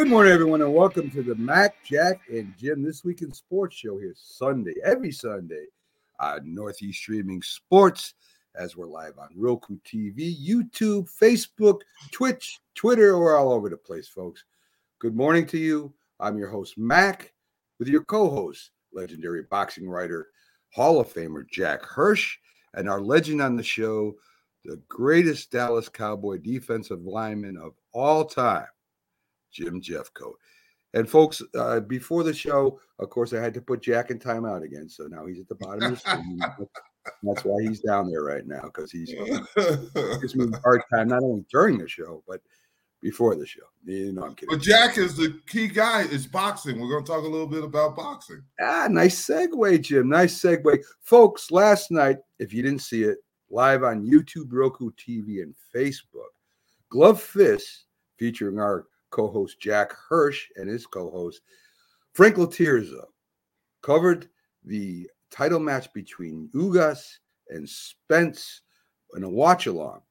Good 0.00 0.08
morning, 0.08 0.32
everyone, 0.32 0.62
and 0.62 0.72
welcome 0.72 1.10
to 1.10 1.22
the 1.22 1.34
Mac, 1.34 1.84
Jack, 1.84 2.22
and 2.30 2.54
Jim 2.56 2.82
This 2.82 3.04
Week 3.04 3.20
in 3.20 3.34
Sports 3.34 3.76
show 3.76 3.98
here 3.98 4.14
Sunday, 4.16 4.72
every 4.82 5.12
Sunday 5.12 5.66
on 6.18 6.54
Northeast 6.54 7.00
Streaming 7.00 7.42
Sports, 7.42 8.14
as 8.56 8.78
we're 8.78 8.86
live 8.86 9.18
on 9.18 9.28
Roku 9.36 9.76
TV, 9.80 10.34
YouTube, 10.42 11.06
Facebook, 11.20 11.80
Twitch, 12.12 12.60
Twitter. 12.74 13.18
We're 13.18 13.36
all 13.36 13.52
over 13.52 13.68
the 13.68 13.76
place, 13.76 14.08
folks. 14.08 14.42
Good 15.00 15.14
morning 15.14 15.44
to 15.48 15.58
you. 15.58 15.92
I'm 16.18 16.38
your 16.38 16.48
host, 16.48 16.78
Mac, 16.78 17.34
with 17.78 17.88
your 17.88 18.02
co 18.02 18.30
host, 18.30 18.70
legendary 18.94 19.42
boxing 19.50 19.86
writer, 19.86 20.28
Hall 20.72 20.98
of 20.98 21.12
Famer 21.12 21.46
Jack 21.46 21.84
Hirsch, 21.84 22.38
and 22.72 22.88
our 22.88 23.02
legend 23.02 23.42
on 23.42 23.54
the 23.54 23.62
show, 23.62 24.14
the 24.64 24.80
greatest 24.88 25.50
Dallas 25.50 25.90
Cowboy 25.90 26.38
defensive 26.38 27.02
lineman 27.04 27.58
of 27.58 27.74
all 27.92 28.24
time, 28.24 28.66
Jim 29.50 29.80
Jeffcoat. 29.80 30.34
And 30.92 31.08
folks, 31.08 31.40
uh, 31.54 31.80
before 31.80 32.24
the 32.24 32.34
show, 32.34 32.80
of 32.98 33.10
course, 33.10 33.32
I 33.32 33.40
had 33.40 33.54
to 33.54 33.60
put 33.60 33.82
Jack 33.82 34.10
in 34.10 34.18
timeout 34.18 34.64
again. 34.64 34.88
So 34.88 35.04
now 35.04 35.24
he's 35.26 35.38
at 35.38 35.48
the 35.48 35.54
bottom 35.54 35.84
of 35.84 35.90
the 35.90 35.96
screen. 35.96 36.40
That's 37.22 37.44
why 37.44 37.62
he's 37.62 37.80
down 37.80 38.10
there 38.10 38.22
right 38.22 38.46
now 38.46 38.62
because 38.62 38.90
he's 38.90 39.12
gives 39.56 40.36
me 40.36 40.46
a 40.52 40.60
hard 40.60 40.82
time 40.92 41.08
not 41.08 41.22
only 41.22 41.44
during 41.50 41.78
the 41.78 41.88
show 41.88 42.22
but 42.28 42.40
before 43.00 43.34
the 43.34 43.46
show. 43.46 43.62
You 43.84 44.12
know, 44.12 44.24
I'm 44.24 44.34
kidding. 44.34 44.54
But 44.54 44.62
Jack 44.62 44.98
is 44.98 45.16
the 45.16 45.40
key 45.46 45.68
guy. 45.68 46.02
Is 46.02 46.26
boxing. 46.26 46.80
We're 46.80 46.90
going 46.90 47.04
to 47.04 47.10
talk 47.10 47.24
a 47.24 47.28
little 47.28 47.46
bit 47.46 47.64
about 47.64 47.96
boxing. 47.96 48.42
Ah, 48.60 48.86
nice 48.90 49.26
segue, 49.26 49.80
Jim. 49.80 50.08
Nice 50.08 50.40
segue, 50.40 50.78
folks. 51.00 51.50
Last 51.50 51.90
night, 51.90 52.18
if 52.38 52.52
you 52.52 52.62
didn't 52.62 52.82
see 52.82 53.04
it, 53.04 53.18
live 53.50 53.82
on 53.82 54.06
YouTube, 54.06 54.48
Roku 54.50 54.90
TV, 54.92 55.42
and 55.42 55.54
Facebook, 55.74 56.32
Glove 56.90 57.22
Fist 57.22 57.86
featuring 58.18 58.58
our 58.58 58.86
co-host 59.10 59.60
Jack 59.60 59.92
Hirsch 60.08 60.48
and 60.56 60.68
his 60.68 60.86
co-host 60.86 61.42
Frank 62.12 62.36
Lotierzo 62.36 63.04
covered 63.82 64.28
the 64.64 65.08
title 65.30 65.60
match 65.60 65.92
between 65.92 66.50
Ugas 66.54 67.18
and 67.48 67.68
Spence 67.68 68.62
in 69.14 69.22
a 69.22 69.28
watch 69.28 69.66
along. 69.66 70.02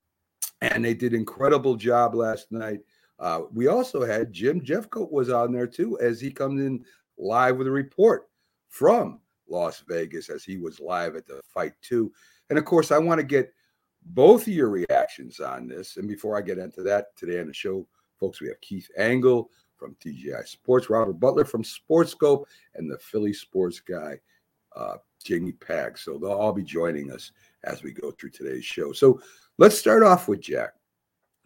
And 0.61 0.83
they 0.83 0.93
did 0.93 1.13
incredible 1.13 1.75
job 1.75 2.15
last 2.15 2.51
night. 2.51 2.79
Uh, 3.19 3.41
we 3.53 3.67
also 3.67 4.05
had 4.05 4.31
Jim 4.31 4.61
Jeffcoat 4.61 5.11
was 5.11 5.29
on 5.29 5.51
there 5.51 5.67
too, 5.67 5.99
as 5.99 6.21
he 6.21 6.31
comes 6.31 6.61
in 6.61 6.83
live 7.17 7.57
with 7.57 7.67
a 7.67 7.71
report 7.71 8.29
from 8.69 9.19
Las 9.47 9.83
Vegas 9.87 10.29
as 10.29 10.43
he 10.43 10.57
was 10.57 10.79
live 10.79 11.15
at 11.15 11.25
the 11.25 11.41
fight 11.43 11.73
too. 11.81 12.11
And 12.49 12.57
of 12.57 12.65
course, 12.65 12.91
I 12.91 12.97
want 12.97 13.19
to 13.19 13.25
get 13.25 13.53
both 14.05 14.43
of 14.43 14.53
your 14.53 14.69
reactions 14.69 15.39
on 15.39 15.67
this. 15.67 15.97
And 15.97 16.07
before 16.07 16.37
I 16.37 16.41
get 16.41 16.57
into 16.57 16.81
that 16.83 17.15
today 17.17 17.39
on 17.39 17.47
the 17.47 17.53
show, 17.53 17.85
folks, 18.19 18.41
we 18.41 18.47
have 18.47 18.61
Keith 18.61 18.89
Engle 18.97 19.49
from 19.77 19.95
TGI 20.03 20.47
Sports, 20.47 20.89
Robert 20.89 21.19
Butler 21.19 21.45
from 21.45 21.63
Sports 21.63 22.13
Skope, 22.13 22.45
and 22.75 22.91
the 22.91 22.97
Philly 22.97 23.33
sports 23.33 23.79
guy, 23.79 24.19
uh, 24.75 24.95
Jamie 25.23 25.53
Pag. 25.53 25.97
So 25.97 26.17
they'll 26.17 26.31
all 26.31 26.53
be 26.53 26.63
joining 26.63 27.11
us 27.11 27.31
as 27.63 27.83
we 27.83 27.91
go 27.91 28.11
through 28.11 28.31
today's 28.31 28.65
show. 28.65 28.91
So 28.91 29.21
let's 29.57 29.77
start 29.77 30.03
off 30.03 30.27
with 30.27 30.41
Jack. 30.41 30.73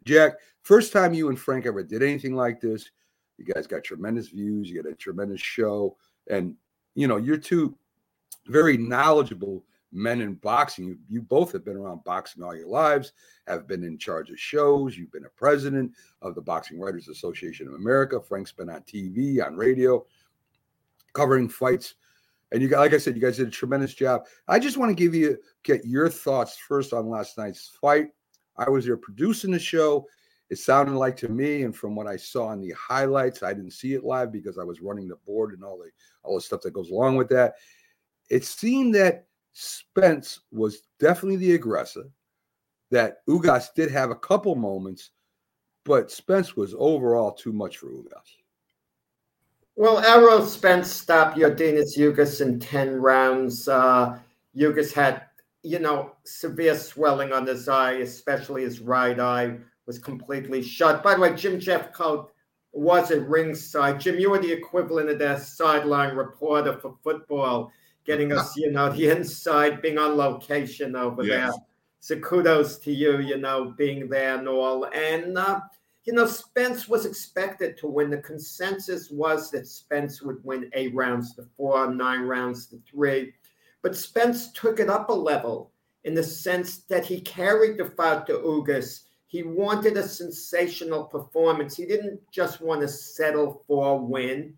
Jack, 0.03 0.34
first 0.63 0.91
time 0.91 1.13
you 1.13 1.29
and 1.29 1.39
Frank 1.39 1.66
ever 1.66 1.84
did 1.84 2.03
anything 2.03 2.35
like 2.35 2.59
this. 2.59 2.90
You 3.38 3.45
guys 3.45 3.67
got 3.67 3.84
tremendous 3.84 4.29
views. 4.29 4.69
You 4.69 4.81
got 4.81 4.91
a 4.91 4.95
tremendous 4.95 5.41
show, 5.41 5.97
and 6.29 6.55
you 6.95 7.07
know 7.07 7.17
you're 7.17 7.38
two 7.38 7.75
very 8.47 8.78
knowledgeable 8.78 9.63
men 9.94 10.22
in 10.22 10.34
boxing. 10.34 10.86
You, 10.86 10.98
you 11.08 11.22
both 11.22 11.52
have 11.54 11.64
been 11.64 11.78
around 11.78 12.04
boxing 12.04 12.44
all 12.44 12.56
your 12.56 12.68
lives, 12.68 13.14
have 13.48 13.68
been 13.68 13.84
in 13.84 13.98
charge 13.98 14.30
of 14.30 14.40
shows. 14.40 14.98
You've 14.98 15.12
been 15.12 15.26
a 15.26 15.30
president 15.30 15.94
of 16.22 16.36
the 16.36 16.42
Boxing 16.42 16.80
Writers 16.80 17.08
Association 17.08 17.68
of 17.68 17.76
America. 17.76 18.20
Frank's 18.20 18.52
been 18.52 18.70
on 18.70 18.82
TV, 18.82 19.46
on 19.46 19.56
radio, 19.56 20.06
covering 21.14 21.48
fights. 21.48 21.96
And 22.52 22.62
you 22.62 22.68
got, 22.68 22.80
like 22.80 22.94
I 22.94 22.98
said, 22.98 23.16
you 23.16 23.22
guys 23.22 23.38
did 23.38 23.48
a 23.48 23.52
tremendous 23.52 23.94
job. 23.94 24.24
I 24.48 24.59
just 24.59 24.78
want 24.78 24.90
to 24.90 24.96
give 24.96 25.16
you 25.16 25.38
get 25.64 25.86
your 25.86 26.09
thoughts 26.09 26.58
first 26.58 26.94
on 26.94 27.09
last 27.09 27.38
night's 27.38 27.78
fight. 27.82 28.09
I 28.58 28.70
was 28.70 28.86
there 28.86 28.98
producing 28.98 29.52
the 29.52 29.59
show. 29.59 30.08
It 30.50 30.58
sounded 30.58 30.96
like 30.96 31.18
to 31.18 31.30
me, 31.30 31.64
and 31.64 31.76
from 31.76 31.96
what 31.96 32.06
I 32.06 32.16
saw 32.16 32.52
in 32.52 32.62
the 32.62 32.74
highlights, 32.78 33.42
I 33.42 33.53
didn't 33.53 33.72
see 33.72 33.96
it 33.96 34.03
live 34.03 34.32
because 34.32 34.59
I 34.59 34.64
was 34.64 34.82
running 34.82 35.08
the 35.08 35.16
board 35.26 35.53
and 35.53 35.64
all 35.64 35.80
the 35.80 35.90
all 36.22 36.36
the 36.36 36.42
stuff 36.42 36.62
that 36.62 36.74
goes 36.74 36.92
along 36.92 37.16
with 37.16 37.30
that. 37.30 37.56
It 38.30 38.46
seemed 38.46 38.94
that 38.96 39.26
Spence 39.53 40.41
was 40.52 40.81
definitely 41.00 41.38
the 41.38 41.56
aggressor. 41.56 42.09
That 42.91 43.25
Ugas 43.28 43.74
did 43.74 43.90
have 43.90 44.12
a 44.12 44.16
couple 44.16 44.53
moments, 44.56 45.12
but 45.84 46.12
Spence 46.12 46.56
was 46.56 46.75
overall 46.78 47.31
too 47.31 47.52
much 47.52 47.78
for 47.78 47.88
Ugas. 47.88 48.38
Well, 49.75 50.00
Errol 50.00 50.46
Spence 50.46 50.91
stopped 50.91 51.38
Yordenis 51.38 51.97
Ugas 51.97 52.41
in 52.41 52.59
10 52.59 53.02
rounds. 53.02 53.68
Uh, 53.68 54.19
Ugas 54.56 54.94
had, 54.94 55.24
you 55.64 55.80
know, 55.80 56.12
severe 56.24 56.78
swelling 56.78 57.34
on 57.34 57.47
his 57.47 57.68
eye, 57.68 57.94
especially 57.94 58.62
his 58.62 58.80
right 58.80 59.20
eye 59.20 59.58
was 59.88 59.97
completely 59.97 60.62
shut. 60.62 61.03
By 61.03 61.16
the 61.16 61.22
way, 61.22 61.35
Jim 61.35 61.59
Jeffcoat 61.59 62.28
was 62.72 63.12
at 63.12 63.28
ringside. 63.28 64.00
Jim, 64.00 64.20
you 64.20 64.30
were 64.30 64.40
the 64.40 64.52
equivalent 64.52 65.09
of 65.09 65.20
that 65.20 65.41
sideline 65.41 66.16
reporter 66.16 66.78
for 66.78 66.96
football 67.03 67.72
getting 68.06 68.31
us, 68.31 68.56
you 68.58 68.72
know, 68.72 68.90
the 68.90 69.09
inside, 69.09 69.81
being 69.81 69.97
on 69.97 70.18
location 70.18 70.96
over 70.96 71.24
yes. 71.24 71.52
there. 71.53 71.62
So 72.00 72.19
kudos 72.19 72.80
to 72.80 72.91
you, 72.91 73.19
you 73.19 73.38
know, 73.38 73.74
being 73.78 74.09
there 74.09 74.38
and 74.38 74.47
all. 74.47 74.86
And, 74.94 75.38
uh, 75.38 75.62
you 76.03 76.12
know, 76.12 76.25
Spence 76.25 76.90
was 76.90 77.06
expected 77.06 77.78
to 77.78 77.88
win. 77.88 78.09
The 78.09 78.18
consensus 78.18 79.09
was 79.09 79.50
that 79.52 79.68
Spence 79.68 80.22
would 80.22 80.44
win 80.44 80.69
eight 80.74 80.94
rounds 80.94 81.34
to 81.36 81.46
four, 81.56 81.90
nine 81.94 82.24
rounds 82.24 82.66
to 82.68 82.81
three. 82.90 83.34
But 83.81 83.96
Spence 83.96 84.52
took 84.52 84.79
it 84.79 84.90
up 84.90 85.09
a 85.09 85.14
level 85.14 85.72
in 86.03 86.14
the 86.14 86.23
sense 86.23 86.79
that 86.90 87.05
he 87.05 87.22
carried 87.22 87.78
the 87.78 87.85
fight 87.85 88.28
to 88.28 88.34
Ugas. 88.34 89.03
He 89.28 89.44
wanted 89.44 89.96
a 89.96 90.08
sensational 90.08 91.05
performance. 91.05 91.78
He 91.78 91.85
didn't 91.85 92.20
just 92.32 92.59
want 92.59 92.82
to 92.82 92.88
settle 92.88 93.64
for 93.66 93.94
a 93.94 93.96
win. 93.96 94.55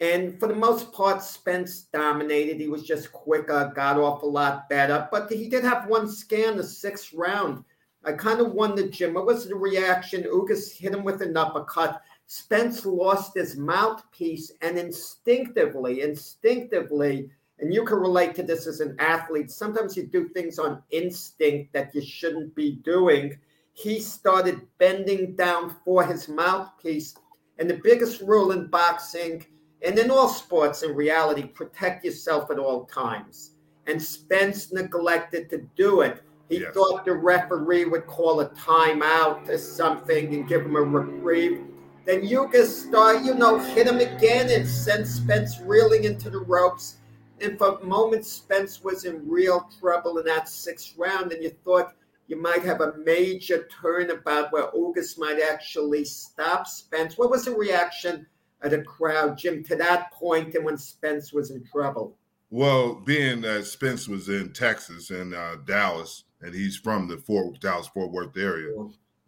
And 0.00 0.40
for 0.40 0.48
the 0.48 0.54
most 0.54 0.92
part, 0.92 1.22
Spence 1.22 1.82
dominated. 1.92 2.58
He 2.58 2.68
was 2.68 2.84
just 2.84 3.12
quicker, 3.12 3.70
got 3.74 3.98
off 3.98 4.22
a 4.22 4.26
lot 4.26 4.68
better. 4.68 5.06
But 5.10 5.30
he 5.30 5.48
did 5.48 5.62
have 5.62 5.88
one 5.88 6.08
scan 6.08 6.56
the 6.56 6.64
sixth 6.64 7.12
round. 7.12 7.64
I 8.02 8.12
kind 8.12 8.40
of 8.40 8.52
wondered, 8.52 8.92
Jim, 8.92 9.12
what 9.12 9.26
was 9.26 9.46
the 9.46 9.54
reaction? 9.54 10.22
Ugas 10.22 10.74
hit 10.74 10.94
him 10.94 11.04
with 11.04 11.20
an 11.20 11.36
uppercut. 11.36 12.00
Spence 12.26 12.86
lost 12.86 13.34
his 13.34 13.58
mouthpiece 13.58 14.52
and 14.62 14.78
instinctively, 14.78 16.00
instinctively, 16.00 17.28
and 17.58 17.74
you 17.74 17.84
can 17.84 17.98
relate 17.98 18.34
to 18.36 18.42
this 18.42 18.66
as 18.66 18.80
an 18.80 18.96
athlete. 19.00 19.50
Sometimes 19.50 19.98
you 19.98 20.06
do 20.06 20.28
things 20.30 20.58
on 20.58 20.82
instinct 20.90 21.74
that 21.74 21.94
you 21.94 22.00
shouldn't 22.00 22.54
be 22.54 22.76
doing. 22.76 23.38
He 23.74 24.00
started 24.00 24.66
bending 24.78 25.36
down 25.36 25.76
for 25.84 26.02
his 26.02 26.26
mouthpiece. 26.26 27.14
And 27.58 27.68
the 27.68 27.80
biggest 27.84 28.22
rule 28.22 28.52
in 28.52 28.68
boxing 28.68 29.44
and 29.82 29.98
in 29.98 30.10
all 30.10 30.28
sports, 30.28 30.82
in 30.82 30.94
reality, 30.94 31.44
protect 31.44 32.04
yourself 32.04 32.50
at 32.50 32.58
all 32.58 32.84
times. 32.84 33.52
And 33.86 34.00
Spence 34.00 34.72
neglected 34.72 35.48
to 35.50 35.66
do 35.76 36.02
it. 36.02 36.22
He 36.48 36.60
yes. 36.60 36.74
thought 36.74 37.04
the 37.04 37.14
referee 37.14 37.86
would 37.86 38.06
call 38.06 38.40
a 38.40 38.50
timeout 38.50 39.48
or 39.48 39.56
something 39.56 40.34
and 40.34 40.48
give 40.48 40.62
him 40.62 40.76
a 40.76 40.82
reprieve. 40.82 41.64
Then 42.04 42.22
Ugas 42.22 42.66
start, 42.66 43.24
you 43.24 43.34
know, 43.34 43.58
hit 43.58 43.86
him 43.86 43.98
again 43.98 44.50
and 44.50 44.68
sent 44.68 45.06
Spence 45.06 45.60
reeling 45.60 46.04
into 46.04 46.28
the 46.28 46.40
ropes. 46.40 46.96
And 47.40 47.56
for 47.56 47.78
a 47.78 47.84
moment, 47.84 48.26
Spence 48.26 48.82
was 48.82 49.04
in 49.04 49.28
real 49.28 49.68
trouble 49.80 50.18
in 50.18 50.26
that 50.26 50.48
sixth 50.48 50.94
round. 50.98 51.32
And 51.32 51.42
you 51.42 51.50
thought 51.64 51.94
you 52.26 52.40
might 52.40 52.64
have 52.64 52.80
a 52.80 52.96
major 52.98 53.68
turnabout 53.80 54.52
where 54.52 54.70
Ugas 54.72 55.18
might 55.18 55.40
actually 55.40 56.04
stop 56.04 56.66
Spence. 56.66 57.16
What 57.16 57.30
was 57.30 57.44
the 57.44 57.54
reaction 57.54 58.26
at 58.62 58.72
a 58.72 58.82
crowd, 58.82 59.38
Jim, 59.38 59.64
to 59.64 59.76
that 59.76 60.12
point 60.12 60.54
and 60.54 60.64
when 60.64 60.76
Spence 60.76 61.32
was 61.32 61.50
in 61.50 61.64
trouble? 61.64 62.16
Well, 62.50 62.94
being 62.94 63.40
that 63.42 63.64
Spence 63.66 64.08
was 64.08 64.28
in 64.28 64.52
Texas 64.52 65.10
and 65.10 65.34
uh, 65.34 65.56
Dallas, 65.66 66.24
and 66.42 66.54
he's 66.54 66.76
from 66.76 67.06
the 67.06 67.16
Fort 67.18 67.60
Dallas 67.60 67.86
Fort 67.88 68.10
Worth 68.10 68.36
area, 68.36 68.72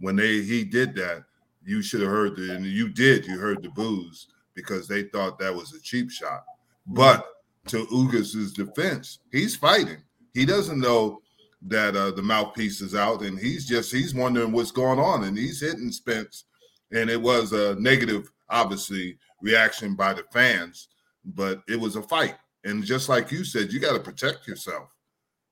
when 0.00 0.16
they 0.16 0.42
he 0.42 0.64
did 0.64 0.94
that, 0.96 1.24
you 1.64 1.82
should 1.82 2.00
have 2.00 2.10
heard 2.10 2.36
the 2.36 2.54
and 2.54 2.66
you 2.66 2.88
did 2.88 3.24
you 3.26 3.38
heard 3.38 3.62
the 3.62 3.68
boos 3.70 4.26
because 4.54 4.88
they 4.88 5.04
thought 5.04 5.38
that 5.38 5.54
was 5.54 5.72
a 5.72 5.80
cheap 5.80 6.10
shot. 6.10 6.44
But 6.86 7.24
to 7.68 7.86
Ugas's 7.92 8.52
defense, 8.52 9.20
he's 9.30 9.54
fighting. 9.54 10.02
He 10.34 10.44
doesn't 10.44 10.80
know 10.80 11.22
that 11.68 11.94
uh, 11.94 12.10
the 12.10 12.22
mouthpiece 12.22 12.80
is 12.80 12.94
out, 12.94 13.22
and 13.22 13.38
he's 13.38 13.66
just 13.66 13.92
he's 13.92 14.14
wondering 14.14 14.50
what's 14.50 14.72
going 14.72 14.98
on, 14.98 15.24
and 15.24 15.38
he's 15.38 15.60
hitting 15.60 15.92
Spence, 15.92 16.44
and 16.90 17.08
it 17.08 17.20
was 17.20 17.52
a 17.52 17.76
negative 17.76 18.32
obviously 18.52 19.18
reaction 19.40 19.96
by 19.96 20.12
the 20.12 20.24
fans, 20.32 20.88
but 21.24 21.62
it 21.68 21.80
was 21.80 21.96
a 21.96 22.02
fight. 22.02 22.36
And 22.64 22.84
just 22.84 23.08
like 23.08 23.32
you 23.32 23.44
said, 23.44 23.72
you 23.72 23.80
got 23.80 23.94
to 23.94 24.00
protect 24.00 24.46
yourself. 24.46 24.94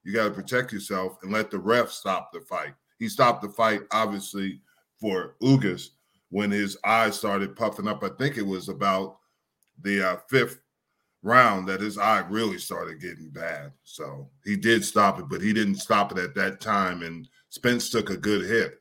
You 0.04 0.12
got 0.12 0.24
to 0.24 0.30
protect 0.30 0.72
yourself 0.72 1.18
and 1.22 1.32
let 1.32 1.50
the 1.50 1.58
ref 1.58 1.90
stop 1.90 2.32
the 2.32 2.40
fight. 2.40 2.74
He 2.98 3.08
stopped 3.08 3.42
the 3.42 3.48
fight, 3.48 3.80
obviously, 3.90 4.60
for 5.00 5.34
Ugas, 5.42 5.88
when 6.28 6.50
his 6.50 6.76
eyes 6.84 7.16
started 7.16 7.56
puffing 7.56 7.88
up. 7.88 8.04
I 8.04 8.10
think 8.18 8.36
it 8.36 8.46
was 8.46 8.68
about 8.68 9.18
the 9.82 10.10
uh, 10.10 10.16
fifth 10.28 10.60
round 11.22 11.68
that 11.68 11.80
his 11.80 11.98
eye 11.98 12.24
really 12.28 12.58
started 12.58 13.00
getting 13.00 13.30
bad. 13.30 13.72
So 13.84 14.28
he 14.44 14.56
did 14.56 14.84
stop 14.84 15.18
it, 15.18 15.28
but 15.28 15.42
he 15.42 15.52
didn't 15.52 15.76
stop 15.76 16.12
it 16.12 16.18
at 16.18 16.34
that 16.36 16.60
time. 16.60 17.02
And 17.02 17.28
Spence 17.48 17.90
took 17.90 18.10
a 18.10 18.16
good 18.16 18.46
hit. 18.46 18.80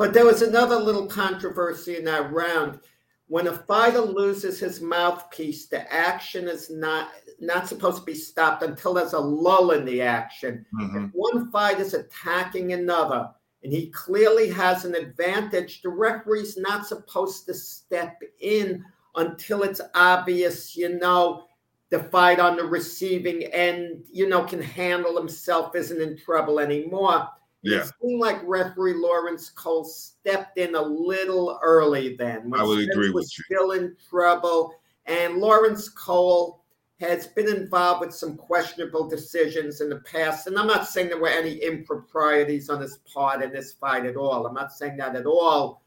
But 0.00 0.14
there 0.14 0.24
was 0.24 0.40
another 0.40 0.76
little 0.76 1.06
controversy 1.06 1.98
in 1.98 2.04
that 2.06 2.32
round. 2.32 2.80
When 3.26 3.48
a 3.48 3.52
fighter 3.52 4.00
loses 4.00 4.58
his 4.58 4.80
mouthpiece, 4.80 5.66
the 5.66 5.92
action 5.92 6.48
is 6.48 6.70
not 6.70 7.10
not 7.38 7.68
supposed 7.68 7.98
to 7.98 8.04
be 8.04 8.14
stopped 8.14 8.62
until 8.62 8.94
there's 8.94 9.12
a 9.12 9.20
lull 9.20 9.72
in 9.72 9.84
the 9.84 10.00
action. 10.00 10.64
Mhm. 10.72 11.08
If 11.08 11.10
one 11.12 11.50
fight 11.50 11.80
is 11.80 11.92
attacking 11.92 12.72
another 12.72 13.28
and 13.62 13.70
he 13.70 13.90
clearly 13.90 14.48
has 14.48 14.86
an 14.86 14.94
advantage, 14.94 15.82
the 15.82 15.90
referee's 15.90 16.56
not 16.56 16.86
supposed 16.86 17.44
to 17.44 17.52
step 17.52 18.22
in 18.38 18.82
until 19.16 19.64
it's 19.64 19.82
obvious, 19.94 20.78
you 20.78 20.98
know, 20.98 21.44
the 21.90 22.04
fight 22.04 22.40
on 22.40 22.56
the 22.56 22.64
receiving 22.64 23.42
end, 23.52 24.06
you 24.10 24.26
know, 24.30 24.44
can 24.44 24.62
handle 24.62 25.14
himself, 25.14 25.74
isn't 25.74 26.00
in 26.00 26.16
trouble 26.16 26.58
anymore. 26.58 27.28
Yeah, 27.62 27.80
It 27.80 27.92
seemed 28.00 28.20
like 28.20 28.40
referee 28.44 28.94
Laurence 28.94 29.50
Cole 29.50 29.84
stepped 29.84 30.56
in 30.56 30.74
a 30.74 30.82
little 30.82 31.58
early 31.62 32.16
then. 32.16 32.52
I 32.54 32.62
would 32.62 32.88
agree 32.88 33.10
with 33.10 33.30
you. 33.36 33.44
Still 33.44 33.72
in 33.72 33.94
trouble, 34.08 34.74
and 35.06 35.36
Laurence 35.36 35.88
Cole 35.88 36.60
has 37.00 37.26
been 37.26 37.48
involved 37.48 38.00
with 38.00 38.14
some 38.14 38.36
questionable 38.36 39.08
decisions 39.08 39.80
in 39.80 39.88
the 39.88 40.00
past. 40.00 40.46
And 40.46 40.58
I'm 40.58 40.66
not 40.66 40.86
saying 40.86 41.08
there 41.08 41.20
were 41.20 41.28
any 41.28 41.54
improprieties 41.54 42.68
on 42.68 42.80
his 42.80 42.98
part 43.12 43.42
in 43.42 43.52
this 43.52 43.72
fight 43.72 44.04
at 44.04 44.16
all. 44.16 44.46
I'm 44.46 44.54
not 44.54 44.72
saying 44.72 44.98
that 44.98 45.16
at 45.16 45.24
all. 45.24 45.82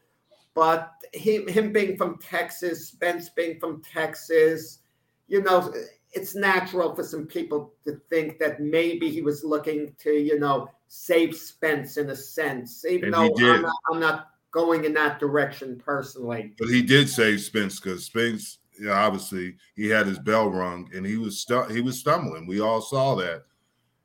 But 0.54 0.92
him, 1.12 1.46
him 1.46 1.72
being 1.72 1.96
from 1.96 2.18
Texas, 2.18 2.88
Spence 2.88 3.28
being 3.28 3.60
from 3.60 3.82
Texas, 3.82 4.80
you 5.28 5.42
know, 5.42 5.72
it's 6.14 6.34
natural 6.34 6.94
for 6.94 7.02
some 7.02 7.26
people 7.26 7.74
to 7.84 8.00
think 8.08 8.38
that 8.38 8.60
maybe 8.60 9.10
he 9.10 9.20
was 9.20 9.44
looking 9.44 9.94
to, 9.98 10.10
you 10.12 10.38
know, 10.38 10.68
save 10.88 11.36
Spence 11.36 11.96
in 11.96 12.10
a 12.10 12.16
sense, 12.16 12.84
even 12.84 13.12
And 13.12 13.14
though. 13.14 13.34
I'm 13.54 13.62
not, 13.62 13.74
I'm 13.92 14.00
not 14.00 14.28
going 14.52 14.84
in 14.84 14.94
that 14.94 15.18
direction 15.18 15.80
personally. 15.84 16.54
but 16.58 16.68
he 16.68 16.82
did 16.82 17.08
save 17.08 17.40
Spence 17.40 17.80
because 17.80 18.04
Spence, 18.04 18.58
yeah, 18.80 18.92
obviously, 18.92 19.56
he 19.74 19.88
had 19.88 20.06
his 20.06 20.18
bell 20.18 20.48
rung 20.50 20.88
and 20.94 21.04
he 21.04 21.16
was 21.16 21.40
stu- 21.40 21.66
he 21.66 21.80
was 21.80 21.98
stumbling. 21.98 22.46
We 22.46 22.60
all 22.60 22.80
saw 22.80 23.14
that, 23.16 23.42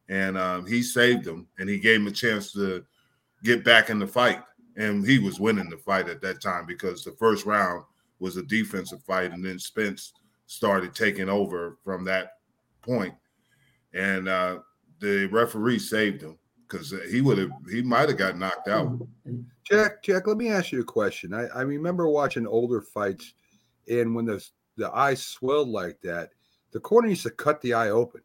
and 0.10 0.38
um, 0.38 0.66
he 0.66 0.82
saved 0.82 1.26
him 1.28 1.48
and 1.60 1.70
he 1.70 1.80
gave 1.80 2.00
him 2.02 2.08
a 2.08 2.12
chance 2.12 2.52
to 2.54 2.84
get 3.44 3.64
back 3.64 3.90
in 3.90 4.00
the 4.00 4.08
fight. 4.08 4.42
And 4.78 5.06
he 5.06 5.20
was 5.20 5.40
winning 5.40 5.70
the 5.70 5.78
fight 5.78 6.08
at 6.08 6.22
that 6.22 6.42
time 6.42 6.66
because 6.66 7.04
the 7.04 7.12
first 7.14 7.46
round 7.46 7.84
was 8.20 8.38
a 8.38 8.44
defensive 8.44 9.02
fight, 9.04 9.32
and 9.32 9.44
then 9.44 9.60
Spence 9.60 10.14
started 10.54 10.96
taking 10.96 11.30
over 11.30 11.78
from 11.84 12.04
that 12.04 12.32
point, 12.82 13.14
and 13.94 14.28
uh, 14.28 14.58
the 15.00 15.28
referee 15.28 15.78
saved 15.78 16.24
him 16.24 16.38
because 16.68 16.92
he 17.12 17.22
would 17.22 17.38
have 17.38 17.52
he 17.72 17.84
might 17.84 18.10
have 18.10 18.18
got 18.18 18.36
knocked 18.38 18.68
out. 18.68 18.98
Jack, 19.64 20.02
Jack, 20.04 20.26
let 20.26 20.38
me 20.38 20.50
ask 20.50 20.72
you 20.72 20.82
a 20.82 20.84
question. 20.84 21.36
I, 21.36 21.46
I 21.56 21.62
remember 21.62 22.10
watching 22.10 22.48
older 22.48 22.82
fights, 22.82 23.34
and 23.88 24.16
when 24.16 24.26
the 24.26 24.44
the 24.76 24.90
eye 24.92 25.14
swelled 25.14 25.70
like 25.70 26.00
that, 26.02 26.32
the 26.72 26.80
corner 26.80 27.10
used 27.10 27.24
to 27.24 27.30
cut 27.32 27.62
the 27.62 27.74
eye 27.76 27.90
open 27.90 28.22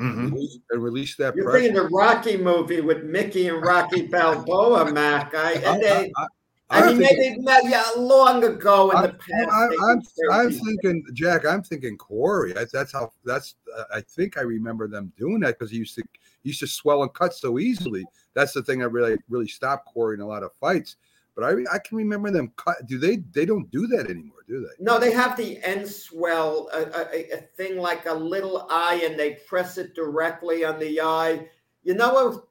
Mhm. 0.00 0.36
and 0.70 0.82
release 0.82 1.16
that 1.16 1.34
You're 1.34 1.44
pressure. 1.46 1.60
thinking 1.60 1.82
the 1.82 1.88
Rocky 1.88 2.36
movie 2.36 2.80
with 2.82 3.04
Mickey 3.04 3.48
and 3.48 3.62
Rocky 3.62 4.06
Balboa, 4.08 4.92
Mac. 4.92 5.34
I, 5.34 5.52
and 5.52 5.82
they, 5.82 6.12
I, 6.16 6.26
I, 6.70 6.80
I'm 6.82 6.98
mean, 6.98 7.08
thinking- 7.08 7.44
maybe 7.44 7.68
yeah, 7.70 7.84
long 7.96 8.42
ago 8.42 8.90
in 8.90 8.96
I'm, 8.96 9.02
the 9.02 9.08
past. 9.12 9.50
I'm, 9.52 9.72
I'm, 9.84 10.02
I'm 10.32 10.50
thinking, 10.50 11.04
Jack. 11.12 11.44
I'm 11.44 11.62
thinking 11.62 11.96
Corey. 11.98 12.56
I, 12.56 12.64
that's 12.72 12.92
how. 12.92 13.12
That's. 13.24 13.56
Uh, 13.76 13.84
I 13.94 14.00
think 14.00 14.38
I 14.38 14.42
remember 14.42 14.88
them 14.88 15.12
doing 15.18 15.40
that 15.40 15.58
because 15.58 15.70
he 15.70 15.76
used 15.78 15.94
to 15.96 16.02
he 16.42 16.50
used 16.50 16.60
to 16.60 16.66
swell 16.66 17.02
and 17.02 17.12
cut 17.12 17.34
so 17.34 17.58
easily. 17.58 18.04
That's 18.32 18.52
the 18.52 18.62
thing 18.62 18.78
that 18.80 18.88
really 18.88 19.18
really 19.28 19.46
stopped 19.48 19.86
Corey 19.86 20.14
in 20.14 20.20
a 20.20 20.26
lot 20.26 20.42
of 20.42 20.52
fights. 20.54 20.96
But 21.36 21.44
I 21.44 21.50
I 21.72 21.78
can 21.78 21.98
remember 21.98 22.30
them 22.30 22.52
cut. 22.56 22.86
Do 22.86 22.98
they? 22.98 23.16
They 23.32 23.44
don't 23.44 23.70
do 23.70 23.86
that 23.88 24.08
anymore, 24.08 24.44
do 24.48 24.60
they? 24.60 24.82
No, 24.82 24.98
they 24.98 25.12
have 25.12 25.36
the 25.36 25.58
Enswell, 25.64 26.72
a, 26.72 27.12
a, 27.14 27.38
a 27.38 27.40
thing 27.56 27.76
like 27.76 28.06
a 28.06 28.14
little 28.14 28.66
eye, 28.70 29.02
and 29.04 29.18
they 29.18 29.40
press 29.46 29.76
it 29.76 29.94
directly 29.94 30.64
on 30.64 30.78
the 30.78 31.00
eye. 31.00 31.48
You 31.82 31.94
know 31.94 32.14
what? 32.14 32.44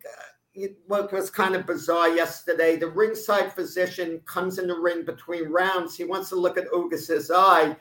What 0.88 1.12
was 1.12 1.30
kind 1.32 1.56
of 1.56 1.66
bizarre 1.66 2.10
yesterday? 2.10 2.76
The 2.76 2.90
ringside 2.90 3.54
physician 3.54 4.22
comes 4.26 4.60
in 4.60 4.68
the 4.68 4.76
ring 4.78 5.04
between 5.04 5.50
rounds. 5.50 5.96
He 5.98 6.04
wants 6.04 6.30
to 6.30 6.36
look 6.36 6.58
at 6.60 6.68
Ugas's 6.72 7.32
eye, 7.32 7.76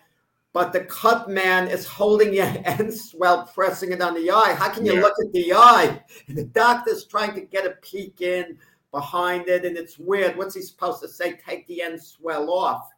but 0.55 0.73
the 0.73 0.85
cut 0.85 1.29
man 1.29 1.69
is 1.69 1.87
holding 1.87 2.33
your 2.33 2.47
Enswell, 2.65 3.53
pressing 3.53 3.93
it 3.93 4.01
on 4.01 4.15
the 4.15 4.31
eye. 4.31 4.55
How 4.55 4.71
can 4.71 4.87
you 4.87 4.95
Yeah. 4.95 5.01
look 5.03 5.15
at 5.23 5.33
the 5.33 5.53
eye? 5.53 6.03
And 6.29 6.39
the 6.39 6.45
doctor's 6.45 7.05
trying 7.05 7.35
to 7.35 7.43
get 7.43 7.67
a 7.67 7.77
peek 7.83 8.23
in 8.23 8.57
behind 8.91 9.49
it, 9.49 9.65
and 9.67 9.77
it's 9.77 9.99
weird. 9.99 10.37
What's 10.37 10.55
he 10.55 10.63
supposed 10.63 11.03
to 11.03 11.09
say? 11.09 11.39
Take 11.47 11.67
the 11.67 11.83
Enswell 11.85 12.49
off. 12.49 12.89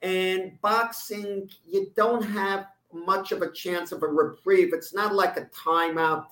And 0.00 0.58
boxing, 0.62 1.50
you 1.66 1.92
don't 1.94 2.22
have 2.22 2.68
much 2.92 3.32
of 3.32 3.42
a 3.42 3.52
chance 3.52 3.92
of 3.92 4.02
a 4.02 4.06
reprieve. 4.06 4.72
It's 4.72 4.94
not 4.94 5.14
like 5.14 5.36
a 5.36 5.44
timeout. 5.46 6.26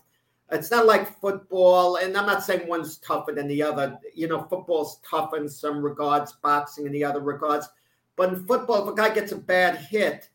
It's 0.50 0.70
not 0.70 0.86
like 0.86 1.20
football. 1.20 1.96
And 1.96 2.16
I'm 2.16 2.26
not 2.26 2.42
saying 2.42 2.68
one's 2.68 2.98
tougher 2.98 3.32
than 3.32 3.48
the 3.48 3.62
other. 3.62 3.98
You 4.14 4.28
know, 4.28 4.44
football's 4.44 5.00
tough 5.08 5.34
in 5.34 5.48
some 5.48 5.82
regards, 5.82 6.32
boxing 6.32 6.86
in 6.86 6.92
the 6.92 7.04
other 7.04 7.20
regards. 7.20 7.68
But 8.16 8.30
in 8.30 8.46
football, 8.46 8.82
if 8.82 8.92
a 8.92 8.96
guy 8.96 9.14
gets 9.14 9.32
a 9.32 9.36
bad 9.36 9.76
hit, 9.76 10.30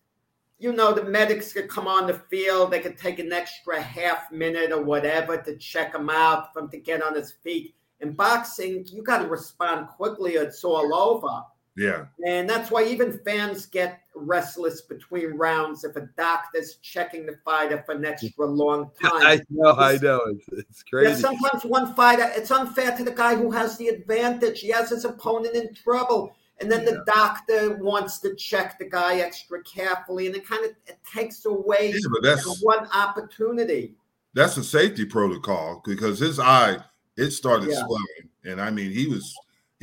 you 0.59 0.71
know, 0.71 0.93
the 0.93 1.03
medics 1.03 1.51
could 1.51 1.67
come 1.67 1.87
on 1.87 2.07
the 2.07 2.13
field. 2.13 2.71
They 2.71 2.79
could 2.79 2.97
take 2.97 3.19
an 3.19 3.33
extra 3.33 3.81
half 3.81 4.31
minute 4.31 4.71
or 4.71 4.81
whatever 4.81 5.35
to 5.35 5.57
check 5.57 5.93
him 5.93 6.09
out, 6.09 6.53
for 6.53 6.59
him 6.59 6.69
to 6.69 6.77
get 6.77 7.01
on 7.01 7.15
his 7.15 7.33
feet. 7.43 7.75
In 7.99 8.13
boxing, 8.13 8.85
you 8.87 9.01
got 9.01 9.19
to 9.19 9.27
respond 9.27 9.87
quickly 9.89 10.37
or 10.37 10.43
it's 10.43 10.63
all 10.63 10.93
over. 10.93 11.43
Yeah, 11.75 12.05
And 12.25 12.47
that's 12.47 12.69
why 12.69 12.85
even 12.85 13.19
fans 13.25 13.65
get 13.65 14.01
restless 14.15 14.81
between 14.81 15.31
rounds 15.31 15.83
if 15.83 15.95
a 15.95 16.07
doctor's 16.15 16.75
checking 16.83 17.25
the 17.25 17.37
fighter 17.43 17.81
for 17.85 17.93
an 17.93 18.05
extra 18.05 18.45
long 18.45 18.91
time. 19.01 19.25
I 19.25 19.41
know, 19.49 19.71
I 19.71 19.97
know. 19.97 20.21
It's, 20.27 20.47
it's 20.51 20.83
Yeah, 20.87 21.09
crazy. 21.09 21.21
sometimes 21.21 21.65
one 21.65 21.95
fighter, 21.95 22.31
it's 22.35 22.51
unfair 22.51 22.95
to 22.95 23.03
the 23.03 23.11
guy 23.11 23.35
who 23.35 23.49
has 23.49 23.77
the 23.77 23.87
advantage. 23.87 24.59
He 24.59 24.69
has 24.69 24.91
his 24.91 25.03
opponent 25.05 25.55
in 25.55 25.73
trouble. 25.73 26.35
And 26.61 26.71
then 26.71 26.85
the 26.85 27.03
doctor 27.07 27.75
wants 27.77 28.19
to 28.19 28.35
check 28.35 28.77
the 28.77 28.85
guy 28.87 29.15
extra 29.19 29.63
carefully. 29.63 30.27
And 30.27 30.35
it 30.35 30.47
kind 30.47 30.63
of 30.63 30.71
it 30.85 30.99
takes 31.11 31.43
away 31.45 31.89
yeah, 31.93 32.07
but 32.11 32.21
that's 32.21 32.61
one 32.61 32.87
opportunity. 32.93 33.95
that's 34.35 34.57
a 34.57 34.63
safety 34.63 35.05
protocol 35.05 35.81
because 35.85 36.19
his 36.19 36.39
eye 36.39 36.77
it 37.17 37.31
started 37.31 37.69
Yeah. 37.71 37.81
swelling, 37.83 38.29
and 38.45 38.61
I 38.61 38.69
mean 38.69 38.91
he 38.91 39.07
was 39.07 39.33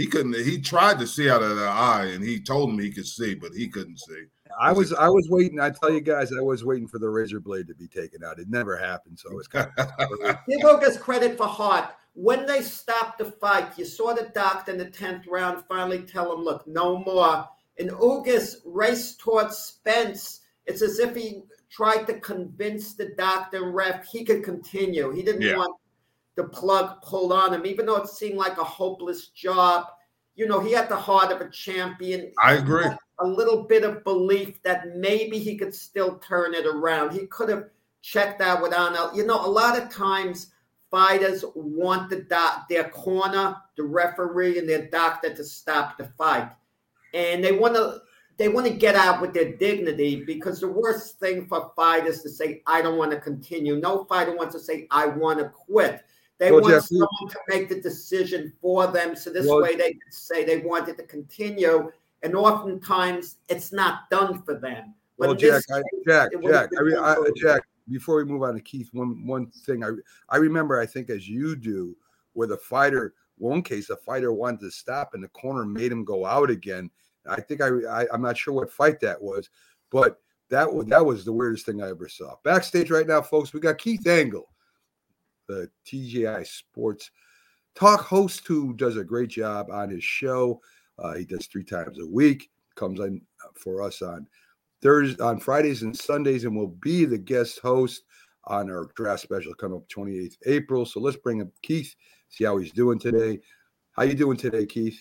he 0.00 0.06
couldn't 0.06 0.34
he 0.34 0.58
tried 0.58 0.98
to 0.98 1.06
see 1.06 1.28
out 1.28 1.42
of 1.42 1.56
the 1.56 1.66
eye, 1.66 2.06
and 2.06 2.24
he 2.24 2.40
told 2.40 2.70
him 2.70 2.78
he 2.78 2.90
could 2.90 3.06
see, 3.06 3.34
but 3.34 3.52
he 3.52 3.68
couldn't 3.68 3.98
see. 3.98 4.24
I 4.58 4.72
was 4.72 4.94
I 4.94 5.08
was 5.08 5.28
waiting. 5.28 5.60
I 5.60 5.70
tell 5.70 5.92
you 5.92 6.00
guys, 6.00 6.32
I 6.32 6.40
was 6.40 6.64
waiting 6.64 6.88
for 6.88 6.98
the 6.98 7.08
razor 7.08 7.38
blade 7.38 7.68
to 7.68 7.74
be 7.74 7.86
taken 7.86 8.24
out. 8.24 8.38
It 8.38 8.48
never 8.48 8.78
happened, 8.78 9.18
so 9.18 9.30
it 9.30 9.36
was 9.36 9.46
kind 9.46 9.70
of 9.76 9.88
Give 10.48 10.60
Ugas 10.62 10.98
credit 10.98 11.36
for 11.36 11.46
heart. 11.46 11.90
When 12.14 12.46
they 12.46 12.62
stopped 12.62 13.18
the 13.18 13.26
fight, 13.26 13.78
you 13.78 13.84
saw 13.84 14.14
the 14.14 14.30
doctor 14.34 14.72
in 14.72 14.78
the 14.78 14.86
10th 14.86 15.28
round 15.28 15.64
finally 15.68 16.02
tell 16.02 16.32
him, 16.34 16.40
look, 16.42 16.66
no 16.66 16.98
more. 16.98 17.46
And 17.78 17.90
Ugas 17.90 18.56
raced 18.64 19.20
towards 19.20 19.56
Spence. 19.56 20.40
It's 20.66 20.82
as 20.82 20.98
if 20.98 21.14
he 21.14 21.42
tried 21.70 22.06
to 22.08 22.18
convince 22.20 22.94
the 22.94 23.10
doctor 23.16 23.64
and 23.64 23.74
ref 23.74 24.06
he 24.06 24.24
could 24.24 24.42
continue. 24.42 25.10
He 25.12 25.22
didn't 25.22 25.42
Yeah. 25.42 25.56
want 25.56 25.76
the 26.40 26.48
plug 26.48 27.02
pulled 27.02 27.32
on 27.32 27.52
him, 27.52 27.66
even 27.66 27.84
though 27.84 27.96
it 27.96 28.08
seemed 28.08 28.38
like 28.38 28.56
a 28.56 28.64
hopeless 28.64 29.28
job. 29.28 29.88
You 30.36 30.48
know, 30.48 30.58
he 30.58 30.72
had 30.72 30.88
the 30.88 30.96
heart 30.96 31.30
of 31.30 31.42
a 31.42 31.50
champion. 31.50 32.32
I 32.42 32.54
agree. 32.54 32.86
A 33.18 33.26
little 33.26 33.64
bit 33.64 33.84
of 33.84 34.02
belief 34.04 34.62
that 34.62 34.96
maybe 34.96 35.38
he 35.38 35.58
could 35.58 35.74
still 35.74 36.16
turn 36.18 36.54
it 36.54 36.64
around. 36.64 37.12
He 37.12 37.26
could 37.26 37.50
have 37.50 37.66
checked 38.00 38.40
out 38.40 38.62
with 38.62 38.72
Arnold. 38.72 39.14
You 39.14 39.26
know, 39.26 39.44
a 39.44 39.46
lot 39.46 39.78
of 39.78 39.90
times 39.90 40.52
fighters 40.90 41.44
want 41.54 42.08
the 42.08 42.22
doc, 42.22 42.70
their 42.70 42.88
corner, 42.88 43.54
the 43.76 43.82
referee, 43.82 44.58
and 44.58 44.66
their 44.66 44.86
doctor 44.86 45.34
to 45.34 45.44
stop 45.44 45.98
the 45.98 46.06
fight, 46.16 46.50
and 47.12 47.44
they 47.44 47.52
want 47.52 47.74
to 47.74 48.00
they 48.38 48.48
want 48.48 48.66
to 48.66 48.72
get 48.72 48.94
out 48.94 49.20
with 49.20 49.34
their 49.34 49.52
dignity 49.58 50.24
because 50.24 50.60
the 50.60 50.68
worst 50.68 51.20
thing 51.20 51.46
for 51.46 51.70
fighters 51.76 52.22
to 52.22 52.30
say 52.30 52.62
I 52.66 52.80
don't 52.80 52.96
want 52.96 53.10
to 53.10 53.20
continue. 53.20 53.76
No 53.76 54.04
fighter 54.04 54.34
wants 54.34 54.54
to 54.54 54.60
say 54.60 54.86
I 54.90 55.04
want 55.04 55.40
to 55.40 55.50
quit. 55.50 56.02
They 56.40 56.50
Well, 56.50 56.62
want 56.62 56.72
Jeff, 56.72 56.84
someone 56.84 57.08
to 57.28 57.38
make 57.48 57.68
the 57.68 57.78
decision 57.82 58.50
for 58.62 58.86
them, 58.86 59.14
so 59.14 59.28
this 59.30 59.46
Well- 59.46 59.60
way 59.60 59.76
they 59.76 59.92
can 59.92 60.10
say 60.10 60.42
they 60.42 60.56
wanted 60.56 60.96
to 60.96 61.02
continue. 61.04 61.92
And 62.22 62.34
oftentimes 62.34 63.36
it's 63.48 63.72
not 63.72 64.08
done 64.10 64.42
for 64.42 64.54
them. 64.54 64.94
But 65.18 65.28
Well, 65.28 65.36
Jack, 65.36 65.62
I, 65.70 65.82
Jack, 66.06 66.30
Jack, 66.42 66.70
I, 66.78 67.14
I. 67.14 67.30
Jack. 67.36 67.62
Before 67.90 68.16
we 68.16 68.24
move 68.24 68.42
on 68.42 68.54
to 68.54 68.60
Keith, 68.60 68.88
one 68.92 69.26
one 69.26 69.48
thing 69.66 69.84
I 69.84 69.90
I 70.30 70.36
remember, 70.38 70.80
I 70.80 70.86
think 70.86 71.10
as 71.10 71.28
you 71.28 71.56
do, 71.56 71.94
where 72.32 72.48
the 72.48 72.56
fighter 72.56 73.14
one 73.36 73.62
case, 73.62 73.90
a 73.90 73.96
fighter 73.96 74.32
wanted 74.32 74.60
to 74.60 74.70
stop, 74.70 75.12
and 75.12 75.22
the 75.22 75.28
corner 75.28 75.66
made 75.66 75.92
him 75.92 76.04
go 76.04 76.24
out 76.24 76.50
again. 76.50 76.90
I 77.26 77.40
think 77.40 77.60
I, 77.60 77.68
I 77.68 78.06
I'm 78.12 78.22
not 78.22 78.38
sure 78.38 78.54
what 78.54 78.72
fight 78.72 78.98
that 79.00 79.20
was, 79.20 79.50
but 79.90 80.20
that 80.48 80.72
was 80.72 80.86
that 80.86 81.04
was 81.04 81.24
the 81.24 81.32
weirdest 81.32 81.66
thing 81.66 81.82
I 81.82 81.90
ever 81.90 82.08
saw. 82.08 82.36
Backstage 82.44 82.90
right 82.90 83.06
now, 83.06 83.20
folks, 83.20 83.52
we 83.52 83.60
got 83.60 83.76
Keith 83.78 84.06
Engle, 84.06 84.48
the 85.50 85.70
TGI 85.86 86.46
Sports 86.46 87.10
talk 87.74 88.00
host 88.00 88.46
who 88.46 88.72
does 88.74 88.96
a 88.96 89.04
great 89.04 89.30
job 89.30 89.66
on 89.70 89.90
his 89.90 90.04
show. 90.04 90.60
Uh, 90.98 91.14
he 91.14 91.24
does 91.24 91.46
three 91.46 91.64
times 91.64 91.98
a 91.98 92.06
week. 92.06 92.50
Comes 92.76 93.00
in 93.00 93.20
for 93.56 93.82
us 93.82 94.00
on 94.00 94.26
Thursday, 94.80 95.22
on 95.22 95.40
Fridays 95.40 95.82
and 95.82 95.96
Sundays, 95.96 96.44
and 96.44 96.56
will 96.56 96.76
be 96.80 97.04
the 97.04 97.18
guest 97.18 97.58
host 97.60 98.04
on 98.44 98.70
our 98.70 98.88
draft 98.94 99.22
special 99.22 99.54
coming 99.54 99.78
up 99.78 99.88
28th 99.88 100.36
April. 100.46 100.86
So 100.86 101.00
let's 101.00 101.16
bring 101.16 101.42
up 101.42 101.48
Keith, 101.62 101.94
see 102.28 102.44
how 102.44 102.56
he's 102.58 102.72
doing 102.72 102.98
today. 102.98 103.40
How 103.92 104.04
you 104.04 104.14
doing 104.14 104.36
today, 104.36 104.66
Keith? 104.66 104.98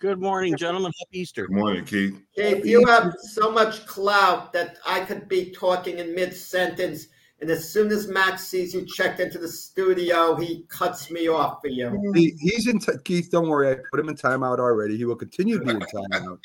Good 0.00 0.20
morning, 0.20 0.56
gentlemen. 0.56 0.92
Happy 0.98 1.20
Easter. 1.20 1.46
Good 1.46 1.56
morning, 1.56 1.84
Keith. 1.84 2.20
Keith, 2.34 2.64
you 2.64 2.84
have 2.86 3.14
so 3.32 3.50
much 3.50 3.86
clout 3.86 4.52
that 4.52 4.76
I 4.86 5.00
could 5.00 5.28
be 5.28 5.50
talking 5.50 5.98
in 5.98 6.14
mid 6.14 6.34
sentence 6.34 7.08
and 7.40 7.50
as 7.50 7.68
soon 7.68 7.92
as 7.92 8.08
Max 8.08 8.46
sees 8.48 8.74
you 8.74 8.84
checked 8.84 9.20
into 9.20 9.38
the 9.38 9.48
studio, 9.48 10.34
he 10.34 10.64
cuts 10.68 11.10
me 11.10 11.28
off 11.28 11.60
for 11.60 11.68
you. 11.68 12.12
He, 12.14 12.34
he's 12.40 12.66
in 12.66 12.80
t- 12.80 12.92
Keith. 13.04 13.30
Don't 13.30 13.48
worry, 13.48 13.70
I 13.70 13.76
put 13.90 14.00
him 14.00 14.08
in 14.08 14.16
timeout 14.16 14.58
already. 14.58 14.96
He 14.96 15.04
will 15.04 15.16
continue 15.16 15.58
to 15.58 15.64
be 15.64 15.70
in 15.70 15.80
timeout 15.80 16.38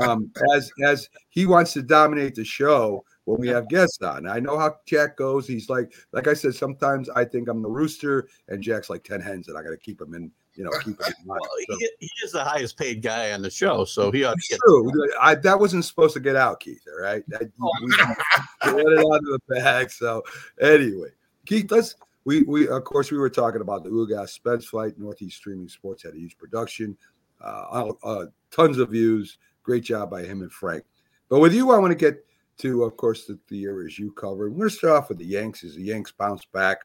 um, 0.00 0.32
as 0.54 0.70
as 0.84 1.08
he 1.30 1.46
wants 1.46 1.72
to 1.74 1.82
dominate 1.82 2.34
the 2.34 2.44
show 2.44 3.04
when 3.24 3.40
we 3.40 3.48
have 3.48 3.68
guests 3.68 4.02
on. 4.02 4.26
I 4.26 4.40
know 4.40 4.58
how 4.58 4.76
Jack 4.84 5.16
goes. 5.16 5.46
He's 5.46 5.68
like, 5.68 5.92
like 6.12 6.26
I 6.26 6.34
said, 6.34 6.56
sometimes 6.56 7.08
I 7.10 7.24
think 7.24 7.48
I'm 7.48 7.62
the 7.62 7.70
rooster, 7.70 8.28
and 8.48 8.60
Jack's 8.60 8.90
like 8.90 9.04
ten 9.04 9.20
hens, 9.20 9.46
and 9.46 9.56
I 9.56 9.62
got 9.62 9.70
to 9.70 9.76
keep 9.76 10.00
him 10.00 10.14
in 10.14 10.30
you 10.54 10.64
know, 10.64 10.70
keep 10.82 11.00
it 11.00 11.14
in 11.20 11.26
mind. 11.26 11.40
Well, 11.40 11.50
so, 11.68 11.76
he, 11.78 11.90
he, 12.00 12.10
is 12.24 12.32
the 12.32 12.44
highest 12.44 12.76
paid 12.76 13.02
guy 13.02 13.32
on 13.32 13.42
the 13.42 13.50
show, 13.50 13.84
so 13.84 14.10
he 14.10 14.24
ought 14.24 14.36
to 14.38 14.48
get. 14.48 14.60
True. 14.64 14.90
I, 15.20 15.34
that 15.36 15.58
wasn't 15.58 15.84
supposed 15.84 16.14
to 16.14 16.20
get 16.20 16.36
out, 16.36 16.60
Keith. 16.60 16.84
All 16.88 17.02
right, 17.02 17.22
that, 17.28 17.50
oh. 17.60 17.70
we, 17.82 18.72
let 18.72 18.86
it 18.86 18.98
out 18.98 19.16
of 19.16 19.24
the 19.24 19.40
bag. 19.48 19.90
So 19.90 20.22
anyway, 20.60 21.08
Keith, 21.46 21.70
let's. 21.70 21.96
We 22.24 22.42
we 22.42 22.68
of 22.68 22.84
course 22.84 23.10
we 23.10 23.18
were 23.18 23.30
talking 23.30 23.62
about 23.62 23.82
the 23.82 23.90
Ugas 23.90 24.30
Spence 24.30 24.66
fight. 24.66 24.98
Northeast 24.98 25.38
Streaming 25.38 25.68
Sports 25.68 26.04
had 26.04 26.14
a 26.14 26.18
huge 26.18 26.38
production, 26.38 26.96
uh, 27.40 27.92
uh, 28.04 28.26
tons 28.50 28.78
of 28.78 28.90
views. 28.90 29.38
Great 29.64 29.82
job 29.82 30.10
by 30.10 30.22
him 30.22 30.42
and 30.42 30.52
Frank. 30.52 30.84
But 31.28 31.40
with 31.40 31.52
you, 31.54 31.72
I 31.72 31.78
want 31.78 31.90
to 31.90 31.96
get 31.96 32.24
to, 32.58 32.84
of 32.84 32.96
course, 32.96 33.24
the, 33.24 33.38
the 33.48 33.64
areas 33.64 33.98
you 33.98 34.12
covered. 34.12 34.52
We're 34.52 34.58
going 34.58 34.70
to 34.70 34.76
start 34.76 35.02
off 35.02 35.08
with 35.08 35.18
the 35.18 35.24
Yanks. 35.24 35.64
As 35.64 35.74
the 35.74 35.82
Yanks 35.82 36.12
bounced 36.12 36.50
back 36.52 36.78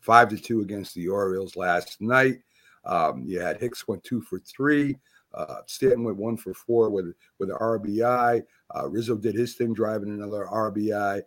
five 0.00 0.28
to 0.30 0.38
two 0.38 0.60
against 0.60 0.94
the 0.94 1.08
Orioles 1.08 1.56
last 1.56 2.00
night. 2.00 2.38
Um, 2.84 3.24
you 3.26 3.40
had 3.40 3.60
Hicks 3.60 3.86
went 3.88 4.04
two 4.04 4.20
for 4.20 4.38
three. 4.38 4.96
Uh, 5.34 5.56
Stanton 5.66 6.04
went 6.04 6.16
one 6.16 6.36
for 6.36 6.54
four 6.54 6.90
with 6.90 7.12
with 7.38 7.50
an 7.50 7.56
RBI. 7.56 8.42
Uh, 8.74 8.88
Rizzo 8.88 9.16
did 9.16 9.34
his 9.34 9.54
thing, 9.54 9.74
driving 9.74 10.10
another 10.10 10.46
RBI. 10.50 11.22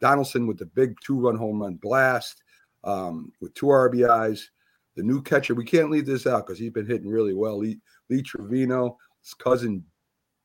Donaldson 0.00 0.46
with 0.46 0.58
the 0.58 0.66
big 0.66 0.96
two 1.04 1.18
run 1.18 1.36
home 1.36 1.62
run 1.62 1.76
blast 1.76 2.42
um, 2.84 3.32
with 3.40 3.54
two 3.54 3.66
RBIs. 3.66 4.48
The 4.94 5.02
new 5.02 5.22
catcher, 5.22 5.54
we 5.54 5.64
can't 5.64 5.90
leave 5.90 6.06
this 6.06 6.26
out 6.26 6.46
because 6.46 6.58
he's 6.58 6.70
been 6.70 6.86
hitting 6.86 7.08
really 7.08 7.34
well. 7.34 7.58
Lee, 7.58 7.78
Lee 8.08 8.22
Trevino, 8.22 8.96
his 9.22 9.34
cousin 9.34 9.84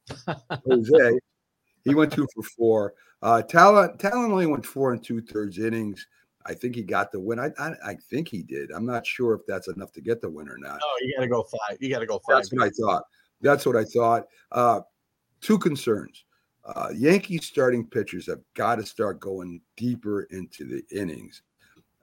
Jose, 0.66 1.20
he 1.86 1.96
went 1.96 2.12
two 2.12 2.28
for 2.34 2.44
four. 2.44 2.94
Uh, 3.22 3.42
Taillon, 3.48 3.98
Taillon 3.98 4.32
only 4.32 4.48
went 4.48 4.66
four 4.66 4.92
and 4.92 5.04
two 5.04 5.22
thirds 5.22 5.58
innings. 5.58 6.06
I 6.46 6.54
think 6.54 6.76
he 6.76 6.84
got 6.84 7.12
the 7.12 7.20
win. 7.20 7.40
I, 7.40 7.52
I, 7.60 7.74
I 7.86 7.96
think 8.10 8.28
he 8.28 8.44
did. 8.44 8.72
I'm 8.72 8.86
not 8.86 9.06
sure 9.06 9.34
if 9.34 9.42
that's 9.48 9.68
enough 9.68 9.92
to 9.94 10.02
get 10.02 10.22
the 10.22 10.30
win 10.30 10.50
or 10.50 10.58
not. 10.58 10.80
No, 10.80 11.08
you 11.08 11.14
got 11.16 11.24
to 11.24 11.28
go 11.28 11.44
five. 11.44 11.78
You 11.80 11.90
got 11.90 12.00
to 12.00 12.06
go 12.06 12.20
five. 12.20 12.38
That's 12.38 12.52
what 12.54 12.64
I 12.64 12.70
thought. 12.70 13.04
That's 13.42 13.66
what 13.66 13.76
I 13.76 13.84
thought. 13.84 14.28
Uh, 14.52 14.82
two 15.42 15.58
concerns. 15.58 16.26
Uh, 16.64 16.90
Yankees 16.96 17.46
starting 17.46 17.86
pitchers 17.86 18.28
have 18.28 18.42
got 18.54 18.76
to 18.76 18.86
start 18.86 19.20
going 19.20 19.62
deeper 19.78 20.24
into 20.24 20.66
the 20.66 20.84
innings. 20.96 21.42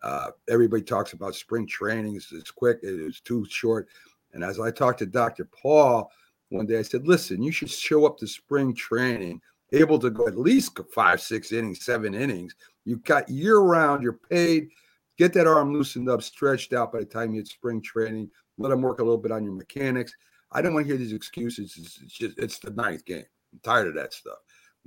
Uh, 0.02 0.30
everybody 0.48 0.82
talks 0.82 1.12
about 1.12 1.34
spring 1.34 1.66
training. 1.66 2.16
It's 2.16 2.50
quick. 2.50 2.78
It 2.82 3.00
is 3.00 3.20
too 3.20 3.46
short. 3.48 3.88
And 4.32 4.44
as 4.44 4.60
I 4.60 4.70
talked 4.70 4.98
to 5.00 5.06
Dr. 5.06 5.44
Paul 5.46 6.10
one 6.50 6.66
day, 6.66 6.78
I 6.78 6.82
said, 6.82 7.06
listen, 7.06 7.42
you 7.42 7.52
should 7.52 7.70
show 7.70 8.06
up 8.06 8.18
to 8.18 8.26
spring 8.26 8.74
training 8.74 9.40
able 9.72 9.98
to 9.98 10.10
go 10.10 10.26
at 10.26 10.38
least 10.38 10.78
five, 10.92 11.20
six 11.20 11.52
innings, 11.52 11.84
seven 11.84 12.14
innings. 12.14 12.54
You've 12.88 13.04
got 13.04 13.28
year 13.28 13.58
round, 13.58 14.02
you're 14.02 14.14
paid. 14.30 14.70
Get 15.18 15.34
that 15.34 15.46
arm 15.46 15.74
loosened 15.74 16.08
up, 16.08 16.22
stretched 16.22 16.72
out 16.72 16.92
by 16.92 17.00
the 17.00 17.04
time 17.04 17.34
you 17.34 17.40
hit 17.40 17.48
spring 17.48 17.82
training. 17.82 18.30
Let 18.56 18.70
them 18.70 18.80
work 18.80 19.00
a 19.00 19.02
little 19.02 19.18
bit 19.18 19.30
on 19.30 19.44
your 19.44 19.52
mechanics. 19.52 20.14
I 20.52 20.62
don't 20.62 20.72
want 20.72 20.86
to 20.86 20.88
hear 20.88 20.96
these 20.96 21.12
excuses. 21.12 21.76
It's, 22.02 22.16
just 22.16 22.38
it's 22.38 22.58
the 22.58 22.70
ninth 22.70 23.04
game. 23.04 23.24
I'm 23.52 23.60
tired 23.62 23.88
of 23.88 23.94
that 23.96 24.14
stuff. 24.14 24.38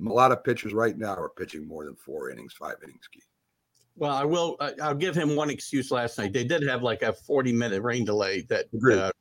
A 0.03 0.09
lot 0.09 0.31
of 0.31 0.43
pitchers 0.43 0.73
right 0.73 0.97
now 0.97 1.13
are 1.13 1.29
pitching 1.29 1.67
more 1.67 1.85
than 1.85 1.95
four 1.95 2.31
innings, 2.31 2.53
five 2.53 2.77
innings. 2.83 3.07
Keith. 3.13 3.23
Well, 3.95 4.15
I 4.15 4.23
will. 4.23 4.57
I'll 4.81 4.95
give 4.95 5.13
him 5.13 5.35
one 5.35 5.51
excuse. 5.51 5.91
Last 5.91 6.17
night 6.17 6.33
they 6.33 6.43
did 6.43 6.63
have 6.63 6.81
like 6.81 7.03
a 7.03 7.13
40 7.13 7.53
minute 7.53 7.83
rain 7.83 8.03
delay 8.03 8.41
that 8.49 8.65
uh, 8.91 9.11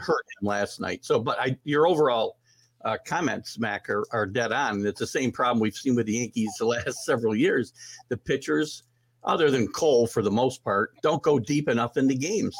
hurt 0.00 0.24
him 0.40 0.46
last 0.46 0.80
night. 0.80 1.04
So, 1.04 1.18
but 1.18 1.38
I, 1.38 1.58
your 1.64 1.86
overall 1.86 2.38
uh, 2.84 2.96
comments, 3.04 3.58
Mac, 3.58 3.88
are, 3.88 4.04
are 4.12 4.26
dead 4.26 4.52
on. 4.52 4.84
It's 4.86 5.00
the 5.00 5.06
same 5.06 5.32
problem 5.32 5.60
we've 5.60 5.74
seen 5.74 5.94
with 5.94 6.06
the 6.06 6.14
Yankees 6.14 6.54
the 6.58 6.66
last 6.66 7.04
several 7.04 7.34
years. 7.34 7.72
The 8.08 8.16
pitchers, 8.16 8.84
other 9.24 9.50
than 9.50 9.68
Cole 9.68 10.06
for 10.06 10.22
the 10.22 10.30
most 10.30 10.62
part, 10.64 10.92
don't 11.02 11.22
go 11.22 11.38
deep 11.38 11.68
enough 11.68 11.96
into 11.96 12.14
games. 12.14 12.56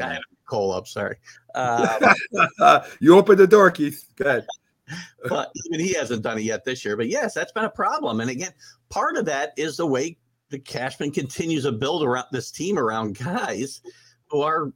I 0.00 0.18
Cole 0.46 0.72
up, 0.72 0.86
sorry. 0.86 1.16
Uh, 1.54 2.14
you 3.00 3.16
opened 3.16 3.38
the 3.38 3.46
door, 3.46 3.70
Keith. 3.70 4.04
Go 4.16 4.26
ahead. 4.26 4.46
but 5.28 5.50
even 5.66 5.80
he 5.80 5.94
hasn't 5.94 6.22
done 6.22 6.38
it 6.38 6.42
yet 6.42 6.64
this 6.64 6.84
year. 6.84 6.96
But 6.96 7.08
yes, 7.08 7.34
that's 7.34 7.52
been 7.52 7.64
a 7.64 7.70
problem. 7.70 8.20
And 8.20 8.30
again, 8.30 8.52
part 8.90 9.16
of 9.16 9.24
that 9.26 9.52
is 9.56 9.76
the 9.76 9.86
way 9.86 10.18
the 10.50 10.58
Cashman 10.58 11.10
continues 11.10 11.64
to 11.64 11.72
build 11.72 12.02
around 12.02 12.26
this 12.32 12.50
team 12.50 12.78
around 12.78 13.18
guys 13.18 13.80
who 14.28 14.42
are 14.42 14.72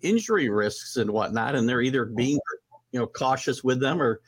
injury 0.00 0.48
risks 0.48 0.96
and 0.96 1.10
whatnot, 1.10 1.54
and 1.54 1.68
they're 1.68 1.82
either 1.82 2.04
being 2.04 2.38
you 2.92 3.00
know 3.00 3.06
cautious 3.06 3.64
with 3.64 3.80
them 3.80 4.00
or 4.00 4.20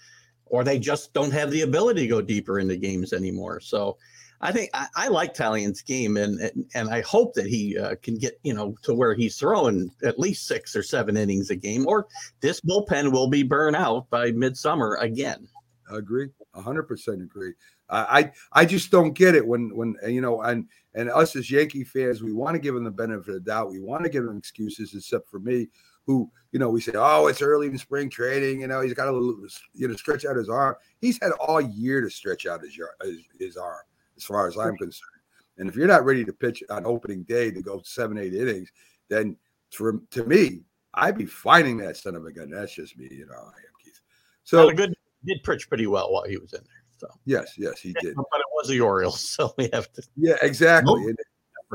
or 0.46 0.64
they 0.64 0.78
just 0.78 1.12
don't 1.12 1.32
have 1.32 1.50
the 1.50 1.62
ability 1.62 2.02
to 2.02 2.06
go 2.06 2.20
deeper 2.20 2.58
into 2.58 2.76
games 2.76 3.12
anymore. 3.12 3.60
So 3.60 3.96
I 4.40 4.52
think 4.52 4.70
I, 4.74 4.86
I 4.94 5.08
like 5.08 5.34
Taillon's 5.34 5.80
game, 5.80 6.16
and, 6.16 6.38
and, 6.38 6.66
and 6.74 6.90
I 6.90 7.00
hope 7.00 7.34
that 7.34 7.46
he 7.46 7.78
uh, 7.78 7.94
can 8.02 8.18
get 8.18 8.38
you 8.42 8.54
know 8.54 8.74
to 8.82 8.94
where 8.94 9.14
he's 9.14 9.38
throwing 9.38 9.90
at 10.02 10.18
least 10.18 10.46
six 10.46 10.76
or 10.76 10.82
seven 10.82 11.16
innings 11.16 11.50
a 11.50 11.56
game, 11.56 11.86
or 11.86 12.06
this 12.40 12.60
bullpen 12.60 13.12
will 13.12 13.28
be 13.28 13.42
burned 13.42 13.76
out 13.76 14.08
by 14.10 14.32
midsummer 14.32 14.96
again. 14.96 15.48
I 15.90 15.96
agree, 15.96 16.28
hundred 16.54 16.84
percent 16.84 17.22
agree. 17.22 17.52
I 17.90 18.32
I 18.52 18.64
just 18.64 18.90
don't 18.90 19.12
get 19.12 19.34
it 19.34 19.46
when 19.46 19.74
when 19.74 19.96
you 20.06 20.20
know 20.20 20.42
and 20.42 20.66
and 20.94 21.10
us 21.10 21.36
as 21.36 21.50
Yankee 21.50 21.84
fans, 21.84 22.22
we 22.22 22.32
want 22.32 22.54
to 22.54 22.60
give 22.60 22.74
him 22.74 22.84
the 22.84 22.90
benefit 22.90 23.28
of 23.28 23.34
the 23.34 23.40
doubt. 23.40 23.70
We 23.70 23.80
want 23.80 24.04
to 24.04 24.10
give 24.10 24.24
him 24.24 24.36
excuses, 24.36 24.94
except 24.94 25.28
for 25.28 25.40
me 25.40 25.68
who, 26.06 26.30
you 26.52 26.58
know, 26.58 26.70
we 26.70 26.80
say, 26.80 26.92
oh, 26.94 27.26
it's 27.26 27.42
early 27.42 27.66
in 27.66 27.78
spring 27.78 28.10
training. 28.10 28.60
You 28.60 28.68
know, 28.68 28.80
he's 28.80 28.94
got 28.94 29.06
to, 29.06 29.48
you 29.74 29.88
know, 29.88 29.96
stretch 29.96 30.24
out 30.24 30.36
his 30.36 30.48
arm. 30.48 30.76
He's 31.00 31.18
had 31.20 31.32
all 31.32 31.60
year 31.60 32.00
to 32.00 32.10
stretch 32.10 32.46
out 32.46 32.62
his, 32.62 32.78
his, 33.02 33.18
his 33.38 33.56
arm, 33.56 33.82
as 34.16 34.24
far 34.24 34.46
as 34.46 34.56
I'm 34.56 34.76
concerned. 34.76 35.10
And 35.58 35.68
if 35.68 35.76
you're 35.76 35.86
not 35.86 36.04
ready 36.04 36.24
to 36.24 36.32
pitch 36.32 36.62
on 36.70 36.84
opening 36.84 37.22
day 37.24 37.50
to 37.50 37.62
go 37.62 37.80
seven, 37.84 38.18
eight 38.18 38.34
innings, 38.34 38.70
then 39.08 39.36
for 39.70 40.00
to 40.10 40.24
me, 40.24 40.62
I'd 40.94 41.18
be 41.18 41.26
finding 41.26 41.76
that 41.78 41.96
son 41.96 42.14
of 42.14 42.24
a 42.24 42.32
gun. 42.32 42.50
That's 42.50 42.74
just 42.74 42.96
me, 42.96 43.08
you 43.10 43.26
know. 43.26 43.34
I 43.34 43.48
am 43.58 43.74
Keith. 43.82 44.00
So 44.44 44.68
a 44.68 44.74
good 44.74 44.94
did 45.24 45.42
pitch 45.42 45.68
pretty 45.68 45.86
well 45.86 46.12
while 46.12 46.24
he 46.24 46.36
was 46.36 46.52
in 46.52 46.60
there. 46.60 46.84
So 46.98 47.08
yes, 47.24 47.54
yes, 47.56 47.80
he 47.80 47.92
did. 48.00 48.14
But 48.14 48.40
it 48.40 48.46
was 48.52 48.68
the 48.68 48.80
Orioles, 48.80 49.28
so 49.36 49.52
we 49.58 49.68
have 49.72 49.92
to. 49.92 50.02
Yeah, 50.16 50.36
exactly. 50.42 51.04
Nope. 51.06 51.16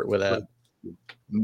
With 0.06 0.22
that. 0.22 0.44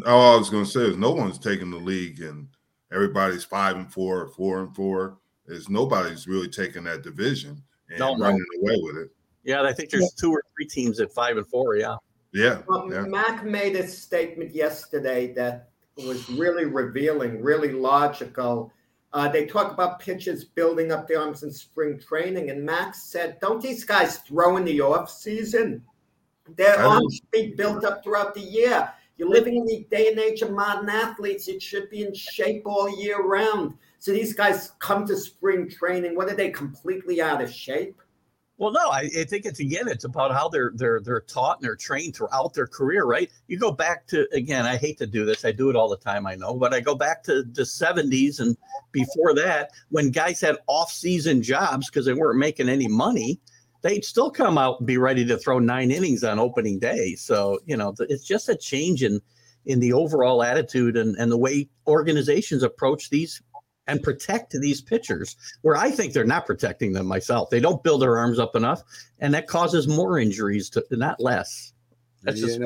All 0.05 0.35
I 0.35 0.37
was 0.37 0.49
going 0.49 0.63
to 0.63 0.69
say 0.69 0.81
is 0.81 0.97
no 0.97 1.11
one's 1.11 1.37
taking 1.37 1.69
the 1.69 1.77
league 1.77 2.21
and 2.21 2.47
everybody's 2.95 3.43
five 3.43 3.75
and 3.75 3.91
four, 3.91 4.27
four 4.29 4.61
and 4.61 4.75
four. 4.75 5.17
Is 5.47 5.69
nobody's 5.69 6.27
really 6.27 6.47
taking 6.47 6.85
that 6.85 7.03
division 7.03 7.61
and 7.89 7.99
no, 7.99 8.17
running 8.17 8.43
no. 8.55 8.61
away 8.61 8.79
with 8.81 8.97
it. 8.97 9.09
Yeah, 9.43 9.61
I 9.61 9.73
think 9.73 9.91
there's 9.91 10.11
two 10.13 10.31
or 10.31 10.41
three 10.55 10.65
teams 10.65 10.99
at 10.99 11.11
five 11.11 11.37
and 11.37 11.47
four. 11.47 11.75
Yeah. 11.75 11.97
Yeah. 12.33 12.61
Well, 12.67 12.91
yeah. 12.91 13.01
Mac 13.01 13.45
made 13.45 13.75
a 13.75 13.87
statement 13.87 14.55
yesterday 14.55 15.33
that 15.33 15.69
was 15.97 16.27
really 16.31 16.65
revealing, 16.65 17.41
really 17.41 17.71
logical. 17.71 18.73
Uh, 19.13 19.29
they 19.29 19.45
talk 19.45 19.71
about 19.71 19.99
pitchers 19.99 20.43
building 20.43 20.91
up 20.91 21.07
the 21.07 21.15
arms 21.15 21.43
in 21.43 21.51
spring 21.51 21.97
training, 21.99 22.49
and 22.49 22.65
Max 22.65 23.03
said, 23.03 23.39
"Don't 23.39 23.61
these 23.61 23.85
guys 23.85 24.17
throw 24.17 24.57
in 24.57 24.65
the 24.65 24.81
off 24.81 25.09
season? 25.09 25.81
Their 26.49 26.77
arms 26.79 27.21
be 27.31 27.53
built 27.55 27.85
up 27.85 28.03
throughout 28.03 28.33
the 28.33 28.41
year. 28.41 28.91
You're 29.17 29.29
living 29.29 29.55
in 29.55 29.65
the 29.65 29.87
day 29.89 30.09
and 30.09 30.19
age 30.19 30.41
of 30.41 30.51
modern 30.51 30.89
athletes. 30.89 31.47
It 31.47 31.61
should 31.61 31.89
be 31.89 32.03
in 32.03 32.13
shape 32.13 32.63
all 32.65 32.89
year 33.01 33.21
round. 33.23 33.75
So 33.99 34.11
these 34.11 34.33
guys 34.33 34.73
come 34.79 35.07
to 35.07 35.15
spring 35.15 35.69
training. 35.69 36.15
What 36.15 36.29
are 36.29 36.35
they 36.35 36.49
completely 36.49 37.21
out 37.21 37.41
of 37.41 37.51
shape? 37.51 38.01
Well, 38.57 38.71
no, 38.71 38.89
I, 38.89 39.09
I, 39.17 39.23
think 39.25 39.45
it's 39.45 39.59
again, 39.59 39.89
it's 39.89 40.05
about 40.05 40.31
how 40.31 40.47
they're 40.47 40.71
they're 40.75 41.01
they're 41.01 41.21
taught 41.21 41.57
and 41.57 41.65
they're 41.65 41.75
trained 41.75 42.15
throughout 42.15 42.53
their 42.53 42.67
career, 42.67 43.03
right? 43.03 43.29
You 43.47 43.57
go 43.57 43.71
back 43.71 44.07
to 44.07 44.27
again, 44.33 44.65
I 44.65 44.77
hate 44.77 44.97
to 44.99 45.07
do 45.07 45.25
this, 45.25 45.43
I 45.43 45.51
do 45.51 45.69
it 45.69 45.75
all 45.75 45.89
the 45.89 45.97
time, 45.97 46.25
I 46.25 46.35
know, 46.35 46.53
but 46.53 46.73
I 46.73 46.79
go 46.79 46.95
back 46.95 47.21
to 47.23 47.43
the 47.43 47.63
70s 47.63 48.39
and 48.39 48.55
before 48.93 49.33
that, 49.35 49.71
when 49.89 50.09
guys 50.09 50.39
had 50.39 50.57
off-season 50.67 51.41
jobs 51.41 51.89
because 51.89 52.05
they 52.05 52.13
weren't 52.13 52.39
making 52.39 52.69
any 52.69 52.87
money, 52.87 53.41
they'd 53.85 54.03
still 54.03 54.31
come 54.31 54.57
out 54.57 54.79
and 54.79 54.87
be 54.87 54.97
ready 54.97 55.23
to 55.23 55.37
throw 55.37 55.59
nine 55.59 55.91
innings 55.91 56.23
on 56.23 56.39
opening 56.39 56.79
day. 56.79 57.13
So, 57.13 57.59
you 57.67 57.77
know, 57.77 57.93
it's 57.99 58.25
just 58.25 58.49
a 58.49 58.55
change 58.55 59.03
in 59.03 59.21
in 59.67 59.79
the 59.79 59.93
overall 59.93 60.43
attitude 60.43 60.97
and, 60.97 61.15
and 61.17 61.31
the 61.31 61.37
way 61.37 61.69
organizations 61.87 62.63
approach 62.63 63.09
these 63.11 63.41
and 63.87 64.01
protect 64.01 64.53
these 64.59 64.81
pitchers 64.81 65.35
where 65.61 65.75
I 65.75 65.91
think 65.91 66.13
they're 66.13 66.25
not 66.25 66.47
protecting 66.47 66.93
them 66.93 67.05
myself. 67.05 67.51
They 67.51 67.59
don't 67.59 67.83
build 67.83 68.01
their 68.01 68.17
arms 68.17 68.39
up 68.39 68.55
enough, 68.55 68.81
and 69.19 69.33
that 69.35 69.45
causes 69.45 69.87
more 69.87 70.17
injuries 70.17 70.67
to 70.71 70.83
not 70.89 71.19
less. 71.19 71.73
That's 72.23 72.41
yeah, 72.41 72.47
just 72.47 72.59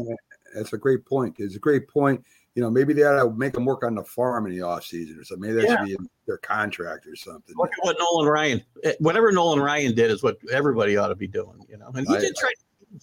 that's 0.55 0.71
a 0.71 0.77
great 0.77 1.05
point. 1.05 1.35
It's 1.39 1.57
a 1.57 1.59
great 1.59 1.89
point. 1.89 2.23
You 2.55 2.63
know, 2.63 2.69
maybe 2.69 2.93
they 2.93 3.03
ought 3.03 3.23
to 3.23 3.31
make 3.31 3.53
them 3.53 3.65
work 3.65 3.83
on 3.83 3.95
the 3.95 4.03
farm 4.03 4.45
in 4.47 4.51
the 4.51 4.61
off 4.61 4.83
season 4.83 5.17
or 5.19 5.23
something. 5.23 5.49
Maybe 5.49 5.61
that 5.61 5.69
yeah. 5.69 5.77
should 5.77 5.85
be 5.85 5.93
in 5.93 6.09
their 6.27 6.37
contract 6.37 7.07
or 7.07 7.15
something. 7.15 7.55
Look 7.55 7.69
at 7.71 7.85
what 7.85 7.95
Nolan 7.99 8.27
Ryan, 8.27 8.63
eh, 8.83 8.93
whatever 8.99 9.31
Nolan 9.31 9.59
Ryan 9.59 9.95
did 9.95 10.11
is 10.11 10.23
what 10.23 10.37
everybody 10.51 10.97
ought 10.97 11.09
to 11.09 11.15
be 11.15 11.27
doing. 11.27 11.65
You 11.69 11.77
know, 11.77 11.91
and 11.93 12.07
he 12.07 12.15
I, 12.15 12.19
did 12.19 12.35
try 12.35 12.51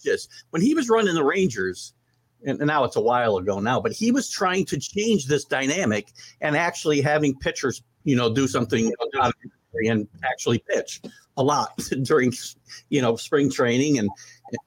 just 0.03 0.29
when 0.49 0.61
he 0.61 0.73
was 0.73 0.89
running 0.89 1.15
the 1.15 1.23
Rangers 1.23 1.93
and 2.45 2.59
now 2.59 2.83
it's 2.83 2.95
a 2.95 3.01
while 3.01 3.37
ago 3.37 3.59
now, 3.59 3.81
but 3.81 3.91
he 3.91 4.11
was 4.11 4.29
trying 4.29 4.63
to 4.65 4.77
change 4.77 5.25
this 5.25 5.43
dynamic 5.43 6.09
and 6.39 6.55
actually 6.55 7.01
having 7.01 7.35
pitchers 7.39 7.81
you 8.07 8.15
know, 8.15 8.33
do 8.33 8.47
something 8.47 8.91
and 9.83 10.07
actually 10.23 10.59
pitch 10.59 11.01
a 11.35 11.43
lot 11.43 11.77
during, 12.03 12.31
you 12.89 13.01
know, 13.01 13.17
spring 13.17 13.51
training 13.51 13.99
and 13.99 14.09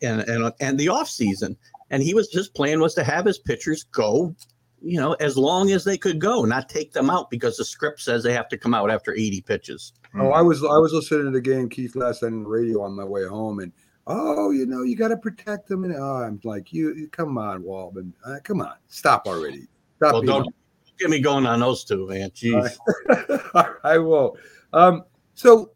and 0.02 0.20
and 0.28 0.52
and 0.60 0.78
the 0.78 0.88
off 0.88 1.08
season. 1.08 1.56
And 1.88 2.02
he 2.02 2.12
was 2.12 2.30
his 2.30 2.50
plan 2.50 2.80
was 2.80 2.94
to 2.94 3.02
have 3.02 3.24
his 3.24 3.38
pitchers 3.38 3.84
go, 3.84 4.36
you 4.82 4.98
know, 4.98 5.14
as 5.14 5.36
long 5.36 5.70
as 5.70 5.84
they 5.84 5.98
could 5.98 6.18
go, 6.18 6.44
not 6.44 6.68
take 6.68 6.92
them 6.92 7.10
out 7.10 7.30
because 7.30 7.56
the 7.56 7.64
script 7.64 8.00
says 8.00 8.22
they 8.22 8.32
have 8.32 8.48
to 8.48 8.58
come 8.58 8.74
out 8.74 8.90
after 8.90 9.14
80 9.14 9.42
pitches. 9.42 9.92
Oh, 10.18 10.30
I 10.30 10.40
was 10.40 10.62
I 10.62 10.78
was 10.78 10.92
listening 10.92 11.26
to 11.26 11.30
the 11.30 11.40
game 11.40 11.68
Keith 11.68 11.94
last 11.94 12.22
night 12.22 12.32
on 12.32 12.42
the 12.42 12.48
radio 12.48 12.82
on 12.82 12.96
my 12.96 13.04
way 13.04 13.26
home, 13.26 13.60
and 13.60 13.72
oh, 14.06 14.50
you 14.50 14.66
know, 14.66 14.82
you 14.82 14.96
got 14.96 15.08
to 15.08 15.16
protect 15.16 15.68
them. 15.68 15.84
And 15.84 15.94
oh, 15.94 16.16
I'm 16.16 16.40
like, 16.42 16.72
you, 16.72 17.08
come 17.12 17.38
on, 17.38 17.62
Waldman, 17.62 18.12
uh, 18.24 18.36
come 18.42 18.60
on, 18.60 18.74
stop 18.88 19.26
already. 19.26 19.68
Stop 19.96 20.14
well, 20.14 20.22
don't 20.22 20.54
get 20.98 21.10
me 21.10 21.20
going 21.20 21.46
on 21.46 21.60
those 21.60 21.84
two, 21.84 22.08
man. 22.08 22.30
Jeez. 22.30 22.76
I 23.84 23.98
will. 23.98 24.36
Um, 24.72 25.04
so 25.34 25.72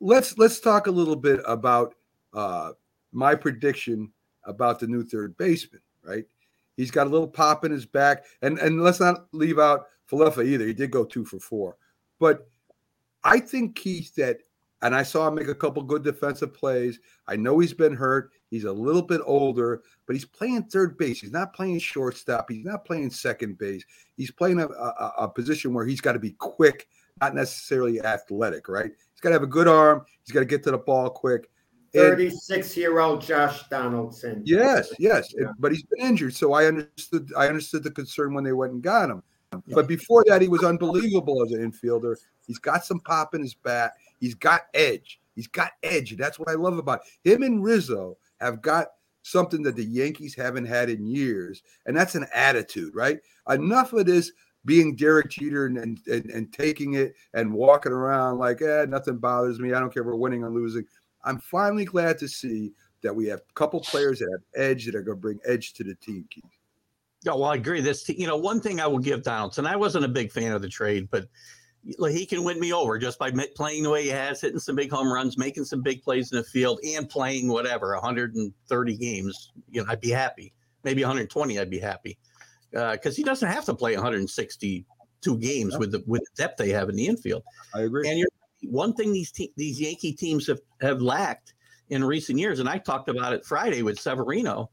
let's 0.00 0.36
let's 0.38 0.58
talk 0.58 0.86
a 0.86 0.90
little 0.90 1.16
bit 1.16 1.40
about 1.46 1.94
uh, 2.34 2.72
my 3.12 3.34
prediction 3.34 4.10
about 4.44 4.80
the 4.80 4.86
new 4.86 5.04
third 5.04 5.36
baseman. 5.36 5.82
Right, 6.02 6.24
he's 6.76 6.90
got 6.90 7.06
a 7.06 7.10
little 7.10 7.28
pop 7.28 7.64
in 7.64 7.72
his 7.72 7.86
back, 7.86 8.24
and 8.42 8.58
and 8.58 8.82
let's 8.82 9.00
not 9.00 9.26
leave 9.32 9.58
out 9.58 9.86
Falefa 10.10 10.44
either. 10.44 10.66
He 10.66 10.74
did 10.74 10.90
go 10.90 11.04
two 11.04 11.24
for 11.24 11.38
four, 11.38 11.76
but 12.18 12.48
I 13.24 13.40
think 13.40 13.76
Keith 13.76 14.14
that 14.16 14.38
and 14.82 14.94
I 14.94 15.02
saw 15.02 15.26
him 15.28 15.34
make 15.34 15.48
a 15.48 15.54
couple 15.54 15.82
good 15.82 16.04
defensive 16.04 16.52
plays. 16.52 17.00
I 17.26 17.36
know 17.36 17.58
he's 17.58 17.72
been 17.72 17.94
hurt. 17.94 18.30
He's 18.50 18.64
a 18.64 18.72
little 18.72 19.02
bit 19.02 19.20
older, 19.24 19.82
but 20.06 20.14
he's 20.14 20.24
playing 20.24 20.64
third 20.64 20.98
base. 20.98 21.20
He's 21.20 21.32
not 21.32 21.54
playing 21.54 21.78
shortstop. 21.78 22.50
He's 22.50 22.64
not 22.64 22.84
playing 22.84 23.10
second 23.10 23.58
base. 23.58 23.84
He's 24.16 24.30
playing 24.30 24.60
a, 24.60 24.68
a, 24.68 25.12
a 25.20 25.28
position 25.28 25.72
where 25.72 25.86
he's 25.86 26.00
got 26.00 26.12
to 26.12 26.18
be 26.18 26.32
quick, 26.32 26.88
not 27.20 27.34
necessarily 27.34 28.00
athletic, 28.00 28.68
right? 28.68 28.92
He's 29.12 29.20
got 29.20 29.30
to 29.30 29.34
have 29.34 29.42
a 29.42 29.48
good 29.48 29.66
arm. 29.66 30.04
He's 30.24 30.32
got 30.32 30.40
to 30.40 30.46
get 30.46 30.62
to 30.64 30.70
the 30.70 30.78
ball 30.78 31.10
quick. 31.10 31.48
36 31.96 32.76
year 32.76 32.98
old 33.00 33.20
Josh 33.20 33.68
Donaldson. 33.68 34.42
Yes, 34.44 34.92
yes. 34.98 35.34
Yeah. 35.36 35.52
But 35.58 35.72
he's 35.72 35.82
been 35.82 36.06
injured. 36.06 36.34
So 36.34 36.52
I 36.52 36.66
understood 36.66 37.32
I 37.36 37.48
understood 37.48 37.82
the 37.82 37.90
concern 37.90 38.34
when 38.34 38.44
they 38.44 38.52
went 38.52 38.72
and 38.72 38.82
got 38.82 39.10
him. 39.10 39.22
But 39.68 39.88
before 39.88 40.24
that, 40.26 40.42
he 40.42 40.48
was 40.48 40.64
unbelievable 40.64 41.42
as 41.42 41.52
an 41.52 41.70
infielder. 41.70 42.16
He's 42.46 42.58
got 42.58 42.84
some 42.84 43.00
pop 43.00 43.34
in 43.34 43.40
his 43.40 43.54
bat. 43.54 43.94
He's 44.20 44.34
got 44.34 44.62
edge. 44.74 45.20
He's 45.34 45.46
got 45.46 45.72
edge. 45.82 46.16
That's 46.16 46.38
what 46.38 46.48
I 46.48 46.54
love 46.54 46.78
about 46.78 47.00
him 47.24 47.42
and 47.42 47.62
Rizzo 47.62 48.16
have 48.40 48.60
got 48.62 48.88
something 49.22 49.62
that 49.62 49.76
the 49.76 49.84
Yankees 49.84 50.34
haven't 50.34 50.66
had 50.66 50.88
in 50.88 51.06
years, 51.06 51.62
and 51.86 51.96
that's 51.96 52.14
an 52.14 52.26
attitude, 52.32 52.94
right? 52.94 53.18
Enough 53.48 53.92
of 53.92 54.06
this 54.06 54.32
being 54.64 54.96
Derek 54.96 55.30
Jeter 55.30 55.66
and, 55.66 55.78
and, 55.78 56.00
and, 56.06 56.30
and 56.30 56.52
taking 56.52 56.94
it 56.94 57.14
and 57.34 57.52
walking 57.52 57.92
around 57.92 58.38
like, 58.38 58.60
eh, 58.60 58.84
nothing 58.88 59.16
bothers 59.16 59.60
me. 59.60 59.72
I 59.72 59.80
don't 59.80 59.94
care 59.94 60.02
if 60.02 60.06
we're 60.06 60.16
winning 60.16 60.42
or 60.42 60.50
losing. 60.50 60.84
I'm 61.26 61.38
finally 61.38 61.84
glad 61.84 62.18
to 62.18 62.28
see 62.28 62.72
that 63.02 63.14
we 63.14 63.26
have 63.26 63.40
a 63.40 63.52
couple 63.54 63.80
players 63.80 64.20
that 64.20 64.28
have 64.30 64.64
edge 64.64 64.86
that 64.86 64.94
are 64.94 65.02
going 65.02 65.18
to 65.18 65.20
bring 65.20 65.38
edge 65.44 65.74
to 65.74 65.84
the 65.84 65.94
team, 65.96 66.26
Keith. 66.30 66.44
Yeah, 67.24 67.32
well, 67.32 67.44
I 67.44 67.56
agree. 67.56 67.80
This, 67.80 68.08
you 68.08 68.26
know, 68.26 68.36
one 68.36 68.60
thing 68.60 68.80
I 68.80 68.86
will 68.86 68.98
give 68.98 69.22
Donaldson, 69.22 69.66
I 69.66 69.76
wasn't 69.76 70.04
a 70.04 70.08
big 70.08 70.30
fan 70.30 70.52
of 70.52 70.62
the 70.62 70.68
trade, 70.68 71.08
but 71.10 71.26
he 72.10 72.26
can 72.26 72.44
win 72.44 72.58
me 72.58 72.72
over 72.72 72.98
just 72.98 73.18
by 73.18 73.30
playing 73.54 73.82
the 73.82 73.90
way 73.90 74.04
he 74.04 74.08
has, 74.08 74.40
hitting 74.40 74.58
some 74.58 74.76
big 74.76 74.90
home 74.90 75.12
runs, 75.12 75.36
making 75.36 75.64
some 75.64 75.82
big 75.82 76.02
plays 76.02 76.32
in 76.32 76.38
the 76.38 76.44
field, 76.44 76.80
and 76.84 77.08
playing 77.08 77.48
whatever 77.48 77.92
130 77.94 78.96
games. 78.96 79.52
You 79.70 79.82
know, 79.82 79.90
I'd 79.90 80.00
be 80.00 80.10
happy. 80.10 80.52
Maybe 80.84 81.02
120, 81.02 81.58
I'd 81.58 81.70
be 81.70 81.78
happy 81.78 82.18
because 82.70 83.14
uh, 83.14 83.16
he 83.16 83.22
doesn't 83.22 83.48
have 83.48 83.64
to 83.64 83.74
play 83.74 83.94
162 83.94 85.38
games 85.38 85.76
with 85.78 85.92
the 85.92 86.02
with 86.06 86.22
the 86.22 86.42
depth 86.42 86.58
they 86.58 86.70
have 86.70 86.88
in 86.88 86.96
the 86.96 87.06
infield. 87.06 87.42
I 87.74 87.82
agree. 87.82 88.08
And 88.08 88.24
one 88.70 88.94
thing 88.94 89.12
these 89.12 89.30
te- 89.30 89.52
these 89.56 89.80
Yankee 89.80 90.12
teams 90.12 90.46
have 90.46 90.60
have 90.80 91.00
lacked 91.00 91.54
in 91.88 92.04
recent 92.04 92.38
years, 92.38 92.60
and 92.60 92.68
I 92.68 92.78
talked 92.78 93.08
about 93.08 93.32
it 93.32 93.44
Friday 93.44 93.82
with 93.82 94.00
Severino 94.00 94.70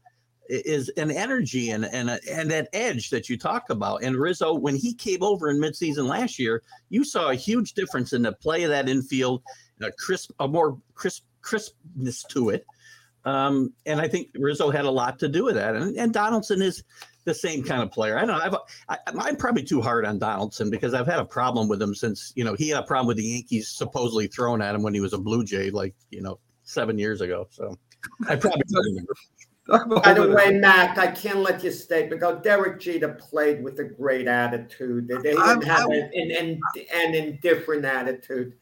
is 0.48 0.90
an 0.96 1.10
energy 1.10 1.70
and 1.70 1.84
and 1.86 2.10
and 2.30 2.50
that 2.50 2.68
edge 2.72 3.10
that 3.10 3.28
you 3.28 3.38
talk 3.38 3.70
about. 3.70 4.02
And 4.02 4.16
Rizzo, 4.16 4.52
when 4.52 4.76
he 4.76 4.94
came 4.94 5.22
over 5.22 5.50
in 5.50 5.58
midseason 5.58 6.06
last 6.06 6.38
year, 6.38 6.62
you 6.90 7.04
saw 7.04 7.30
a 7.30 7.34
huge 7.34 7.74
difference 7.74 8.12
in 8.12 8.22
the 8.22 8.32
play 8.32 8.64
of 8.64 8.70
that 8.70 8.88
infield, 8.88 9.42
a 9.80 9.90
crisp, 9.92 10.32
a 10.40 10.48
more 10.48 10.78
crisp 10.94 11.24
crispness 11.40 12.24
to 12.24 12.50
it. 12.50 12.66
Um, 13.24 13.72
and 13.86 14.00
I 14.00 14.08
think 14.08 14.28
Rizzo 14.34 14.70
had 14.70 14.84
a 14.84 14.90
lot 14.90 15.18
to 15.20 15.28
do 15.28 15.44
with 15.44 15.54
that. 15.54 15.74
And, 15.74 15.96
and 15.96 16.12
Donaldson 16.12 16.60
is 16.60 16.84
the 17.24 17.34
same 17.34 17.62
kind 17.62 17.82
of 17.82 17.90
player. 17.90 18.18
I 18.18 18.26
don't 18.26 18.38
know. 18.38 18.58
I've, 18.88 18.98
I, 19.06 19.28
am 19.28 19.36
probably 19.36 19.62
too 19.62 19.80
hard 19.80 20.04
on 20.04 20.18
Donaldson 20.18 20.70
because 20.70 20.92
I've 20.92 21.06
had 21.06 21.18
a 21.18 21.24
problem 21.24 21.68
with 21.68 21.80
him 21.80 21.94
since, 21.94 22.32
you 22.36 22.44
know, 22.44 22.54
he 22.54 22.68
had 22.68 22.82
a 22.82 22.86
problem 22.86 23.06
with 23.06 23.16
the 23.16 23.24
Yankees 23.24 23.70
supposedly 23.70 24.26
throwing 24.26 24.60
at 24.60 24.74
him 24.74 24.82
when 24.82 24.92
he 24.94 25.00
was 25.00 25.14
a 25.14 25.18
Blue 25.18 25.44
Jay, 25.44 25.70
like, 25.70 25.94
you 26.10 26.20
know, 26.20 26.38
seven 26.64 26.98
years 26.98 27.22
ago. 27.22 27.46
So 27.50 27.78
I 28.28 28.36
probably 28.36 28.62
By 29.66 30.12
the 30.12 30.30
way, 30.30 30.52
Mac, 30.52 30.98
I 30.98 31.06
can't 31.06 31.38
let 31.38 31.64
you 31.64 31.70
stay 31.70 32.06
because 32.06 32.42
Derek 32.42 32.80
Jeter 32.80 33.08
played 33.08 33.64
with 33.64 33.78
a 33.80 33.84
great 33.84 34.28
attitude. 34.28 35.08
They 35.08 35.16
didn't 35.16 35.40
I'm, 35.40 35.62
have 35.62 35.86
I'm, 35.86 35.92
an, 35.92 36.10
an, 36.12 36.60
an, 36.94 37.14
indifferent 37.14 37.84
attitude. 37.84 38.54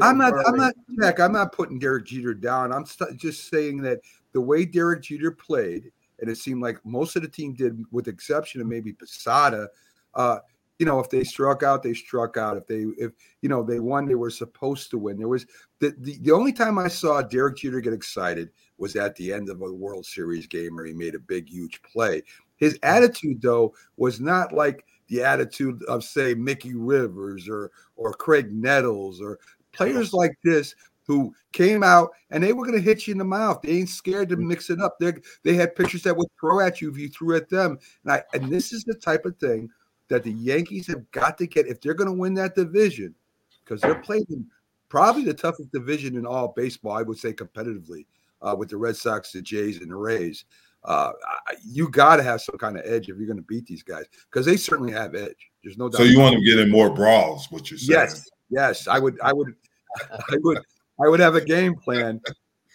I'm 0.00 0.16
not. 0.16 0.32
I'm 0.46 0.56
not. 0.56 0.74
Jack. 1.00 1.20
I'm 1.20 1.32
not 1.32 1.52
putting 1.52 1.78
Derek 1.78 2.06
Jeter 2.06 2.32
down. 2.32 2.72
I'm 2.72 2.86
st- 2.86 3.18
just 3.18 3.50
saying 3.50 3.82
that 3.82 4.00
the 4.32 4.40
way 4.40 4.64
Derek 4.64 5.02
Jeter 5.02 5.32
played, 5.32 5.92
and 6.20 6.30
it 6.30 6.38
seemed 6.38 6.62
like 6.62 6.78
most 6.82 7.14
of 7.16 7.22
the 7.22 7.28
team 7.28 7.52
did, 7.52 7.84
with 7.92 8.08
exception 8.08 8.62
of 8.62 8.66
maybe 8.66 8.94
Posada. 8.94 9.68
Uh, 10.14 10.38
you 10.78 10.86
know, 10.86 10.98
if 10.98 11.10
they 11.10 11.24
struck 11.24 11.62
out, 11.62 11.82
they 11.82 11.92
struck 11.92 12.38
out. 12.38 12.56
If 12.56 12.66
they, 12.66 12.84
if 12.96 13.12
you 13.42 13.50
know, 13.50 13.62
they 13.62 13.80
won, 13.80 14.06
they 14.06 14.14
were 14.14 14.30
supposed 14.30 14.90
to 14.92 14.98
win. 14.98 15.18
There 15.18 15.28
was 15.28 15.44
the 15.80 15.94
the, 15.98 16.16
the 16.22 16.32
only 16.32 16.54
time 16.54 16.78
I 16.78 16.88
saw 16.88 17.20
Derek 17.20 17.58
Jeter 17.58 17.80
get 17.80 17.92
excited 17.92 18.48
was 18.78 18.96
at 18.96 19.14
the 19.16 19.32
end 19.32 19.48
of 19.48 19.60
a 19.60 19.72
World 19.72 20.06
Series 20.06 20.46
game 20.46 20.76
where 20.76 20.86
he 20.86 20.94
made 20.94 21.14
a 21.14 21.20
big, 21.20 21.48
huge 21.48 21.82
play. 21.82 22.22
His 22.56 22.78
attitude, 22.82 23.42
though, 23.42 23.74
was 23.96 24.20
not 24.20 24.52
like 24.52 24.84
the 25.08 25.22
attitude 25.22 25.82
of, 25.84 26.04
say, 26.04 26.34
Mickey 26.34 26.74
Rivers 26.74 27.48
or 27.48 27.70
or 27.96 28.14
Graig 28.14 28.50
Nettles 28.50 29.20
or 29.20 29.38
players 29.72 30.12
like 30.12 30.32
this 30.44 30.74
who 31.08 31.34
came 31.52 31.82
out 31.82 32.10
and 32.30 32.44
they 32.44 32.52
were 32.52 32.64
going 32.64 32.76
to 32.76 32.84
hit 32.84 33.06
you 33.06 33.12
in 33.12 33.18
the 33.18 33.24
mouth. 33.24 33.62
They 33.62 33.70
ain't 33.70 33.88
scared 33.88 34.28
to 34.28 34.36
mm. 34.36 34.46
mix 34.46 34.70
it 34.70 34.80
up. 34.80 34.98
They 35.00 35.14
they 35.42 35.54
had 35.54 35.74
pitchers 35.74 36.02
that 36.02 36.16
would 36.16 36.28
throw 36.38 36.60
at 36.60 36.80
you 36.80 36.90
if 36.90 36.98
you 36.98 37.08
threw 37.08 37.34
at 37.36 37.48
them. 37.48 37.78
And 38.04 38.12
I 38.12 38.22
and 38.34 38.52
this 38.52 38.72
is 38.72 38.84
the 38.84 38.94
type 38.94 39.24
of 39.24 39.36
thing 39.38 39.70
that 40.08 40.22
the 40.22 40.32
Yankees 40.32 40.86
have 40.86 41.10
got 41.10 41.38
to 41.38 41.46
get 41.46 41.66
if 41.66 41.80
they're 41.80 41.94
going 41.94 42.10
to 42.10 42.18
win 42.18 42.34
that 42.34 42.54
division 42.54 43.14
because 43.64 43.80
they're 43.80 44.02
playing 44.02 44.46
probably 44.88 45.24
the 45.24 45.34
toughest 45.34 45.72
division 45.72 46.16
in 46.16 46.26
all 46.26 46.48
baseball. 46.48 46.92
I 46.92 47.02
would 47.02 47.18
say 47.18 47.32
competitively 47.32 48.04
uh, 48.42 48.54
with 48.56 48.68
the 48.68 48.76
Red 48.76 48.96
Sox, 48.96 49.32
the 49.32 49.42
Jays, 49.42 49.80
and 49.80 49.90
the 49.90 49.96
Rays. 49.96 50.44
Uh, 50.84 51.12
you 51.64 51.88
got 51.90 52.16
to 52.16 52.22
have 52.22 52.40
some 52.40 52.56
kind 52.56 52.78
of 52.78 52.84
edge 52.86 53.08
if 53.08 53.16
you're 53.16 53.26
going 53.26 53.36
to 53.36 53.42
beat 53.42 53.66
these 53.66 53.82
guys 53.82 54.06
because 54.30 54.46
they 54.46 54.56
certainly 54.56 54.92
have 54.92 55.14
edge. 55.14 55.50
There's 55.62 55.76
no 55.76 55.88
doubt. 55.88 55.98
So 55.98 56.04
you 56.04 56.20
want 56.20 56.36
to 56.36 56.44
get 56.44 56.58
in 56.58 56.70
more 56.70 56.88
brawls? 56.88 57.48
What 57.50 57.70
you're 57.70 57.78
saying? 57.78 57.98
Yes, 57.98 58.30
yes. 58.48 58.88
I 58.88 58.98
would. 58.98 59.18
I 59.20 59.32
would. 59.32 59.54
I 60.10 60.36
would. 60.42 60.58
I 61.04 61.08
would 61.08 61.20
have 61.20 61.34
a 61.34 61.40
game 61.40 61.74
plan 61.76 62.20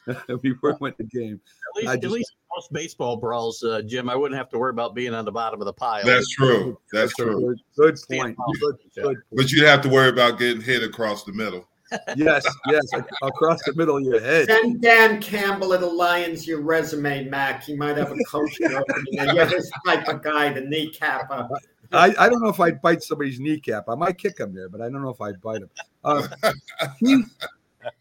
before 0.41 0.71
we 0.71 0.77
went 0.79 0.97
the 0.97 1.03
game. 1.03 1.39
At 1.75 1.75
least, 1.75 1.93
just, 1.93 2.05
at 2.05 2.11
least 2.11 2.35
most 2.55 2.71
baseball 2.71 3.17
brawls, 3.17 3.63
uh, 3.63 3.81
Jim, 3.81 4.09
I 4.09 4.15
wouldn't 4.15 4.37
have 4.37 4.49
to 4.49 4.59
worry 4.59 4.69
about 4.69 4.95
being 4.95 5.13
on 5.13 5.25
the 5.25 5.31
bottom 5.31 5.61
of 5.61 5.65
the 5.65 5.73
pile. 5.73 6.05
That's 6.05 6.29
true. 6.29 6.77
That's, 6.91 7.13
That's 7.15 7.15
true. 7.15 7.55
Good, 7.75 7.97
good 8.07 8.17
point. 8.17 8.37
Good, 8.59 8.75
good 8.95 9.03
point. 9.03 9.17
But 9.31 9.51
you'd 9.51 9.65
have 9.65 9.81
to 9.81 9.89
worry 9.89 10.09
about 10.09 10.39
getting 10.39 10.61
hit 10.61 10.83
across 10.83 11.23
the 11.23 11.33
middle. 11.33 11.67
Yes, 12.15 12.45
yes, 12.67 12.85
across 13.21 13.61
the 13.63 13.73
middle 13.75 13.97
of 13.97 14.03
your 14.03 14.19
head. 14.19 14.47
Send 14.47 14.81
Dan 14.81 15.21
Campbell 15.21 15.73
of 15.73 15.81
the 15.81 15.87
Lions 15.87 16.47
your 16.47 16.61
resume, 16.61 17.25
Mac. 17.29 17.63
He 17.63 17.75
might 17.75 17.97
have 17.97 18.11
a 18.11 18.17
coaching 18.29 18.73
opening. 18.73 19.35
You're 19.35 19.45
his 19.45 19.71
type 19.85 20.07
of 20.07 20.23
guy, 20.23 20.51
the 20.51 20.61
kneecapper. 20.61 21.49
I, 21.91 22.13
I 22.17 22.29
don't 22.29 22.41
know 22.41 22.49
if 22.49 22.59
I'd 22.59 22.81
bite 22.81 23.03
somebody's 23.03 23.39
kneecap. 23.39 23.87
I 23.87 23.95
might 23.95 24.17
kick 24.17 24.39
him 24.39 24.53
there, 24.53 24.67
but 24.67 24.81
I 24.81 24.85
don't 24.85 25.03
know 25.03 25.09
if 25.09 25.21
I'd 25.21 25.39
bite 25.41 25.61
him. 25.61 25.69
Uh, 26.03 26.27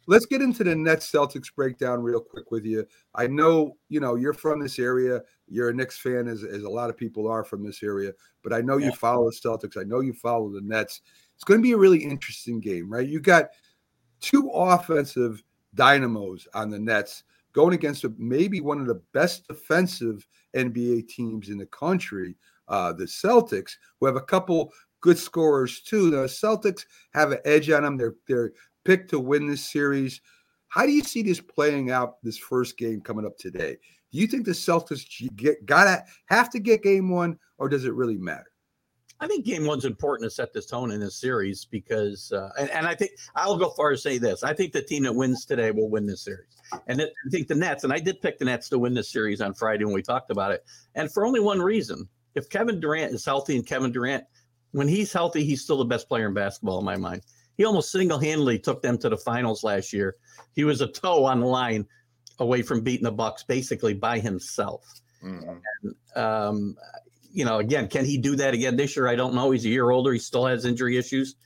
let's 0.07 0.27
get 0.27 0.41
into 0.41 0.65
the 0.65 0.75
Nets 0.75 1.11
Celtics 1.11 1.55
breakdown 1.55 2.03
real 2.03 2.21
quick 2.21 2.51
with 2.51 2.65
you. 2.65 2.87
I 3.15 3.27
know 3.27 3.77
you 3.89 4.01
know 4.01 4.15
you're 4.15 4.33
from 4.33 4.61
this 4.61 4.79
area. 4.79 5.21
You're 5.49 5.69
a 5.69 5.75
Knicks 5.75 5.99
fan, 5.99 6.29
as, 6.29 6.45
as 6.45 6.63
a 6.63 6.69
lot 6.69 6.89
of 6.89 6.97
people 6.97 7.29
are 7.29 7.45
from 7.45 7.63
this 7.63 7.83
area. 7.83 8.13
But 8.43 8.55
I 8.55 8.63
know 8.63 8.79
you 8.79 8.93
follow 8.93 9.31
the 9.31 9.37
Celtics. 9.37 9.79
I 9.79 9.85
know 9.85 10.01
you 10.01 10.15
follow 10.15 10.49
the 10.49 10.63
Nets. 10.63 11.03
It's 11.35 11.45
going 11.45 11.61
to 11.61 11.63
be 11.63 11.73
a 11.73 11.77
really 11.77 11.99
interesting 11.99 12.61
game, 12.61 12.91
right? 12.91 13.07
You 13.07 13.21
got 13.21 13.49
two 14.23 14.49
offensive 14.55 15.43
dynamos 15.75 16.49
on 16.55 16.71
the 16.71 16.79
Nets 16.79 17.25
going 17.53 17.75
against 17.75 18.07
maybe 18.17 18.61
one 18.61 18.81
of 18.81 18.87
the 18.87 19.03
best 19.13 19.47
defensive 19.47 20.27
NBA 20.57 21.09
teams 21.09 21.51
in 21.51 21.59
the 21.59 21.67
country, 21.67 22.37
uh, 22.69 22.93
the 22.93 23.05
Celtics, 23.05 23.73
who 24.01 24.07
have 24.07 24.17
a 24.17 24.23
couple 24.23 24.73
good 25.01 25.19
scorers 25.19 25.81
too. 25.81 26.11
The 26.11 26.25
Celtics 26.25 26.87
have 27.13 27.33
an 27.33 27.41
edge 27.45 27.69
on 27.71 27.83
them. 27.83 27.97
They're 27.99 28.15
they're 28.27 28.53
picked 28.85 29.11
to 29.11 29.21
win 29.21 29.47
this 29.47 29.71
series. 29.71 30.21
How 30.69 30.87
do 30.87 30.93
you 30.93 31.03
see 31.03 31.23
this 31.23 31.41
playing 31.41 31.91
out? 31.91 32.23
This 32.23 32.39
first 32.39 32.79
game 32.79 33.03
coming 33.03 33.27
up 33.27 33.37
today. 33.37 33.77
Do 34.11 34.19
you 34.19 34.27
think 34.27 34.47
the 34.47 34.53
Celtics 34.53 35.05
get 35.37 35.67
gotta 35.67 36.05
have 36.27 36.49
to 36.51 36.61
get 36.61 36.83
game 36.83 37.11
one, 37.11 37.39
or 37.59 37.69
does 37.69 37.85
it 37.85 37.95
really 37.95 38.17
matter? 38.17 38.52
I 39.23 39.29
think 39.29 39.45
game 39.45 39.67
one's 39.67 39.85
important 39.85 40.29
to 40.29 40.35
set 40.35 40.53
this 40.53 40.67
tone 40.67 40.91
in 40.91 40.99
this 40.99 41.15
series 41.15 41.65
because, 41.65 42.33
uh, 42.33 42.51
and, 42.59 42.69
and, 42.71 42.89
I 42.89 42.97
think 42.97 43.13
I'll 43.37 43.57
go 43.57 43.71
far 43.71 43.93
as 43.93 44.03
say 44.03 44.19
this: 44.19 44.43
I 44.43 44.53
think 44.53 44.73
the 44.73 44.83
team 44.83 45.05
that 45.05 45.15
wins 45.15 45.45
today 45.45 45.71
will 45.71 45.89
win 45.89 46.07
this 46.07 46.25
series, 46.25 46.49
and 46.89 47.01
it, 47.01 47.13
I 47.25 47.31
think 47.31 47.47
the 47.47 47.55
Nets. 47.55 47.85
And 47.85 47.93
I 47.93 48.01
did 48.01 48.21
pick 48.21 48.41
the 48.41 48.47
Nets 48.47 48.69
to 48.71 48.81
win 48.81 48.95
this 48.95 49.13
series 49.13 49.41
on 49.41 49.55
Friday 49.55 49.85
when 49.85 49.95
we 49.95 50.03
talked 50.03 50.33
about 50.33 50.51
it, 50.51 50.65
and 50.97 51.11
for 51.13 51.25
only 51.25 51.39
one 51.39 51.63
reason: 51.63 52.09
if 52.35 52.51
Kevin 52.51 52.81
Durant 52.81 53.15
is 53.15 53.25
healthy, 53.25 53.55
and 53.55 53.65
Kevin 53.65 53.93
Durant, 53.93 54.25
when 54.73 54.89
he's 54.89 55.13
healthy, 55.13 55.45
he's 55.45 55.63
still 55.63 55.79
the 55.79 55.85
best 55.85 56.09
player 56.09 56.27
in 56.27 56.35
basketball 56.35 56.81
in 56.81 56.85
my 56.85 56.97
mind. 56.97 57.23
He 57.57 57.65
almost 57.65 57.93
single-handedly 57.93 58.59
took 58.59 58.83
them 58.83 58.99
to 58.99 59.09
the 59.09 59.17
finals 59.17 59.63
last 59.63 59.93
year. 59.93 60.17
He 60.55 60.65
was 60.65 60.81
a 60.81 60.89
toe 60.89 61.27
on 61.27 61.39
the 61.39 61.47
line 61.47 61.87
away 62.41 62.63
from 62.63 62.81
beating 62.81 63.05
the 63.05 63.13
Bucks 63.13 63.45
basically 63.45 63.95
by 63.95 64.19
himself. 64.19 64.85
Mm-hmm. 65.23 65.59
And, 65.85 65.95
um, 66.17 66.77
you 67.33 67.45
know, 67.45 67.59
again, 67.59 67.88
can 67.88 68.05
he 68.05 68.18
do 68.18 68.37
that 68.37 68.55
again 68.55 68.77
this 68.77 68.97
year? 68.97 69.09
I 69.09 69.16
don't 69.16 69.35
know. 69.35 69.51
He's 69.51 69.64
a 69.64 69.68
year 69.68 69.90
older. 69.90 70.12
He 70.12 70.18
still 70.18 70.47
has 70.47 70.64
injury 70.64 70.97
issues. 70.97 71.37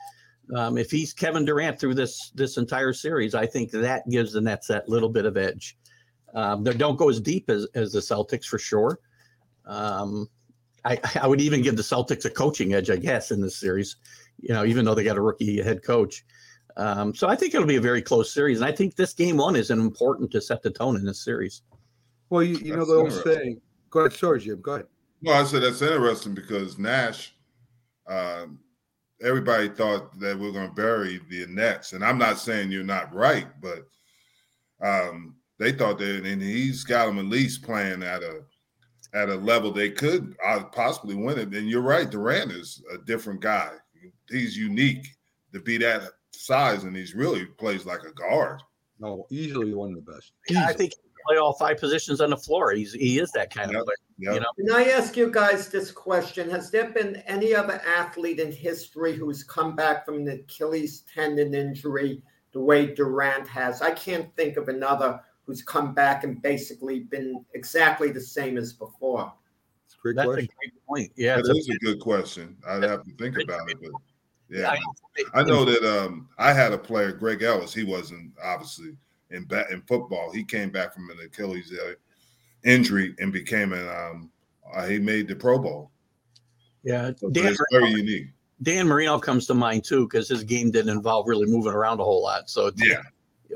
Um, 0.55 0.79
if 0.79 0.91
he's 0.91 1.13
Kevin 1.13 1.45
Durant 1.45 1.79
through 1.79 1.95
this 1.95 2.31
this 2.35 2.57
entire 2.57 2.93
series, 2.93 3.35
I 3.35 3.47
think 3.47 3.71
that 3.73 4.09
gives 4.09 4.33
the 4.33 4.41
Nets 4.41 4.69
that 4.69 4.89
little 4.89 5.09
bit 5.09 5.25
of 5.25 5.37
edge. 5.37 5.77
Um, 6.35 6.65
they 6.65 6.73
don't 6.75 6.97
go 6.97 7.09
as 7.09 7.21
deep 7.21 7.49
as, 7.49 7.67
as 7.75 7.93
the 7.93 8.01
Celtics 8.01 8.45
for 8.45 8.59
sure. 8.59 8.99
Um, 9.65 10.29
I, 10.85 10.99
I 11.21 11.27
would 11.27 11.41
even 11.41 11.63
give 11.63 11.77
the 11.77 11.83
Celtics 11.83 12.25
a 12.25 12.31
coaching 12.31 12.75
edge, 12.75 12.91
I 12.91 12.97
guess, 12.97 13.31
in 13.31 13.41
this 13.41 13.57
series. 13.57 13.97
You 14.39 14.55
know, 14.55 14.65
even 14.65 14.85
though 14.85 14.95
they 14.95 15.05
got 15.05 15.17
a 15.17 15.23
rookie 15.23 15.63
head 15.63 15.83
coach. 15.83 16.25
Um, 16.77 17.15
so 17.15 17.27
I 17.27 17.37
think 17.37 17.55
it'll 17.55 17.67
be 17.67 17.77
a 17.77 17.81
very 17.81 18.03
close 18.03 18.33
series, 18.33 18.61
and 18.61 18.69
I 18.69 18.73
think 18.73 18.97
this 18.97 19.15
game 19.15 19.39
one 19.39 19.57
is 19.57 19.71
important 19.71 20.31
to 20.33 20.43
set 20.43 20.63
the 20.63 20.71
tone 20.71 20.97
in 20.97 21.07
this 21.07 21.25
series. 21.25 21.63
Well, 22.29 22.43
you, 22.43 22.57
you 22.59 22.77
know 22.77 22.85
the 22.85 22.95
old 22.95 23.13
saying. 23.13 23.61
Go 23.89 24.01
ahead, 24.01 24.13
sorry, 24.13 24.41
Jim. 24.41 24.61
Go 24.61 24.73
ahead. 24.73 24.87
Well, 25.23 25.41
I 25.41 25.45
said 25.45 25.63
that's 25.63 25.83
interesting 25.83 26.35
because 26.35 26.79
Nash, 26.79 27.35
um, 28.09 28.59
everybody 29.23 29.69
thought 29.69 30.19
that 30.21 30.39
we 30.39 30.49
are 30.49 30.53
going 30.53 30.69
to 30.69 30.75
bury 30.75 31.21
the 31.31 31.47
Nets, 31.47 31.93
and 31.93 32.05
I'm 32.05 32.19
not 32.19 32.39
saying 32.39 32.71
you're 32.71 32.85
not 32.85 33.15
right, 33.15 33.47
but 33.61 33.87
um, 34.83 35.37
they 35.59 35.73
thought 35.73 35.99
that, 35.99 36.25
and 36.25 36.43
he's 36.43 36.85
got 36.85 37.07
them 37.07 37.19
at 37.19 37.25
least 37.27 37.63
playing 37.63 38.03
at 38.03 38.23
a 38.23 38.41
at 39.15 39.29
a 39.31 39.35
level 39.35 39.71
they 39.71 39.91
could 39.91 40.37
uh, 40.45 40.65
possibly 40.65 41.15
win 41.15 41.39
it. 41.39 41.55
And 41.55 41.69
you're 41.69 41.81
right, 41.81 42.11
Durant 42.11 42.53
is 42.53 42.83
a 42.93 42.99
different 42.99 43.41
guy. 43.41 43.71
He's 44.29 44.57
unique 44.57 45.07
to 45.55 45.61
be 45.61 45.79
that 45.79 46.03
size, 46.33 46.85
and 46.85 46.95
he's 46.95 47.15
really 47.15 47.47
plays 47.47 47.87
like 47.87 48.03
a 48.03 48.13
guard. 48.13 48.63
No, 48.99 49.27
easily 49.31 49.73
one 49.75 49.91
of 49.91 50.05
the 50.05 50.13
best. 50.13 50.33
Yeah, 50.49 50.67
I 50.67 50.73
think 50.73 50.93
he 50.93 51.11
play 51.27 51.39
all 51.39 51.55
five 51.55 51.79
positions 51.79 52.21
on 52.21 52.31
the 52.31 52.37
floor. 52.37 52.73
He's 52.73 52.93
he 52.93 53.19
is 53.19 53.31
that 53.33 53.55
kind 53.55 53.71
yep. 53.71 53.81
of 53.81 53.87
player. 53.87 53.97
Yep. 54.19 54.35
You 54.35 54.41
know. 54.41 54.47
Can 54.57 54.73
I 54.73 54.91
ask 54.91 55.17
you 55.17 55.31
guys 55.31 55.69
this 55.69 55.91
question? 55.91 56.49
Has 56.49 56.71
there 56.71 56.91
been 56.91 57.17
any 57.27 57.55
other 57.55 57.81
athlete 57.87 58.41
in 58.41 58.51
history 58.51 59.15
who's 59.15 59.45
come 59.45 59.77
back 59.77 60.07
from 60.07 60.17
an 60.17 60.29
Achilles 60.29 61.05
tendon 61.13 61.55
injury 61.55 62.23
the 62.53 62.61
way 62.61 62.95
Durant 62.95 63.47
has? 63.49 63.83
I 63.83 63.91
can't 63.91 64.35
think 64.35 64.57
of 64.57 64.69
another 64.69 65.21
who's 65.45 65.63
come 65.63 65.95
back 65.95 66.25
and 66.25 66.41
basically 66.41 67.01
been 67.01 67.45
exactly 67.55 68.11
the 68.11 68.21
same 68.21 68.57
as 68.57 68.73
before. 68.73 69.33
That's 69.85 69.95
a 69.95 70.03
great, 70.03 70.17
That's 70.17 70.27
question. 70.27 70.45
A 70.45 70.59
great 70.59 70.87
point. 70.87 71.13
Yeah, 71.17 71.37
that 71.37 71.57
is 71.57 71.69
a 71.69 71.79
good 71.85 72.01
question. 72.01 72.57
I'd 72.67 72.83
have 72.83 73.05
to 73.05 73.13
think 73.17 73.37
about 73.41 73.71
it, 73.71 73.77
but 73.81 73.93
yeah, 74.49 74.77
I 75.35 75.43
know 75.43 75.65
that 75.65 75.85
um, 75.85 76.29
I 76.39 76.53
had 76.53 76.73
a 76.73 76.79
player, 76.79 77.13
Greg 77.13 77.43
Ellis. 77.43 77.75
He 77.75 77.85
wasn't 77.85 78.33
obviously 78.43 78.97
in 79.31 79.45
bat 79.45 79.71
in 79.71 79.83
football. 79.83 80.33
He 80.33 80.45
came 80.45 80.71
back 80.71 80.95
from 80.95 81.11
an 81.11 81.19
Achilles 81.25 81.73
uh, 81.73 81.93
injury 82.67 83.15
and 83.19 83.33
became 83.33 83.73
an 83.73 83.89
um, 83.89 84.31
uh, 84.75 84.87
he 84.87 84.99
made 84.99 85.29
the 85.29 85.37
Pro 85.37 85.59
Bowl. 85.59 85.91
Yeah, 86.83 87.13
so 87.17 87.31
Dan 87.31 87.47
it's 87.47 87.61
very 87.73 87.91
unique. 87.91 88.27
Dan 88.63 88.87
Marino 88.87 89.19
comes 89.19 89.47
to 89.47 89.55
mind 89.55 89.85
too 89.85 90.07
because 90.07 90.29
his 90.29 90.45
game 90.45 90.71
didn't 90.71 90.91
involve 90.91 91.27
really 91.29 91.47
moving 91.47 91.73
around 91.73 92.01
a 92.01 92.05
whole 92.05 92.23
lot. 92.23 92.51
So 92.51 92.71
yeah, 92.77 93.03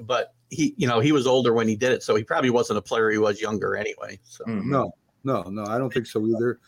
but 0.04 0.34
he, 0.50 0.74
you 0.76 0.86
know, 0.86 1.00
he 1.00 1.12
was 1.12 1.26
older 1.26 1.52
when 1.52 1.68
he 1.68 1.76
did 1.76 1.92
it, 1.92 2.02
so 2.02 2.14
he 2.14 2.24
probably 2.24 2.50
wasn't 2.50 2.78
a 2.78 2.82
player. 2.82 3.10
He 3.10 3.18
was 3.18 3.40
younger 3.40 3.76
anyway. 3.76 4.18
So 4.22 4.44
mm-hmm. 4.44 4.70
no, 4.70 4.94
no, 5.24 5.42
no, 5.42 5.64
I 5.66 5.78
don't 5.78 5.92
think 5.92 6.06
so 6.06 6.26
either. 6.26 6.60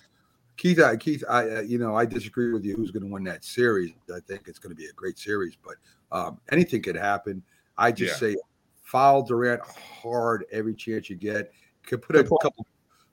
Keith, 0.56 0.80
I, 0.80 0.96
Keith, 0.96 1.24
I, 1.28 1.48
uh, 1.48 1.60
you 1.62 1.78
know, 1.78 1.96
I 1.96 2.04
disagree 2.04 2.52
with 2.52 2.64
you. 2.64 2.76
Who's 2.76 2.90
going 2.90 3.04
to 3.04 3.10
win 3.10 3.24
that 3.24 3.42
series? 3.44 3.92
I 4.14 4.20
think 4.20 4.46
it's 4.46 4.58
going 4.58 4.70
to 4.70 4.76
be 4.76 4.86
a 4.86 4.92
great 4.92 5.18
series, 5.18 5.56
but 5.56 5.76
um, 6.16 6.38
anything 6.50 6.82
could 6.82 6.96
happen. 6.96 7.42
I 7.78 7.90
just 7.90 8.20
yeah. 8.22 8.28
say 8.28 8.36
foul 8.82 9.22
Durant 9.22 9.62
hard 9.62 10.44
every 10.52 10.74
chance 10.74 11.08
you 11.08 11.16
get. 11.16 11.50
Could 11.86 12.02
put 12.02 12.16
a 12.16 12.24
couple, 12.24 12.66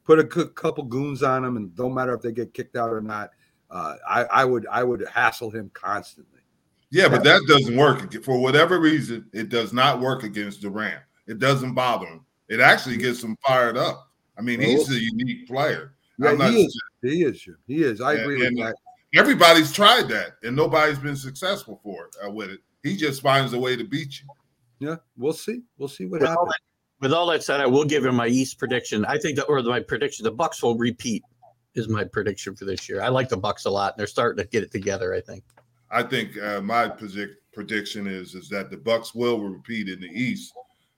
put 0.04 0.20
a 0.20 0.24
couple 0.24 0.84
goons 0.84 1.24
on 1.24 1.44
him, 1.44 1.58
and 1.58 1.76
don't 1.76 1.94
matter 1.94 2.14
if 2.14 2.22
they 2.22 2.32
get 2.32 2.54
kicked 2.54 2.76
out 2.76 2.92
or 2.92 3.02
not. 3.02 3.32
Uh, 3.72 3.96
I, 4.08 4.24
I 4.26 4.46
would, 4.46 4.66
I 4.72 4.84
would 4.84 5.08
hassle 5.08 5.52
him 5.52 5.70
constantly. 5.74 6.40
Yeah, 6.92 7.08
but 7.08 7.24
that 7.24 7.42
doesn't 7.48 7.78
work 7.78 8.12
for 8.24 8.40
whatever 8.40 8.80
reason. 8.80 9.28
It 9.32 9.50
does 9.50 9.74
not 9.74 10.00
work 10.00 10.24
against 10.24 10.62
Durant. 10.62 11.04
It 11.28 11.38
doesn't 11.38 11.76
bother 11.76 12.08
him. 12.08 12.26
It 12.48 12.60
actually 12.60 12.98
gets 12.98 13.24
him 13.24 13.38
fired 13.46 13.78
up. 13.78 14.10
I 14.38 14.42
mean, 14.42 14.60
he's 14.60 14.90
a 14.90 15.00
unique 15.00 15.48
player. 15.48 15.94
Yeah, 16.18 16.36
he 16.50 16.64
is. 16.64 16.82
he 17.02 17.24
is. 17.24 17.50
He 17.68 17.84
is. 17.84 18.02
I 18.02 18.14
agree 18.14 18.46
and, 18.46 18.58
with 18.58 18.66
that. 18.66 18.76
Everybody's 19.16 19.72
tried 19.72 20.08
that, 20.10 20.34
and 20.44 20.56
nobody's 20.56 21.00
been 21.00 21.16
successful 21.16 21.80
for 21.84 22.06
it 22.06 22.16
uh, 22.26 22.32
with 22.32 22.50
it. 22.50 22.60
He 22.84 22.96
just 22.96 23.22
finds 23.22 23.54
a 23.54 23.60
way 23.60 23.76
to 23.76 23.84
beat 23.84 24.20
you. 24.20 24.28
Yeah, 24.80 24.96
we'll 25.18 25.34
see. 25.34 25.62
We'll 25.78 25.90
see 25.90 26.06
what 26.06 26.22
with 26.22 26.30
happens. 26.30 26.54
All 27.02 27.08
that, 27.08 27.08
with 27.08 27.14
all 27.14 27.28
that 27.28 27.44
said, 27.44 27.62
I 27.62 27.66
will 27.66 27.86
give 27.86 28.06
him 28.06 28.16
my 28.16 28.28
East 28.28 28.58
prediction. 28.60 29.06
I 29.06 29.18
think 29.18 29.38
that, 29.38 29.46
or 29.46 29.62
my 29.64 29.80
prediction, 29.80 30.24
the 30.24 30.32
Bucks 30.32 30.62
will 30.62 30.78
repeat. 30.78 31.24
Is 31.76 31.88
my 31.88 32.04
prediction 32.04 32.56
for 32.56 32.66
this 32.66 32.90
year. 32.90 33.02
I 33.02 33.10
like 33.10 33.30
the 33.30 33.38
Bucks 33.38 33.66
a 33.66 33.70
lot, 33.70 33.94
and 33.94 34.00
they're 34.00 34.08
starting 34.08 34.44
to 34.44 34.50
get 34.50 34.64
it 34.64 34.72
together. 34.72 35.14
I 35.14 35.22
think. 35.22 35.44
I 35.92 36.04
think 36.04 36.38
uh, 36.38 36.62
my 36.62 36.90
predict, 36.90 37.36
prediction 37.54 38.08
is 38.08 38.34
is 38.34 38.50
that 38.50 38.70
the 38.70 38.78
Bucks 38.78 39.14
will 39.14 39.40
repeat 39.40 39.88
in 39.88 40.02
the 40.02 40.08
East, 40.08 40.52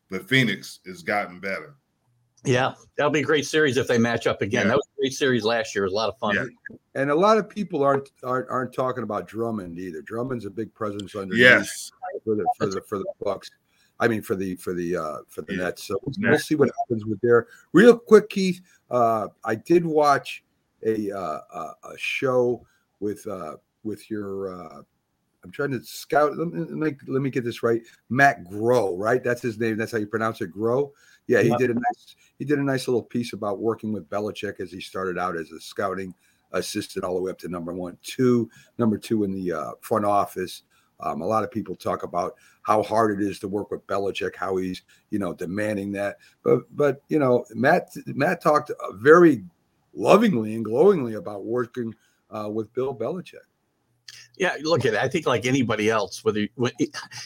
but 0.10 0.28
Phoenix 0.28 0.80
has 0.86 1.04
gotten 1.04 1.40
better. 1.40 1.76
Yeah, 2.44 2.74
that'll 2.98 3.12
be 3.12 3.20
a 3.20 3.24
great 3.24 3.46
series 3.46 3.78
if 3.78 3.88
they 3.88 3.98
match 3.98 4.26
up 4.26 4.42
again. 4.42 4.64
Yeah. 4.64 4.70
That 4.70 4.78
was 4.78 4.88
a 4.98 5.02
great 5.02 5.14
series 5.14 5.44
last 5.44 5.76
year. 5.76 5.84
It 5.84 5.88
was 5.88 5.94
a 5.94 5.98
lot 5.98 6.10
of 6.10 6.18
fun. 6.18 6.36
Yeah. 6.36 6.78
And 6.96 7.12
a 7.12 7.16
lot 7.16 7.38
of 7.38 7.50
people 7.50 7.84
aren't, 7.84 8.10
aren't 8.24 8.50
aren't 8.50 8.74
talking 8.74 9.04
about 9.04 9.28
Drummond 9.28 9.78
either. 9.78 10.02
Drummond's 10.02 10.46
a 10.46 10.50
big 10.50 10.74
presence 10.74 11.16
under 11.16 11.36
yes 11.36 11.92
for 12.24 12.36
the 12.36 12.46
for 12.58 12.68
the 12.68 12.82
for 12.88 12.98
the 12.98 13.06
Bucks. 13.22 13.52
I 14.02 14.08
mean 14.08 14.22
for 14.22 14.36
the 14.36 14.56
for 14.56 14.74
the 14.74 14.98
uh 14.98 15.18
for 15.30 15.44
the 15.44 15.54
yeah. 15.54 15.64
Nets. 15.64 15.86
So 15.86 15.98
we'll 16.18 16.38
see 16.40 16.56
what 16.56 16.72
happens 16.80 17.06
with 17.06 17.22
there. 17.22 17.48
Real 17.72 17.98
quick, 17.98 18.30
Keith. 18.30 18.60
Uh, 18.90 19.28
I 19.46 19.56
did 19.56 19.86
watch 19.86 20.44
a 20.84 21.12
uh, 21.12 21.40
a 21.54 21.98
show 21.98 22.66
with 23.00 23.26
uh 23.28 23.56
with 23.84 24.10
your 24.10 24.54
uh 24.54 24.82
I'm 25.44 25.52
trying 25.52 25.72
to 25.72 25.84
scout. 25.84 26.38
Let 26.38 26.50
me, 26.50 26.96
let 27.08 27.22
me 27.22 27.30
get 27.32 27.44
this 27.44 27.64
right. 27.64 27.82
Matt 28.10 28.44
Groh, 28.44 28.94
right? 28.96 29.24
That's 29.24 29.42
his 29.42 29.60
name. 29.60 29.76
That's 29.76 29.92
how 29.92 29.98
you 29.98 30.06
pronounce 30.06 30.40
it. 30.42 30.54
Groh. 30.54 30.92
Yeah, 31.28 31.42
he 31.42 31.56
did 31.58 31.70
a 31.70 31.76
nice 31.76 32.16
he 32.38 32.46
did 32.46 32.60
a 32.60 32.64
nice 32.64 32.88
little 32.88 33.04
piece 33.04 33.34
about 33.34 33.60
working 33.60 33.94
with 33.94 34.10
Belichick 34.10 34.60
as 34.60 34.72
he 34.72 34.82
started 34.82 35.18
out 35.18 35.38
as 35.38 35.52
a 35.52 35.60
scouting 35.60 36.14
assistant 36.52 37.06
all 37.06 37.16
the 37.16 37.22
way 37.22 37.32
up 37.32 37.38
to 37.40 37.48
number 37.48 37.74
one, 37.74 37.98
two, 38.04 38.50
number 38.78 38.98
two 38.98 39.24
in 39.24 39.32
the 39.32 39.52
uh, 39.54 39.72
front 39.82 40.06
office. 40.06 40.64
Um, 41.02 41.22
a 41.22 41.28
lot 41.28 41.44
of 41.44 41.52
people 41.52 41.76
talk 41.76 42.04
about 42.04 42.36
how 42.64 42.84
hard 42.84 43.20
it 43.20 43.26
is 43.26 43.40
to 43.40 43.48
work 43.48 43.72
with 43.72 43.86
Belichick, 43.88 44.36
how 44.36 44.58
he's 44.58 44.84
you 45.10 45.20
know 45.20 45.34
demanding 45.34 45.92
that. 45.94 46.18
But 46.44 46.62
but 46.76 47.02
you 47.10 47.20
know 47.20 47.46
Matt 47.54 47.90
Matt 48.08 48.42
talked 48.42 48.72
very 48.94 49.44
lovingly 49.94 50.56
and 50.56 50.66
glowingly 50.66 51.16
about 51.16 51.46
working 51.46 51.94
uh, 52.30 52.50
with 52.50 52.74
Bill 52.74 52.96
Belichick. 52.96 53.46
Yeah, 54.38 54.56
look 54.64 54.86
at 54.86 54.94
it. 54.94 55.00
I 55.00 55.08
think 55.08 55.28
like 55.28 55.46
anybody 55.46 55.90
else, 55.90 56.24
whether 56.24 56.48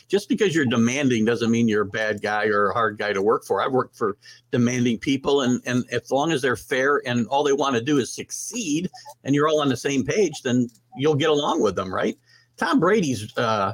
just 0.07 0.27
because 0.27 0.55
you're 0.55 0.65
demanding 0.65 1.23
doesn't 1.23 1.51
mean 1.51 1.67
you're 1.67 1.83
a 1.83 1.85
bad 1.85 2.21
guy 2.21 2.47
or 2.47 2.69
a 2.69 2.73
hard 2.73 2.97
guy 2.97 3.13
to 3.13 3.21
work 3.21 3.45
for. 3.45 3.61
I've 3.61 3.71
worked 3.71 3.95
for 3.95 4.17
demanding 4.51 4.97
people, 4.97 5.41
and 5.41 5.61
and 5.65 5.85
as 5.91 6.11
long 6.11 6.31
as 6.31 6.41
they're 6.41 6.55
fair 6.55 7.01
and 7.05 7.27
all 7.27 7.43
they 7.43 7.53
want 7.53 7.75
to 7.75 7.81
do 7.81 7.99
is 7.99 8.11
succeed, 8.11 8.89
and 9.23 9.35
you're 9.35 9.47
all 9.47 9.61
on 9.61 9.69
the 9.69 9.77
same 9.77 10.03
page, 10.03 10.41
then 10.41 10.67
you'll 10.97 11.15
get 11.15 11.29
along 11.29 11.61
with 11.61 11.75
them, 11.75 11.93
right? 11.93 12.17
Tom 12.57 12.79
Brady's 12.79 13.35
uh, 13.37 13.73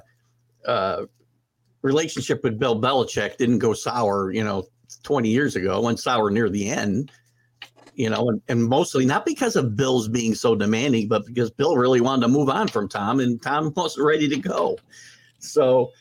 uh, 0.66 1.06
relationship 1.82 2.44
with 2.44 2.60
Bill 2.60 2.80
Belichick 2.80 3.38
didn't 3.38 3.60
go 3.60 3.74
sour, 3.74 4.32
you 4.32 4.44
know, 4.44 4.66
20 5.04 5.30
years 5.30 5.56
ago. 5.56 5.82
Went 5.82 6.00
sour 6.00 6.30
near 6.30 6.50
the 6.50 6.70
end 6.70 7.12
you 7.96 8.10
know, 8.10 8.30
and, 8.30 8.42
and 8.48 8.64
mostly 8.64 9.06
not 9.06 9.26
because 9.26 9.56
of 9.56 9.76
Bill's 9.76 10.08
being 10.08 10.34
so 10.34 10.56
demanding, 10.56 11.08
but 11.08 11.26
because 11.26 11.52
Bill 11.52 11.78
really 11.78 12.02
wanted 12.02 12.22
to 12.24 12.28
move 12.30 12.50
on 12.50 12.68
from 12.68 12.88
Tom 12.88 13.20
and 13.20 13.42
Tom 13.42 13.74
wasn't 13.76 14.06
ready 14.06 14.28
to 14.30 14.38
go. 14.38 14.78
So, 15.40 15.92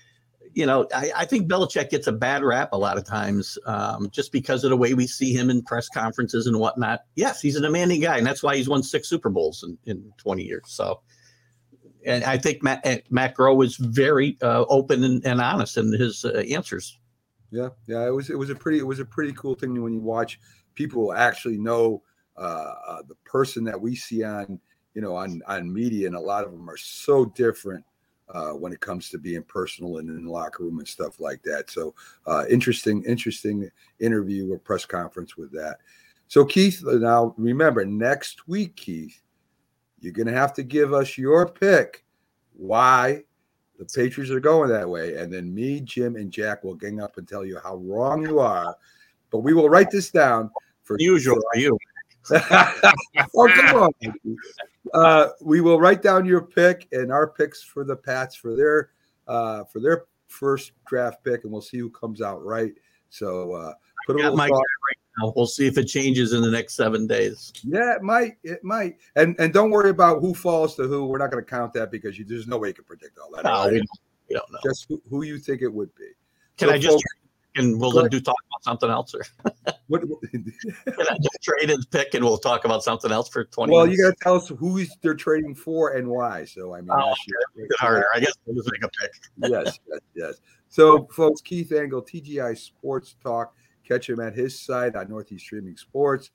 you 0.54 0.66
know, 0.66 0.86
I, 0.94 1.12
I 1.16 1.24
think 1.24 1.50
Belichick 1.50 1.90
gets 1.90 2.06
a 2.06 2.12
bad 2.12 2.42
rap 2.42 2.70
a 2.72 2.78
lot 2.78 2.96
of 2.96 3.04
times 3.04 3.58
um, 3.66 4.08
just 4.10 4.32
because 4.32 4.64
of 4.64 4.70
the 4.70 4.76
way 4.76 4.94
we 4.94 5.06
see 5.06 5.32
him 5.32 5.50
in 5.50 5.62
press 5.62 5.88
conferences 5.88 6.46
and 6.46 6.58
whatnot. 6.58 7.00
Yes, 7.14 7.40
he's 7.40 7.56
a 7.56 7.60
demanding 7.60 8.00
guy, 8.00 8.18
and 8.18 8.26
that's 8.26 8.42
why 8.42 8.56
he's 8.56 8.68
won 8.68 8.82
six 8.82 9.08
Super 9.08 9.30
Bowls 9.30 9.62
in, 9.62 9.78
in 9.86 10.12
20 10.18 10.42
years. 10.42 10.64
So, 10.66 11.00
and 12.04 12.24
I 12.24 12.38
think 12.38 12.62
Matt, 12.62 12.80
eh, 12.84 13.00
Matt 13.10 13.36
Groh 13.36 13.56
was 13.56 13.76
very 13.76 14.36
uh, 14.42 14.64
open 14.68 15.04
and, 15.04 15.24
and, 15.24 15.40
honest 15.40 15.76
in 15.76 15.92
his 15.92 16.24
uh, 16.24 16.42
answers. 16.50 16.98
Yeah, 17.50 17.70
yeah, 17.86 18.06
it 18.06 18.10
was 18.10 18.30
it 18.30 18.38
was 18.38 18.50
a 18.50 18.54
pretty 18.54 18.78
it 18.78 18.86
was 18.86 19.00
a 19.00 19.04
pretty 19.04 19.32
cool 19.32 19.54
thing 19.54 19.80
when 19.82 19.92
you 19.92 20.00
watch 20.00 20.38
people 20.74 21.12
actually 21.12 21.58
know 21.58 22.02
uh, 22.36 22.74
uh, 22.88 23.02
the 23.08 23.16
person 23.24 23.64
that 23.64 23.80
we 23.80 23.96
see 23.96 24.22
on 24.22 24.60
you 24.94 25.02
know 25.02 25.16
on 25.16 25.42
on 25.46 25.72
media, 25.72 26.06
and 26.06 26.16
a 26.16 26.20
lot 26.20 26.44
of 26.44 26.52
them 26.52 26.68
are 26.70 26.76
so 26.76 27.24
different 27.24 27.84
uh, 28.32 28.50
when 28.50 28.72
it 28.72 28.80
comes 28.80 29.08
to 29.10 29.18
being 29.18 29.42
personal 29.42 29.98
and 29.98 30.08
in 30.08 30.24
the 30.24 30.30
locker 30.30 30.64
room 30.64 30.78
and 30.78 30.88
stuff 30.88 31.20
like 31.20 31.42
that. 31.42 31.70
So 31.70 31.94
uh, 32.26 32.44
interesting, 32.48 33.02
interesting 33.04 33.68
interview 33.98 34.52
or 34.52 34.58
press 34.58 34.84
conference 34.84 35.36
with 35.36 35.52
that. 35.52 35.78
So 36.28 36.44
Keith, 36.44 36.82
now 36.84 37.34
remember 37.36 37.84
next 37.84 38.46
week, 38.46 38.76
Keith, 38.76 39.20
you're 40.00 40.12
gonna 40.12 40.32
have 40.32 40.52
to 40.54 40.62
give 40.62 40.92
us 40.92 41.16
your 41.16 41.48
pick 41.48 42.04
why 42.56 43.22
the 43.78 43.84
Patriots 43.86 44.30
are 44.30 44.40
going 44.40 44.68
that 44.70 44.88
way, 44.88 45.16
and 45.16 45.32
then 45.32 45.54
me, 45.54 45.80
Jim, 45.80 46.16
and 46.16 46.30
Jack 46.30 46.64
will 46.64 46.74
gang 46.74 47.00
up 47.00 47.16
and 47.16 47.26
tell 47.26 47.44
you 47.44 47.58
how 47.62 47.76
wrong 47.76 48.22
you 48.22 48.38
are 48.38 48.76
but 49.30 49.38
we 49.38 49.54
will 49.54 49.68
write 49.68 49.90
this 49.90 50.10
down 50.10 50.50
for 50.82 50.96
usual 50.98 51.40
for 51.52 51.58
you. 51.58 51.78
oh, 52.32 53.48
come 53.54 53.76
on. 53.76 53.90
Uh, 54.92 55.28
we 55.40 55.60
will 55.60 55.80
write 55.80 56.02
down 56.02 56.26
your 56.26 56.42
pick 56.42 56.88
and 56.92 57.10
our 57.12 57.28
picks 57.28 57.62
for 57.62 57.84
the 57.84 57.96
Pats 57.96 58.34
for 58.34 58.54
their 58.56 58.90
uh, 59.26 59.64
for 59.64 59.80
their 59.80 60.04
first 60.28 60.72
draft 60.86 61.24
pick, 61.24 61.44
and 61.44 61.52
we'll 61.52 61.62
see 61.62 61.78
who 61.78 61.90
comes 61.90 62.20
out 62.20 62.44
right. 62.44 62.72
So 63.08 63.52
uh, 63.52 63.72
put 64.06 64.16
a 64.16 64.18
little 64.18 64.36
thought. 64.36 64.50
Right 64.50 64.99
now. 65.18 65.32
We'll 65.36 65.46
see 65.46 65.66
if 65.66 65.78
it 65.78 65.84
changes 65.84 66.32
in 66.32 66.42
the 66.42 66.50
next 66.50 66.74
seven 66.74 67.06
days. 67.06 67.52
Yeah, 67.64 67.96
it 67.96 68.02
might. 68.02 68.36
It 68.42 68.62
might. 68.62 68.98
And 69.16 69.36
and 69.38 69.52
don't 69.52 69.70
worry 69.70 69.90
about 69.90 70.20
who 70.20 70.34
falls 70.34 70.76
to 70.76 70.86
who. 70.86 71.06
We're 71.06 71.18
not 71.18 71.30
going 71.30 71.44
to 71.44 71.50
count 71.50 71.72
that 71.74 71.90
because 71.90 72.18
you, 72.18 72.24
there's 72.24 72.46
no 72.46 72.58
way 72.58 72.68
you 72.68 72.74
can 72.74 72.84
predict 72.84 73.18
all 73.18 73.30
that. 73.34 73.44
No, 73.44 73.68
we, 73.70 73.78
don't, 73.78 73.88
we 74.28 74.36
don't 74.36 74.52
know. 74.52 74.58
Just 74.62 74.86
who, 74.88 75.00
who, 75.08 75.22
you 75.22 75.38
think 75.38 75.62
it 75.62 75.72
would 75.72 75.94
be. 75.94 76.08
Can 76.56 76.68
so 76.68 76.74
I 76.74 76.78
just 76.78 76.94
folks, 76.94 77.04
and 77.56 77.80
we'll 77.80 78.08
do 78.08 78.20
talk 78.20 78.36
about 78.50 78.64
something 78.64 78.90
else 78.90 79.14
or 79.14 79.24
what, 79.88 80.04
what 80.08 80.20
can 80.30 80.44
I 80.86 81.16
just 81.22 81.42
trade 81.42 81.68
his 81.68 81.86
pick 81.86 82.14
and 82.14 82.24
we'll 82.24 82.38
talk 82.38 82.64
about 82.64 82.82
something 82.82 83.10
else 83.10 83.28
for 83.28 83.44
20 83.44 83.72
well 83.72 83.84
minutes? 83.84 83.98
you 83.98 84.04
got 84.04 84.16
to 84.16 84.22
tell 84.22 84.36
us 84.36 84.48
who 84.48 84.84
they're 85.02 85.14
trading 85.14 85.54
for 85.54 85.96
and 85.96 86.08
why 86.08 86.44
so 86.44 86.74
i 86.74 86.80
mean 86.80 86.90
oh, 86.92 87.10
okay. 87.10 87.68
harder 87.78 88.06
i 88.14 88.20
guess 88.20 88.32
we'll 88.46 88.56
just 88.56 88.70
make 88.72 88.84
a 88.84 88.88
pick 88.88 89.50
yes 89.50 89.78
yes 89.88 90.00
yes 90.14 90.40
so 90.68 91.08
folks 91.12 91.40
keith 91.40 91.72
engle 91.72 92.02
tgi 92.02 92.56
sports 92.56 93.16
talk 93.22 93.54
catch 93.90 94.08
him 94.08 94.20
at 94.20 94.34
his 94.34 94.58
site 94.58 94.96
on 94.96 95.08
northeast 95.08 95.44
streaming 95.44 95.76
sports 95.76 96.30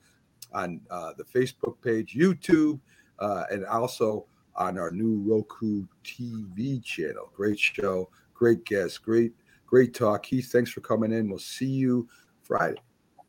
on 0.54 0.82
uh, 0.90 1.12
the 1.18 1.24
facebook 1.24 1.76
page 1.82 2.16
youtube 2.16 2.80
uh, 3.20 3.44
and 3.52 3.66
also 3.66 4.26
on 4.56 4.78
our 4.78 4.92
new 4.92 5.22
roku 5.26 5.86
tv 6.04 6.84
channel 6.84 7.30
great 7.36 7.60
show 7.60 8.10
great 8.34 8.64
guest 8.66 9.02
great 9.04 9.34
Great 9.66 9.94
talk. 9.94 10.24
Keith, 10.24 10.52
thanks 10.52 10.72
for 10.72 10.82
coming 10.82 11.12
in. 11.12 11.30
We'll 11.30 11.40
see 11.40 11.66
you 11.66 12.08
Friday. 12.44 12.80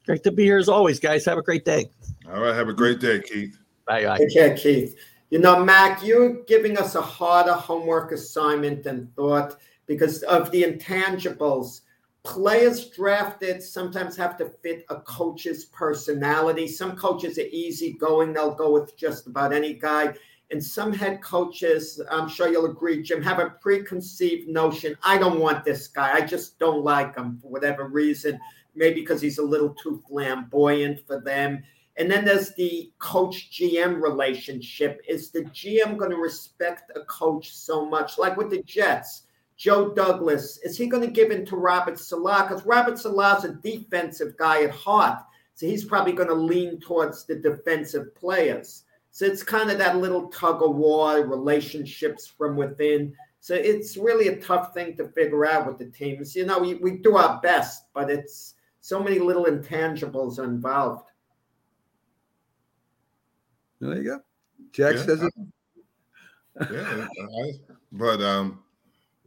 Great 0.05 0.23
to 0.23 0.31
be 0.31 0.45
here 0.45 0.59
as 0.59 0.69
always, 0.69 1.01
guys. 1.01 1.25
Have 1.25 1.39
a 1.39 1.43
great 1.43 1.65
day. 1.65 1.91
All 2.33 2.41
right. 2.41 2.55
Have 2.55 2.69
a 2.69 2.73
great 2.73 3.01
day, 3.01 3.21
Keith. 3.21 3.59
Bye, 3.87 4.03
guys. 4.03 4.21
Take 4.21 4.33
care, 4.33 4.57
Keith. 4.57 4.97
You 5.31 5.41
know, 5.41 5.65
Mac, 5.65 6.05
you're 6.05 6.45
giving 6.45 6.79
us 6.79 6.95
a 6.95 7.01
harder 7.01 7.55
homework 7.55 8.13
assignment 8.13 8.85
than 8.85 9.11
thought 9.17 9.57
because 9.87 10.23
of 10.25 10.51
the 10.53 10.63
intangibles. 10.63 11.81
Players 12.27 12.91
drafted 12.91 13.63
sometimes 13.63 14.17
have 14.17 14.37
to 14.39 14.47
fit 14.61 14.85
a 14.91 14.97
coach's 15.03 15.67
personality. 15.67 16.67
Some 16.67 16.97
coaches 16.97 17.39
are 17.39 17.47
easygoing, 17.53 18.33
they'll 18.33 18.53
go 18.53 18.73
with 18.73 18.97
just 18.97 19.29
about 19.29 19.53
any 19.53 19.75
guy. 19.75 20.13
And 20.51 20.63
some 20.63 20.93
head 20.93 21.23
coaches, 21.23 22.03
I'm 22.11 22.29
sure 22.29 22.49
you'll 22.49 22.67
agree, 22.67 23.01
Jim, 23.01 23.23
have 23.23 23.39
a 23.39 23.51
preconceived 23.51 24.49
notion. 24.49 24.97
I 25.05 25.19
don't 25.19 25.39
want 25.39 25.65
this 25.65 25.87
guy. 25.87 26.15
I 26.15 26.21
just 26.21 26.59
don't 26.59 26.83
like 26.83 27.17
him 27.17 27.39
for 27.41 27.49
whatever 27.49 27.87
reason. 27.87 28.41
Maybe 28.75 29.03
because 29.03 29.21
he's 29.23 29.39
a 29.39 29.43
little 29.43 29.73
too 29.75 30.03
flamboyant 30.09 31.07
for 31.07 31.21
them. 31.21 31.63
And 31.97 32.11
then 32.11 32.25
there's 32.25 32.53
the 32.55 32.91
coach 32.99 33.51
GM 33.53 34.03
relationship. 34.03 35.01
Is 35.09 35.31
the 35.31 35.45
GM 35.45 35.97
going 35.97 36.11
to 36.11 36.17
respect 36.17 36.91
a 36.97 37.05
coach 37.05 37.55
so 37.55 37.87
much? 37.87 38.19
Like 38.19 38.37
with 38.37 38.51
the 38.51 38.65
Jets, 38.65 39.26
Joe 39.57 39.95
Douglas, 39.95 40.59
is 40.59 40.77
he 40.77 40.87
going 40.87 41.03
to 41.03 41.11
give 41.11 41.31
in 41.31 41.47
to 41.47 41.57
Robert 41.57 41.99
Saleh? 41.99 42.49
Because 42.49 42.67
Robert 42.67 42.99
Saleh's 42.99 43.45
a 43.45 43.55
defensive 43.55 44.37
guy 44.37 44.65
at 44.65 44.71
heart. 44.71 45.19
So 45.55 45.67
he's 45.67 45.85
probably 45.85 46.13
going 46.13 46.29
to 46.29 46.35
lean 46.35 46.79
towards 46.81 47.25
the 47.25 47.37
defensive 47.37 48.15
players. 48.15 48.85
So 49.11 49.25
it's 49.25 49.43
kind 49.43 49.71
of 49.71 49.79
that 49.79 49.97
little 49.97 50.29
tug 50.29 50.63
of 50.63 50.77
war, 50.77 51.25
relationships 51.25 52.27
from 52.27 52.57
within. 52.57 53.15
So 53.41 53.55
it's 53.55 53.97
really 53.97 54.29
a 54.29 54.37
tough 54.37 54.75
thing 54.75 54.95
to 54.99 55.09
figure 55.09 55.47
out 55.47 55.67
with 55.67 55.79
the 55.79 55.87
teams. 55.87 56.37
You 56.37 56.45
know, 56.45 56.59
we, 56.59 56.75
we 56.75 56.99
do 56.99 57.17
our 57.17 57.41
best, 57.41 57.85
but 57.95 58.11
it's 58.11 58.57
so 58.83 59.03
many 59.03 59.19
little 59.19 59.47
intangibles 59.47 60.39
involved. 60.39 61.11
There 63.81 63.97
you 63.97 64.05
go. 64.05 64.21
Jack 64.73 64.97
yeah. 64.97 65.03
says 65.03 65.23
it. 65.23 65.35
yeah, 66.71 67.07
I, 67.43 67.53
but 67.93 68.21
um, 68.21 68.63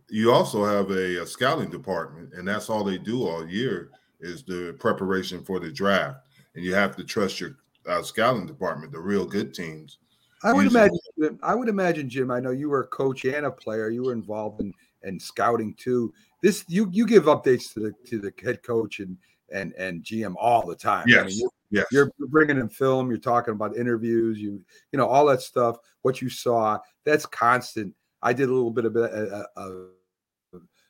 you 0.09 0.31
also 0.31 0.65
have 0.65 0.91
a, 0.91 1.21
a, 1.21 1.25
scouting 1.25 1.69
department, 1.69 2.33
and 2.33 2.47
that's 2.47 2.69
all 2.69 2.83
they 2.83 2.97
do 2.97 3.27
all 3.27 3.47
year 3.47 3.91
is 4.19 4.43
the 4.43 4.75
preparation 4.79 5.43
for 5.43 5.59
the 5.59 5.71
draft. 5.71 6.19
And 6.55 6.63
you 6.63 6.73
have 6.73 6.95
to 6.97 7.03
trust 7.03 7.39
your 7.39 7.57
uh, 7.87 8.01
scouting 8.01 8.45
department, 8.45 8.91
the 8.91 8.99
real 8.99 9.25
good 9.25 9.53
teams. 9.53 9.99
I 10.43 10.53
would 10.53 10.67
imagine. 10.67 10.99
I 11.43 11.53
would 11.53 11.67
imagine, 11.67 12.09
Jim. 12.09 12.31
I 12.31 12.39
know 12.39 12.51
you 12.51 12.69
were 12.69 12.81
a 12.81 12.87
coach 12.87 13.25
and 13.25 13.45
a 13.45 13.51
player. 13.51 13.89
You 13.89 14.03
were 14.03 14.13
involved 14.13 14.61
in 14.61 14.73
in 15.03 15.19
scouting 15.19 15.73
too. 15.75 16.13
This 16.41 16.63
you 16.67 16.89
you 16.91 17.05
give 17.05 17.25
updates 17.25 17.73
to 17.73 17.79
the 17.81 17.93
to 18.07 18.19
the 18.19 18.33
head 18.41 18.63
coach 18.63 18.99
and 18.99 19.17
and 19.51 19.73
and 19.73 20.03
GM 20.03 20.35
all 20.37 20.65
the 20.65 20.75
time. 20.75 21.05
Yes. 21.07 21.23
I 21.23 21.27
mean, 21.27 21.39
you're, 21.39 21.51
yes. 21.71 21.85
you're 21.91 22.11
bringing 22.29 22.57
in 22.57 22.69
film. 22.69 23.09
You're 23.09 23.19
talking 23.19 23.53
about 23.53 23.75
interviews. 23.75 24.39
You 24.39 24.61
you 24.91 24.97
know 24.97 25.07
all 25.07 25.25
that 25.25 25.41
stuff. 25.41 25.77
What 26.03 26.21
you 26.21 26.29
saw. 26.29 26.79
That's 27.03 27.25
constant. 27.25 27.93
I 28.21 28.33
did 28.33 28.49
a 28.49 28.53
little 28.53 28.71
bit 28.71 28.85
of 28.85 28.95
uh, 28.95 28.99
uh, 29.01 29.43
uh 29.57 29.69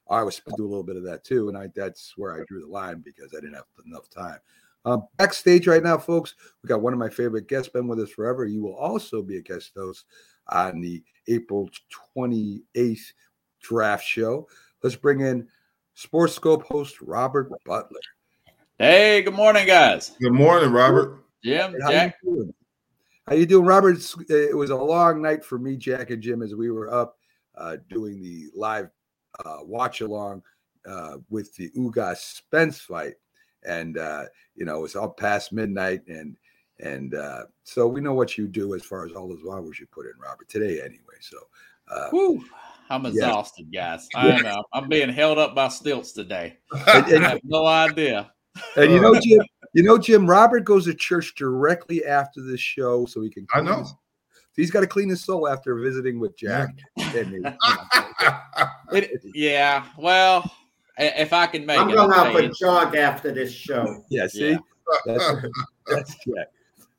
I 0.10 0.24
was 0.24 0.42
do 0.58 0.66
a 0.66 0.68
little 0.68 0.84
bit 0.84 0.96
of 0.96 1.04
that 1.04 1.24
too, 1.24 1.50
and 1.50 1.58
I 1.58 1.68
that's 1.76 2.14
where 2.18 2.34
I 2.34 2.44
drew 2.48 2.62
the 2.62 2.68
line 2.68 3.04
because 3.06 3.34
I 3.34 3.40
didn't 3.40 3.56
have 3.56 3.66
enough 3.86 4.10
time. 4.10 4.40
Uh, 4.86 4.98
backstage 5.18 5.68
right 5.68 5.84
now, 5.84 5.98
folks, 5.98 6.36
we 6.64 6.68
got 6.68 6.82
one 6.82 6.94
of 6.94 7.00
my 7.00 7.10
favorite 7.10 7.48
guests, 7.48 7.70
been 7.70 7.88
with 7.88 8.00
us 8.00 8.10
forever. 8.10 8.46
You 8.46 8.64
will 8.64 8.76
also 8.76 9.22
be 9.22 9.38
a 9.38 9.42
guest 9.42 9.72
host 9.76 10.06
on 10.48 10.82
the 10.82 11.04
April 11.28 11.70
28th 12.18 13.14
draft 13.62 14.06
show. 14.06 14.48
Let's 14.82 14.96
bring 14.96 15.20
in 15.20 15.48
Sports 15.94 16.40
Skope 16.40 16.64
host 16.64 17.02
Robert 17.02 17.52
Butler. 17.66 18.00
Hey, 18.78 19.22
good 19.22 19.34
morning, 19.34 19.68
guys. 19.68 20.12
Good 20.22 20.34
morning, 20.34 20.72
Robert. 20.72 21.26
Jim, 21.44 21.76
How 21.82 21.92
Jack. 21.92 22.16
You 22.24 22.36
doing? 22.36 22.54
How 23.28 23.36
you 23.36 23.46
doing, 23.46 23.66
Robert? 23.66 23.98
It 24.30 24.56
was 24.56 24.70
a 24.70 24.76
long 24.76 25.22
night 25.22 25.44
for 25.44 25.60
me, 25.60 25.76
Jack, 25.76 26.10
and 26.10 26.24
Jim 26.24 26.42
as 26.42 26.56
we 26.56 26.72
were 26.72 26.92
up 26.92 27.18
uh, 27.56 27.78
doing 27.90 28.22
the 28.22 28.48
live 28.56 28.90
uh, 29.46 29.58
watch 29.62 30.02
along 30.02 30.44
uh, 30.88 31.18
with 31.30 31.56
the 31.56 31.70
Ugas 31.72 32.18
Spence 32.18 32.80
fight 32.80 33.16
and 33.64 33.98
uh, 33.98 34.26
you 34.56 34.66
know 34.66 34.78
it 34.78 34.82
was 34.82 34.96
all 34.96 35.10
past 35.10 35.52
midnight, 35.52 36.02
and 36.08 36.36
and 36.80 37.14
uh, 37.14 37.44
so 37.64 37.88
we 37.88 38.02
know 38.02 38.14
what 38.14 38.38
you 38.38 38.48
do 38.48 38.76
as 38.76 38.84
far 38.84 39.06
as 39.06 39.14
all 39.14 39.28
those 39.28 39.44
hours 39.52 39.80
you 39.80 39.88
put 39.88 40.06
in, 40.06 40.14
Robert, 40.22 40.48
today 40.50 40.80
anyway. 40.80 41.18
So, 41.20 41.38
uh, 41.92 42.10
Woo, 42.12 42.44
I'm 42.90 43.06
exhausted, 43.06 43.68
yeah. 43.72 43.98
guys. 43.98 44.08
I'm 44.16 44.46
uh, 44.46 44.62
I'm 44.74 44.90
being 44.90 45.10
held 45.10 45.38
up 45.38 45.56
by 45.56 45.68
stilts 45.70 46.12
today. 46.12 46.58
And, 46.88 47.08
and, 47.08 47.26
I 47.26 47.30
have 47.30 47.42
no 47.44 47.66
idea. 47.66 48.32
And 48.76 48.92
you 48.92 49.02
know, 49.02 49.16
Jim, 49.22 49.42
you 49.74 49.84
know, 49.84 49.98
Jim, 49.98 50.28
Robert 50.28 50.62
goes 50.62 50.86
to 50.86 50.94
church 50.94 51.34
directly 51.36 52.06
after 52.06 52.42
this 52.42 52.62
show, 52.62 53.06
so 53.06 53.22
he 53.22 53.30
can. 53.30 53.46
I 53.54 53.62
know. 53.62 53.86
he's 54.56 54.72
got 54.72 54.82
to 54.82 54.88
clean 54.88 55.10
his 55.10 55.24
soul 55.24 55.48
after 55.48 55.76
visiting 55.76 56.20
with 56.20 56.38
Jack. 56.38 56.70
and 56.98 57.56
it, 58.92 59.22
yeah, 59.34 59.86
well, 59.98 60.50
if 60.98 61.34
I 61.34 61.48
can 61.48 61.66
make 61.66 61.80
I'm 61.80 61.90
it, 61.90 61.96
going 61.96 62.12
I'll 62.12 62.20
out 62.20 62.24
tell 62.26 62.34
for 62.34 62.42
you. 62.44 62.54
jog 62.54 62.96
after 62.96 63.32
this 63.32 63.54
show. 63.54 64.04
yeah, 64.10 64.28
see, 64.28 64.52
Yeah. 64.52 64.58
that's, 65.06 65.32
that's 65.88 66.16
Jack. 66.26 66.48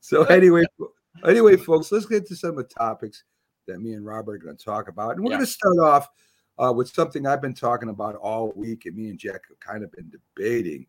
So 0.00 0.24
anyway, 0.24 0.64
anyway, 1.26 1.56
folks, 1.56 1.92
let's 1.92 2.06
get 2.06 2.26
to 2.28 2.36
some 2.36 2.50
of 2.50 2.56
the 2.56 2.64
topics 2.64 3.24
that 3.66 3.80
me 3.80 3.92
and 3.92 4.04
Robert 4.04 4.34
are 4.34 4.38
going 4.38 4.56
to 4.56 4.64
talk 4.64 4.88
about, 4.88 5.16
and 5.16 5.24
we're 5.24 5.30
Yeah. 5.30 5.36
going 5.38 5.46
to 5.46 5.52
start 5.52 5.78
off 5.78 6.08
uh, 6.58 6.72
with 6.72 6.88
something 6.88 7.26
I've 7.26 7.42
been 7.42 7.54
talking 7.54 7.88
about 7.88 8.16
all 8.16 8.52
week, 8.54 8.86
and 8.86 8.96
me 8.96 9.08
and 9.10 9.18
Jack 9.18 9.42
have 9.48 9.60
kind 9.60 9.84
of 9.84 9.92
been 9.92 10.10
debating, 10.10 10.86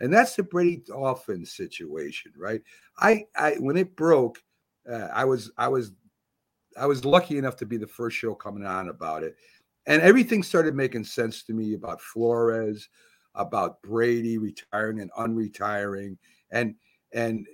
and 0.00 0.12
that's 0.12 0.36
the 0.36 0.42
Brady 0.42 0.82
Dolphins 0.86 1.52
situation, 1.52 2.32
right? 2.36 2.62
I, 2.98 3.26
I 3.36 3.52
when 3.58 3.76
it 3.76 3.94
broke, 3.96 4.42
uh, 4.90 5.08
I 5.12 5.24
was, 5.24 5.50
I 5.56 5.68
was, 5.68 5.92
I 6.76 6.86
was 6.86 7.04
lucky 7.04 7.38
enough 7.38 7.56
to 7.56 7.66
be 7.66 7.76
the 7.76 7.86
first 7.86 8.16
show 8.16 8.34
coming 8.34 8.64
on 8.64 8.88
about 8.88 9.22
it, 9.22 9.36
and 9.86 10.02
everything 10.02 10.42
started 10.42 10.74
making 10.74 11.04
sense 11.04 11.42
to 11.44 11.52
me 11.52 11.74
about 11.74 12.00
Flores, 12.00 12.88
about 13.34 13.82
Brady 13.82 14.38
retiring 14.38 15.00
and 15.00 15.10
unretiring, 15.12 16.16
and 16.50 16.74
and 17.12 17.46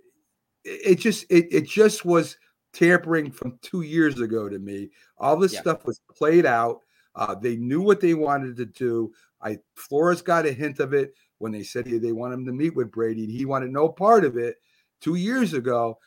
it 0.65 0.97
just 0.97 1.25
it, 1.31 1.47
it 1.53 1.67
just 1.67 2.05
was 2.05 2.37
tampering 2.73 3.31
from 3.31 3.59
two 3.63 3.83
years 3.83 4.21
ago 4.21 4.49
to 4.49 4.59
me. 4.59 4.91
All 5.17 5.37
this 5.37 5.53
Yeah. 5.55 5.61
stuff 5.61 5.87
was 5.87 6.01
played 6.11 6.47
out. 6.47 6.81
Uh, 7.15 7.35
they 7.35 7.57
knew 7.57 7.81
what 7.81 8.01
they 8.01 8.15
wanted 8.15 8.57
to 8.57 8.67
do. 8.67 9.13
I 9.41 9.59
Flores 9.75 10.23
got 10.23 10.47
a 10.47 10.53
hint 10.53 10.81
of 10.81 10.93
it 10.93 11.15
when 11.39 11.53
they 11.53 11.63
said 11.63 11.87
they 11.87 12.13
want 12.13 12.35
him 12.35 12.45
to 12.47 12.53
meet 12.53 12.75
with 12.77 12.91
Brady. 12.91 13.27
He 13.27 13.45
wanted 13.45 13.71
no 13.71 13.89
part 13.89 14.25
of 14.25 14.37
it 14.37 14.57
two 15.01 15.15
years 15.15 15.55
ago, 15.55 15.99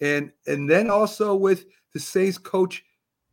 and 0.00 0.32
and 0.46 0.68
then 0.68 0.90
also 0.90 1.34
with 1.34 1.66
the 1.92 2.00
Saints 2.00 2.38
coach 2.38 2.84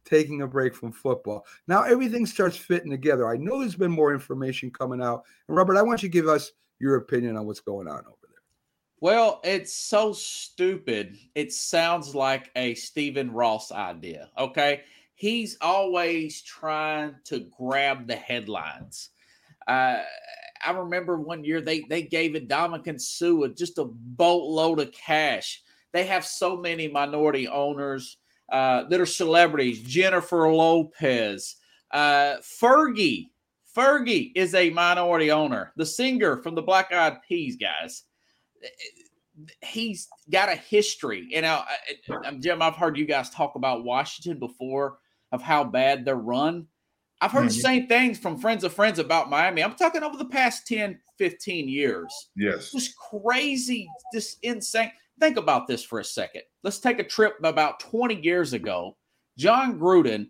taking 0.09 0.41
a 0.41 0.47
break 0.47 0.75
from 0.75 0.91
football. 0.91 1.45
Now 1.67 1.83
everything 1.83 2.25
starts 2.25 2.57
fitting 2.57 2.89
together. 2.89 3.29
I 3.29 3.37
know 3.37 3.59
there's 3.59 3.75
been 3.75 3.91
more 3.91 4.13
information 4.13 4.71
coming 4.71 5.01
out, 5.01 5.23
and 5.47 5.55
Robert, 5.55 5.77
I 5.77 5.81
want 5.81 6.01
you 6.01 6.09
to 6.09 6.13
give 6.13 6.27
us 6.27 6.51
your 6.79 6.95
opinion 6.95 7.37
on 7.37 7.45
what's 7.45 7.59
going 7.59 7.87
on 7.87 7.99
over 7.99 8.15
there. 8.23 8.41
Well, 9.01 9.39
it's 9.43 9.73
so 9.73 10.13
stupid. 10.13 11.17
It 11.35 11.53
sounds 11.53 12.15
like 12.15 12.51
a 12.55 12.73
Stephen 12.75 13.31
Ross 13.31 13.71
idea. 13.71 14.29
Okay. 14.37 14.81
He's 15.15 15.57
always 15.59 16.41
trying 16.41 17.15
to 17.25 17.45
grab 17.57 18.07
the 18.07 18.15
headlines. 18.15 19.09
Uh, 19.67 19.97
I 20.65 20.71
remember 20.71 21.19
one 21.19 21.43
year 21.43 21.61
they 21.61 21.81
they 21.89 22.03
gave 22.03 22.35
it 22.35 22.47
Ndamukong 22.47 22.99
Suh 22.99 23.47
just 23.49 23.77
a 23.77 23.85
boatload 23.85 24.79
of 24.79 24.91
cash. 24.93 25.61
They 25.91 26.05
have 26.05 26.25
so 26.25 26.55
many 26.55 26.87
minority 26.87 27.47
owners 27.47 28.17
uh, 28.51 28.83
that 28.89 28.99
are 28.99 29.05
celebrities. 29.05 29.81
Jennifer 29.81 30.51
Lopez, 30.51 31.55
uh, 31.91 32.37
Fergie. 32.41 33.29
Fergie 33.75 34.31
is 34.35 34.55
a 34.55 34.69
minority 34.71 35.31
owner. 35.31 35.71
The 35.75 35.85
singer 35.85 36.37
from 36.37 36.55
the 36.55 36.61
Black 36.61 36.91
Eyed 36.91 37.21
Peas 37.27 37.55
guys 37.55 38.03
he's 39.63 40.09
got 40.29 40.49
a 40.49 40.55
history. 40.55 41.25
You 41.29 41.41
know, 41.41 41.63
I- 41.65 42.27
I- 42.27 42.31
Jim, 42.35 42.61
I've 42.61 42.75
heard 42.75 42.97
you 42.97 43.05
guys 43.05 43.29
talk 43.29 43.55
about 43.55 43.85
Washington 43.85 44.37
before 44.37 44.99
of 45.31 45.41
how 45.41 45.63
bad 45.63 46.03
they're 46.03 46.15
run. 46.17 46.67
I've 47.21 47.31
heard 47.31 47.45
the 47.49 47.53
Mhm. 47.53 47.61
same 47.61 47.87
things 47.87 48.19
from 48.19 48.37
friends 48.37 48.65
of 48.65 48.73
friends 48.73 48.99
about 48.99 49.29
Miami. 49.29 49.63
I'm 49.63 49.75
talking 49.75 50.03
over 50.03 50.17
the 50.17 50.25
past 50.25 50.67
10, 50.67 50.99
15 51.17 51.69
years. 51.69 52.13
yes. 52.35 52.71
Just 52.73 52.95
crazy, 52.97 53.87
just 54.13 54.39
insane. 54.43 54.91
Think 55.19 55.37
about 55.37 55.67
this 55.67 55.83
for 55.83 55.99
a 55.99 56.03
second. 56.03 56.43
Let's 56.63 56.79
take 56.79 56.99
a 56.99 57.03
trip 57.03 57.35
about 57.43 57.79
20 57.79 58.21
years 58.21 58.53
ago. 58.53 58.97
Jon 59.37 59.79
Gruden 59.79 60.27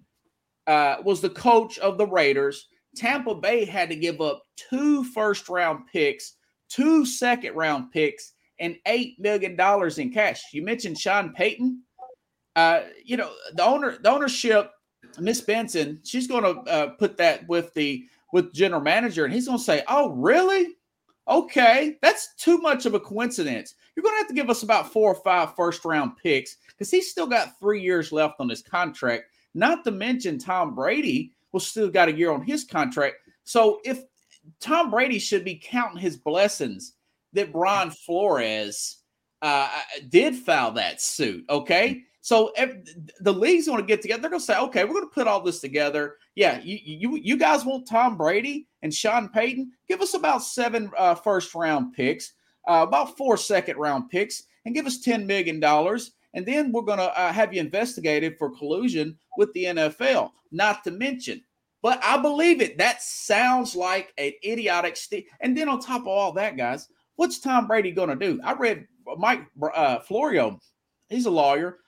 uh, 0.67 0.97
was 1.03 1.21
the 1.21 1.29
coach 1.29 1.77
of 1.79 1.97
the 1.97 2.07
Raiders. 2.07 2.67
Tampa 2.95 3.35
Bay 3.35 3.65
had 3.65 3.89
to 3.89 3.95
give 3.95 4.19
up 4.21 4.43
two 4.55 5.03
first 5.03 5.47
round 5.49 5.85
picks, 5.91 6.35
two 6.69 7.05
second 7.05 7.55
round 7.55 7.91
picks, 7.91 8.33
and 8.59 8.77
$8 8.87 9.19
million 9.19 9.57
in 9.97 10.13
cash. 10.13 10.41
You 10.53 10.63
mentioned 10.63 10.99
Sean 10.99 11.33
Payton. 11.33 11.81
Uh, 12.55 12.81
you 13.03 13.15
know, 13.15 13.31
the 13.53 13.63
owner, 13.63 13.97
the 14.01 14.11
ownership, 14.11 14.71
Miss 15.19 15.41
Benson, 15.41 15.99
she's 16.03 16.27
going 16.27 16.43
to 16.43 16.71
uh, 16.71 16.87
put 16.91 17.17
that 17.17 17.47
with 17.47 17.73
the 17.73 18.05
with 18.33 18.53
general 18.53 18.81
manager, 18.81 19.25
and 19.25 19.33
he's 19.33 19.47
going 19.47 19.57
to 19.57 19.63
say, 19.63 19.83
"Oh, 19.87 20.09
really? 20.09 20.75
Okay, 21.29 21.97
that's 22.01 22.33
too 22.35 22.57
much 22.57 22.87
of 22.87 22.95
a 22.95 22.99
coincidence. 22.99 23.75
You're 23.95 24.03
going 24.03 24.15
to 24.15 24.19
have 24.19 24.27
to 24.29 24.33
give 24.33 24.49
us 24.49 24.63
about 24.63 24.91
four 24.91 25.11
or 25.11 25.21
five 25.23 25.55
first 25.55 25.85
round 25.85 26.17
picks 26.17 26.57
because 26.67 26.89
he's 26.89 27.11
still 27.11 27.27
got 27.27 27.59
three 27.59 27.81
years 27.81 28.11
left 28.11 28.39
on 28.39 28.49
his 28.49 28.63
contract. 28.63 29.25
Not 29.53 29.83
to 29.83 29.91
mention 29.91 30.39
Tom 30.39 30.73
Brady 30.73 31.33
will 31.51 31.59
still 31.59 31.89
got 31.89 32.09
a 32.09 32.13
year 32.13 32.31
on 32.31 32.41
his 32.41 32.63
contract. 32.63 33.17
So 33.43 33.79
if 33.85 34.03
Tom 34.59 34.89
Brady 34.89 35.19
should 35.19 35.45
be 35.45 35.61
counting 35.63 36.01
his 36.01 36.17
blessings 36.17 36.93
that 37.33 37.51
Brian 37.53 37.91
Flores 37.91 39.03
uh, 39.41 39.69
did 40.09 40.35
file 40.35 40.71
that 40.71 41.01
suit. 41.01 41.45
Okay. 41.49 42.03
So 42.29 42.53
the 43.21 43.33
league's 43.33 43.65
going 43.65 43.79
to 43.81 43.87
get 43.87 44.03
together. 44.03 44.21
They're 44.21 44.29
going 44.29 44.39
to 44.39 44.45
say, 44.45 44.59
okay, 44.59 44.83
we're 44.83 44.93
going 44.93 45.09
to 45.09 45.15
put 45.15 45.25
all 45.25 45.41
this 45.41 45.59
together. 45.59 46.17
Yeah, 46.35 46.61
you 46.61 46.77
you 46.83 47.15
you 47.15 47.37
guys 47.37 47.65
want 47.65 47.87
Tom 47.87 48.17
Brady 48.17 48.67
and 48.83 48.93
Sean 48.93 49.29
Payton? 49.29 49.71
Give 49.87 49.99
us 49.99 50.13
about 50.13 50.43
seven 50.43 50.91
uh, 50.95 51.15
first 51.15 51.55
round 51.55 51.93
picks, 51.93 52.33
uh, 52.67 52.85
about 52.87 53.17
four 53.17 53.35
second 53.35 53.77
round 53.77 54.11
picks, 54.11 54.43
and 54.63 54.75
give 54.75 54.85
us 54.85 54.99
ten 54.99 55.25
million 55.25 55.59
dollars. 55.59 56.11
And 56.35 56.45
then 56.45 56.71
we're 56.71 56.83
going 56.83 56.99
to 56.99 57.19
uh, 57.19 57.33
have 57.33 57.51
you 57.51 57.61
investigated 57.61 58.37
for 58.37 58.55
collusion 58.55 59.17
with 59.35 59.51
the 59.53 59.63
NFL. 59.63 60.29
Not 60.51 60.83
to 60.83 60.91
mention, 60.91 61.41
but 61.81 61.99
I 62.03 62.21
believe 62.21 62.61
it. 62.61 62.77
That 62.77 63.01
sounds 63.01 63.75
like 63.75 64.13
an 64.19 64.33
idiotic. 64.45 64.97
St- 64.97 65.25
and 65.39 65.57
then 65.57 65.67
on 65.67 65.79
top 65.79 66.01
of 66.01 66.07
all 66.09 66.33
that, 66.33 66.57
guys, 66.57 66.89
what's 67.15 67.39
Tom 67.39 67.65
Brady 67.65 67.89
going 67.89 68.09
to 68.09 68.15
do? 68.15 68.39
I 68.43 68.53
read 68.53 68.85
Mike 69.17 69.47
uh, 69.73 69.97
Florio. 70.01 70.59
He's 71.09 71.25
a 71.25 71.31
lawyer. 71.31 71.79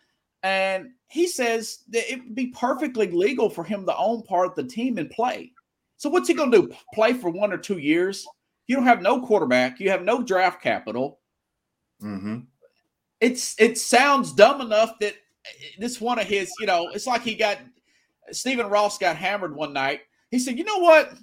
And 0.43 0.89
he 1.07 1.27
says 1.27 1.79
that 1.89 2.11
it 2.11 2.19
would 2.23 2.35
be 2.35 2.47
perfectly 2.47 3.11
legal 3.11 3.49
for 3.49 3.63
him 3.63 3.85
to 3.85 3.95
own 3.97 4.23
part 4.23 4.47
of 4.47 4.55
the 4.55 4.63
team 4.63 4.97
and 4.97 5.09
play. 5.09 5.51
So 5.97 6.09
what's 6.09 6.27
he 6.27 6.33
going 6.33 6.51
to 6.51 6.61
do? 6.63 6.75
Play 6.93 7.13
for 7.13 7.29
one 7.29 7.53
or 7.53 7.57
two 7.57 7.77
years? 7.77 8.25
You 8.67 8.75
don't 8.75 8.85
have 8.85 9.01
no 9.01 9.21
quarterback. 9.21 9.79
You 9.79 9.89
have 9.91 10.03
no 10.03 10.23
draft 10.23 10.61
capital. 10.61 11.19
hmm 11.99 12.39
It's 13.19 13.55
it 13.59 13.77
sounds 13.77 14.33
dumb 14.33 14.61
enough 14.61 14.97
that 14.99 15.15
this 15.77 16.01
one 16.01 16.19
of 16.19 16.25
his, 16.25 16.51
you 16.59 16.65
know, 16.65 16.89
it's 16.89 17.07
like 17.07 17.21
he 17.21 17.35
got 17.35 17.57
Stephen 18.31 18.67
Ross 18.67 18.97
got 18.97 19.15
hammered 19.15 19.55
one 19.55 19.73
night. 19.73 20.01
He 20.29 20.39
said, 20.39 20.57
"You 20.57 20.63
know 20.63 20.77
what? 20.79 21.13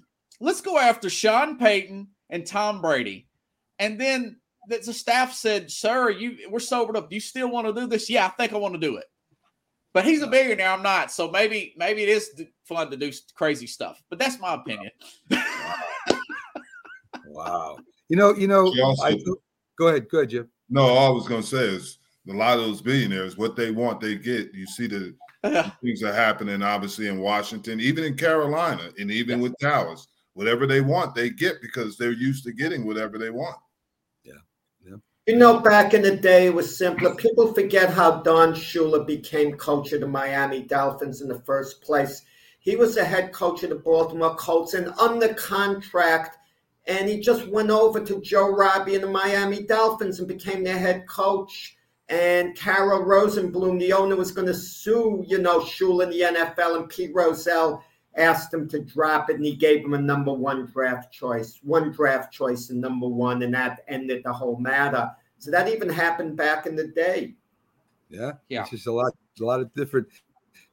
Let's 0.40 0.60
go 0.60 0.78
after 0.78 1.08
Sean 1.10 1.58
Payton 1.58 2.08
and 2.30 2.46
Tom 2.46 2.80
Brady." 2.80 3.28
And 3.78 4.00
then 4.00 4.40
the, 4.68 4.78
the 4.78 4.92
staff 4.92 5.34
said, 5.34 5.70
"Sir, 5.70 6.10
you 6.10 6.48
we're 6.50 6.60
sobered 6.60 6.96
up. 6.96 7.10
Do 7.10 7.16
you 7.16 7.20
still 7.20 7.50
want 7.50 7.66
to 7.66 7.72
do 7.72 7.86
this?" 7.86 8.08
Yeah, 8.08 8.26
I 8.26 8.28
think 8.30 8.52
I 8.52 8.56
want 8.56 8.74
to 8.74 8.80
do 8.80 8.96
it. 8.96 9.06
But 9.94 10.04
he's 10.04 10.22
a 10.22 10.26
billionaire. 10.26 10.70
I'm 10.70 10.82
not. 10.82 11.10
So 11.10 11.30
maybe 11.30 11.74
maybe 11.76 12.02
it 12.02 12.08
is 12.08 12.40
fun 12.64 12.90
to 12.90 12.96
do 12.96 13.10
crazy 13.34 13.66
stuff. 13.66 14.02
But 14.10 14.18
that's 14.18 14.38
my 14.38 14.54
opinion. 14.54 14.90
Wow. 17.38 17.78
You 18.08 18.16
know, 18.16 18.34
you 18.34 18.48
know, 18.48 18.72
also- 18.82 19.04
I, 19.04 19.18
go 19.78 19.88
ahead, 19.88 20.08
go 20.08 20.18
ahead, 20.18 20.30
Jim. 20.30 20.48
No, 20.68 20.82
all 20.82 21.06
I 21.06 21.10
was 21.10 21.28
going 21.28 21.42
to 21.42 21.46
say 21.46 21.64
is 21.64 21.98
a 22.28 22.32
lot 22.32 22.58
of 22.58 22.64
those 22.64 22.82
billionaires, 22.82 23.36
what 23.36 23.56
they 23.56 23.70
want, 23.70 24.00
they 24.00 24.16
get. 24.16 24.52
You 24.52 24.66
see 24.66 24.86
the 24.86 25.14
things 25.82 26.00
that 26.00 26.10
are 26.10 26.12
happening, 26.12 26.62
obviously, 26.62 27.06
in 27.06 27.20
Washington, 27.20 27.80
even 27.80 28.04
in 28.04 28.16
Carolina, 28.16 28.90
and 28.98 29.10
even 29.10 29.40
with 29.40 29.54
Dallas. 29.60 30.06
Whatever 30.34 30.66
they 30.66 30.80
want, 30.80 31.14
they 31.14 31.30
get 31.30 31.60
because 31.62 31.96
they're 31.96 32.12
used 32.12 32.44
to 32.44 32.52
getting 32.52 32.86
whatever 32.86 33.18
they 33.18 33.30
want. 33.30 33.56
You 35.28 35.36
know, 35.36 35.60
back 35.60 35.92
in 35.92 36.00
the 36.00 36.16
day, 36.16 36.46
it 36.46 36.54
was 36.54 36.78
simpler. 36.78 37.14
People 37.14 37.52
forget 37.52 37.90
how 37.90 38.22
Don 38.22 38.54
Shula 38.54 39.06
became 39.06 39.58
coach 39.58 39.92
of 39.92 40.00
the 40.00 40.08
Miami 40.08 40.62
Dolphins 40.62 41.20
in 41.20 41.28
the 41.28 41.40
first 41.40 41.82
place. 41.82 42.22
He 42.60 42.76
was 42.76 42.94
the 42.94 43.04
head 43.04 43.30
coach 43.34 43.62
of 43.62 43.68
the 43.68 43.76
Baltimore 43.76 44.36
Colts 44.36 44.72
and 44.72 44.88
under 44.98 45.34
contract, 45.34 46.38
and 46.86 47.06
he 47.06 47.20
just 47.20 47.46
went 47.48 47.68
over 47.68 48.02
to 48.02 48.22
Joe 48.22 48.56
Robbie 48.56 48.94
and 48.94 49.04
the 49.04 49.10
Miami 49.10 49.64
Dolphins 49.64 50.18
and 50.18 50.26
became 50.26 50.64
their 50.64 50.78
head 50.78 51.06
coach. 51.06 51.76
And 52.08 52.56
Carroll 52.56 53.04
Rosenbloom, 53.04 53.78
the 53.78 53.92
owner, 53.92 54.16
was 54.16 54.32
going 54.32 54.46
to 54.46 54.54
sue, 54.54 55.22
you 55.28 55.36
know, 55.36 55.60
Shula 55.60 56.04
in 56.04 56.08
the 56.08 56.20
NFL, 56.22 56.76
and 56.76 56.88
Pete 56.88 57.14
Rozelle 57.14 57.84
asked 58.16 58.52
him 58.52 58.68
to 58.68 58.80
drop 58.80 59.30
it, 59.30 59.36
and 59.36 59.44
he 59.44 59.54
gave 59.54 59.84
him 59.84 59.94
a 59.94 60.00
number 60.00 60.32
one 60.32 60.66
draft 60.72 61.12
choice, 61.12 61.58
one 61.62 61.92
draft 61.92 62.32
choice 62.32 62.70
and 62.70 62.80
number 62.80 63.06
one, 63.06 63.42
and 63.42 63.54
that 63.54 63.80
ended 63.88 64.22
the 64.24 64.32
whole 64.32 64.56
matter. 64.56 65.10
So 65.38 65.50
that 65.50 65.68
even 65.68 65.88
happened 65.88 66.36
back 66.36 66.66
in 66.66 66.76
the 66.76 66.88
day. 66.88 67.34
Yeah, 68.08 68.32
Yeah. 68.48 68.62
It's 68.62 68.70
just 68.70 68.86
a 68.86 68.92
lot, 68.92 69.12
a 69.40 69.44
lot 69.44 69.60
of 69.60 69.72
different, 69.74 70.08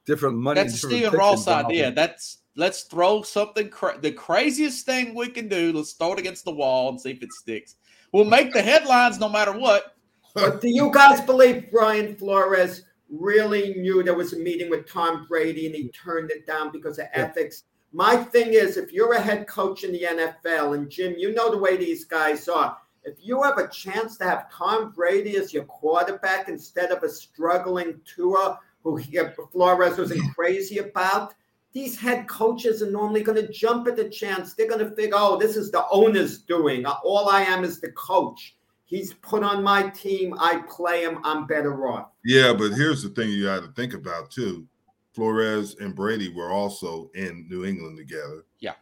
different 0.06 0.36
money. 0.36 0.62
That's 0.62 0.78
Stephen 0.78 1.10
picks 1.10 1.14
Ross 1.14 1.48
idea. 1.48 1.92
That's 1.92 2.38
let's 2.56 2.82
throw 2.84 3.22
something 3.22 3.68
cra- 3.68 3.98
the 4.00 4.12
craziest 4.12 4.86
thing 4.86 5.14
we 5.14 5.28
can 5.28 5.48
do. 5.48 5.72
Let's 5.72 5.92
throw 5.92 6.14
it 6.14 6.18
against 6.18 6.44
the 6.44 6.52
wall 6.52 6.88
and 6.88 7.00
see 7.00 7.10
if 7.10 7.22
it 7.22 7.32
sticks. 7.32 7.76
We'll 8.12 8.24
make 8.24 8.52
the 8.52 8.62
headlines 8.62 9.18
no 9.18 9.28
matter 9.28 9.52
what. 9.52 9.94
But 10.34 10.60
do 10.60 10.68
you 10.68 10.90
guys 10.92 11.20
believe 11.20 11.70
Brian 11.70 12.16
Flores 12.16 12.82
really 13.08 13.74
knew 13.74 14.02
there 14.02 14.14
was 14.14 14.32
a 14.32 14.38
meeting 14.38 14.70
with 14.70 14.90
Tom 14.90 15.26
Brady 15.28 15.66
and 15.66 15.74
he 15.74 15.88
turned 15.90 16.30
it 16.30 16.46
down 16.46 16.72
because 16.72 16.98
of 16.98 17.06
ethics. 17.12 17.64
My 17.92 18.16
thing 18.16 18.52
is, 18.52 18.76
if 18.76 18.92
you're 18.92 19.14
a 19.14 19.20
head 19.20 19.46
coach 19.46 19.84
in 19.84 19.92
the 19.92 20.02
NFL, 20.02 20.74
and 20.74 20.90
Jim, 20.90 21.14
you 21.16 21.32
know 21.32 21.50
the 21.50 21.58
way 21.58 21.76
these 21.76 22.04
guys 22.04 22.48
are. 22.48 22.76
If 23.06 23.18
you 23.20 23.40
have 23.42 23.58
a 23.58 23.68
chance 23.68 24.18
to 24.18 24.24
have 24.24 24.50
Tom 24.50 24.90
Brady 24.90 25.36
as 25.36 25.54
your 25.54 25.64
quarterback 25.64 26.48
instead 26.48 26.90
of 26.90 27.04
a 27.04 27.08
struggling 27.08 28.00
Tua, 28.04 28.58
who 28.82 28.96
he, 28.96 29.18
Flores 29.52 29.96
wasn't 29.96 30.34
crazy 30.34 30.78
about, 30.78 31.34
these 31.72 31.98
head 31.98 32.26
coaches 32.26 32.82
are 32.82 32.90
normally 32.90 33.22
going 33.22 33.40
to 33.40 33.52
jump 33.52 33.86
at 33.86 33.96
the 33.96 34.08
chance. 34.08 34.54
They're 34.54 34.68
going 34.68 34.84
to 34.84 34.94
figure, 34.96 35.14
oh, 35.16 35.38
this 35.38 35.56
is 35.56 35.70
the 35.70 35.84
owner's 35.90 36.38
doing. 36.38 36.84
Uh, 36.84 36.94
all 37.04 37.28
I 37.28 37.42
am 37.42 37.62
is 37.64 37.80
the 37.80 37.92
coach. 37.92 38.56
He's 38.86 39.12
put 39.14 39.42
on 39.42 39.62
my 39.62 39.88
team. 39.90 40.34
I 40.38 40.62
play 40.68 41.02
him. 41.02 41.18
I'm 41.22 41.46
better 41.46 41.88
off. 41.88 42.08
Yeah, 42.24 42.52
but 42.52 42.72
here's 42.72 43.02
the 43.02 43.10
thing 43.10 43.30
you 43.30 43.44
got 43.44 43.62
to 43.62 43.72
think 43.72 43.94
about 43.94 44.30
too. 44.30 44.66
Flores 45.12 45.76
and 45.78 45.94
Brady 45.94 46.32
were 46.32 46.50
also 46.50 47.10
in 47.14 47.46
New 47.48 47.64
England 47.64 47.98
together. 47.98 48.44
Yeah. 48.60 48.74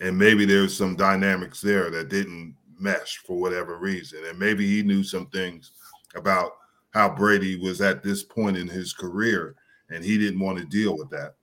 And 0.00 0.18
maybe 0.18 0.44
there's 0.44 0.76
some 0.76 0.96
dynamics 0.96 1.60
there 1.60 1.90
that 1.90 2.08
didn't 2.08 2.56
mesh 2.82 3.18
for 3.26 3.38
whatever 3.38 3.78
reason. 3.78 4.20
And 4.28 4.38
maybe 4.38 4.66
he 4.66 4.82
knew 4.82 5.02
some 5.04 5.26
things 5.26 5.72
about 6.14 6.52
how 6.92 7.08
Brady 7.08 7.56
was 7.56 7.80
at 7.80 8.02
this 8.02 8.22
point 8.22 8.56
in 8.56 8.68
his 8.68 8.92
career 8.92 9.54
and 9.90 10.04
he 10.04 10.18
didn't 10.18 10.40
want 10.40 10.58
to 10.58 10.64
deal 10.64 10.96
with 10.96 11.10
that. 11.10 11.34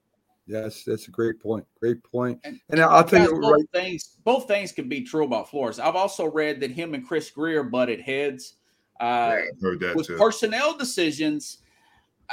Yes, 0.46 0.82
that's 0.84 1.06
a 1.06 1.10
great 1.10 1.40
point. 1.40 1.64
Great 1.78 2.02
point. 2.02 2.40
And, 2.42 2.60
and 2.70 2.80
I'll 2.80 3.04
tell 3.04 3.22
you 3.22 3.40
both 3.40 3.52
right 3.52 3.70
things. 3.72 4.16
Both 4.24 4.48
things 4.48 4.72
can 4.72 4.88
be 4.88 5.02
true 5.02 5.24
about 5.24 5.48
Flores. 5.48 5.78
I've 5.78 5.94
also 5.94 6.26
read 6.26 6.60
that 6.60 6.72
him 6.72 6.94
and 6.94 7.06
Chris 7.06 7.30
Grier 7.30 7.62
butted 7.62 8.00
heads. 8.00 8.54
Uh, 8.98 9.36
heard 9.62 9.80
that 9.80 9.94
with 9.94 10.08
too. 10.08 10.16
personnel 10.16 10.76
decisions. 10.76 11.58
Uh, 12.28 12.32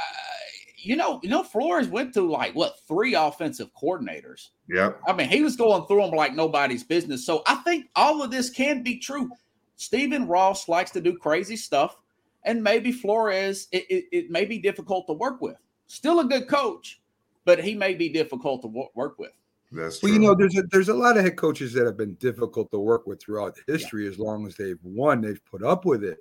you 0.88 0.96
know, 0.96 1.20
you 1.22 1.30
know, 1.30 1.44
Flores 1.44 1.90
went 1.90 2.14
through 2.14 2.32
like 2.32 2.56
what 2.56 2.80
three 2.88 3.14
offensive 3.14 3.70
coordinators. 3.76 4.50
Yep. 4.70 5.02
I 5.06 5.14
mean, 5.14 5.28
he 5.28 5.42
was 5.42 5.58
going 5.58 5.86
through 5.86 6.02
them 6.02 6.12
like 6.12 6.34
nobody's 6.34 6.84
business. 6.84 7.26
So 7.26 7.44
I 7.46 7.56
think 7.56 7.88
all 7.96 8.24
of 8.24 8.32
this 8.32 8.50
can 8.50 8.84
be 8.84 8.98
true. 8.98 9.30
Stephen 9.76 10.28
Ross 10.28 10.70
likes 10.70 10.92
to 10.92 11.02
do 11.02 11.18
crazy 11.18 11.58
stuff, 11.58 11.98
and 12.46 12.64
maybe 12.64 12.92
Flores 12.94 13.68
it, 13.72 13.86
it, 13.90 14.06
it 14.12 14.32
may 14.32 14.46
be 14.46 14.60
difficult 14.60 15.08
to 15.08 15.14
work 15.14 15.42
with. 15.42 15.58
Still 15.88 16.22
a 16.22 16.26
good 16.26 16.48
coach, 16.48 17.02
but 17.44 17.62
he 17.62 17.76
may 17.76 17.94
be 17.94 18.08
difficult 18.08 18.62
to 18.62 18.90
work 18.96 19.20
with. 19.20 19.32
That's 19.74 20.02
well, 20.02 20.14
you 20.14 20.20
know, 20.20 20.34
there's 20.34 20.58
a 20.58 20.64
there's 20.72 20.90
a 20.90 20.94
lot 20.94 21.18
of 21.18 21.26
head 21.26 21.36
coaches 21.36 21.74
that 21.74 21.86
have 21.86 21.98
been 21.98 22.14
difficult 22.16 22.72
to 22.72 22.80
work 22.80 23.06
with 23.06 23.22
throughout 23.22 23.58
history. 23.68 24.06
Yeah. 24.06 24.12
As 24.12 24.20
long 24.20 24.48
as 24.48 24.56
they've 24.56 24.80
won, 24.84 25.20
they've 25.20 25.44
put 25.46 25.64
up 25.64 25.84
with 25.84 26.06
it. 26.06 26.20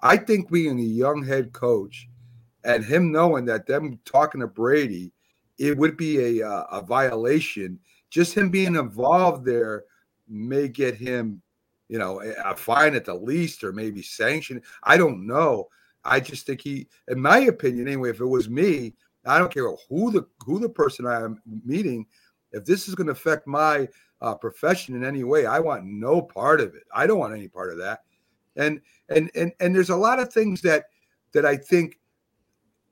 I 0.00 0.16
think 0.16 0.50
being 0.50 0.78
a 0.78 0.82
young 0.82 1.24
head 1.24 1.52
coach 1.52 2.08
and 2.66 2.84
him 2.84 3.12
knowing 3.12 3.44
that 3.44 3.66
them 3.66 3.98
talking 4.04 4.40
to 4.40 4.48
Brady, 4.48 5.12
it 5.56 5.78
would 5.78 5.96
be 5.96 6.40
a 6.40 6.46
uh, 6.46 6.64
a 6.72 6.82
violation. 6.82 7.78
Just 8.10 8.34
him 8.34 8.50
being 8.50 8.74
involved 8.74 9.46
there 9.46 9.84
may 10.28 10.68
get 10.68 10.96
him, 10.96 11.40
you 11.88 11.98
know, 11.98 12.20
a 12.44 12.56
fine 12.56 12.94
at 12.94 13.04
the 13.04 13.14
least, 13.14 13.62
or 13.62 13.72
maybe 13.72 14.02
sanction. 14.02 14.60
I 14.82 14.96
don't 14.96 15.26
know. 15.26 15.68
I 16.04 16.20
just 16.20 16.44
think 16.44 16.60
he, 16.60 16.88
in 17.08 17.20
my 17.20 17.38
opinion, 17.38 17.86
anyway, 17.86 18.10
if 18.10 18.20
it 18.20 18.26
was 18.26 18.50
me, 18.50 18.94
I 19.24 19.38
don't 19.38 19.52
care 19.52 19.70
who 19.88 20.10
the 20.10 20.26
who 20.44 20.58
the 20.58 20.68
person 20.68 21.06
I 21.06 21.22
am 21.22 21.40
meeting. 21.64 22.04
If 22.50 22.64
this 22.64 22.88
is 22.88 22.96
going 22.96 23.06
to 23.06 23.12
affect 23.12 23.46
my 23.46 23.88
uh, 24.20 24.34
profession 24.34 24.96
in 24.96 25.04
any 25.04 25.22
way, 25.22 25.46
I 25.46 25.60
want 25.60 25.84
no 25.84 26.20
part 26.20 26.60
of 26.60 26.74
it. 26.74 26.84
I 26.92 27.06
don't 27.06 27.20
want 27.20 27.34
any 27.34 27.48
part 27.48 27.70
of 27.70 27.78
that. 27.78 28.00
And 28.56 28.80
and 29.08 29.30
and 29.36 29.52
and 29.60 29.72
there's 29.72 29.90
a 29.90 29.96
lot 29.96 30.18
of 30.18 30.32
things 30.32 30.60
that 30.62 30.86
that 31.32 31.46
I 31.46 31.56
think 31.56 31.98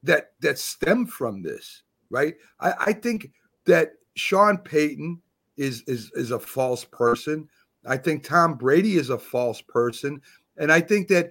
that 0.04 0.32
that 0.40 0.58
stem 0.58 1.06
from 1.06 1.42
this, 1.42 1.82
right? 2.10 2.34
I, 2.60 2.74
I 2.78 2.92
think 2.92 3.30
that 3.66 3.92
Sean 4.14 4.58
Payton 4.58 5.20
is 5.56 5.82
is 5.86 6.10
is 6.14 6.30
a 6.30 6.38
false 6.38 6.84
person. 6.84 7.48
I 7.86 7.96
think 7.96 8.22
Tom 8.22 8.54
Brady 8.54 8.96
is 8.96 9.10
a 9.10 9.18
false 9.18 9.60
person, 9.60 10.20
and 10.56 10.70
I 10.70 10.80
think 10.80 11.08
that 11.08 11.30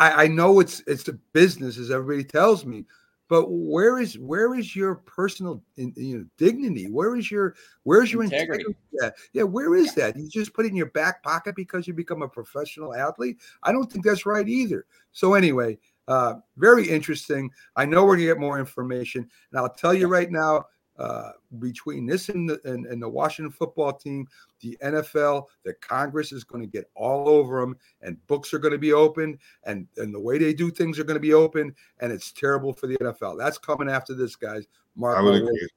I, 0.00 0.24
I 0.24 0.26
know 0.26 0.60
it's 0.60 0.82
it's 0.86 1.08
a 1.08 1.14
business, 1.32 1.78
as 1.78 1.90
everybody 1.90 2.24
tells 2.24 2.64
me. 2.64 2.84
But 3.28 3.46
where 3.48 3.98
is 3.98 4.18
where 4.18 4.54
is 4.54 4.76
your 4.76 4.96
personal 4.96 5.62
you 5.76 6.18
know 6.18 6.24
dignity? 6.36 6.90
Where 6.90 7.16
is 7.16 7.30
your 7.30 7.54
where's 7.84 8.12
your 8.12 8.24
integrity? 8.24 8.64
integrity? 8.66 8.78
Yeah, 9.00 9.10
yeah. 9.32 9.42
Where 9.44 9.74
is 9.74 9.94
that? 9.94 10.18
You 10.18 10.28
just 10.28 10.52
put 10.52 10.66
it 10.66 10.68
in 10.68 10.76
your 10.76 10.90
back 10.90 11.22
pocket 11.22 11.56
because 11.56 11.86
you 11.86 11.94
become 11.94 12.20
a 12.20 12.28
professional 12.28 12.94
athlete. 12.94 13.38
I 13.62 13.72
don't 13.72 13.90
think 13.90 14.04
that's 14.04 14.26
right 14.26 14.46
either. 14.46 14.84
So 15.12 15.32
anyway, 15.32 15.78
uh, 16.08 16.34
very 16.56 16.88
interesting. 16.88 17.50
I 17.76 17.84
know 17.84 18.04
we're 18.04 18.16
gonna 18.16 18.26
get 18.26 18.38
more 18.38 18.58
information, 18.58 19.28
and 19.50 19.60
I'll 19.60 19.72
tell 19.72 19.94
you 19.94 20.08
right 20.08 20.30
now. 20.30 20.66
Uh, 20.98 21.32
between 21.58 22.06
this 22.06 22.28
and 22.28 22.48
the, 22.48 22.60
and, 22.64 22.84
and 22.84 23.02
the 23.02 23.08
Washington 23.08 23.50
football 23.50 23.94
team, 23.94 24.28
the 24.60 24.76
NFL, 24.84 25.46
the 25.64 25.72
Congress 25.74 26.32
is 26.32 26.44
going 26.44 26.62
to 26.62 26.70
get 26.70 26.88
all 26.94 27.30
over 27.30 27.60
them, 27.60 27.76
and 28.02 28.24
books 28.26 28.52
are 28.52 28.58
going 28.58 28.72
to 28.72 28.78
be 28.78 28.92
opened, 28.92 29.38
and 29.64 29.88
and 29.96 30.14
the 30.14 30.20
way 30.20 30.36
they 30.36 30.52
do 30.52 30.70
things 30.70 30.98
are 30.98 31.04
going 31.04 31.16
to 31.16 31.20
be 31.20 31.32
open, 31.32 31.74
and 32.00 32.12
it's 32.12 32.30
terrible 32.30 32.74
for 32.74 32.88
the 32.88 32.98
NFL. 32.98 33.38
That's 33.38 33.56
coming 33.56 33.88
after 33.88 34.12
this, 34.14 34.36
guys. 34.36 34.66
Mark 34.94 35.16
my 35.16 35.30
words. 35.30 35.72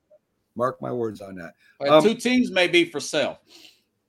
Mark 0.55 0.81
my 0.81 0.91
words 0.91 1.21
on 1.21 1.35
that. 1.35 1.53
Um, 1.87 2.03
two 2.03 2.15
teams 2.15 2.51
may 2.51 2.67
be 2.67 2.85
for 2.85 2.99
sale. 2.99 3.39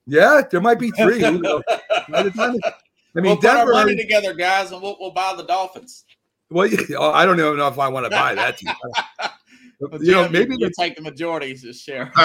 Yeah, 0.06 0.42
there 0.50 0.60
might 0.60 0.78
be 0.78 0.90
three. 0.90 1.20
I 3.16 3.20
mean, 3.20 3.32
we'll 3.32 3.40
Denver, 3.40 3.72
put 3.72 3.78
our 3.78 3.84
money 3.84 3.96
together, 3.96 4.34
guys, 4.34 4.72
and 4.72 4.82
we'll, 4.82 4.96
we'll 5.00 5.12
buy 5.12 5.34
the 5.36 5.44
Dolphins. 5.44 6.04
Well, 6.50 6.68
I 7.00 7.24
don't 7.24 7.40
even 7.40 7.56
know 7.56 7.68
if 7.68 7.78
I 7.78 7.88
want 7.88 8.06
to 8.06 8.10
buy 8.10 8.34
that 8.34 8.58
team. 8.58 8.72
Well, 9.78 10.02
you 10.02 10.12
know, 10.12 10.28
maybe 10.28 10.56
you 10.58 10.70
take 10.78 10.96
the 10.96 11.02
majority 11.02 11.54
share. 11.54 12.10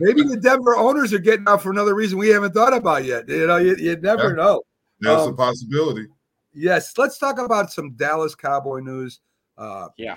maybe 0.00 0.22
the 0.22 0.38
Denver 0.40 0.76
owners 0.76 1.12
are 1.12 1.18
getting 1.18 1.46
out 1.46 1.62
for 1.62 1.70
another 1.70 1.94
reason 1.94 2.16
we 2.16 2.30
haven't 2.30 2.54
thought 2.54 2.72
about 2.72 3.04
yet. 3.04 3.28
You 3.28 3.46
know, 3.46 3.58
you, 3.58 3.76
you 3.76 3.96
never 3.96 4.30
yeah. 4.30 4.36
know. 4.36 4.62
That's 5.00 5.22
um, 5.22 5.34
a 5.34 5.36
possibility. 5.36 6.06
Yes, 6.54 6.96
let's 6.96 7.18
talk 7.18 7.38
about 7.38 7.70
some 7.70 7.90
Dallas 7.92 8.34
Cowboy 8.34 8.80
news. 8.80 9.20
Uh, 9.58 9.88
yeah, 9.98 10.16